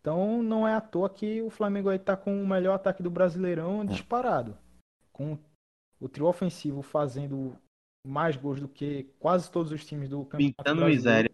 Então 0.00 0.42
não 0.42 0.66
é 0.66 0.74
à 0.74 0.80
toa 0.80 1.10
que 1.10 1.42
o 1.42 1.50
Flamengo 1.50 1.88
aí 1.88 1.98
tá 1.98 2.16
com 2.16 2.42
o 2.42 2.46
melhor 2.46 2.74
ataque 2.74 3.02
do 3.02 3.10
Brasileirão 3.10 3.84
disparado. 3.84 4.56
Com 5.12 5.38
o 6.00 6.08
trio 6.08 6.26
ofensivo 6.26 6.82
fazendo 6.82 7.56
mais 8.06 8.36
gols 8.36 8.60
do 8.60 8.68
que 8.68 9.04
quase 9.18 9.50
todos 9.50 9.72
os 9.72 9.84
times 9.84 10.08
do 10.08 10.24
Campeonato 10.24 10.56
Pintando 10.56 10.80
Brasileiro. 10.80 10.96
miséria. 10.96 11.30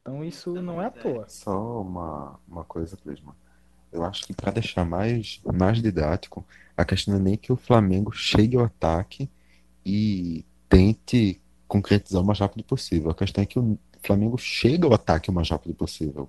Então 0.00 0.24
isso 0.24 0.54
não 0.62 0.80
é 0.80 0.86
à 0.86 0.90
toa. 0.90 1.28
Só 1.28 1.82
uma, 1.82 2.38
uma 2.46 2.64
coisa, 2.64 2.96
Cleisman. 2.96 3.34
Eu 3.90 4.04
acho 4.04 4.24
que 4.26 4.34
para 4.34 4.52
deixar 4.52 4.84
mais, 4.84 5.40
mais 5.44 5.82
didático, 5.82 6.46
a 6.76 6.84
questão 6.84 7.14
não 7.14 7.20
é 7.20 7.24
nem 7.24 7.36
que 7.36 7.52
o 7.52 7.56
Flamengo 7.56 8.12
chegue 8.12 8.56
ao 8.56 8.64
ataque 8.64 9.28
e 9.84 10.44
tente 10.68 11.40
concretizar 11.68 12.22
o 12.22 12.26
mais 12.26 12.38
rápido 12.40 12.64
possível. 12.64 13.10
A 13.10 13.14
questão 13.14 13.42
é 13.42 13.46
que 13.46 13.58
o 13.58 13.78
Flamengo 14.04 14.38
chega 14.38 14.86
ao 14.86 14.94
ataque 14.94 15.30
o 15.30 15.32
mais 15.32 15.50
rápido 15.50 15.74
possível. 15.74 16.28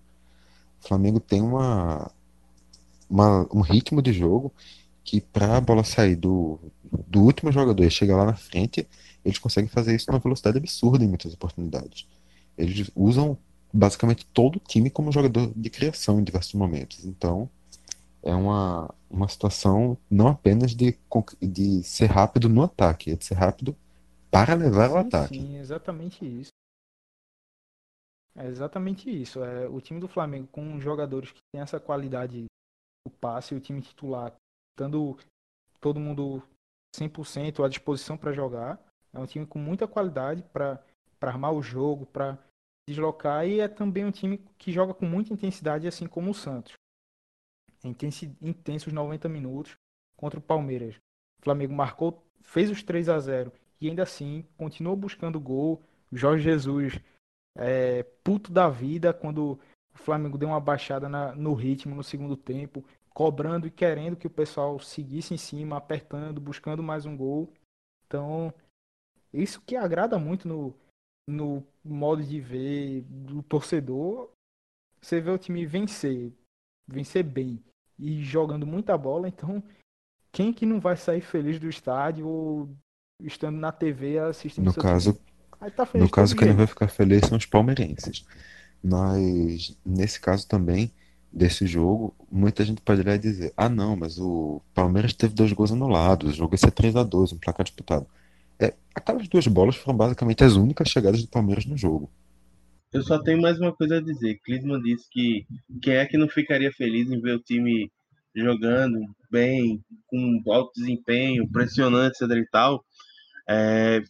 O 0.83 0.87
Flamengo 0.87 1.19
tem 1.19 1.41
uma, 1.41 2.11
uma- 3.09 3.47
um 3.53 3.61
ritmo 3.61 4.01
de 4.01 4.13
jogo 4.13 4.53
que 5.03 5.21
para 5.21 5.57
a 5.57 5.61
bola 5.61 5.83
sair 5.83 6.15
do, 6.15 6.59
do 7.07 7.21
último 7.23 7.51
jogador 7.51 7.83
e 7.83 7.91
chegar 7.91 8.17
lá 8.17 8.25
na 8.25 8.35
frente, 8.35 8.87
eles 9.25 9.39
conseguem 9.39 9.69
fazer 9.69 9.95
isso 9.95 10.11
numa 10.11 10.19
velocidade 10.19 10.57
absurda 10.57 11.03
em 11.03 11.07
muitas 11.07 11.33
oportunidades. 11.33 12.07
Eles 12.57 12.91
usam 12.95 13.37
basicamente 13.73 14.25
todo 14.33 14.57
o 14.57 14.59
time 14.59 14.89
como 14.89 15.11
jogador 15.11 15.51
de 15.55 15.69
criação 15.69 16.19
em 16.19 16.23
diversos 16.23 16.53
momentos. 16.55 17.05
Então, 17.05 17.49
é 18.23 18.33
uma, 18.35 18.93
uma 19.09 19.27
situação 19.27 19.97
não 20.09 20.27
apenas 20.29 20.75
de, 20.75 20.97
de 21.41 21.83
ser 21.83 22.07
rápido 22.07 22.49
no 22.49 22.63
ataque, 22.63 23.11
é 23.11 23.15
de 23.15 23.25
ser 23.25 23.35
rápido 23.35 23.75
para 24.45 24.55
levar 24.55 24.89
Sim, 24.89 24.97
ataque. 24.99 25.35
sim, 25.35 25.57
exatamente 25.57 26.25
isso. 26.25 26.51
É 28.35 28.45
exatamente 28.47 29.09
isso. 29.09 29.43
É, 29.43 29.67
o 29.67 29.81
time 29.81 29.99
do 29.99 30.07
Flamengo 30.07 30.47
com 30.47 30.79
jogadores 30.79 31.31
que 31.31 31.39
têm 31.51 31.61
essa 31.61 31.79
qualidade 31.79 32.45
do 33.05 33.11
passe, 33.19 33.55
o 33.55 33.59
time 33.59 33.81
titular, 33.81 34.33
estando 34.71 35.17
todo 35.79 35.99
mundo 35.99 36.43
100% 36.95 37.63
à 37.63 37.69
disposição 37.69 38.17
para 38.17 38.31
jogar. 38.31 38.79
É 39.13 39.19
um 39.19 39.25
time 39.25 39.45
com 39.45 39.57
muita 39.57 39.87
qualidade 39.87 40.43
para 40.43 40.83
armar 41.21 41.53
o 41.53 41.63
jogo, 41.63 42.05
para 42.05 42.37
deslocar 42.87 43.47
e 43.47 43.59
é 43.59 43.67
também 43.67 44.05
um 44.05 44.11
time 44.11 44.37
que 44.57 44.71
joga 44.71 44.93
com 44.93 45.05
muita 45.05 45.33
intensidade, 45.33 45.87
assim 45.87 46.07
como 46.07 46.31
o 46.31 46.35
Santos. 46.35 46.73
É 47.83 47.87
intensi- 47.87 48.35
intenso 48.41 48.87
os 48.87 48.93
90 48.93 49.27
minutos 49.27 49.75
contra 50.15 50.39
o 50.39 50.43
Palmeiras. 50.43 50.95
O 51.41 51.43
Flamengo 51.43 51.73
marcou, 51.73 52.23
fez 52.41 52.69
os 52.69 52.83
3 52.83 53.09
a 53.09 53.19
0 53.19 53.51
e 53.79 53.89
ainda 53.89 54.03
assim 54.03 54.45
continuou 54.57 54.95
buscando 54.95 55.39
gol. 55.39 55.81
Jorge 56.11 56.43
Jesus 56.43 56.99
é, 57.55 58.03
puto 58.23 58.51
da 58.51 58.69
vida 58.69 59.13
quando 59.13 59.59
o 59.93 59.97
Flamengo 59.97 60.37
deu 60.37 60.49
uma 60.49 60.59
baixada 60.59 61.09
na- 61.09 61.35
no 61.35 61.53
ritmo 61.53 61.95
no 61.95 62.03
segundo 62.03 62.37
tempo, 62.37 62.85
cobrando 63.09 63.65
e 63.67 63.71
querendo 63.71 64.15
que 64.15 64.27
o 64.27 64.29
pessoal 64.29 64.79
seguisse 64.79 65.33
em 65.33 65.37
cima, 65.37 65.77
apertando, 65.77 66.39
buscando 66.39 66.83
mais 66.83 67.05
um 67.05 67.17
gol. 67.17 67.51
Então, 68.05 68.53
isso 69.33 69.61
que 69.61 69.75
agrada 69.75 70.19
muito 70.19 70.47
no, 70.47 70.73
no 71.27 71.65
modo 71.83 72.23
de 72.23 72.39
ver 72.39 73.01
do 73.01 73.41
torcedor. 73.43 74.29
Você 75.01 75.19
vê 75.19 75.31
o 75.31 75.37
time 75.37 75.65
vencer, 75.65 76.31
vencer 76.87 77.23
bem 77.23 77.63
e 77.99 78.23
jogando 78.23 78.65
muita 78.65 78.97
bola, 78.97 79.27
então 79.27 79.63
quem 80.31 80.53
que 80.53 80.65
não 80.65 80.79
vai 80.79 80.95
sair 80.95 81.21
feliz 81.21 81.59
do 81.59 81.67
estádio 81.67 82.27
ou 82.27 82.69
estando 83.23 83.57
na 83.57 83.71
TV 83.71 84.19
assistindo 84.19 84.65
No 84.65 84.73
caso, 84.73 85.13
time? 85.13 85.25
Aí 85.59 85.71
tá 85.71 85.85
feliz 85.85 86.05
no 86.05 86.11
caso 86.11 86.35
quem 86.35 86.53
vai 86.53 86.67
ficar 86.67 86.87
feliz 86.87 87.25
são 87.25 87.37
os 87.37 87.45
palmeirenses. 87.45 88.25
Mas 88.83 89.75
nesse 89.83 90.19
caso 90.19 90.47
também, 90.47 90.91
desse 91.31 91.65
jogo, 91.65 92.15
muita 92.31 92.63
gente 92.63 92.81
poderia 92.81 93.17
dizer: 93.17 93.53
ah, 93.57 93.69
não, 93.69 93.95
mas 93.95 94.19
o 94.19 94.61
Palmeiras 94.73 95.13
teve 95.13 95.33
dois 95.33 95.51
gols 95.51 95.71
anulados, 95.71 96.33
o 96.33 96.35
jogo 96.35 96.53
ia 96.53 96.59
ser 96.59 96.71
3 96.71 96.95
a 96.95 97.03
2 97.03 97.33
um 97.33 97.37
placar 97.37 97.63
disputado. 97.63 98.05
É, 98.59 98.73
aquelas 98.93 99.27
duas 99.27 99.47
bolas 99.47 99.75
foram 99.75 99.97
basicamente 99.97 100.43
as 100.43 100.53
únicas 100.53 100.89
chegadas 100.89 101.21
do 101.21 101.27
Palmeiras 101.27 101.65
no 101.65 101.77
jogo. 101.77 102.09
Eu 102.93 103.03
só 103.03 103.19
tenho 103.21 103.41
mais 103.41 103.59
uma 103.59 103.73
coisa 103.73 103.97
a 103.97 104.01
dizer. 104.01 104.39
Klinsmann 104.43 104.81
disse 104.81 105.09
que 105.11 105.45
quem 105.81 105.95
é 105.95 106.05
que 106.05 106.17
não 106.17 106.29
ficaria 106.29 106.71
feliz 106.71 107.11
em 107.11 107.19
ver 107.19 107.35
o 107.35 107.39
time 107.39 107.91
jogando 108.33 108.99
bem, 109.29 109.83
com 110.07 110.41
alto 110.47 110.71
desempenho, 110.75 111.49
pressionante, 111.49 112.23
etc 112.23 112.37
e 112.37 112.49
tal. 112.49 112.85
É, 113.49 114.01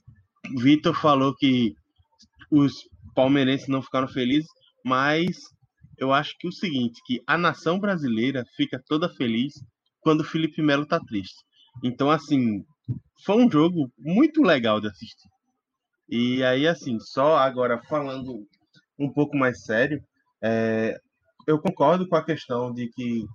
Vitor 0.59 0.93
falou 0.93 1.35
que 1.35 1.76
os 2.49 2.73
palmeirenses 3.14 3.68
não 3.68 3.81
ficaram 3.81 4.07
felizes, 4.07 4.49
mas 4.84 5.38
eu 5.97 6.14
acho 6.14 6.38
que 6.38 6.47
é 6.47 6.49
o 6.49 6.53
seguinte, 6.53 7.01
que 7.05 7.22
a 7.26 7.38
nação 7.38 7.80
brasileira 7.80 8.45
fica 8.55 8.81
toda 8.88 9.09
feliz 9.09 9.53
quando 10.01 10.22
o 10.22 10.26
Felipe 10.26 10.61
Melo 10.61 10.85
tá 10.85 10.99
triste. 10.99 11.43
Então, 11.84 12.09
assim, 12.09 12.64
foi 13.26 13.43
um 13.43 13.49
jogo 13.49 13.91
muito 13.97 14.41
legal 14.41 14.80
de 14.80 14.88
assistir. 14.88 15.30
E 16.09 16.43
aí, 16.43 16.68
assim, 16.68 16.99
só 16.99 17.38
agora 17.38 17.81
falando 17.84 18.47
um 18.97 19.11
pouco 19.11 19.35
mais 19.35 19.64
sério, 19.64 20.01
é, 20.41 20.97
eu 21.45 21.59
concordo 21.59 22.07
com 22.07 22.15
a 22.15 22.23
questão 22.23 22.73
de 22.73 22.88
que 22.89 23.26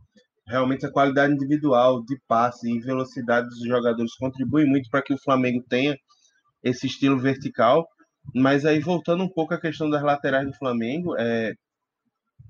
realmente 0.53 0.85
a 0.85 0.93
qualidade 0.93 1.33
individual 1.33 2.05
de 2.05 2.21
passe 2.29 2.71
e 2.71 2.79
velocidade 2.79 3.49
dos 3.49 3.67
jogadores 3.67 4.15
contribui 4.17 4.67
muito 4.67 4.91
para 4.91 5.03
que 5.03 5.15
o 5.15 5.19
Flamengo 5.19 5.65
tenha 5.67 5.97
esse 6.63 6.87
estilo 6.87 7.19
vertical. 7.19 7.89
Mas 8.35 8.67
aí, 8.67 8.79
voltando 8.79 9.25
um 9.25 9.29
pouco 9.29 9.55
à 9.55 9.61
questão 9.61 9.89
das 9.89 10.03
laterais 10.03 10.47
do 10.47 10.53
Flamengo, 10.53 11.17
é, 11.19 11.55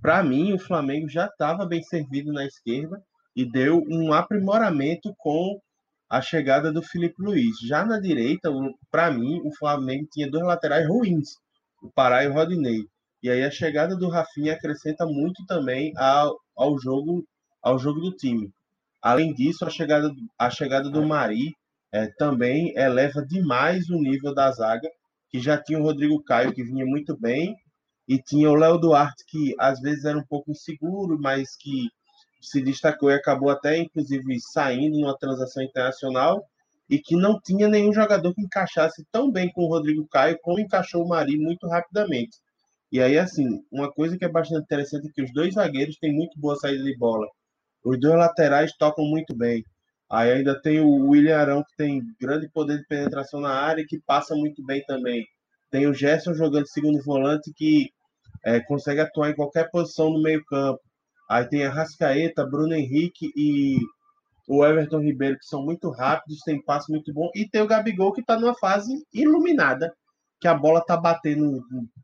para 0.00 0.22
mim, 0.22 0.52
o 0.52 0.58
Flamengo 0.58 1.08
já 1.08 1.26
estava 1.26 1.64
bem 1.64 1.82
servido 1.82 2.32
na 2.32 2.44
esquerda 2.44 3.00
e 3.36 3.48
deu 3.48 3.82
um 3.88 4.12
aprimoramento 4.12 5.14
com 5.16 5.60
a 6.10 6.20
chegada 6.20 6.72
do 6.72 6.82
Felipe 6.82 7.22
Luiz. 7.22 7.56
Já 7.66 7.86
na 7.86 8.00
direita, 8.00 8.50
para 8.90 9.10
mim, 9.12 9.40
o 9.44 9.54
Flamengo 9.56 10.08
tinha 10.12 10.30
dois 10.30 10.44
laterais 10.44 10.86
ruins, 10.86 11.36
o 11.80 11.90
Pará 11.90 12.24
e 12.24 12.28
o 12.28 12.32
Rodinei. 12.32 12.84
E 13.22 13.30
aí 13.30 13.44
a 13.44 13.50
chegada 13.50 13.96
do 13.96 14.08
Rafinha 14.08 14.54
acrescenta 14.54 15.06
muito 15.06 15.46
também 15.46 15.92
ao, 15.96 16.36
ao 16.56 16.78
jogo 16.78 17.24
ao 17.62 17.78
jogo 17.78 18.00
do 18.00 18.12
time. 18.12 18.50
Além 19.00 19.32
disso, 19.32 19.64
a 19.64 19.70
chegada, 19.70 20.10
a 20.38 20.50
chegada 20.50 20.90
do 20.90 21.04
Mari 21.04 21.56
é, 21.92 22.06
também 22.18 22.72
eleva 22.76 23.24
demais 23.24 23.88
o 23.88 24.00
nível 24.00 24.34
da 24.34 24.50
zaga, 24.50 24.88
que 25.28 25.38
já 25.40 25.56
tinha 25.56 25.78
o 25.78 25.82
Rodrigo 25.82 26.22
Caio, 26.22 26.52
que 26.52 26.62
vinha 26.62 26.84
muito 26.84 27.16
bem, 27.16 27.56
e 28.08 28.18
tinha 28.18 28.50
o 28.50 28.54
Léo 28.54 28.78
Duarte, 28.78 29.24
que 29.26 29.54
às 29.58 29.80
vezes 29.80 30.04
era 30.04 30.18
um 30.18 30.24
pouco 30.24 30.50
inseguro, 30.50 31.18
mas 31.18 31.56
que 31.56 31.88
se 32.40 32.60
destacou 32.60 33.10
e 33.10 33.14
acabou 33.14 33.50
até, 33.50 33.78
inclusive, 33.78 34.40
saindo 34.40 34.98
numa 34.98 35.16
transação 35.16 35.62
internacional, 35.62 36.44
e 36.90 36.98
que 36.98 37.16
não 37.16 37.40
tinha 37.40 37.68
nenhum 37.68 37.92
jogador 37.92 38.34
que 38.34 38.42
encaixasse 38.42 39.04
tão 39.10 39.30
bem 39.30 39.50
com 39.52 39.62
o 39.62 39.68
Rodrigo 39.68 40.06
Caio 40.08 40.38
como 40.42 40.60
encaixou 40.60 41.04
o 41.04 41.08
Mari 41.08 41.38
muito 41.38 41.66
rapidamente. 41.66 42.36
E 42.90 43.00
aí, 43.00 43.18
assim, 43.18 43.64
uma 43.70 43.90
coisa 43.90 44.18
que 44.18 44.24
é 44.24 44.28
bastante 44.28 44.64
interessante 44.64 45.08
é 45.08 45.10
que 45.10 45.22
os 45.22 45.32
dois 45.32 45.54
zagueiros 45.54 45.96
têm 45.96 46.12
muito 46.12 46.38
boa 46.38 46.56
saída 46.56 46.84
de 46.84 46.94
bola. 46.98 47.26
Os 47.84 47.98
dois 47.98 48.16
laterais 48.16 48.72
tocam 48.76 49.04
muito 49.04 49.36
bem. 49.36 49.64
Aí 50.10 50.30
ainda 50.30 50.60
tem 50.60 50.80
o 50.80 51.08
William 51.08 51.38
Arão, 51.38 51.64
que 51.64 51.74
tem 51.76 52.02
grande 52.20 52.48
poder 52.50 52.78
de 52.78 52.86
penetração 52.86 53.40
na 53.40 53.50
área 53.50 53.82
e 53.82 53.86
que 53.86 53.98
passa 53.98 54.34
muito 54.34 54.64
bem 54.64 54.84
também. 54.84 55.26
Tem 55.70 55.86
o 55.86 55.94
Gerson 55.94 56.34
jogando 56.34 56.68
segundo 56.68 57.02
volante, 57.02 57.50
que 57.56 57.90
é, 58.44 58.60
consegue 58.60 59.00
atuar 59.00 59.30
em 59.30 59.34
qualquer 59.34 59.70
posição 59.70 60.10
no 60.10 60.22
meio-campo. 60.22 60.80
Aí 61.30 61.48
tem 61.48 61.64
a 61.64 61.70
Rascaeta, 61.70 62.44
Bruno 62.44 62.74
Henrique 62.74 63.32
e 63.34 63.78
o 64.46 64.64
Everton 64.64 65.00
Ribeiro, 65.00 65.38
que 65.38 65.46
são 65.46 65.64
muito 65.64 65.90
rápidos, 65.90 66.40
tem 66.40 66.62
passe 66.62 66.92
muito 66.92 67.12
bom. 67.14 67.30
E 67.34 67.48
tem 67.48 67.62
o 67.62 67.66
Gabigol, 67.66 68.12
que 68.12 68.20
está 68.20 68.38
numa 68.38 68.54
fase 68.54 68.92
iluminada, 69.14 69.90
que 70.40 70.46
a 70.46 70.54
bola 70.54 70.80
está 70.80 70.96
batendo 70.96 71.62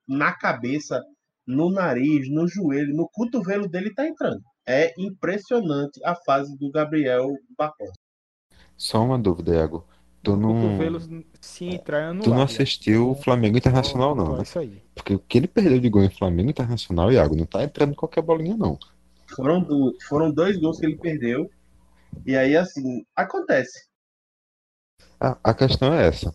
na 0.09 0.33
cabeça, 0.33 1.03
no 1.47 1.71
nariz, 1.71 2.31
no 2.31 2.49
joelho, 2.49 2.95
no 2.95 3.09
cotovelo 3.13 3.69
dele 3.69 3.89
está 3.89 4.07
entrando. 4.07 4.41
É 4.69 4.93
impressionante 4.99 5.99
a 6.05 6.15
fase 6.15 6.55
do 6.59 6.71
Gabriel 6.71 7.35
Barbosa. 7.57 7.93
Só 8.77 9.03
uma 9.03 9.19
dúvida, 9.19 9.55
Iago. 9.55 9.87
Tu 10.23 10.37
não, 10.37 10.79
se 11.41 11.65
entrar 11.65 12.15
tu 12.21 12.29
não 12.29 12.43
assistiu 12.43 13.13
o 13.13 13.15
Flamengo 13.15 13.57
Internacional, 13.57 14.15
não, 14.15 14.37
né? 14.37 14.43
Isso 14.43 14.59
aí. 14.59 14.83
Porque 14.95 15.15
o 15.15 15.19
que 15.19 15.39
ele 15.39 15.49
perdeu 15.49 15.81
de 15.81 15.89
gol 15.89 16.03
em 16.03 16.11
Flamengo 16.11 16.51
Internacional, 16.51 17.11
Iago, 17.11 17.35
não 17.35 17.47
tá 17.47 17.65
entrando 17.65 17.95
qualquer 17.95 18.21
bolinha, 18.21 18.55
não. 18.57 18.79
Foram, 19.35 19.63
do, 19.63 19.97
foram 20.07 20.31
dois 20.31 20.59
gols 20.59 20.79
que 20.79 20.85
ele 20.85 20.99
perdeu. 20.99 21.51
E 22.27 22.37
aí, 22.37 22.55
assim, 22.55 23.07
acontece. 23.17 23.87
Ah, 25.19 25.39
a 25.43 25.55
questão 25.55 25.95
é 25.95 26.09
essa. 26.09 26.35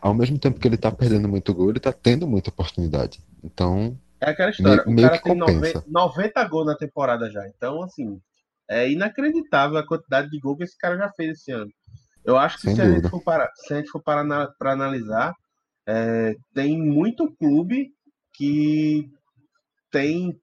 Ao 0.00 0.14
mesmo 0.14 0.36
tempo 0.36 0.58
que 0.58 0.66
ele 0.66 0.76
tá 0.76 0.90
perdendo 0.90 1.28
muito 1.28 1.54
gol, 1.54 1.70
ele 1.70 1.80
tá 1.80 1.92
tendo 1.92 2.26
muita 2.26 2.50
oportunidade. 2.50 3.20
Então, 3.44 3.96
é 4.20 4.30
aquela 4.30 4.50
história. 4.50 4.82
O 4.86 4.96
cara 4.96 5.18
tem 5.18 5.38
compensa. 5.38 5.84
90, 5.86 5.86
90 5.88 6.48
gols 6.48 6.66
na 6.66 6.76
temporada 6.76 7.30
já. 7.30 7.46
Então, 7.48 7.82
assim, 7.82 8.20
é 8.68 8.90
inacreditável 8.90 9.78
a 9.78 9.86
quantidade 9.86 10.30
de 10.30 10.38
gols 10.38 10.58
que 10.58 10.64
esse 10.64 10.78
cara 10.78 10.96
já 10.96 11.10
fez 11.12 11.38
esse 11.38 11.50
ano. 11.52 11.70
Eu 12.24 12.36
acho 12.36 12.56
que 12.56 12.62
Sem 12.62 12.74
se 12.74 12.82
a, 12.82 12.90
gente 12.90 13.08
for 13.08 13.22
parar, 13.22 13.50
se 13.54 13.72
a 13.72 13.78
gente 13.78 13.90
for 13.90 14.02
parar 14.02 14.48
para 14.58 14.72
analisar, 14.72 15.34
é, 15.86 16.34
tem 16.54 16.78
muito 16.78 17.34
clube 17.36 17.92
que 18.34 19.10
tem 19.90 20.38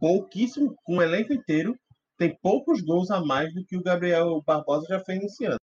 pouquíssimo, 0.00 0.74
com 0.84 0.96
o 0.96 1.02
elenco 1.02 1.32
inteiro, 1.32 1.76
tem 2.16 2.36
poucos 2.42 2.80
gols 2.80 3.10
a 3.10 3.20
mais 3.20 3.52
do 3.52 3.64
que 3.64 3.76
o 3.76 3.82
Gabriel 3.82 4.42
Barbosa 4.44 4.86
já 4.88 5.00
fez 5.00 5.20
nesse 5.20 5.44
ano. 5.44 5.58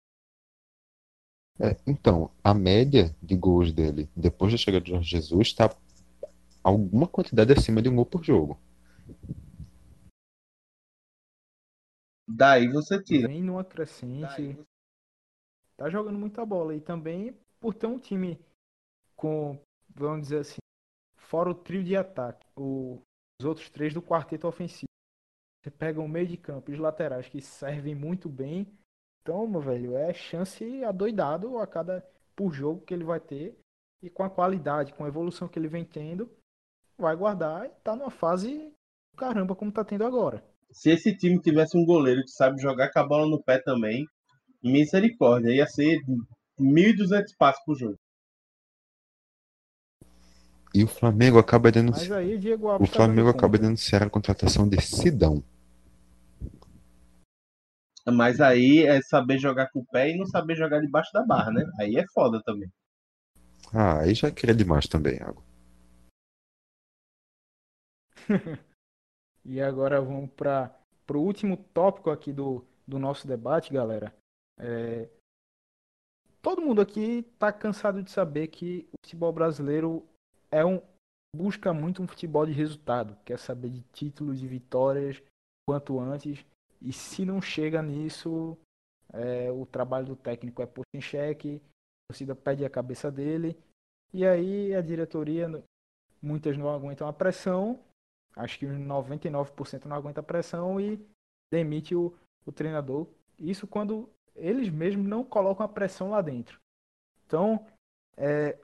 É, 1.60 1.78
então, 1.86 2.32
a 2.44 2.54
média 2.54 3.16
de 3.22 3.36
gols 3.36 3.72
dele 3.72 4.10
depois 4.16 4.52
da 4.52 4.58
chegada 4.58 4.84
de 4.84 4.92
Jorge 4.92 5.10
Jesus 5.10 5.48
está 5.48 5.70
alguma 6.64 7.08
quantidade 7.08 7.54
acima 7.54 7.82
de 7.82 7.90
um 7.90 7.96
gol 7.96 8.06
por 8.06 8.24
jogo. 8.24 8.60
Daí 12.28 12.68
você 12.70 13.02
tira. 13.02 13.28
Vem 13.28 13.44
numa 13.44 13.64
crescente. 13.64 14.58
Tá 15.76 15.90
jogando 15.90 16.18
muita 16.18 16.46
bola. 16.46 16.76
E 16.76 16.82
também 16.82 17.38
por 17.60 17.74
ter 17.74 17.88
um 17.88 18.00
time 18.00 18.40
com, 19.16 19.60
vamos 19.90 20.24
dizer 20.24 20.40
assim, 20.40 20.60
fora 21.16 21.50
o 21.50 21.56
trio 21.56 21.84
de 21.84 21.96
ataque, 21.96 22.46
o- 22.56 23.02
os 23.40 23.46
outros 23.46 23.70
três 23.70 23.94
do 23.94 24.02
quarteto 24.02 24.48
ofensivo. 24.48 24.90
Você 25.62 25.70
pega 25.70 26.02
o 26.02 26.08
meio 26.08 26.28
de 26.28 26.38
campo 26.38 26.72
e 26.72 26.74
os 26.74 26.80
laterais 26.80 27.28
que 27.28 27.42
servem 27.42 27.94
muito 27.94 28.28
bem. 28.28 28.68
Então, 29.22 29.46
meu 29.46 29.62
velho, 29.62 29.96
é 29.96 30.14
chance 30.14 30.84
adoidado 30.84 31.60
a 31.60 31.68
cada 31.68 32.04
por 32.36 32.52
jogo 32.52 32.82
que 32.82 32.94
ele 32.94 33.04
vai 33.04 33.20
ter. 33.20 33.56
E 34.02 34.10
com 34.10 34.24
a 34.24 34.30
qualidade, 34.30 34.94
com 34.94 35.06
a 35.06 35.08
evolução 35.08 35.48
que 35.48 35.60
ele 35.60 35.68
vem 35.68 35.86
tendo, 35.86 36.28
vai 37.02 37.16
guardar 37.16 37.66
e 37.66 37.70
tá 37.84 37.96
numa 37.96 38.12
fase 38.12 38.72
caramba 39.18 39.56
como 39.56 39.72
tá 39.72 39.84
tendo 39.84 40.06
agora. 40.06 40.44
Se 40.72 40.90
esse 40.90 41.16
time 41.18 41.42
tivesse 41.42 41.78
um 41.78 41.86
goleiro 41.86 42.22
que 42.22 42.32
sabe 42.32 42.62
jogar 42.62 42.92
com 42.92 43.00
a 43.00 43.08
bola 43.08 43.28
no 43.28 43.44
pé 43.44 43.60
também, 43.60 44.06
misericórdia, 44.64 45.52
ia 45.52 45.68
ser 45.68 46.00
1.200 46.60 47.26
passos 47.38 47.62
por 47.66 47.78
jogo. 47.78 48.00
E 50.74 50.84
o 50.84 50.88
Flamengo 50.88 51.38
acaba 51.38 51.70
denunciando. 51.70 52.16
aí 52.16 52.36
o 52.36 52.40
Diego 52.40 52.68
O 52.68 52.72
Alves 52.72 52.90
tá 52.90 52.96
Flamengo 52.96 53.28
acaba 53.28 53.58
denunciando 53.58 54.06
a 54.06 54.10
contratação 54.10 54.70
de 54.70 54.80
Sidão. 54.82 55.44
Mas 58.08 58.40
aí 58.40 58.86
é 58.86 59.02
saber 59.02 59.38
jogar 59.38 59.70
com 59.70 59.80
o 59.80 59.86
pé 59.86 60.12
e 60.12 60.18
não 60.18 60.26
saber 60.26 60.56
jogar 60.56 60.80
debaixo 60.80 61.12
da 61.14 61.24
barra, 61.26 61.52
né? 61.52 61.70
Aí 61.80 61.98
é 61.98 62.06
foda 62.14 62.42
também. 62.44 62.70
Ah, 63.74 64.00
aí 64.00 64.14
já 64.14 64.32
queria 64.32 64.56
demais 64.56 64.88
também, 64.88 65.18
Iago. 65.18 65.44
E 69.44 69.60
agora 69.60 70.00
vamos 70.00 70.30
para 70.32 70.72
o 71.14 71.18
último 71.18 71.58
tópico 71.58 72.12
aqui 72.12 72.32
do, 72.32 72.64
do 72.88 73.00
nosso 73.00 73.28
debate, 73.28 73.74
galera. 73.74 74.14
É, 74.60 75.10
todo 76.42 76.62
mundo 76.62 76.80
aqui 76.80 77.24
tá 77.40 77.52
cansado 77.52 78.04
de 78.04 78.12
saber 78.12 78.48
que 78.48 78.88
o 78.94 78.98
futebol 79.04 79.34
brasileiro 79.34 80.06
é 80.52 80.64
um 80.64 80.82
busca 81.36 81.74
muito 81.74 82.04
um 82.04 82.08
futebol 82.08 82.46
de 82.46 82.52
resultado, 82.52 83.18
quer 83.24 83.40
saber 83.40 83.70
de 83.70 83.82
títulos, 83.94 84.40
de 84.40 84.48
vitórias 84.48 85.22
quanto 85.68 86.00
antes. 86.00 86.46
E 86.82 86.92
se 86.94 87.26
não 87.26 87.42
chega 87.42 87.82
nisso, 87.82 88.58
é, 89.14 89.52
o 89.52 89.66
trabalho 89.66 90.08
do 90.08 90.16
técnico 90.16 90.62
é 90.62 90.66
posto 90.66 90.90
em 90.94 91.02
xeque, 91.02 91.56
a 91.56 92.14
torcida 92.14 92.36
pede 92.36 92.66
a 92.66 92.70
cabeça 92.70 93.10
dele. 93.10 93.58
E 94.14 94.26
aí 94.26 94.76
a 94.76 94.82
diretoria, 94.82 95.64
muitas 96.22 96.58
não 96.58 96.70
aguentam 96.70 97.08
a 97.08 97.14
pressão 97.14 97.80
acho 98.36 98.60
que 98.60 98.66
99% 98.66 99.86
não 99.86 99.96
aguenta 99.96 100.20
a 100.20 100.24
pressão 100.24 100.80
e 100.80 101.00
demite 101.52 101.96
o, 101.96 102.14
o 102.46 102.52
treinador. 102.52 103.08
Isso 103.38 103.68
quando 103.68 104.10
eles 104.36 104.70
mesmos 104.70 105.08
não 105.08 105.24
colocam 105.24 105.66
a 105.66 105.70
pressão 105.70 106.10
lá 106.10 106.22
dentro. 106.22 106.60
Então, 107.26 107.66
é, 108.18 108.58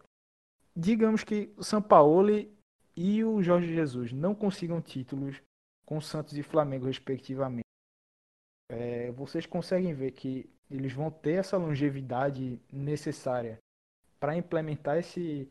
digamos 0.76 1.24
que 1.24 1.54
o 1.58 1.64
Sampaoli 1.64 2.56
e 2.96 3.24
o 3.24 3.42
Jorge 3.42 3.74
Jesus 3.74 4.12
não 4.12 4.34
consigam 4.34 4.82
títulos 4.82 5.42
com 5.86 6.02
Santos 6.02 6.38
e 6.38 6.44
Flamengo, 6.44 6.86
respectivamente, 6.86 7.68
é, 8.70 9.12
vocês 9.12 9.46
conseguem 9.46 9.94
ver 9.94 10.12
que 10.12 10.50
eles 10.70 10.92
vão 10.92 11.10
ter 11.10 11.34
essa 11.34 11.58
longevidade 11.58 12.60
necessária 12.72 13.58
para 14.20 14.36
implementar 14.36 14.98
esse, 14.98 15.50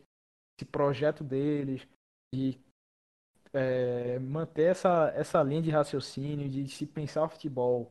esse 0.58 0.70
projeto 0.70 1.24
deles 1.24 1.88
e 2.34 2.60
é, 3.56 4.18
manter 4.18 4.64
essa, 4.64 5.10
essa 5.14 5.42
linha 5.42 5.62
de 5.62 5.70
raciocínio, 5.70 6.48
de 6.48 6.68
se 6.68 6.84
pensar 6.84 7.24
o 7.24 7.28
futebol 7.28 7.90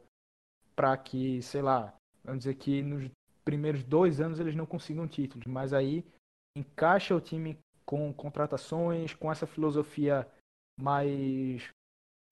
para 0.76 0.96
que, 0.96 1.42
sei 1.42 1.62
lá, 1.62 1.94
vamos 2.24 2.40
dizer 2.40 2.56
que 2.56 2.84
nos 2.84 3.10
primeiros 3.44 3.84
dois 3.84 4.22
anos 4.22 4.40
eles 4.40 4.56
não 4.56 4.66
consigam 4.66 5.08
títulos, 5.08 5.48
mas 5.48 5.74
aí 5.74 6.06
encaixa 6.56 7.16
o 7.16 7.22
time 7.22 7.58
com 7.84 8.14
contratações, 8.14 9.14
com 9.14 9.32
essa 9.32 9.48
filosofia 9.48 10.28
mais, 10.80 11.68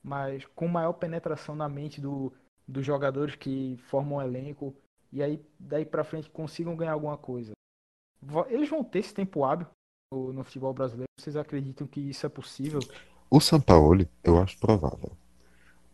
mais 0.04 0.46
com 0.48 0.68
maior 0.68 0.94
penetração 0.94 1.56
na 1.56 1.68
mente 1.68 2.00
do, 2.00 2.32
dos 2.68 2.86
jogadores 2.86 3.36
que 3.36 3.78
formam 3.78 4.18
o 4.18 4.22
elenco 4.22 4.76
e 5.12 5.24
aí 5.24 5.44
daí 5.60 5.86
para 5.86 6.04
frente 6.04 6.30
consigam 6.30 6.76
ganhar 6.76 6.94
alguma 6.94 7.18
coisa. 7.18 7.54
Eles 8.48 8.70
vão 8.70 8.84
ter 8.84 9.00
esse 9.00 9.14
tempo 9.14 9.44
hábil 9.44 9.68
no, 10.12 10.34
no 10.34 10.44
futebol 10.44 10.74
brasileiro. 10.74 11.08
Vocês 11.20 11.36
acreditam 11.36 11.86
que 11.86 12.00
isso 12.00 12.26
é 12.26 12.30
possível? 12.30 12.80
O 13.36 13.42
Sampaoli, 13.42 14.08
eu 14.24 14.40
acho 14.40 14.60
provável. 14.60 15.12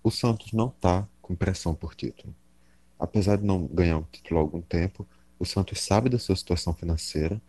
O 0.04 0.12
Santos 0.12 0.52
não 0.52 0.68
está 0.68 1.08
com 1.22 1.34
pressão 1.34 1.74
por 1.74 1.96
título. 1.96 2.36
Apesar 3.00 3.38
de 3.38 3.46
não 3.46 3.66
ganhar 3.66 3.98
um 3.98 4.04
título 4.04 4.42
há 4.42 4.44
algum 4.44 4.60
tempo, 4.60 5.08
o 5.40 5.46
Santos 5.46 5.80
sabe 5.80 6.10
da 6.10 6.20
sua 6.20 6.36
situação 6.36 6.74
financeira 6.74 7.42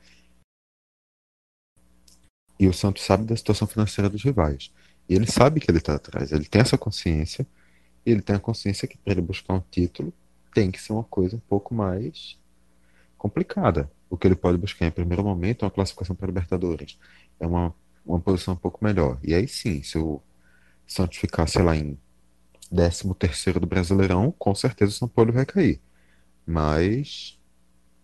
e 2.57 2.69
o 2.69 2.73
Santos 2.73 3.03
sabe 3.03 3.25
da 3.25 3.37
situação 3.37 3.67
financeira 3.67 4.09
dos 4.09 4.23
rivais. 4.23 4.73
E 5.09 5.15
ele 5.17 5.27
sabe 5.27 5.59
que 5.59 5.69
ele 5.69 5.79
está 5.79 5.97
atrás, 5.97 6.31
ele 6.31 6.45
tem 6.45 6.61
essa 6.63 6.79
consciência, 6.79 7.45
e 8.07 8.13
ele 8.13 8.23
tem 8.23 8.37
a 8.37 8.39
consciência 8.39 8.87
que 8.87 8.97
para 8.97 9.15
ele 9.15 9.23
buscar 9.23 9.55
um 9.55 9.63
título 9.73 10.13
tem 10.55 10.71
que 10.71 10.81
ser 10.81 10.93
uma 10.93 11.03
coisa 11.03 11.35
um 11.35 11.41
pouco 11.41 11.75
mais 11.75 12.39
complicada. 13.19 13.91
O 14.09 14.17
que 14.17 14.29
ele 14.29 14.37
pode 14.37 14.57
buscar 14.57 14.87
em 14.87 14.93
primeiro 14.93 15.25
momento 15.25 15.65
é 15.65 15.67
uma 15.67 15.73
classificação 15.73 16.15
para 16.15 16.29
Libertadores. 16.29 16.97
É 17.41 17.47
uma 17.49 17.75
uma 18.05 18.21
posição 18.21 18.55
um 18.55 18.57
pouco 18.57 18.85
melhor. 18.85 19.19
E 19.23 19.35
aí 19.35 19.47
sim, 19.47 19.83
se 19.83 19.99
o 19.99 20.21
Santos 20.87 21.19
ficar, 21.19 21.47
sei 21.47 21.63
lá, 21.63 21.77
em 21.77 21.99
13 22.71 23.15
terceiro 23.15 23.61
do 23.61 23.67
Brasileirão, 23.67 24.33
com 24.39 24.55
certeza 24.55 24.93
o 24.93 24.95
São 24.95 25.09
Paulo 25.09 25.33
vai 25.33 25.45
cair. 25.45 25.81
Mas 26.47 27.39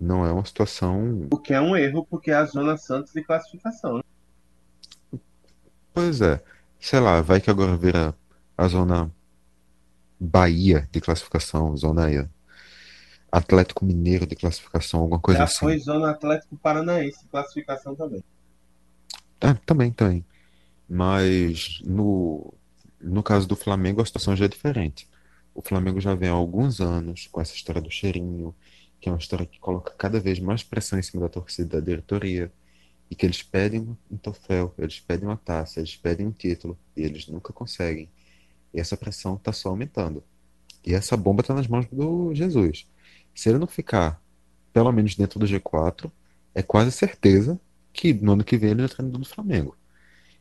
não 0.01 0.27
é 0.27 0.32
uma 0.32 0.44
situação. 0.44 1.27
O 1.31 1.39
que 1.39 1.52
é 1.55 1.60
um 1.60 1.77
erro, 1.77 2.05
porque 2.05 2.31
é 2.31 2.35
a 2.35 2.44
zona 2.44 2.77
Santos 2.77 3.12
de 3.12 3.23
classificação. 3.23 4.02
Pois 5.93 6.20
é. 6.20 6.43
Sei 6.78 7.01
lá, 7.01 7.23
vai 7.23 7.40
que 7.40 7.51
agora 7.51 7.77
vira 7.77 8.14
a 8.56 8.68
zona 8.68 9.10
Bahia 10.18 10.89
de 10.93 11.01
classificação, 11.01 11.77
zona 11.77 12.31
Atlético 13.31 13.85
Mineiro 13.85 14.27
de 14.27 14.36
classificação, 14.36 15.01
alguma 15.01 15.20
coisa 15.20 15.39
Já 15.39 15.44
assim. 15.44 15.59
foi 15.59 15.78
zona 15.78 16.10
Atlético 16.10 16.56
Paranaense 16.56 17.23
de 17.23 17.28
classificação 17.28 17.94
também. 17.94 18.23
É, 19.41 19.55
também, 19.67 19.93
também. 19.93 20.25
Mas 20.89 21.81
no, 21.85 22.55
no 23.01 23.23
caso 23.23 23.47
do 23.47 23.57
Flamengo, 23.57 24.01
a 24.01 24.07
situação 24.07 24.37
já 24.37 24.45
é 24.47 24.49
diferente. 24.49 25.09
O 25.55 25.63
Flamengo 25.63 26.01
já 26.01 26.15
vem 26.15 26.29
há 26.29 26.33
alguns 26.33 26.81
anos 26.81 27.29
com 27.29 27.41
essa 27.41 27.55
história 27.55 27.81
do 27.81 27.91
cheirinho, 27.91 28.55
que 29.01 29.09
é 29.09 29.13
uma 29.13 29.19
história 29.19 29.47
que 29.47 29.59
coloca 29.59 29.93
cada 29.97 30.21
vez 30.21 30.39
mais 30.39 30.63
pressão 30.63 30.99
em 30.99 31.03
cima 31.03 31.23
da 31.23 31.29
torcida 31.29 31.81
da 31.81 31.85
diretoria, 31.85 32.53
e 33.11 33.15
que 33.15 33.25
eles 33.25 33.43
pedem 33.43 33.97
um 34.11 34.17
troféu, 34.17 34.75
eles 34.79 35.01
pedem 35.01 35.29
uma 35.29 35.37
taça, 35.37 35.81
eles 35.81 35.97
pedem 35.97 36.27
um 36.27 36.33
título, 36.33 36.79
e 36.97 37.03
eles 37.03 37.27
nunca 37.29 37.53
conseguem. 37.53 38.09
E 38.75 38.81
essa 38.81 38.97
pressão 38.97 39.37
está 39.37 39.53
só 39.53 39.69
aumentando. 39.71 40.23
E 40.85 40.95
essa 40.95 41.17
bomba 41.17 41.41
está 41.41 41.55
nas 41.55 41.67
mãos 41.69 41.87
do 41.87 42.35
Jesus. 42.35 42.87
Se 43.35 43.49
ele 43.49 43.59
não 43.59 43.67
ficar, 43.67 44.21
pelo 44.73 44.91
menos 44.93 45.15
dentro 45.15 45.39
do 45.39 45.47
G4, 45.47 46.11
é 46.55 46.63
quase 46.63 46.93
certeza 46.93 47.61
que 47.97 48.12
no 48.14 48.32
ano 48.32 48.44
que 48.44 48.56
vem 48.56 48.70
ele 48.70 48.85
é 48.85 48.89
treinador 48.89 49.20
do 49.20 49.27
Flamengo. 49.27 49.77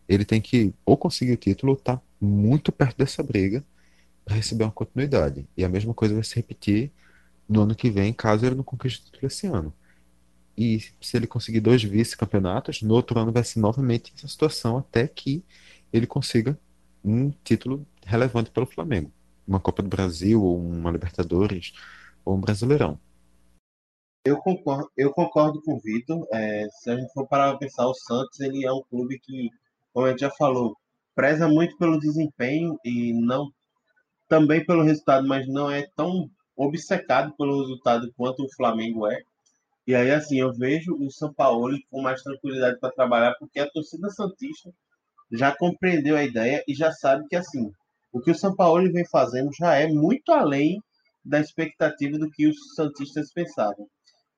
Ele 0.07 0.25
tem 0.25 0.41
que 0.41 0.73
ou 0.85 0.97
conseguir 0.97 1.33
o 1.33 1.37
título 1.37 1.71
ou 1.73 1.77
estar 1.77 1.97
tá 1.97 2.03
muito 2.21 2.71
perto 2.71 2.97
dessa 2.97 3.23
briga 3.23 3.63
para 4.23 4.35
receber 4.35 4.65
uma 4.65 4.71
continuidade. 4.71 5.47
E 5.57 5.63
a 5.63 5.69
mesma 5.69 5.93
coisa 5.93 6.13
vai 6.13 6.23
se 6.23 6.35
repetir 6.35 6.91
no 7.47 7.61
ano 7.61 7.75
que 7.75 7.89
vem, 7.89 8.13
caso 8.13 8.45
ele 8.45 8.55
não 8.55 8.63
conquiste 8.63 9.01
o 9.01 9.05
título 9.05 9.27
esse 9.27 9.47
ano. 9.47 9.73
E 10.57 10.79
se 11.01 11.17
ele 11.17 11.27
conseguir 11.27 11.59
dois 11.59 11.83
vice-campeonatos, 11.83 12.81
no 12.81 12.93
outro 12.93 13.19
ano 13.19 13.31
vai 13.31 13.43
ser 13.43 13.59
novamente 13.59 14.13
essa 14.15 14.27
situação 14.27 14.77
até 14.77 15.07
que 15.07 15.43
ele 15.91 16.07
consiga 16.07 16.57
um 17.03 17.31
título 17.43 17.85
relevante 18.05 18.51
pelo 18.51 18.65
Flamengo. 18.65 19.11
Uma 19.47 19.59
Copa 19.59 19.83
do 19.83 19.89
Brasil, 19.89 20.41
ou 20.41 20.59
uma 20.59 20.91
Libertadores, 20.91 21.73
ou 22.23 22.35
um 22.35 22.39
Brasileirão. 22.39 22.99
Eu 24.25 24.37
concordo, 24.37 24.91
eu 24.97 25.13
concordo 25.13 25.61
com 25.61 25.75
o 25.75 25.79
Vitor. 25.79 26.27
É, 26.33 26.67
se 26.71 26.89
a 26.89 26.97
gente 26.97 27.13
for 27.13 27.27
parar 27.27 27.51
para 27.51 27.59
pensar, 27.59 27.85
o 27.85 27.93
Santos 27.93 28.39
ele 28.39 28.65
é 28.65 28.73
um 28.73 28.81
clube 28.89 29.19
que, 29.19 29.51
como 29.93 30.07
a 30.07 30.09
gente 30.09 30.21
já 30.21 30.31
falou, 30.31 30.75
preza 31.13 31.47
muito 31.47 31.77
pelo 31.77 31.99
desempenho 31.99 32.79
e 32.83 33.13
não 33.13 33.51
também 34.27 34.65
pelo 34.65 34.81
resultado, 34.81 35.27
mas 35.27 35.47
não 35.47 35.69
é 35.69 35.87
tão 35.95 36.27
obcecado 36.55 37.35
pelo 37.37 37.61
resultado 37.61 38.11
quanto 38.17 38.43
o 38.43 38.51
Flamengo 38.55 39.05
é. 39.05 39.21
E 39.85 39.93
aí, 39.93 40.09
assim, 40.09 40.39
eu 40.39 40.51
vejo 40.51 40.95
o 40.95 41.11
São 41.11 41.31
Paulo 41.31 41.77
com 41.91 42.01
mais 42.01 42.23
tranquilidade 42.23 42.79
para 42.79 42.91
trabalhar, 42.91 43.35
porque 43.37 43.59
a 43.59 43.69
torcida 43.69 44.09
Santista 44.09 44.73
já 45.31 45.55
compreendeu 45.55 46.15
a 46.17 46.23
ideia 46.23 46.63
e 46.67 46.73
já 46.73 46.91
sabe 46.91 47.27
que, 47.27 47.35
assim, 47.35 47.71
o 48.11 48.19
que 48.19 48.31
o 48.31 48.35
São 48.35 48.55
Paulo 48.55 48.91
vem 48.91 49.05
fazendo 49.05 49.51
já 49.53 49.75
é 49.75 49.87
muito 49.87 50.31
além 50.31 50.81
da 51.23 51.39
expectativa 51.39 52.17
do 52.17 52.31
que 52.31 52.47
os 52.47 52.73
Santistas 52.73 53.31
pensavam. 53.31 53.87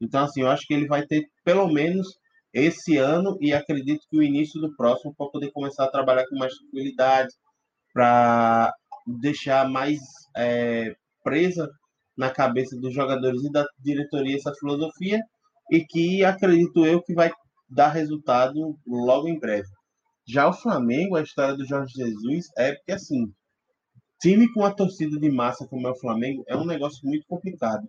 Então, 0.02 0.24
assim, 0.24 0.42
eu 0.42 0.50
acho 0.50 0.66
que 0.66 0.74
ele 0.74 0.88
vai 0.88 1.06
ter 1.06 1.28
pelo 1.44 1.68
menos 1.72 2.08
esse 2.54 2.98
ano 2.98 3.38
e 3.42 3.54
acredito 3.54 4.06
que 4.10 4.18
o 4.18 4.24
início 4.24 4.60
do 4.60 4.76
próximo 4.76 5.14
para 5.16 5.30
poder 5.30 5.52
começar 5.52 5.86
a 5.86 5.92
trabalhar 5.92 6.26
com 6.28 6.38
mais 6.38 6.54
tranquilidade, 6.56 7.34
para 7.94 8.74
deixar 9.22 9.70
mais 9.70 10.00
é, 10.36 10.96
presa 11.24 11.70
na 12.18 12.32
cabeça 12.32 12.76
dos 12.80 12.94
jogadores 12.94 13.44
e 13.44 13.52
da 13.52 13.66
diretoria 13.80 14.36
essa 14.36 14.54
filosofia 14.60 15.22
e 15.72 15.84
que 15.84 16.24
acredito 16.24 16.86
eu 16.86 17.02
que 17.02 17.14
vai 17.14 17.32
dar 17.70 17.90
resultado 17.90 18.78
logo 18.88 19.28
em 19.28 19.40
breve. 19.40 19.68
Já 20.28 20.48
o 20.48 20.54
Flamengo, 20.54 21.16
a 21.16 21.22
história 21.22 21.56
do 21.56 21.66
Jorge 21.66 21.94
Jesus 21.96 22.46
é 22.58 22.74
porque 22.74 22.94
assim, 22.94 23.32
time 24.22 24.52
com 24.54 24.64
a 24.64 24.74
torcida 24.74 25.20
de 25.20 25.30
massa 25.30 25.68
como 25.68 25.88
é 25.88 25.92
o 25.92 26.00
Flamengo 26.00 26.44
é 26.48 26.56
um 26.56 26.66
negócio 26.66 27.00
muito 27.04 27.26
complicado. 27.28 27.88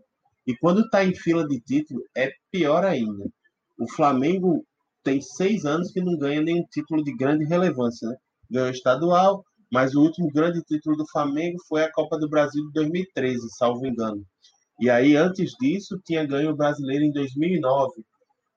E 0.48 0.56
quando 0.56 0.80
está 0.80 1.04
em 1.04 1.14
fila 1.14 1.46
de 1.46 1.60
título, 1.60 2.00
é 2.16 2.32
pior 2.50 2.82
ainda. 2.82 3.26
O 3.78 3.86
Flamengo 3.92 4.64
tem 5.04 5.20
seis 5.20 5.66
anos 5.66 5.92
que 5.92 6.00
não 6.00 6.16
ganha 6.16 6.40
nenhum 6.40 6.64
título 6.72 7.04
de 7.04 7.14
grande 7.14 7.44
relevância. 7.44 8.08
Né? 8.08 8.16
Ganhou 8.50 8.70
estadual, 8.70 9.44
mas 9.70 9.94
o 9.94 10.00
último 10.00 10.32
grande 10.32 10.62
título 10.62 10.96
do 10.96 11.06
Flamengo 11.08 11.58
foi 11.68 11.84
a 11.84 11.92
Copa 11.92 12.18
do 12.18 12.30
Brasil 12.30 12.64
de 12.64 12.72
2013, 12.72 13.46
salvo 13.58 13.86
engano. 13.86 14.24
E 14.80 14.88
aí, 14.88 15.16
antes 15.16 15.50
disso, 15.60 16.00
tinha 16.02 16.24
ganho 16.24 16.52
o 16.52 16.56
brasileiro 16.56 17.04
em 17.04 17.12
2009. 17.12 18.02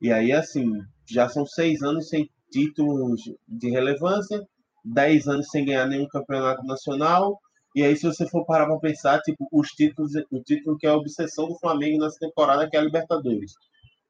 E 0.01 0.13
aí, 0.13 0.31
assim, 0.31 0.72
já 1.05 1.27
são 1.27 1.45
seis 1.45 1.81
anos 1.81 2.07
sem 2.07 2.30
títulos 2.49 3.19
de 3.45 3.69
relevância, 3.69 4.41
dez 4.85 5.27
anos 5.27 5.49
sem 5.49 5.65
ganhar 5.65 5.88
nenhum 5.88 6.07
campeonato 6.07 6.65
nacional, 6.65 7.38
e 7.73 7.84
aí, 7.84 7.95
se 7.95 8.06
você 8.06 8.27
for 8.27 8.45
parar 8.45 8.65
para 8.65 8.80
pensar, 8.80 9.22
tipo, 9.22 9.48
os 9.52 9.69
títulos, 9.69 10.11
o 10.30 10.41
título 10.43 10.77
que 10.77 10.85
é 10.85 10.89
a 10.89 10.95
obsessão 10.95 11.48
do 11.48 11.57
Flamengo 11.57 12.03
nessa 12.03 12.19
temporada, 12.19 12.69
que 12.69 12.76
é 12.76 12.80
a 12.80 12.84
Libertadores. 12.84 13.53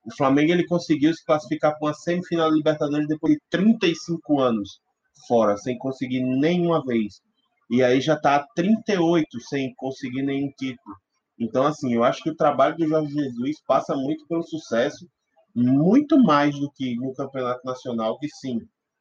O 0.03 0.15
Flamengo 0.15 0.51
ele 0.51 0.65
conseguiu 0.65 1.13
se 1.13 1.23
classificar 1.23 1.77
para 1.77 1.89
uma 1.89 1.93
semifinal 1.93 2.49
da 2.49 2.55
Libertadores 2.55 3.07
depois 3.07 3.33
de 3.33 3.41
35 3.51 4.39
anos 4.39 4.79
fora, 5.27 5.55
sem 5.57 5.77
conseguir 5.77 6.21
nenhuma 6.21 6.83
vez. 6.83 7.21
E 7.69 7.83
aí 7.83 8.01
já 8.01 8.15
está 8.15 8.38
há 8.38 8.47
38 8.55 9.39
sem 9.41 9.73
conseguir 9.75 10.23
nenhum 10.23 10.51
título. 10.57 10.95
Então, 11.39 11.65
assim, 11.65 11.93
eu 11.93 12.03
acho 12.03 12.21
que 12.23 12.29
o 12.29 12.35
trabalho 12.35 12.75
do 12.75 12.88
Jorge 12.88 13.13
Jesus 13.13 13.61
passa 13.67 13.95
muito 13.95 14.27
pelo 14.27 14.43
sucesso, 14.43 15.07
muito 15.55 16.17
mais 16.21 16.57
do 16.59 16.71
que 16.71 16.95
no 16.95 17.13
Campeonato 17.13 17.61
Nacional, 17.65 18.17
que 18.17 18.27
sim, 18.27 18.57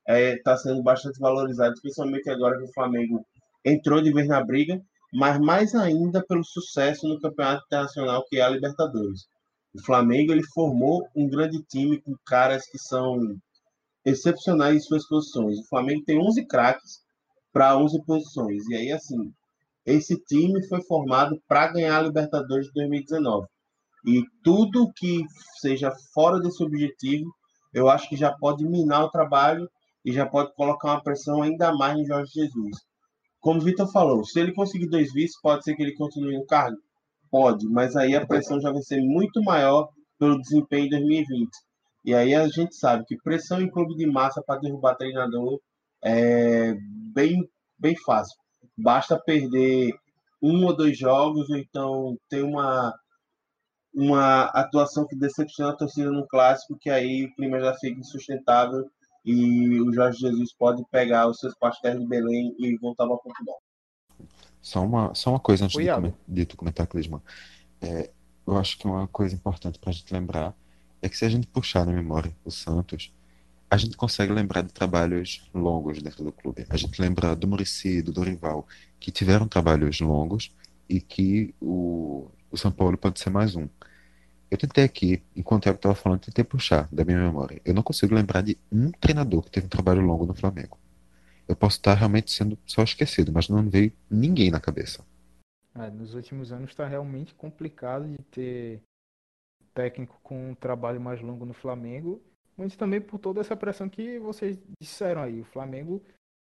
está 0.07 0.19
é, 0.19 0.37
tá 0.43 0.57
sendo 0.57 0.83
bastante 0.83 1.19
valorizado, 1.19 1.75
especialmente 1.75 2.29
agora 2.29 2.59
que 2.59 2.65
o 2.65 2.73
Flamengo 2.73 3.25
entrou 3.65 4.03
de 4.03 4.13
vez 4.13 4.29
na 4.29 4.45
briga, 4.45 4.81
mas 5.13 5.39
mais 5.39 5.75
ainda 5.75 6.25
pelo 6.27 6.45
sucesso 6.45 7.09
no 7.09 7.21
campeonato 7.21 7.65
internacional 7.67 8.25
que 8.29 8.39
é 8.39 8.43
a 8.43 8.49
Libertadores. 8.49 9.23
O 9.75 9.83
Flamengo 9.85 10.33
ele 10.33 10.45
formou 10.53 11.07
um 11.15 11.29
grande 11.29 11.63
time 11.65 12.01
com 12.01 12.15
caras 12.27 12.67
que 12.67 12.79
são 12.79 13.19
excepcionais 14.05 14.77
em 14.77 14.81
suas 14.81 15.07
posições. 15.07 15.59
O 15.59 15.69
Flamengo 15.69 16.03
tem 16.05 16.19
11 16.19 16.47
craques 16.47 17.01
para 17.53 17.77
11 17.77 18.05
posições. 18.05 18.67
E 18.69 18.75
aí, 18.75 18.93
assim, 18.93 19.33
esse 19.87 20.17
time 20.25 20.67
foi 20.69 20.83
formado 20.83 21.41
para 21.47 21.73
ganhar 21.73 21.99
a 21.99 22.03
Libertadores 22.03 22.67
de 22.67 22.73
2019. 22.75 23.47
E 24.07 24.23
tudo 24.43 24.91
que 24.97 25.25
seja 25.61 25.93
fora 26.15 26.41
desse 26.41 26.63
objetivo, 26.65 27.31
eu 27.73 27.89
acho 27.89 28.09
que 28.09 28.17
já 28.17 28.33
pode 28.33 28.65
minar 28.65 29.05
o 29.05 29.11
trabalho 29.11 29.69
e 30.05 30.13
já 30.13 30.27
pode 30.27 30.55
colocar 30.55 30.93
uma 30.93 31.03
pressão 31.03 31.43
ainda 31.43 31.73
mais 31.75 31.99
em 31.99 32.07
Jorge 32.07 32.33
Jesus. 32.33 32.77
Como 33.41 33.61
o 33.61 33.65
Vitor 33.65 33.91
falou, 33.91 34.25
se 34.25 34.39
ele 34.39 34.53
conseguir 34.53 34.87
dois 34.87 35.13
vices, 35.13 35.41
pode 35.41 35.65
ser 35.65 35.75
que 35.75 35.83
ele 35.83 35.95
continue 35.95 36.37
no 36.37 36.47
cargo? 36.47 36.79
Pode, 37.31 37.67
mas 37.67 37.97
aí 37.97 38.15
a 38.15 38.27
pressão 38.27 38.61
já 38.61 38.71
vai 38.71 38.83
ser 38.83 39.01
muito 39.01 39.43
maior 39.43 39.89
pelo 40.19 40.41
desempenho 40.41 40.87
em 40.87 40.91
2020. 40.91 41.51
E 42.05 42.15
aí 42.15 42.35
a 42.35 42.47
gente 42.49 42.75
sabe 42.75 43.05
que 43.07 43.17
pressão 43.17 43.61
em 43.61 43.71
clube 43.71 43.95
de 43.95 44.07
massa 44.07 44.43
para 44.43 44.61
derrubar 44.61 44.97
treinador 44.97 45.61
é 46.03 46.75
bem, 47.15 47.49
bem 47.79 47.97
fácil. 48.05 48.37
Basta 48.77 49.19
perder 49.19 49.95
um 50.43 50.65
ou 50.65 50.77
dois 50.77 50.99
jogos, 50.99 51.49
ou 51.51 51.57
então 51.57 52.19
ter 52.29 52.43
uma, 52.43 52.95
uma 53.95 54.45
atuação 54.47 55.07
que 55.07 55.17
decepciona 55.17 55.73
a 55.73 55.77
torcida 55.77 56.11
no 56.11 56.27
clássico, 56.27 56.79
que 56.79 56.91
aí 56.91 57.25
o 57.25 57.35
clima 57.35 57.61
já 57.61 57.75
fica 57.75 58.01
insustentável 58.01 58.91
e 59.25 59.81
o 59.81 59.93
Jorge 59.93 60.19
Jesus 60.19 60.55
pode 60.55 60.83
pegar 60.91 61.29
os 61.29 61.39
seus 61.39 61.55
pastéis 61.59 61.99
de 61.99 62.07
Belém 62.07 62.55
e 62.59 62.77
voltar 62.79 63.07
para 63.07 63.17
Portugal. 63.17 63.57
Só 64.63 64.85
uma, 64.85 65.15
só 65.15 65.31
uma 65.31 65.41
coisa 65.41 65.65
antes 65.65 65.77
Oi, 65.77 65.87
de, 66.29 66.45
tu 66.45 66.57
comentar, 66.57 66.87
Clisman. 66.87 67.23
É, 67.81 68.11
eu 68.47 68.57
acho 68.57 68.79
que 68.79 68.87
uma 68.87 69.07
coisa 69.09 69.35
importante 69.35 69.79
para 69.79 69.91
a 69.91 69.93
gente 69.93 70.13
lembrar 70.13 70.55
é 71.01 71.09
que 71.09 71.17
se 71.17 71.25
a 71.25 71.29
gente 71.29 71.47
puxar 71.47 71.87
na 71.87 71.93
memória 71.93 72.35
o 72.45 72.51
Santos, 72.51 73.13
a 73.71 73.77
gente 73.77 73.97
consegue 73.97 74.33
lembrar 74.33 74.63
de 74.63 74.73
trabalhos 74.73 75.49
longos 75.55 76.03
dentro 76.03 76.25
do 76.25 76.33
clube. 76.33 76.67
A 76.69 76.77
gente 76.77 77.01
lembra 77.01 77.37
do 77.37 77.47
Muricy, 77.47 78.03
do 78.03 78.13
Dorival, 78.13 78.67
que 78.99 79.11
tiveram 79.11 79.47
trabalhos 79.47 80.01
longos 80.01 80.53
e 80.89 81.01
que 81.01 81.55
o, 81.61 82.29
o 82.51 82.57
São 82.57 82.73
Paulo 82.73 82.99
pode 82.99 83.21
ser 83.21 83.31
mais 83.31 83.55
um. 83.55 83.69
Eu 84.51 84.59
tentei 84.59 84.83
aqui, 84.83 85.23
enquanto 85.37 85.67
eu 85.67 85.75
estava 85.75 85.95
falando, 85.95 86.23
tentei 86.23 86.43
puxar 86.43 86.89
da 86.91 87.05
minha 87.05 87.19
memória. 87.19 87.63
Eu 87.65 87.73
não 87.73 87.85
consigo 87.85 88.15
lembrar 88.15 88.43
de 88.43 88.59
um 88.71 88.91
treinador 88.91 89.45
que 89.45 89.51
teve 89.51 89.67
um 89.67 89.71
trabalho 89.71 90.01
longo 90.01 90.27
no 90.27 90.35
Flamengo. 90.35 90.77
Eu 91.47 91.55
posso 91.55 91.77
estar 91.77 91.95
realmente 91.95 92.33
sendo 92.33 92.59
só 92.67 92.83
esquecido, 92.83 93.33
mas 93.33 93.49
não 93.49 93.69
veio 93.69 93.93
ninguém 94.11 94.51
na 94.51 94.59
cabeça. 94.59 95.05
É, 95.75 95.89
nos 95.89 96.15
últimos 96.15 96.51
anos 96.51 96.71
está 96.71 96.85
realmente 96.85 97.33
complicado 97.35 98.09
de 98.09 98.19
ter 98.25 98.83
técnico 99.73 100.19
com 100.21 100.51
um 100.51 100.55
trabalho 100.55 101.01
mais 101.01 101.21
longo 101.21 101.47
no 101.47 101.55
Flamengo, 101.55 102.21
mas 102.57 102.75
também 102.75 103.01
por 103.01 103.21
toda 103.21 103.41
essa 103.41 103.57
pressão 103.57 103.89
que 103.89 104.19
vocês 104.19 104.59
disseram 104.81 105.23
aí. 105.23 105.41
O 105.41 105.45
Flamengo 105.45 106.03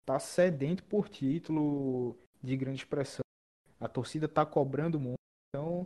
está 0.01 0.17
sedento 0.19 0.83
por 0.85 1.09
título 1.09 2.17
de 2.41 2.55
grande 2.55 2.79
expressão. 2.79 3.23
A 3.77 3.89
torcida 3.89 4.25
está 4.25 4.45
cobrando 4.45 4.97
muito, 4.97 5.19
então 5.53 5.85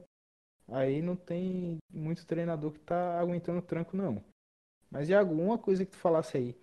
aí 0.70 1.02
não 1.02 1.16
tem 1.16 1.78
muito 1.92 2.26
treinador 2.26 2.72
que 2.72 2.80
está 2.80 3.20
aguentando 3.20 3.60
o 3.60 3.64
tranco, 3.64 3.96
não. 3.96 4.24
Mas, 4.90 5.10
Iago, 5.10 5.34
uma 5.34 5.58
coisa 5.58 5.86
que 5.86 5.92
tu 5.92 5.98
falasse 5.98 6.38
aí. 6.38 6.56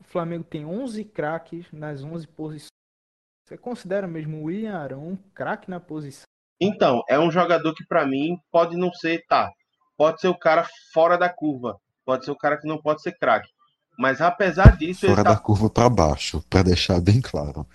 O 0.00 0.04
Flamengo 0.04 0.44
tem 0.44 0.64
11 0.64 1.04
craques 1.04 1.66
nas 1.72 2.04
11 2.04 2.28
posições. 2.28 2.68
Você 3.46 3.56
considera 3.56 4.06
mesmo 4.06 4.38
o 4.38 4.44
William 4.44 4.76
Arão 4.76 5.08
um 5.08 5.16
craque 5.34 5.70
na 5.70 5.80
posição? 5.80 6.24
Então, 6.60 7.02
é 7.08 7.18
um 7.18 7.30
jogador 7.30 7.74
que 7.74 7.86
para 7.86 8.06
mim 8.06 8.38
pode 8.50 8.76
não 8.76 8.92
ser, 8.92 9.24
tá, 9.26 9.50
pode 9.96 10.20
ser 10.20 10.28
o 10.28 10.38
cara 10.38 10.68
fora 10.92 11.16
da 11.16 11.28
curva, 11.28 11.80
pode 12.04 12.24
ser 12.24 12.30
o 12.30 12.36
cara 12.36 12.58
que 12.58 12.68
não 12.68 12.76
pode 12.76 13.00
ser 13.00 13.18
craque. 13.18 13.48
Mas 13.98 14.20
apesar 14.20 14.76
disso, 14.76 15.06
Fora 15.06 15.12
ele 15.12 15.24
tá 15.24 15.34
da 15.34 15.40
curva 15.40 15.70
para 15.70 15.88
baixo, 15.88 16.44
para 16.48 16.62
deixar 16.62 17.00
bem 17.00 17.20
claro. 17.20 17.66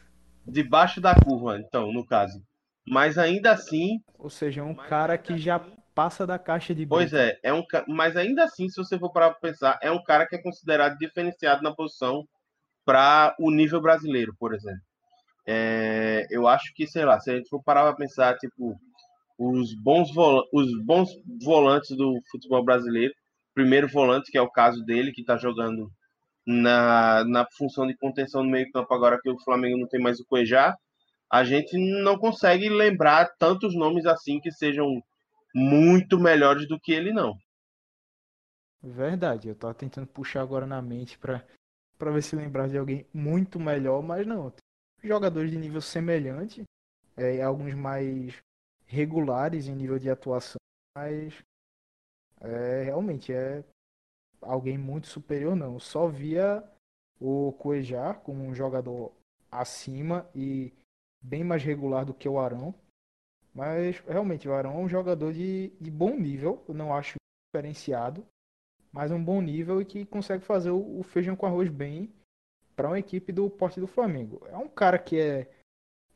debaixo 0.46 1.02
da 1.02 1.16
curva, 1.16 1.58
então, 1.58 1.92
no 1.92 2.06
caso. 2.06 2.42
Mas 2.88 3.18
ainda 3.18 3.52
assim, 3.54 4.00
Ou 4.20 4.30
seja, 4.30 4.62
é 4.62 4.64
um 4.64 4.76
cara 4.76 5.18
que 5.18 5.38
já 5.38 5.60
passa 5.96 6.26
da 6.26 6.38
caixa 6.38 6.74
de 6.74 6.86
pois 6.86 7.14
é, 7.14 7.38
é 7.44 7.54
um, 7.54 7.64
mas 7.88 8.16
ainda 8.18 8.44
assim, 8.44 8.68
se 8.70 8.76
você 8.78 8.98
for 8.98 9.12
parar 9.12 9.32
pra 9.32 9.40
pensar, 9.40 9.80
é 9.82 9.92
um 9.92 10.04
cara 10.04 10.28
que 10.28 10.36
é 10.36 10.42
considerado 10.42 10.98
diferenciado 10.98 11.62
na 11.62 11.74
posição 11.74 12.28
para 12.86 13.36
o 13.40 13.52
nível 13.52 13.82
brasileiro, 13.82 14.36
por 14.40 14.54
exemplo. 14.54 14.82
É, 15.48 16.26
eu 16.30 16.48
acho 16.48 16.74
que, 16.74 16.88
sei 16.88 17.06
lá, 17.06 17.20
se 17.20 17.32
a 17.32 17.36
gente 17.36 17.50
for 17.50 17.62
parar 17.64 17.84
para 17.84 17.96
pensar, 17.96 18.38
tipo, 18.38 18.76
os 19.38 19.74
bons, 19.76 20.14
vola- 20.14 20.44
os 20.54 20.72
bons 20.84 21.10
volantes 21.44 21.96
do 21.98 22.20
futebol 22.32 22.64
brasileiro, 22.64 23.14
primeiro 23.54 23.88
volante, 23.88 24.32
que 24.32 24.38
é 24.38 24.42
o 24.42 24.52
caso 24.52 24.84
dele, 24.86 25.12
que 25.12 25.22
está 25.22 25.38
jogando 25.38 25.90
na, 26.46 27.24
na 27.26 27.46
função 27.58 27.88
de 27.88 27.96
contenção 27.98 28.44
no 28.44 28.50
meio-campo, 28.52 28.94
agora 28.94 29.20
que 29.22 29.30
o 29.30 29.40
Flamengo 29.44 29.78
não 29.78 29.88
tem 29.88 30.02
mais 30.02 30.20
o 30.20 30.26
Cuejá, 30.26 30.76
a 31.34 31.44
gente 31.44 31.76
não 32.04 32.16
consegue 32.16 32.70
lembrar 32.70 33.26
tantos 33.40 33.74
nomes 33.74 34.06
assim 34.06 34.40
que 34.40 34.52
sejam 34.52 35.04
muito 35.52 36.20
melhores 36.20 36.68
do 36.68 36.80
que 36.80 36.92
ele, 36.92 37.12
não. 37.12 37.36
Verdade, 38.84 39.48
eu 39.48 39.56
tava 39.56 39.74
tentando 39.74 40.06
puxar 40.06 40.44
agora 40.44 40.68
na 40.68 40.80
mente 40.80 41.18
pra, 41.18 41.44
pra 41.98 42.12
ver 42.12 42.22
se 42.22 42.36
lembrar 42.36 42.70
de 42.70 42.78
alguém 42.78 43.08
muito 43.12 43.60
melhor, 43.60 44.04
mas 44.04 44.28
não. 44.28 44.54
Jogadores 45.04 45.50
de 45.50 45.58
nível 45.58 45.82
semelhante, 45.82 46.66
é, 47.18 47.42
alguns 47.42 47.74
mais 47.74 48.40
regulares 48.86 49.68
em 49.68 49.76
nível 49.76 49.98
de 49.98 50.12
atuação, 50.12 50.60
mas 50.96 51.34
é, 52.42 52.84
realmente 52.84 53.34
é 53.34 53.64
alguém 54.40 54.78
muito 54.78 55.08
superior, 55.08 55.56
não. 55.56 55.80
Só 55.80 56.08
via 56.08 56.64
o 57.20 57.54
Cuejar 57.54 58.20
como 58.20 58.44
um 58.44 58.54
jogador 58.54 59.12
acima 59.52 60.30
e 60.36 60.72
bem 61.24 61.44
mais 61.44 61.64
regular 61.64 62.06
do 62.06 62.14
que 62.14 62.28
o 62.28 62.38
Arão. 62.38 62.76
Mas 63.54 64.00
realmente 64.00 64.48
o 64.48 64.54
Arão 64.54 64.74
é 64.74 64.80
um 64.80 64.90
jogador 64.90 65.32
de, 65.32 65.72
de 65.80 65.90
bom 65.90 66.16
nível, 66.18 66.64
eu 66.68 66.74
não 66.74 66.94
acho 66.94 67.16
diferenciado, 67.48 68.26
mas 68.92 69.12
um 69.12 69.24
bom 69.24 69.42
nível 69.42 69.80
e 69.80 69.86
que 69.86 70.06
consegue 70.06 70.44
fazer 70.44 70.72
o, 70.72 71.00
o 71.00 71.04
feijão 71.04 71.36
com 71.36 71.46
arroz 71.46 71.70
bem 71.70 72.12
para 72.76 72.88
uma 72.88 73.00
equipe 73.00 73.32
do 73.32 73.50
porte 73.50 73.80
do 73.80 73.88
Flamengo. 73.88 74.46
É 74.48 74.58
um 74.58 74.68
cara 74.68 74.98
que 74.98 75.20
é 75.20 75.52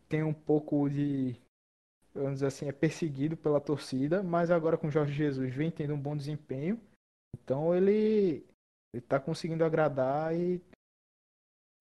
tem 0.09 0.23
um 0.23 0.33
pouco 0.33 0.89
de 0.89 1.39
vamos 2.13 2.35
dizer 2.35 2.47
assim, 2.47 2.67
é 2.67 2.71
perseguido 2.71 3.37
pela 3.37 3.61
torcida, 3.61 4.23
mas 4.23 4.49
agora 4.49 4.77
com 4.77 4.87
o 4.87 4.91
Jorge 4.91 5.13
Jesus 5.13 5.53
vem 5.53 5.69
tendo 5.69 5.93
um 5.93 6.01
bom 6.01 6.17
desempenho. 6.17 6.81
Então 7.35 7.75
ele 7.75 8.43
ele 8.93 9.01
tá 9.01 9.19
conseguindo 9.19 9.63
agradar 9.63 10.35
e 10.35 10.59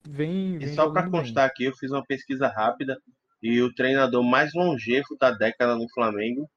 vem, 0.06 0.56
E 0.56 0.58
vem 0.58 0.74
só 0.74 0.90
para 0.90 1.08
constar 1.10 1.48
aqui, 1.48 1.64
eu 1.64 1.74
fiz 1.74 1.90
uma 1.90 2.04
pesquisa 2.04 2.48
rápida 2.48 3.00
e 3.42 3.60
o 3.62 3.72
treinador 3.74 4.22
mais 4.22 4.52
longevo 4.54 5.16
da 5.20 5.30
década 5.30 5.76
no 5.76 5.88
Flamengo 5.90 6.48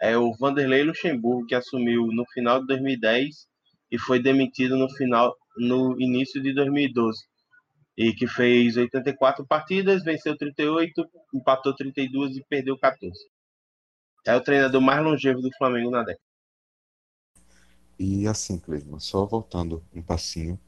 é 0.00 0.16
o 0.16 0.34
Vanderlei 0.34 0.82
Luxemburgo, 0.82 1.46
que 1.46 1.54
assumiu 1.54 2.06
no 2.08 2.26
final 2.26 2.60
de 2.60 2.66
2010 2.66 3.46
e 3.90 3.98
foi 3.98 4.20
demitido 4.20 4.76
no 4.76 4.88
final 4.90 5.34
no 5.56 5.98
início 6.00 6.42
de 6.42 6.52
2012. 6.52 7.24
E 7.96 8.12
que 8.12 8.26
fez 8.26 8.76
84 8.76 9.46
partidas, 9.46 10.02
venceu 10.02 10.36
38, 10.36 11.08
empatou 11.32 11.74
32 11.74 12.36
e 12.36 12.44
perdeu 12.48 12.76
14. 12.76 13.12
É 14.26 14.34
o 14.34 14.40
treinador 14.40 14.80
mais 14.80 15.02
longevo 15.02 15.40
do 15.40 15.50
Flamengo 15.56 15.90
na 15.90 16.00
década. 16.00 16.20
E 17.98 18.26
assim, 18.26 18.58
Cleisman, 18.58 18.98
só 18.98 19.24
voltando 19.24 19.84
um 19.94 20.02
passinho, 20.02 20.58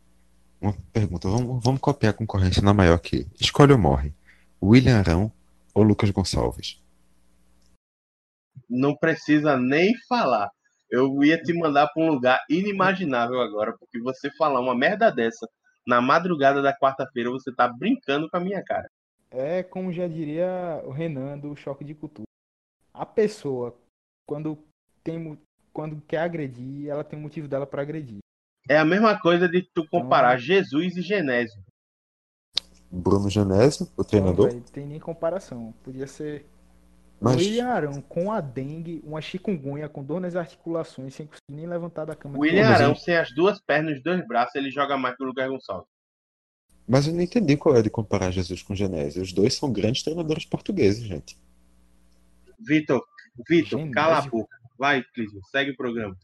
uma 0.61 0.73
pergunta. 0.93 1.29
Vamos, 1.29 1.65
vamos 1.65 1.81
copiar 1.81 2.11
a 2.11 2.17
concorrência 2.17 2.63
na 2.63 2.73
maior 2.73 2.95
aqui. 2.95 3.27
Escolhe 3.41 3.73
ou 3.73 3.79
morre? 3.79 4.15
William 4.63 4.99
Arão 4.99 5.33
ou 5.77 5.83
Lucas 5.83 6.11
Gonçalves? 6.11 6.83
Não 8.69 8.97
precisa 8.97 9.59
nem 9.59 9.95
falar. 10.09 10.51
Eu 10.91 11.23
ia 11.23 11.41
te 11.41 11.53
mandar 11.53 11.89
para 11.89 12.03
um 12.03 12.13
lugar 12.13 12.41
inimaginável 12.49 13.41
agora, 13.43 13.77
porque 13.79 14.01
você 14.01 14.31
falar 14.37 14.61
uma 14.61 14.75
merda 14.75 15.11
dessa 15.13 15.47
na 15.87 16.01
madrugada 16.01 16.63
da 16.63 16.77
quarta-feira, 16.77 17.31
você 17.31 17.53
tá 17.53 17.69
brincando 17.69 18.29
com 18.31 18.37
a 18.39 18.41
minha 18.41 18.65
cara. 18.65 18.89
É 19.31 19.63
como 19.63 19.93
já 19.93 20.09
diria 20.09 20.83
o 20.85 20.91
Renan 20.91 21.39
do 21.39 21.55
Choque 21.55 21.85
de 21.85 21.95
Cultura. 21.95 22.27
A 22.95 23.05
pessoa, 23.05 23.77
quando 24.27 24.59
tem 25.05 25.39
quando 25.73 26.01
quer 26.09 26.21
agredir, 26.21 26.89
ela 26.89 27.05
tem 27.05 27.19
um 27.19 27.23
motivo 27.23 27.47
dela 27.47 27.67
para 27.67 27.83
agredir. 27.83 28.19
É 28.67 28.79
a 28.79 28.85
mesma 28.85 29.21
coisa 29.21 29.47
de 29.47 29.63
tu 29.75 29.87
comparar 29.87 30.39
Jesus 30.39 30.97
e 30.97 31.03
Genésio. 31.03 31.63
Bruno 32.97 33.29
Genésio, 33.31 33.89
o 33.97 34.05
treinador? 34.05 34.49
velho, 34.51 34.63
tem 34.73 34.87
nem 34.87 34.99
comparação. 34.99 35.73
Podia 35.85 36.07
ser 36.07 36.47
Mas- 37.21 37.37
William 37.37 37.69
Arão 37.69 38.01
com 38.03 38.31
a 38.33 38.41
dengue, 38.41 39.01
uma 39.05 39.21
chikungunya, 39.21 39.89
com 39.89 40.03
dor 40.05 40.21
nas 40.21 40.37
articulações, 40.37 41.15
sem 41.15 41.27
conseguir 41.27 41.55
nem 41.55 41.67
levantar 41.67 42.05
da 42.05 42.15
cama. 42.17 42.39
William 42.39 42.69
Arão, 42.69 42.95
sem 42.95 43.17
as 43.17 43.33
duas 43.35 43.61
pernas 43.61 43.95
e 43.95 43.97
os 43.99 44.03
dois 44.03 44.27
braços, 44.27 44.55
ele 44.55 44.71
joga 44.71 44.97
mais 44.97 45.17
que 45.17 45.23
o 45.23 45.27
Lucas 45.27 45.49
Gonçalves. 45.49 45.89
Mas 46.89 47.07
eu 47.07 47.15
não 47.15 47.21
entendi 47.21 47.57
qual 47.57 47.77
é 47.77 47.83
de 47.83 47.91
comparar 47.91 48.31
Jesus 48.31 48.63
com 48.63 48.75
Genésio. 48.75 49.21
Os 49.23 49.33
dois 49.33 49.55
são 49.55 49.73
grandes 49.73 50.03
treinadores 50.05 50.45
portugueses, 50.45 51.03
gente. 51.05 51.37
Vitor, 52.59 53.05
Vitor, 53.49 53.79
Genésio. 53.81 53.93
cala 53.93 54.19
a 54.19 54.23
boca. 54.23 54.57
Vai, 54.79 55.03
Clisman, 55.03 55.43
segue 55.51 55.73
o 55.73 55.77
programa. 55.77 56.17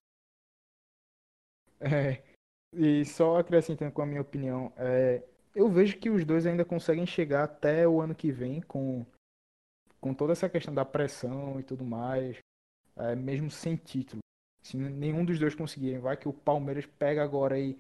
É, 1.81 2.23
e 2.73 3.05
só 3.05 3.39
acrescentando 3.39 3.91
com 3.91 4.03
a 4.03 4.07
minha 4.07 4.21
opinião, 4.21 4.73
é, 4.77 5.23
eu 5.55 5.69
vejo 5.69 5.99
que 5.99 6.11
os 6.11 6.25
dois 6.25 6.47
ainda 6.47 6.65
conseguem 6.65 7.07
chegar 7.07 7.45
até 7.45 7.87
o 7.87 8.01
ano 8.01 8.15
que 8.15 8.31
vem 8.31 8.61
com, 8.63 9.05
com 10.01 10.15
toda 10.15 10.33
essa 10.33 10.49
questão 10.49 10.75
da 10.75 10.85
pressão 10.85 11.61
e 11.61 11.63
tudo 11.63 11.85
mais, 11.85 12.39
é, 12.97 13.15
mesmo 13.15 13.51
sem 13.51 13.77
título. 13.77 14.21
Se 14.63 14.77
nenhum 14.77 15.25
dos 15.25 15.39
dois 15.39 15.55
conseguirem, 15.55 15.99
vai 15.99 16.17
que 16.17 16.29
o 16.29 16.33
Palmeiras 16.33 16.87
pega 16.87 17.23
agora 17.23 17.59
e 17.59 17.79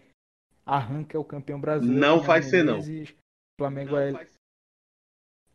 arranca 0.66 1.19
o 1.19 1.24
campeão 1.24 1.61
brasileiro. 1.61 2.01
Não 2.01 2.20
vai 2.20 2.43
ser, 2.43 2.65
não. 2.65 2.78
O 2.78 3.61
Flamengo 3.61 3.97
é, 3.97 4.12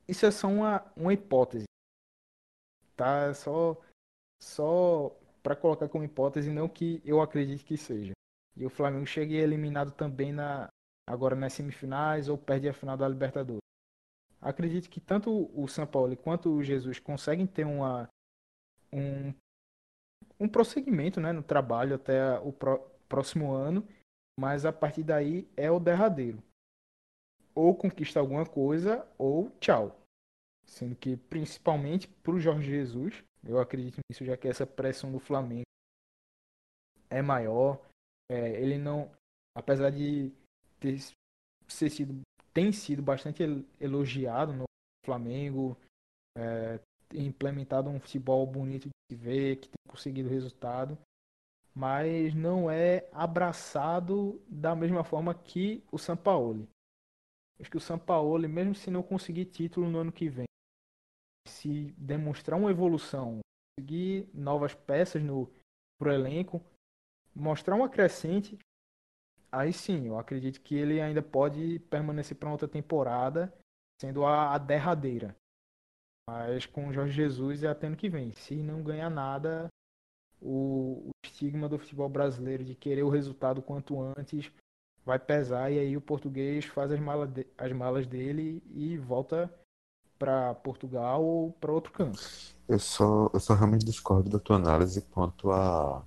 isso 0.07 0.26
é 0.26 0.31
só 0.31 0.48
uma, 0.48 0.85
uma 0.95 1.14
hipótese. 1.14 1.65
Tá? 2.95 3.34
Só, 3.34 3.77
só 4.41 5.15
para 5.44 5.56
colocar 5.56 5.89
como 5.89 6.03
hipótese, 6.03 6.49
não 6.49 6.69
que 6.69 7.02
eu 7.03 7.22
acredite 7.22 7.64
que 7.64 7.77
seja. 7.77 8.14
E 8.56 8.65
o 8.65 8.69
Flamengo 8.69 9.06
chegue 9.06 9.35
eliminado 9.35 9.91
também 9.91 10.31
na, 10.31 10.69
agora 11.08 11.36
nas 11.36 11.54
semifinais 11.54 12.28
ou 12.28 12.38
perde 12.38 12.68
a 12.68 12.74
final 12.74 12.98
da 12.98 13.08
Libertadores. 13.08 13.62
Acredito 14.42 14.90
que 14.90 15.00
tanto 15.00 15.50
o 15.60 15.68
São 15.68 15.88
Paulo 15.88 16.16
quanto 16.18 16.50
o 16.50 16.64
Jesus 16.64 17.00
conseguem 17.00 17.48
ter 17.48 17.66
uma, 17.66 18.08
um, 18.94 19.34
um 20.40 20.48
prosseguimento 20.48 21.20
né, 21.20 21.32
no 21.32 21.42
trabalho 21.42 21.96
até 21.96 22.38
o 22.40 22.52
pro, 22.52 22.80
próximo 23.08 23.52
ano, 23.52 23.88
mas 24.40 24.66
a 24.66 24.74
partir 24.74 25.04
daí 25.04 25.50
é 25.56 25.72
o 25.72 25.80
derradeiro. 25.80 26.44
Ou 27.56 27.76
conquista 27.76 28.20
alguma 28.20 28.46
coisa 28.46 29.08
ou 29.18 29.50
tchau. 29.60 30.00
Sendo 30.68 30.96
que 30.96 31.16
principalmente 31.16 32.08
para 32.08 32.34
o 32.34 32.40
Jorge 32.40 32.70
Jesus, 32.70 33.24
eu 33.44 33.58
acredito 33.60 34.00
nisso, 34.10 34.26
já 34.26 34.38
que 34.38 34.48
essa 34.48 34.68
pressão 34.68 35.12
do 35.12 35.20
Flamengo 35.20 35.64
é 37.10 37.22
maior. 37.22 37.82
É, 38.30 38.62
ele 38.62 38.78
não, 38.78 39.10
apesar 39.56 39.90
de 39.90 40.32
ter, 40.80 40.99
ter 41.68 41.90
sido, 41.90 42.22
tem 42.54 42.72
sido 42.72 43.02
bastante 43.02 43.44
elogiado 43.80 44.54
no 44.54 44.66
Flamengo, 45.06 45.78
é, 46.38 46.80
implementado 47.14 47.90
um 47.90 47.99
futebol 47.99 48.45
bonito 48.45 48.90
de 49.10 49.18
ver, 49.18 49.58
que 49.58 49.70
tem 49.70 49.91
conseguido 49.91 50.30
resultado, 50.30 50.98
mas 51.74 52.34
não 52.34 52.70
é 52.70 53.08
abraçado 53.12 54.41
da 54.48 54.76
mesma 54.76 55.04
forma 55.04 55.34
que 55.34 55.84
o 55.91 55.98
Sampaoli. 55.98 56.68
Acho 57.60 57.72
que 57.72 57.78
o 57.78 57.82
Sampaoli, 57.82 58.48
mesmo 58.48 58.76
se 58.76 58.91
não 58.91 59.02
conseguir 59.02 59.45
título 59.45 59.90
no 59.90 59.99
ano 59.99 60.12
que 60.12 60.30
vem, 60.30 60.48
se 61.48 61.94
demonstrar 61.98 62.60
uma 62.60 62.72
evolução, 62.72 63.40
conseguir 63.78 64.28
novas 64.34 64.74
peças 64.74 65.24
no 65.24 65.49
pro 65.99 66.12
elenco, 66.12 66.62
mostrar 67.34 67.76
uma 67.76 67.90
crescente, 67.90 68.58
aí 69.52 69.74
sim, 69.74 70.07
eu 70.07 70.18
acredito 70.18 70.61
que 70.61 70.76
ele 70.76 71.02
ainda 71.02 71.22
pode 71.22 71.80
permanecer 71.90 72.38
para 72.38 72.52
outra 72.52 72.68
temporada, 72.68 73.53
sendo 74.02 74.26
a, 74.26 74.53
a 74.53 74.57
derradeira. 74.57 75.36
Mas 76.30 76.65
com 76.65 76.88
o 76.88 76.94
Jorge 76.94 77.14
Jesus 77.14 77.64
é 77.64 77.68
até 77.68 77.88
ano 77.88 77.95
que 77.95 78.10
vem. 78.10 78.32
Se 78.34 78.56
não 78.56 78.84
ganhar 78.84 79.10
nada, 79.10 79.68
o, 80.41 81.07
o 81.07 81.11
estigma 81.24 81.69
do 81.69 81.80
futebol 81.80 82.10
brasileiro 82.10 82.64
de 82.64 82.76
querer 82.76 83.03
o 83.03 83.10
resultado 83.10 83.61
quanto 83.61 83.99
antes 84.18 84.52
vai 85.06 85.18
pesar 85.18 85.72
e 85.72 85.80
aí 85.80 85.95
o 85.95 86.02
português 86.02 86.65
faz 86.65 86.91
as 86.91 86.99
malas, 86.99 87.30
de, 87.32 87.48
as 87.57 87.72
malas 87.72 88.06
dele 88.06 88.61
e 88.76 88.98
volta 88.98 89.52
para 90.19 90.53
Portugal 90.56 91.24
ou 91.24 91.52
para 91.53 91.72
outro 91.72 91.94
canto. 91.94 92.19
Eu 92.68 92.80
só, 92.80 93.30
eu 93.34 93.40
só 93.40 93.53
realmente 93.53 93.86
discordo 93.86 94.30
da 94.30 94.40
tua 94.40 94.57
análise 94.57 95.02
quanto 95.02 95.52
a 95.52 96.03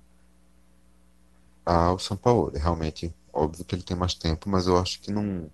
ao 1.65 1.97
São 1.99 2.17
Paulo. 2.17 2.51
Realmente, 2.53 3.13
óbvio 3.33 3.65
que 3.65 3.75
ele 3.75 3.83
tem 3.83 3.97
mais 3.97 4.13
tempo, 4.13 4.49
mas 4.49 4.67
eu 4.67 4.77
acho 4.77 4.99
que 5.01 5.11
não 5.11 5.49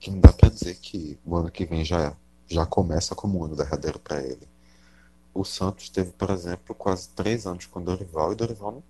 que 0.00 0.10
não 0.10 0.20
dá 0.20 0.32
para 0.32 0.48
dizer 0.48 0.76
que 0.76 1.18
o 1.24 1.36
ano 1.36 1.50
que 1.50 1.64
vem 1.66 1.84
já 1.84 2.16
já 2.48 2.66
começa 2.66 3.14
como 3.14 3.40
um 3.40 3.44
ano 3.44 3.56
derradeiro 3.56 3.98
para 3.98 4.22
ele. 4.22 4.48
O 5.34 5.44
Santos 5.44 5.88
teve, 5.90 6.12
por 6.12 6.30
exemplo, 6.30 6.74
quase 6.74 7.08
três 7.10 7.46
anos 7.46 7.66
com 7.66 7.80
o 7.80 7.84
Dorival 7.84 8.30
e 8.30 8.34
o 8.34 8.36
Dorival 8.36 8.72
não, 8.72 8.82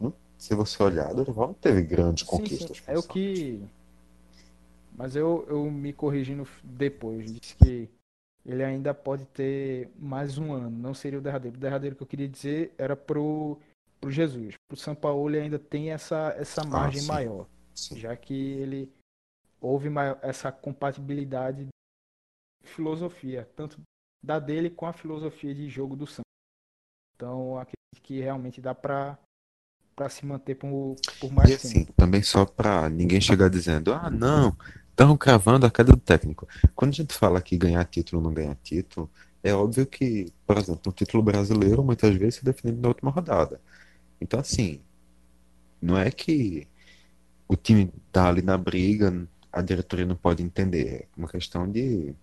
não 0.00 0.14
se 0.38 0.54
você 0.54 0.82
olhar, 0.82 1.12
o 1.12 1.16
Dorival 1.16 1.48
não 1.48 1.54
teve 1.54 1.82
grandes 1.82 2.24
sim, 2.24 2.30
conquistas. 2.30 2.78
Sim. 2.78 2.84
É 2.86 2.98
o 2.98 3.02
que 3.02 3.60
mas 4.96 5.14
eu, 5.14 5.44
eu 5.48 5.70
me 5.70 5.92
corrigindo 5.92 6.48
depois, 6.64 7.30
disse 7.32 7.54
que 7.56 7.88
ele 8.44 8.62
ainda 8.64 8.94
pode 8.94 9.26
ter 9.26 9.90
mais 9.98 10.38
um 10.38 10.52
ano, 10.52 10.70
não 10.70 10.94
seria 10.94 11.18
o 11.18 11.22
derradeiro. 11.22 11.56
O 11.56 11.60
derradeiro 11.60 11.96
que 11.96 12.02
eu 12.02 12.06
queria 12.06 12.28
dizer 12.28 12.72
era 12.78 12.96
pro, 12.96 13.58
pro 14.00 14.10
Jesus. 14.10 14.54
Pro 14.68 14.78
São 14.78 14.94
Paulo 14.94 15.28
ele 15.30 15.40
ainda 15.40 15.58
tem 15.58 15.90
essa, 15.90 16.34
essa 16.38 16.62
ah, 16.62 16.66
margem 16.66 17.00
ah, 17.00 17.02
sim. 17.02 17.08
maior, 17.08 17.46
sim. 17.74 17.98
já 17.98 18.16
que 18.16 18.34
ele 18.34 18.92
houve 19.60 19.88
maior, 19.88 20.18
essa 20.22 20.50
compatibilidade 20.52 21.66
de 21.66 22.68
filosofia, 22.68 23.48
tanto 23.56 23.80
da 24.22 24.38
dele 24.38 24.70
com 24.70 24.86
a 24.86 24.92
filosofia 24.92 25.54
de 25.54 25.68
jogo 25.68 25.96
do 25.96 26.06
Santos. 26.06 26.22
Então 27.14 27.56
acredito 27.56 28.02
que 28.02 28.20
realmente 28.20 28.60
dá 28.60 28.74
para 28.74 29.18
para 29.94 30.10
se 30.10 30.26
manter 30.26 30.56
por, 30.56 30.94
por 31.18 31.32
mais 31.32 31.48
e 31.48 31.54
assim, 31.54 31.84
tempo. 31.86 31.94
também 31.96 32.22
só 32.22 32.44
para 32.44 32.86
ninguém 32.90 33.18
chegar 33.18 33.48
dizendo, 33.48 33.94
ah, 33.94 34.10
não, 34.10 34.54
estão 34.90 35.16
cravando 35.16 35.64
a 35.64 35.70
queda 35.70 35.92
do 35.92 35.98
técnico. 35.98 36.46
Quando 36.74 36.90
a 36.90 36.94
gente 36.94 37.14
fala 37.14 37.40
que 37.40 37.56
ganhar 37.56 37.82
título 37.86 38.20
ou 38.20 38.28
não 38.28 38.34
ganhar 38.34 38.54
título, 38.56 39.10
é 39.42 39.54
óbvio 39.54 39.86
que, 39.86 40.30
por 40.46 40.58
exemplo, 40.58 40.82
um 40.88 40.92
título 40.92 41.22
brasileiro 41.22 41.82
muitas 41.82 42.14
vezes 42.14 42.36
se 42.36 42.44
define 42.44 42.72
na 42.72 42.88
última 42.88 43.10
rodada. 43.10 43.58
Então, 44.20 44.40
assim, 44.40 44.80
não 45.80 45.96
é 45.98 46.10
que 46.10 46.66
o 47.48 47.56
time 47.56 47.92
tá 48.10 48.28
ali 48.28 48.42
na 48.42 48.56
briga, 48.58 49.26
a 49.52 49.62
diretoria 49.62 50.06
não 50.06 50.16
pode 50.16 50.42
entender. 50.42 51.02
É 51.02 51.06
uma 51.16 51.28
questão 51.28 51.70
de 51.70 52.14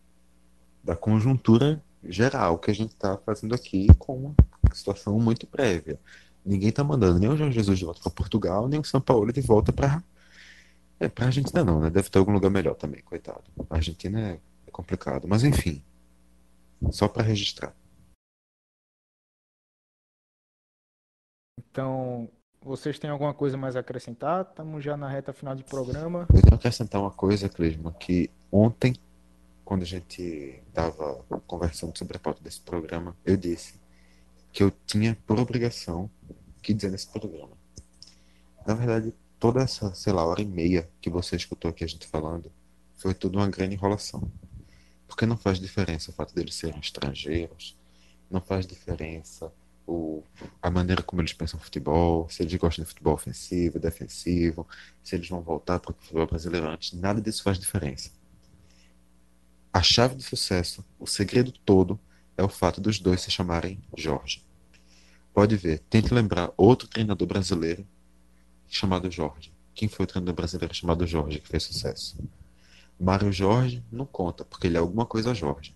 da 0.84 0.95
conjuntura 0.98 1.82
geral 2.03 2.60
que 2.60 2.70
a 2.70 2.76
gente 2.76 2.91
está 2.91 3.18
fazendo 3.18 3.56
aqui 3.56 3.88
com 3.98 4.34
uma 4.61 4.76
situação 4.76 5.18
muito 5.18 5.48
prévia. 5.48 5.98
Ninguém 6.45 6.70
está 6.70 6.84
mandando 6.84 7.20
nem 7.20 7.30
o 7.30 7.38
João 7.38 7.52
Jesus 7.52 7.80
de 7.80 7.86
volta 7.86 8.02
para 8.02 8.11
Portugal, 8.11 8.68
nem 8.68 8.80
o 8.80 8.84
São 8.84 8.99
Paulo 8.99 9.32
de 9.32 9.40
volta 9.40 9.72
para 9.72 10.03
é, 10.99 11.10
pra 11.10 11.26
Argentina 11.26 11.64
não, 11.64 11.82
né? 11.82 11.90
Deve 11.90 12.10
ter 12.10 12.18
algum 12.18 12.32
lugar 12.32 12.49
melhor 12.49 12.76
também, 12.76 13.02
coitado. 13.02 13.44
A 13.70 13.76
Argentina 13.76 14.40
é 14.68 14.72
complicado. 14.72 15.28
Mas 15.28 15.44
enfim. 15.44 15.84
Só 16.91 17.07
para 17.07 17.24
registrar. 17.24 17.74
Então, 21.74 22.30
vocês 22.62 23.00
têm 23.00 23.10
alguma 23.10 23.34
coisa 23.34 23.58
mais 23.58 23.76
a 23.76 23.80
acrescentar? 23.80 24.45
Estamos 24.48 24.84
já 24.84 24.95
na 24.95 25.10
reta 25.10 25.34
final 25.34 25.56
de 25.56 25.64
programa. 25.64 26.28
Eu 26.32 26.40
quero 26.40 26.54
acrescentar 26.54 27.02
uma 27.02 27.10
coisa, 27.10 27.50
Clisma, 27.50 27.91
que 27.94 28.30
ontem, 28.52 28.95
quando 29.66 29.82
a 29.82 29.86
gente 29.86 30.62
estava 30.68 31.16
conversando 31.48 31.98
sobre 31.98 32.16
a 32.16 32.20
pauta 32.20 32.44
desse 32.44 32.62
programa, 32.62 33.18
eu 33.26 33.36
disse 33.36 33.82
que 34.52 34.62
eu 34.62 34.72
tinha 34.86 35.18
por 35.26 35.40
obrigação 35.40 36.08
que 36.62 36.76
dizer 36.76 36.91
nesse 36.91 37.08
programa. 37.08 37.58
Na 38.68 38.76
verdade, 38.76 39.12
toda 39.40 39.60
essa, 39.64 39.95
sei 39.95 40.14
lá, 40.14 40.24
hora 40.24 40.44
e 40.44 40.45
meia 40.45 40.88
que 41.02 41.10
você 41.10 41.36
escutou 41.36 41.72
aqui 41.72 41.84
a 41.84 41.88
gente 41.88 42.06
falando, 42.06 42.52
foi 42.98 43.16
tudo 43.16 43.40
uma 43.40 43.50
grande 43.50 43.74
enrolação. 43.74 44.32
Porque 45.08 45.26
não 45.26 45.38
faz 45.38 45.60
diferença 45.60 46.12
o 46.12 46.14
fato 46.14 46.36
deles 46.36 46.54
serem 46.54 46.80
estrangeiros, 46.80 47.76
não 48.30 48.40
faz 48.40 48.68
diferença 48.68 49.52
o, 49.85 50.23
a 50.61 50.69
maneira 50.69 51.01
como 51.03 51.22
eles 51.22 51.34
pensam 51.34 51.60
futebol, 51.60 52.30
se 52.30 52.43
eles 52.43 52.53
gostam 52.55 52.84
de 52.84 52.89
futebol 52.89 53.14
ofensivo, 53.14 53.80
defensivo, 53.80 54.68
se 55.03 55.15
eles 55.15 55.27
vão 55.27 55.41
voltar 55.41 55.80
para 55.80 55.91
o 55.91 55.95
futebol 55.95 56.26
brasileiro 56.26 56.68
antes, 56.68 56.93
nada 56.93 57.22
disso 57.22 57.43
faz 57.43 57.60
diferença. 57.60 58.11
A 59.72 59.81
chave 59.81 60.15
do 60.15 60.22
sucesso, 60.22 60.85
o 60.99 61.07
segredo 61.07 61.51
todo, 61.51 61.99
é 62.38 62.43
o 62.43 62.49
fato 62.49 62.80
dos 62.80 62.99
dois 62.99 63.22
se 63.22 63.31
chamarem 63.31 63.80
Jorge. 63.97 64.43
Pode 65.34 65.55
ver, 65.55 65.80
tente 65.89 66.14
lembrar 66.14 66.51
outro 66.55 66.88
treinador 66.88 67.27
brasileiro 67.27 67.85
chamado 68.69 69.10
Jorge. 69.10 69.51
Quem 69.73 69.88
foi 69.88 70.03
o 70.03 70.07
treinador 70.07 70.35
brasileiro 70.35 70.73
chamado 70.73 71.07
Jorge 71.07 71.39
que 71.39 71.47
fez 71.47 71.64
sucesso? 71.64 72.18
Mário 72.99 73.31
Jorge 73.31 73.84
não 73.91 74.05
conta, 74.05 74.45
porque 74.45 74.68
ele 74.68 74.77
é 74.77 74.80
alguma 74.80 75.05
coisa 75.05 75.34
Jorge. 75.34 75.76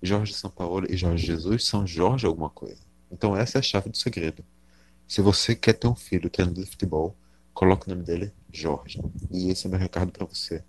Jorge 0.00 0.34
Sampaoli 0.34 0.92
e 0.92 0.96
Jorge 0.96 1.26
Jesus 1.26 1.64
são 1.64 1.86
Jorge 1.86 2.26
alguma 2.26 2.50
coisa. 2.50 2.82
Então 3.14 3.36
essa 3.36 3.58
é 3.58 3.60
a 3.60 3.62
chave 3.62 3.88
do 3.88 3.96
segredo. 3.96 4.44
Se 5.06 5.22
você 5.22 5.54
quer 5.54 5.74
ter 5.74 5.86
um 5.86 5.94
filho 5.94 6.28
treinador 6.28 6.64
de 6.64 6.70
futebol, 6.70 7.16
coloque 7.54 7.86
o 7.86 7.90
nome 7.90 8.04
dele 8.04 8.32
Jorge. 8.52 9.00
E 9.30 9.50
esse 9.50 9.66
é 9.66 9.70
meu 9.70 9.78
recado 9.78 10.10
para 10.10 10.26
você 10.26 10.64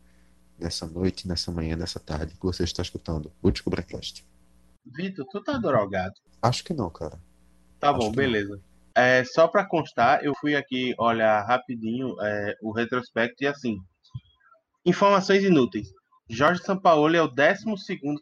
nessa 0.60 0.86
noite, 0.86 1.28
nessa 1.28 1.52
manhã, 1.52 1.76
nessa 1.76 2.00
tarde 2.00 2.36
que 2.36 2.44
você 2.44 2.64
está 2.64 2.84
escutando 2.84 3.32
o 3.42 3.50
Descubrecast. 3.50 4.24
Vitor, 4.86 5.26
tu 5.32 5.42
tá 5.42 5.58
drogado? 5.58 6.14
Acho 6.40 6.64
que 6.64 6.74
não, 6.74 6.90
cara. 6.90 7.20
Tá 7.80 7.90
Acho 7.90 7.98
bom, 7.98 8.12
beleza. 8.12 8.62
É, 8.94 9.24
só 9.26 9.48
para 9.48 9.66
constar, 9.66 10.24
eu 10.24 10.34
fui 10.40 10.56
aqui 10.56 10.94
olhar 11.00 11.44
rapidinho 11.46 12.16
é, 12.22 12.56
o 12.62 12.72
retrospecto 12.72 13.44
e 13.44 13.48
assim. 13.48 13.80
Informações 14.86 15.44
inúteis. 15.44 15.90
Jorge 16.30 16.62
Sampaoli 16.62 17.18
é 17.18 17.22
o 17.22 17.28
12 17.28 17.66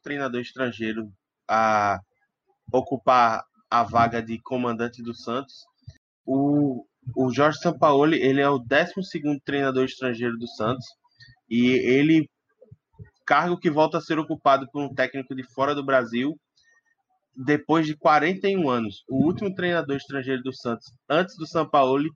treinador 0.02 0.40
estrangeiro 0.40 1.12
a 1.48 2.00
ocupar 2.72 3.44
a 3.74 3.82
vaga 3.82 4.22
de 4.22 4.40
comandante 4.40 5.02
do 5.02 5.16
Santos. 5.16 5.66
O, 6.24 6.86
o 7.16 7.34
Jorge 7.34 7.58
Sampaoli 7.58 8.22
ele 8.22 8.40
é 8.40 8.48
o 8.48 8.60
12 8.60 8.94
treinador 9.44 9.86
estrangeiro 9.86 10.38
do 10.38 10.48
Santos 10.48 10.86
e 11.50 11.70
ele 11.72 12.30
cargo 13.26 13.58
que 13.58 13.72
volta 13.72 13.98
a 13.98 14.02
ser 14.02 14.20
ocupado 14.20 14.70
por 14.72 14.84
um 14.84 14.94
técnico 14.94 15.34
de 15.34 15.44
fora 15.44 15.74
do 15.74 15.84
Brasil 15.84 16.40
depois 17.36 17.88
de 17.88 17.98
41 17.98 18.70
anos. 18.70 19.04
O 19.10 19.26
último 19.26 19.54
treinador 19.56 19.98
estrangeiro 19.98 20.44
do 20.44 20.54
Santos, 20.54 20.94
antes 21.10 21.36
do 21.36 21.48
São 21.48 21.68
Paulo, 21.68 22.08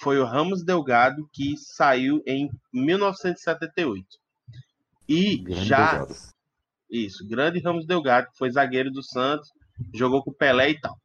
foi 0.00 0.18
o 0.18 0.24
Ramos 0.24 0.64
Delgado, 0.64 1.28
que 1.32 1.56
saiu 1.56 2.20
em 2.26 2.50
1978. 2.72 4.04
E 5.08 5.38
Grande 5.38 5.64
já. 5.64 5.98
Delgado. 5.98 6.36
Isso, 6.90 7.26
grande 7.26 7.60
Ramos 7.60 7.86
Delgado, 7.86 8.28
que 8.30 8.38
foi 8.38 8.50
zagueiro 8.50 8.92
do 8.92 9.02
Santos, 9.02 9.50
jogou 9.94 10.22
com 10.22 10.30
o 10.30 10.34
Pelé 10.34 10.70
e 10.70 10.80
tal. 10.80 10.96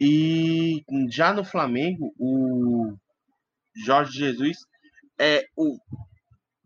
E 0.00 0.82
já 1.10 1.32
no 1.32 1.44
Flamengo, 1.44 2.12
o 2.18 2.94
Jorge 3.84 4.18
Jesus 4.18 4.58
é 5.18 5.44
o 5.56 5.76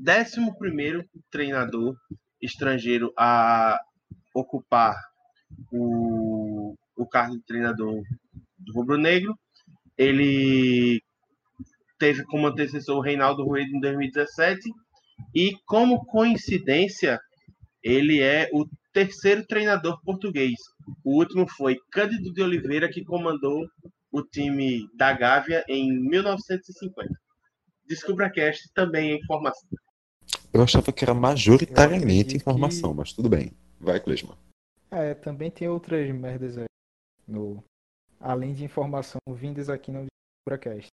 11 0.01 1.09
treinador 1.31 1.97
estrangeiro 2.41 3.13
a 3.17 3.79
ocupar 4.35 4.97
o, 5.73 6.75
o 6.97 7.07
cargo 7.07 7.37
de 7.37 7.45
treinador 7.45 8.03
do 8.59 8.73
Rubro 8.73 8.97
Negro. 8.97 9.39
Ele 9.97 11.03
teve 11.99 12.25
como 12.25 12.47
antecessor 12.47 12.97
o 12.97 13.03
Reinaldo 13.03 13.45
Rueda 13.45 13.71
em 13.71 13.81
2017 13.81 14.61
e 15.35 15.57
como 15.67 16.05
coincidência 16.07 17.21
ele 17.83 18.23
é 18.23 18.49
o 18.53 18.67
terceiro 18.93 19.47
treinador 19.47 20.01
português. 20.03 20.55
O 21.05 21.17
último 21.19 21.47
foi 21.49 21.77
Cândido 21.91 22.33
de 22.33 22.43
Oliveira 22.43 22.89
que 22.89 23.05
comandou 23.05 23.69
o 24.11 24.23
time 24.23 24.89
da 24.97 25.13
Gávea 25.13 25.65
em 25.69 25.93
1950. 26.09 27.09
Descubra 27.87 28.31
Cast 28.31 28.71
também 28.75 29.13
é 29.13 29.17
informação. 29.17 29.69
Eu 30.53 30.63
achava 30.63 30.93
que 30.93 31.05
era 31.05 31.15
majoritariamente 31.15 32.37
informação, 32.37 32.91
que- 32.91 32.97
mas 32.97 33.13
tudo 33.13 33.29
bem. 33.29 33.53
Vai, 33.81 34.01
Clisma. 34.01 34.37
É, 34.91 35.15
também 35.15 35.51
tem 35.51 35.69
outras 35.69 36.11
merdas 36.11 36.59
aí. 36.59 36.65
No, 37.27 37.63
além 38.19 38.55
de 38.55 38.65
informação 38.65 39.19
vindas 39.29 39.69
aqui 39.69 39.91
no 39.93 40.07
Bracast. 40.49 40.89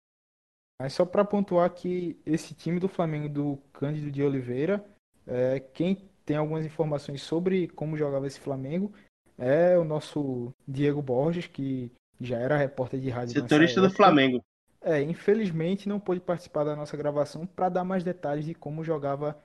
Mas 0.81 0.93
só 0.93 1.05
para 1.05 1.25
pontuar 1.25 1.69
que 1.73 2.17
esse 2.25 2.53
time 2.55 2.79
do 2.79 2.87
Flamengo 2.87 3.29
do 3.29 3.57
Cândido 3.73 4.09
de 4.09 4.23
Oliveira, 4.23 4.83
é, 5.27 5.59
quem 5.59 6.09
tem 6.25 6.37
algumas 6.37 6.65
informações 6.65 7.21
sobre 7.21 7.67
como 7.69 7.97
jogava 7.97 8.25
esse 8.27 8.39
Flamengo 8.39 8.93
é 9.41 9.77
o 9.77 9.83
nosso 9.83 10.53
Diego 10.67 11.01
Borges, 11.01 11.47
que 11.47 11.91
já 12.19 12.37
era 12.37 12.55
repórter 12.55 12.99
de 12.99 13.09
rádio 13.09 13.33
Setorista 13.33 13.81
do. 13.81 13.89
Flamengo. 13.89 14.43
É, 14.83 15.01
infelizmente 15.01 15.89
não 15.89 15.99
pôde 15.99 16.19
participar 16.19 16.63
da 16.63 16.75
nossa 16.75 16.95
gravação 16.95 17.45
para 17.45 17.69
dar 17.69 17.83
mais 17.83 18.03
detalhes 18.03 18.45
de 18.45 18.53
como 18.53 18.83
jogava 18.83 19.37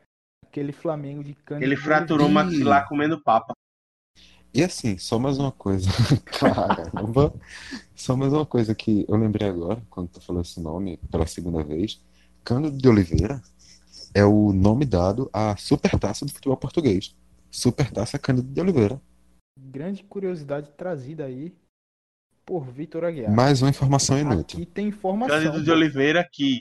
aquele 0.47 0.73
Flamengo 0.73 1.23
de 1.23 1.35
Cândido 1.35 1.66
Ele 1.66 1.77
fraturou 1.77 2.27
o 2.27 2.31
maxilar 2.31 2.89
comendo 2.89 3.20
papa. 3.20 3.55
E 4.52 4.62
assim, 4.62 4.97
só 4.97 5.18
mais 5.18 5.39
uma 5.39 5.52
coisa. 5.52 5.90
Caramba! 6.24 7.35
Só 7.94 8.16
mais 8.16 8.32
uma 8.32 8.47
coisa 8.47 8.74
que 8.74 9.05
eu 9.06 9.16
lembrei 9.16 9.48
agora, 9.48 9.82
quando 9.90 10.09
tu 10.09 10.20
falou 10.20 10.40
esse 10.40 10.60
nome 10.60 10.98
pela 11.10 11.27
segunda 11.27 11.62
vez. 11.62 12.01
Cândido 12.43 12.78
de 12.78 12.89
Oliveira 12.89 13.43
é 14.14 14.24
o 14.24 14.52
nome 14.52 14.86
dado 14.86 15.28
à 15.32 15.56
supertaça 15.56 16.24
do 16.24 16.32
futebol 16.32 16.56
português. 16.56 17.14
Supertaça 17.51 18.18
Cândido 18.18 18.48
de 18.48 18.60
Oliveira. 18.60 19.01
Grande 19.59 20.05
curiosidade 20.05 20.70
trazida 20.73 21.24
aí 21.24 21.57
por 22.45 22.70
Vitor 22.70 23.05
Aguiar. 23.05 23.33
Mais 23.33 23.62
uma 23.62 23.70
informação 23.70 24.19
inútil. 24.19 24.61
Aqui 24.61 24.66
tem 24.66 24.89
informação. 24.89 25.35
Cândido 25.35 25.65
de 25.65 25.70
Oliveira, 25.70 26.27
que 26.31 26.61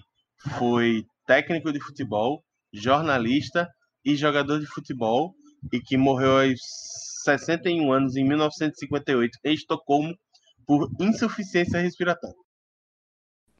foi 0.57 1.05
técnico 1.27 1.73
de 1.73 1.79
futebol, 1.79 2.41
jornalista 2.73 3.67
e 4.03 4.15
jogador 4.15 4.59
de 4.59 4.65
futebol, 4.67 5.35
e 5.73 5.79
que 5.81 5.97
morreu 5.97 6.39
aos 6.39 6.59
61 7.23 7.91
anos 7.91 8.15
em 8.15 8.23
1958 8.23 9.37
em 9.43 9.53
Estocolmo 9.53 10.15
por 10.65 10.89
insuficiência 10.99 11.79
respiratória. 11.79 12.35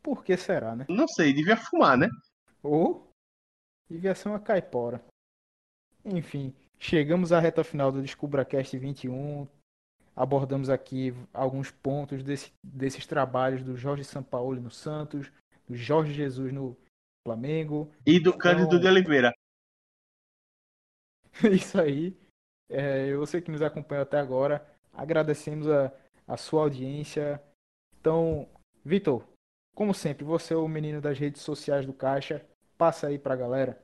Por 0.02 0.24
que 0.24 0.38
será, 0.38 0.76
né? 0.76 0.86
Não 0.88 1.08
sei, 1.08 1.34
devia 1.34 1.58
fumar, 1.58 1.98
né? 1.98 2.08
Ou 2.64 3.12
devia 3.90 4.16
ser 4.16 4.30
uma 4.30 4.40
caipora. 4.40 5.04
Enfim, 6.06 6.54
chegamos 6.80 7.32
à 7.32 7.40
reta 7.40 7.64
final 7.64 7.92
do 7.92 8.02
DescubraCast 8.02 8.78
21. 8.78 9.48
Abordamos 10.16 10.70
aqui 10.70 11.14
alguns 11.34 11.72
pontos 11.72 12.24
desse- 12.24 12.52
desses 12.64 13.06
trabalhos 13.06 13.64
do 13.64 13.76
Jorge 13.76 14.04
Sampaoli 14.04 14.62
no 14.62 14.72
Santos, 14.72 15.32
do 15.68 15.76
Jorge 15.76 16.14
Jesus 16.14 16.54
no 16.54 16.78
Flamengo. 17.28 17.92
E 18.06 18.20
do 18.20 18.38
Cândido 18.38 18.80
de 18.80 18.88
Oliveira. 18.88 19.34
Isso 21.52 21.80
aí. 21.80 22.18
É, 22.70 23.14
você 23.16 23.42
que 23.42 23.52
nos 23.52 23.62
acompanhou 23.62 24.04
até 24.04 24.18
agora, 24.18 24.66
agradecemos 24.94 25.68
a, 25.68 25.92
a 26.28 26.38
sua 26.38 26.62
audiência. 26.62 27.42
Então, 28.00 28.48
Vitor, 28.84 29.24
como 29.76 29.94
sempre, 29.94 30.24
você 30.24 30.54
é 30.54 30.58
o 30.58 30.68
menino 30.68 31.02
das 31.02 31.20
redes 31.20 31.42
sociais 31.42 31.86
do 31.86 31.94
Caixa. 31.94 32.46
Passa 32.78 33.08
aí 33.08 33.20
pra 33.20 33.36
galera. 33.36 33.82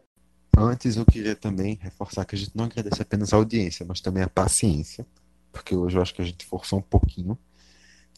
Antes 0.57 0.98
eu 0.98 1.06
queria 1.06 1.36
também 1.36 1.80
reforçar 1.82 2.26
que 2.26 2.36
a 2.36 2.38
gente 2.38 2.52
não 2.56 2.65
agradece 2.65 3.02
apenas 3.02 3.34
a 3.34 3.38
audiência, 3.38 3.86
mas 3.86 4.02
também 4.02 4.23
a 4.23 4.30
paciência, 4.30 5.06
porque 5.52 5.76
hoje 5.76 5.98
eu 5.98 6.02
acho 6.02 6.14
que 6.14 6.22
a 6.22 6.26
gente 6.26 6.45
forçou 6.45 6.80
um 6.80 6.84
pouquinho. 6.84 7.38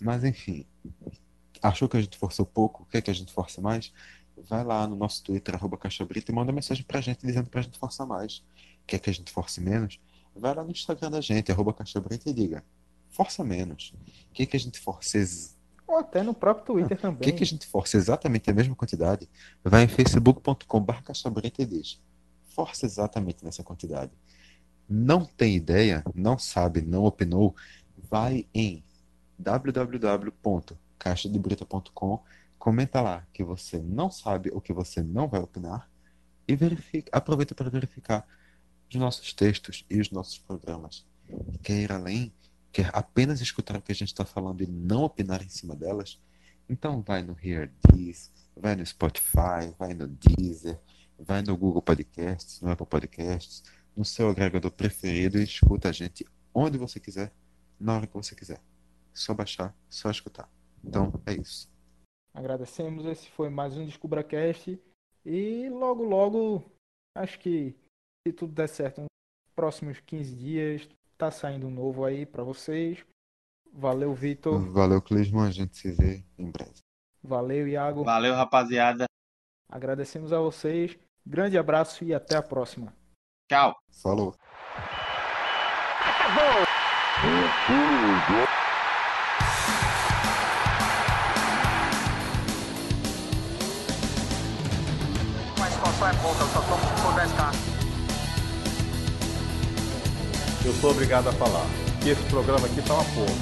Mas 0.01 0.23
enfim, 0.23 0.65
achou 1.61 1.88
que 1.88 1.95
a 1.95 2.01
gente 2.01 2.18
forçou 2.18 2.45
pouco? 2.45 2.85
Quer 2.91 3.01
que 3.01 3.11
a 3.11 3.14
gente 3.14 3.31
force 3.31 3.61
mais? 3.61 3.93
Vai 4.49 4.64
lá 4.64 4.88
no 4.88 4.95
nosso 4.95 5.23
Twitter, 5.23 5.55
arroba 5.55 5.77
Caixa 5.77 6.03
Brita, 6.05 6.31
e 6.31 6.35
manda 6.35 6.51
mensagem 6.51 6.84
pra 6.84 6.99
gente 6.99 7.26
dizendo 7.26 7.49
pra 7.49 7.61
gente 7.61 7.77
forçar 7.77 8.05
mais. 8.05 8.43
Quer 8.85 8.99
que 8.99 9.10
a 9.10 9.14
gente 9.14 9.31
force 9.31 9.61
menos? 9.61 9.99
Vai 10.35 10.53
lá 10.53 10.64
no 10.64 10.72
Instagram 10.72 11.11
da 11.11 11.22
gente, 11.22 11.51
arroba 11.51 11.73
Caixa 11.73 12.01
Brita, 12.01 12.30
e 12.30 12.34
diga, 12.34 12.64
força 13.10 13.43
menos. 13.43 13.93
Quer 14.34 14.47
que 14.47 14.57
a 14.57 14.60
gente 14.60 14.80
force 14.80 15.55
Ou 15.88 15.97
até 15.97 16.23
no 16.23 16.34
próprio 16.34 16.65
Twitter 16.65 16.99
também. 16.99 17.22
Quer 17.22 17.31
que 17.34 17.43
a 17.43 17.47
gente 17.47 17.68
force 17.68 17.95
exatamente 17.95 18.49
a 18.49 18.53
mesma 18.53 18.76
quantidade? 18.76 19.30
Vai 19.64 19.84
em 19.84 19.88
facebook.com.br 19.88 20.93
e 21.60 21.65
diz, 21.65 22.01
força 22.53 22.85
exatamente 22.85 23.43
nessa 23.43 23.63
quantidade. 23.63 24.11
Não 24.88 25.25
tem 25.25 25.55
ideia, 25.55 26.03
não 26.13 26.38
sabe, 26.38 26.81
não 26.81 27.05
opinou, 27.05 27.55
vai 28.09 28.45
em 28.53 28.84
www.caixadebrita.com, 29.39 32.23
comenta 32.59 33.01
lá 33.01 33.25
que 33.34 33.43
você 33.43 33.80
não 33.80 34.11
sabe 34.11 34.51
ou 34.51 34.61
que 34.61 34.71
você 34.71 35.01
não 35.01 35.27
vai 35.27 35.41
opinar 35.41 35.89
e 36.47 36.55
verifica, 36.55 37.09
aproveita 37.11 37.55
para 37.55 37.69
verificar 37.69 38.25
os 38.89 38.95
nossos 38.95 39.34
textos 39.34 39.85
e 39.89 39.99
os 39.99 40.11
nossos 40.11 40.38
programas. 40.38 41.05
Quer 41.61 41.81
ir 41.81 41.91
além? 41.91 42.31
Quer 42.71 42.89
apenas 42.93 43.41
escutar 43.41 43.75
o 43.77 43.81
que 43.81 43.91
a 43.91 43.95
gente 43.95 44.09
está 44.09 44.23
falando 44.25 44.61
e 44.61 44.67
não 44.67 45.03
opinar 45.03 45.43
em 45.43 45.49
cima 45.49 45.75
delas? 45.75 46.19
Então 46.69 47.01
vai 47.01 47.21
no 47.21 47.38
Hear 47.41 47.69
This, 47.81 48.31
vai 48.55 48.75
no 48.75 48.85
Spotify, 48.85 49.73
vai 49.77 49.93
no 49.93 50.07
Deezer, 50.07 50.80
vai 51.23 51.41
no 51.41 51.57
Google 51.57 51.81
Podcasts, 51.81 52.61
no 52.61 52.71
Apple 52.71 52.85
Podcasts, 52.85 53.63
no 53.95 54.03
seu 54.03 54.29
agregador 54.29 54.71
preferido 54.71 55.39
e 55.39 55.43
escuta 55.43 55.89
a 55.89 55.91
gente 55.91 56.25
onde 56.53 56.77
você 56.77 56.99
quiser, 56.99 57.33
na 57.79 57.95
hora 57.95 58.07
que 58.07 58.13
você 58.13 58.35
quiser. 58.35 58.61
Só 59.13 59.33
baixar, 59.33 59.75
só 59.89 60.09
escutar. 60.09 60.49
Então 60.83 61.13
é 61.25 61.33
isso. 61.33 61.71
Agradecemos. 62.33 63.05
Esse 63.05 63.29
foi 63.29 63.49
mais 63.49 63.77
um 63.77 63.85
DescubraCast. 63.85 64.79
E 65.25 65.69
logo, 65.69 66.03
logo, 66.03 66.71
acho 67.15 67.39
que 67.39 67.75
se 68.27 68.33
tudo 68.33 68.53
der 68.53 68.67
certo, 68.67 69.01
nos 69.01 69.07
próximos 69.55 69.99
15 69.99 70.35
dias, 70.35 70.89
tá 71.17 71.29
saindo 71.31 71.67
um 71.67 71.71
novo 71.71 72.03
aí 72.03 72.25
pra 72.25 72.43
vocês. 72.43 73.05
Valeu, 73.71 74.13
Vitor. 74.13 74.59
Valeu, 74.71 75.01
Clisman. 75.01 75.47
A 75.47 75.51
gente 75.51 75.77
se 75.77 75.91
vê 75.91 76.23
em 76.37 76.49
breve. 76.49 76.79
Valeu, 77.23 77.67
Iago. 77.67 78.03
Valeu, 78.03 78.33
rapaziada. 78.33 79.05
Agradecemos 79.69 80.33
a 80.33 80.39
vocês. 80.39 80.97
Grande 81.25 81.57
abraço 81.57 82.03
e 82.03 82.13
até 82.13 82.35
a 82.35 82.41
próxima. 82.41 82.93
Tchau. 83.49 83.75
Falou. 84.01 84.35
Mas 95.59 95.75
qual 95.77 96.09
é 96.09 96.13
pouca, 96.21 96.43
eu 96.43 96.47
só 96.47 96.61
tomo 96.61 96.83
se 96.83 97.01
for 97.01 97.13
10k. 97.13 97.73
Eu 100.65 100.73
sou 100.73 100.91
obrigado 100.91 101.29
a 101.29 101.33
falar 101.33 101.65
que 102.01 102.09
esse 102.09 102.23
programa 102.29 102.65
aqui 102.65 102.81
tá 102.81 102.93
uma 102.95 103.03
porra. 103.05 103.35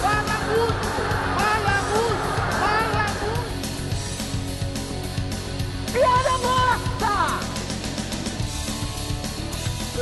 Fala 0.00 0.22
muito! 0.46 1.15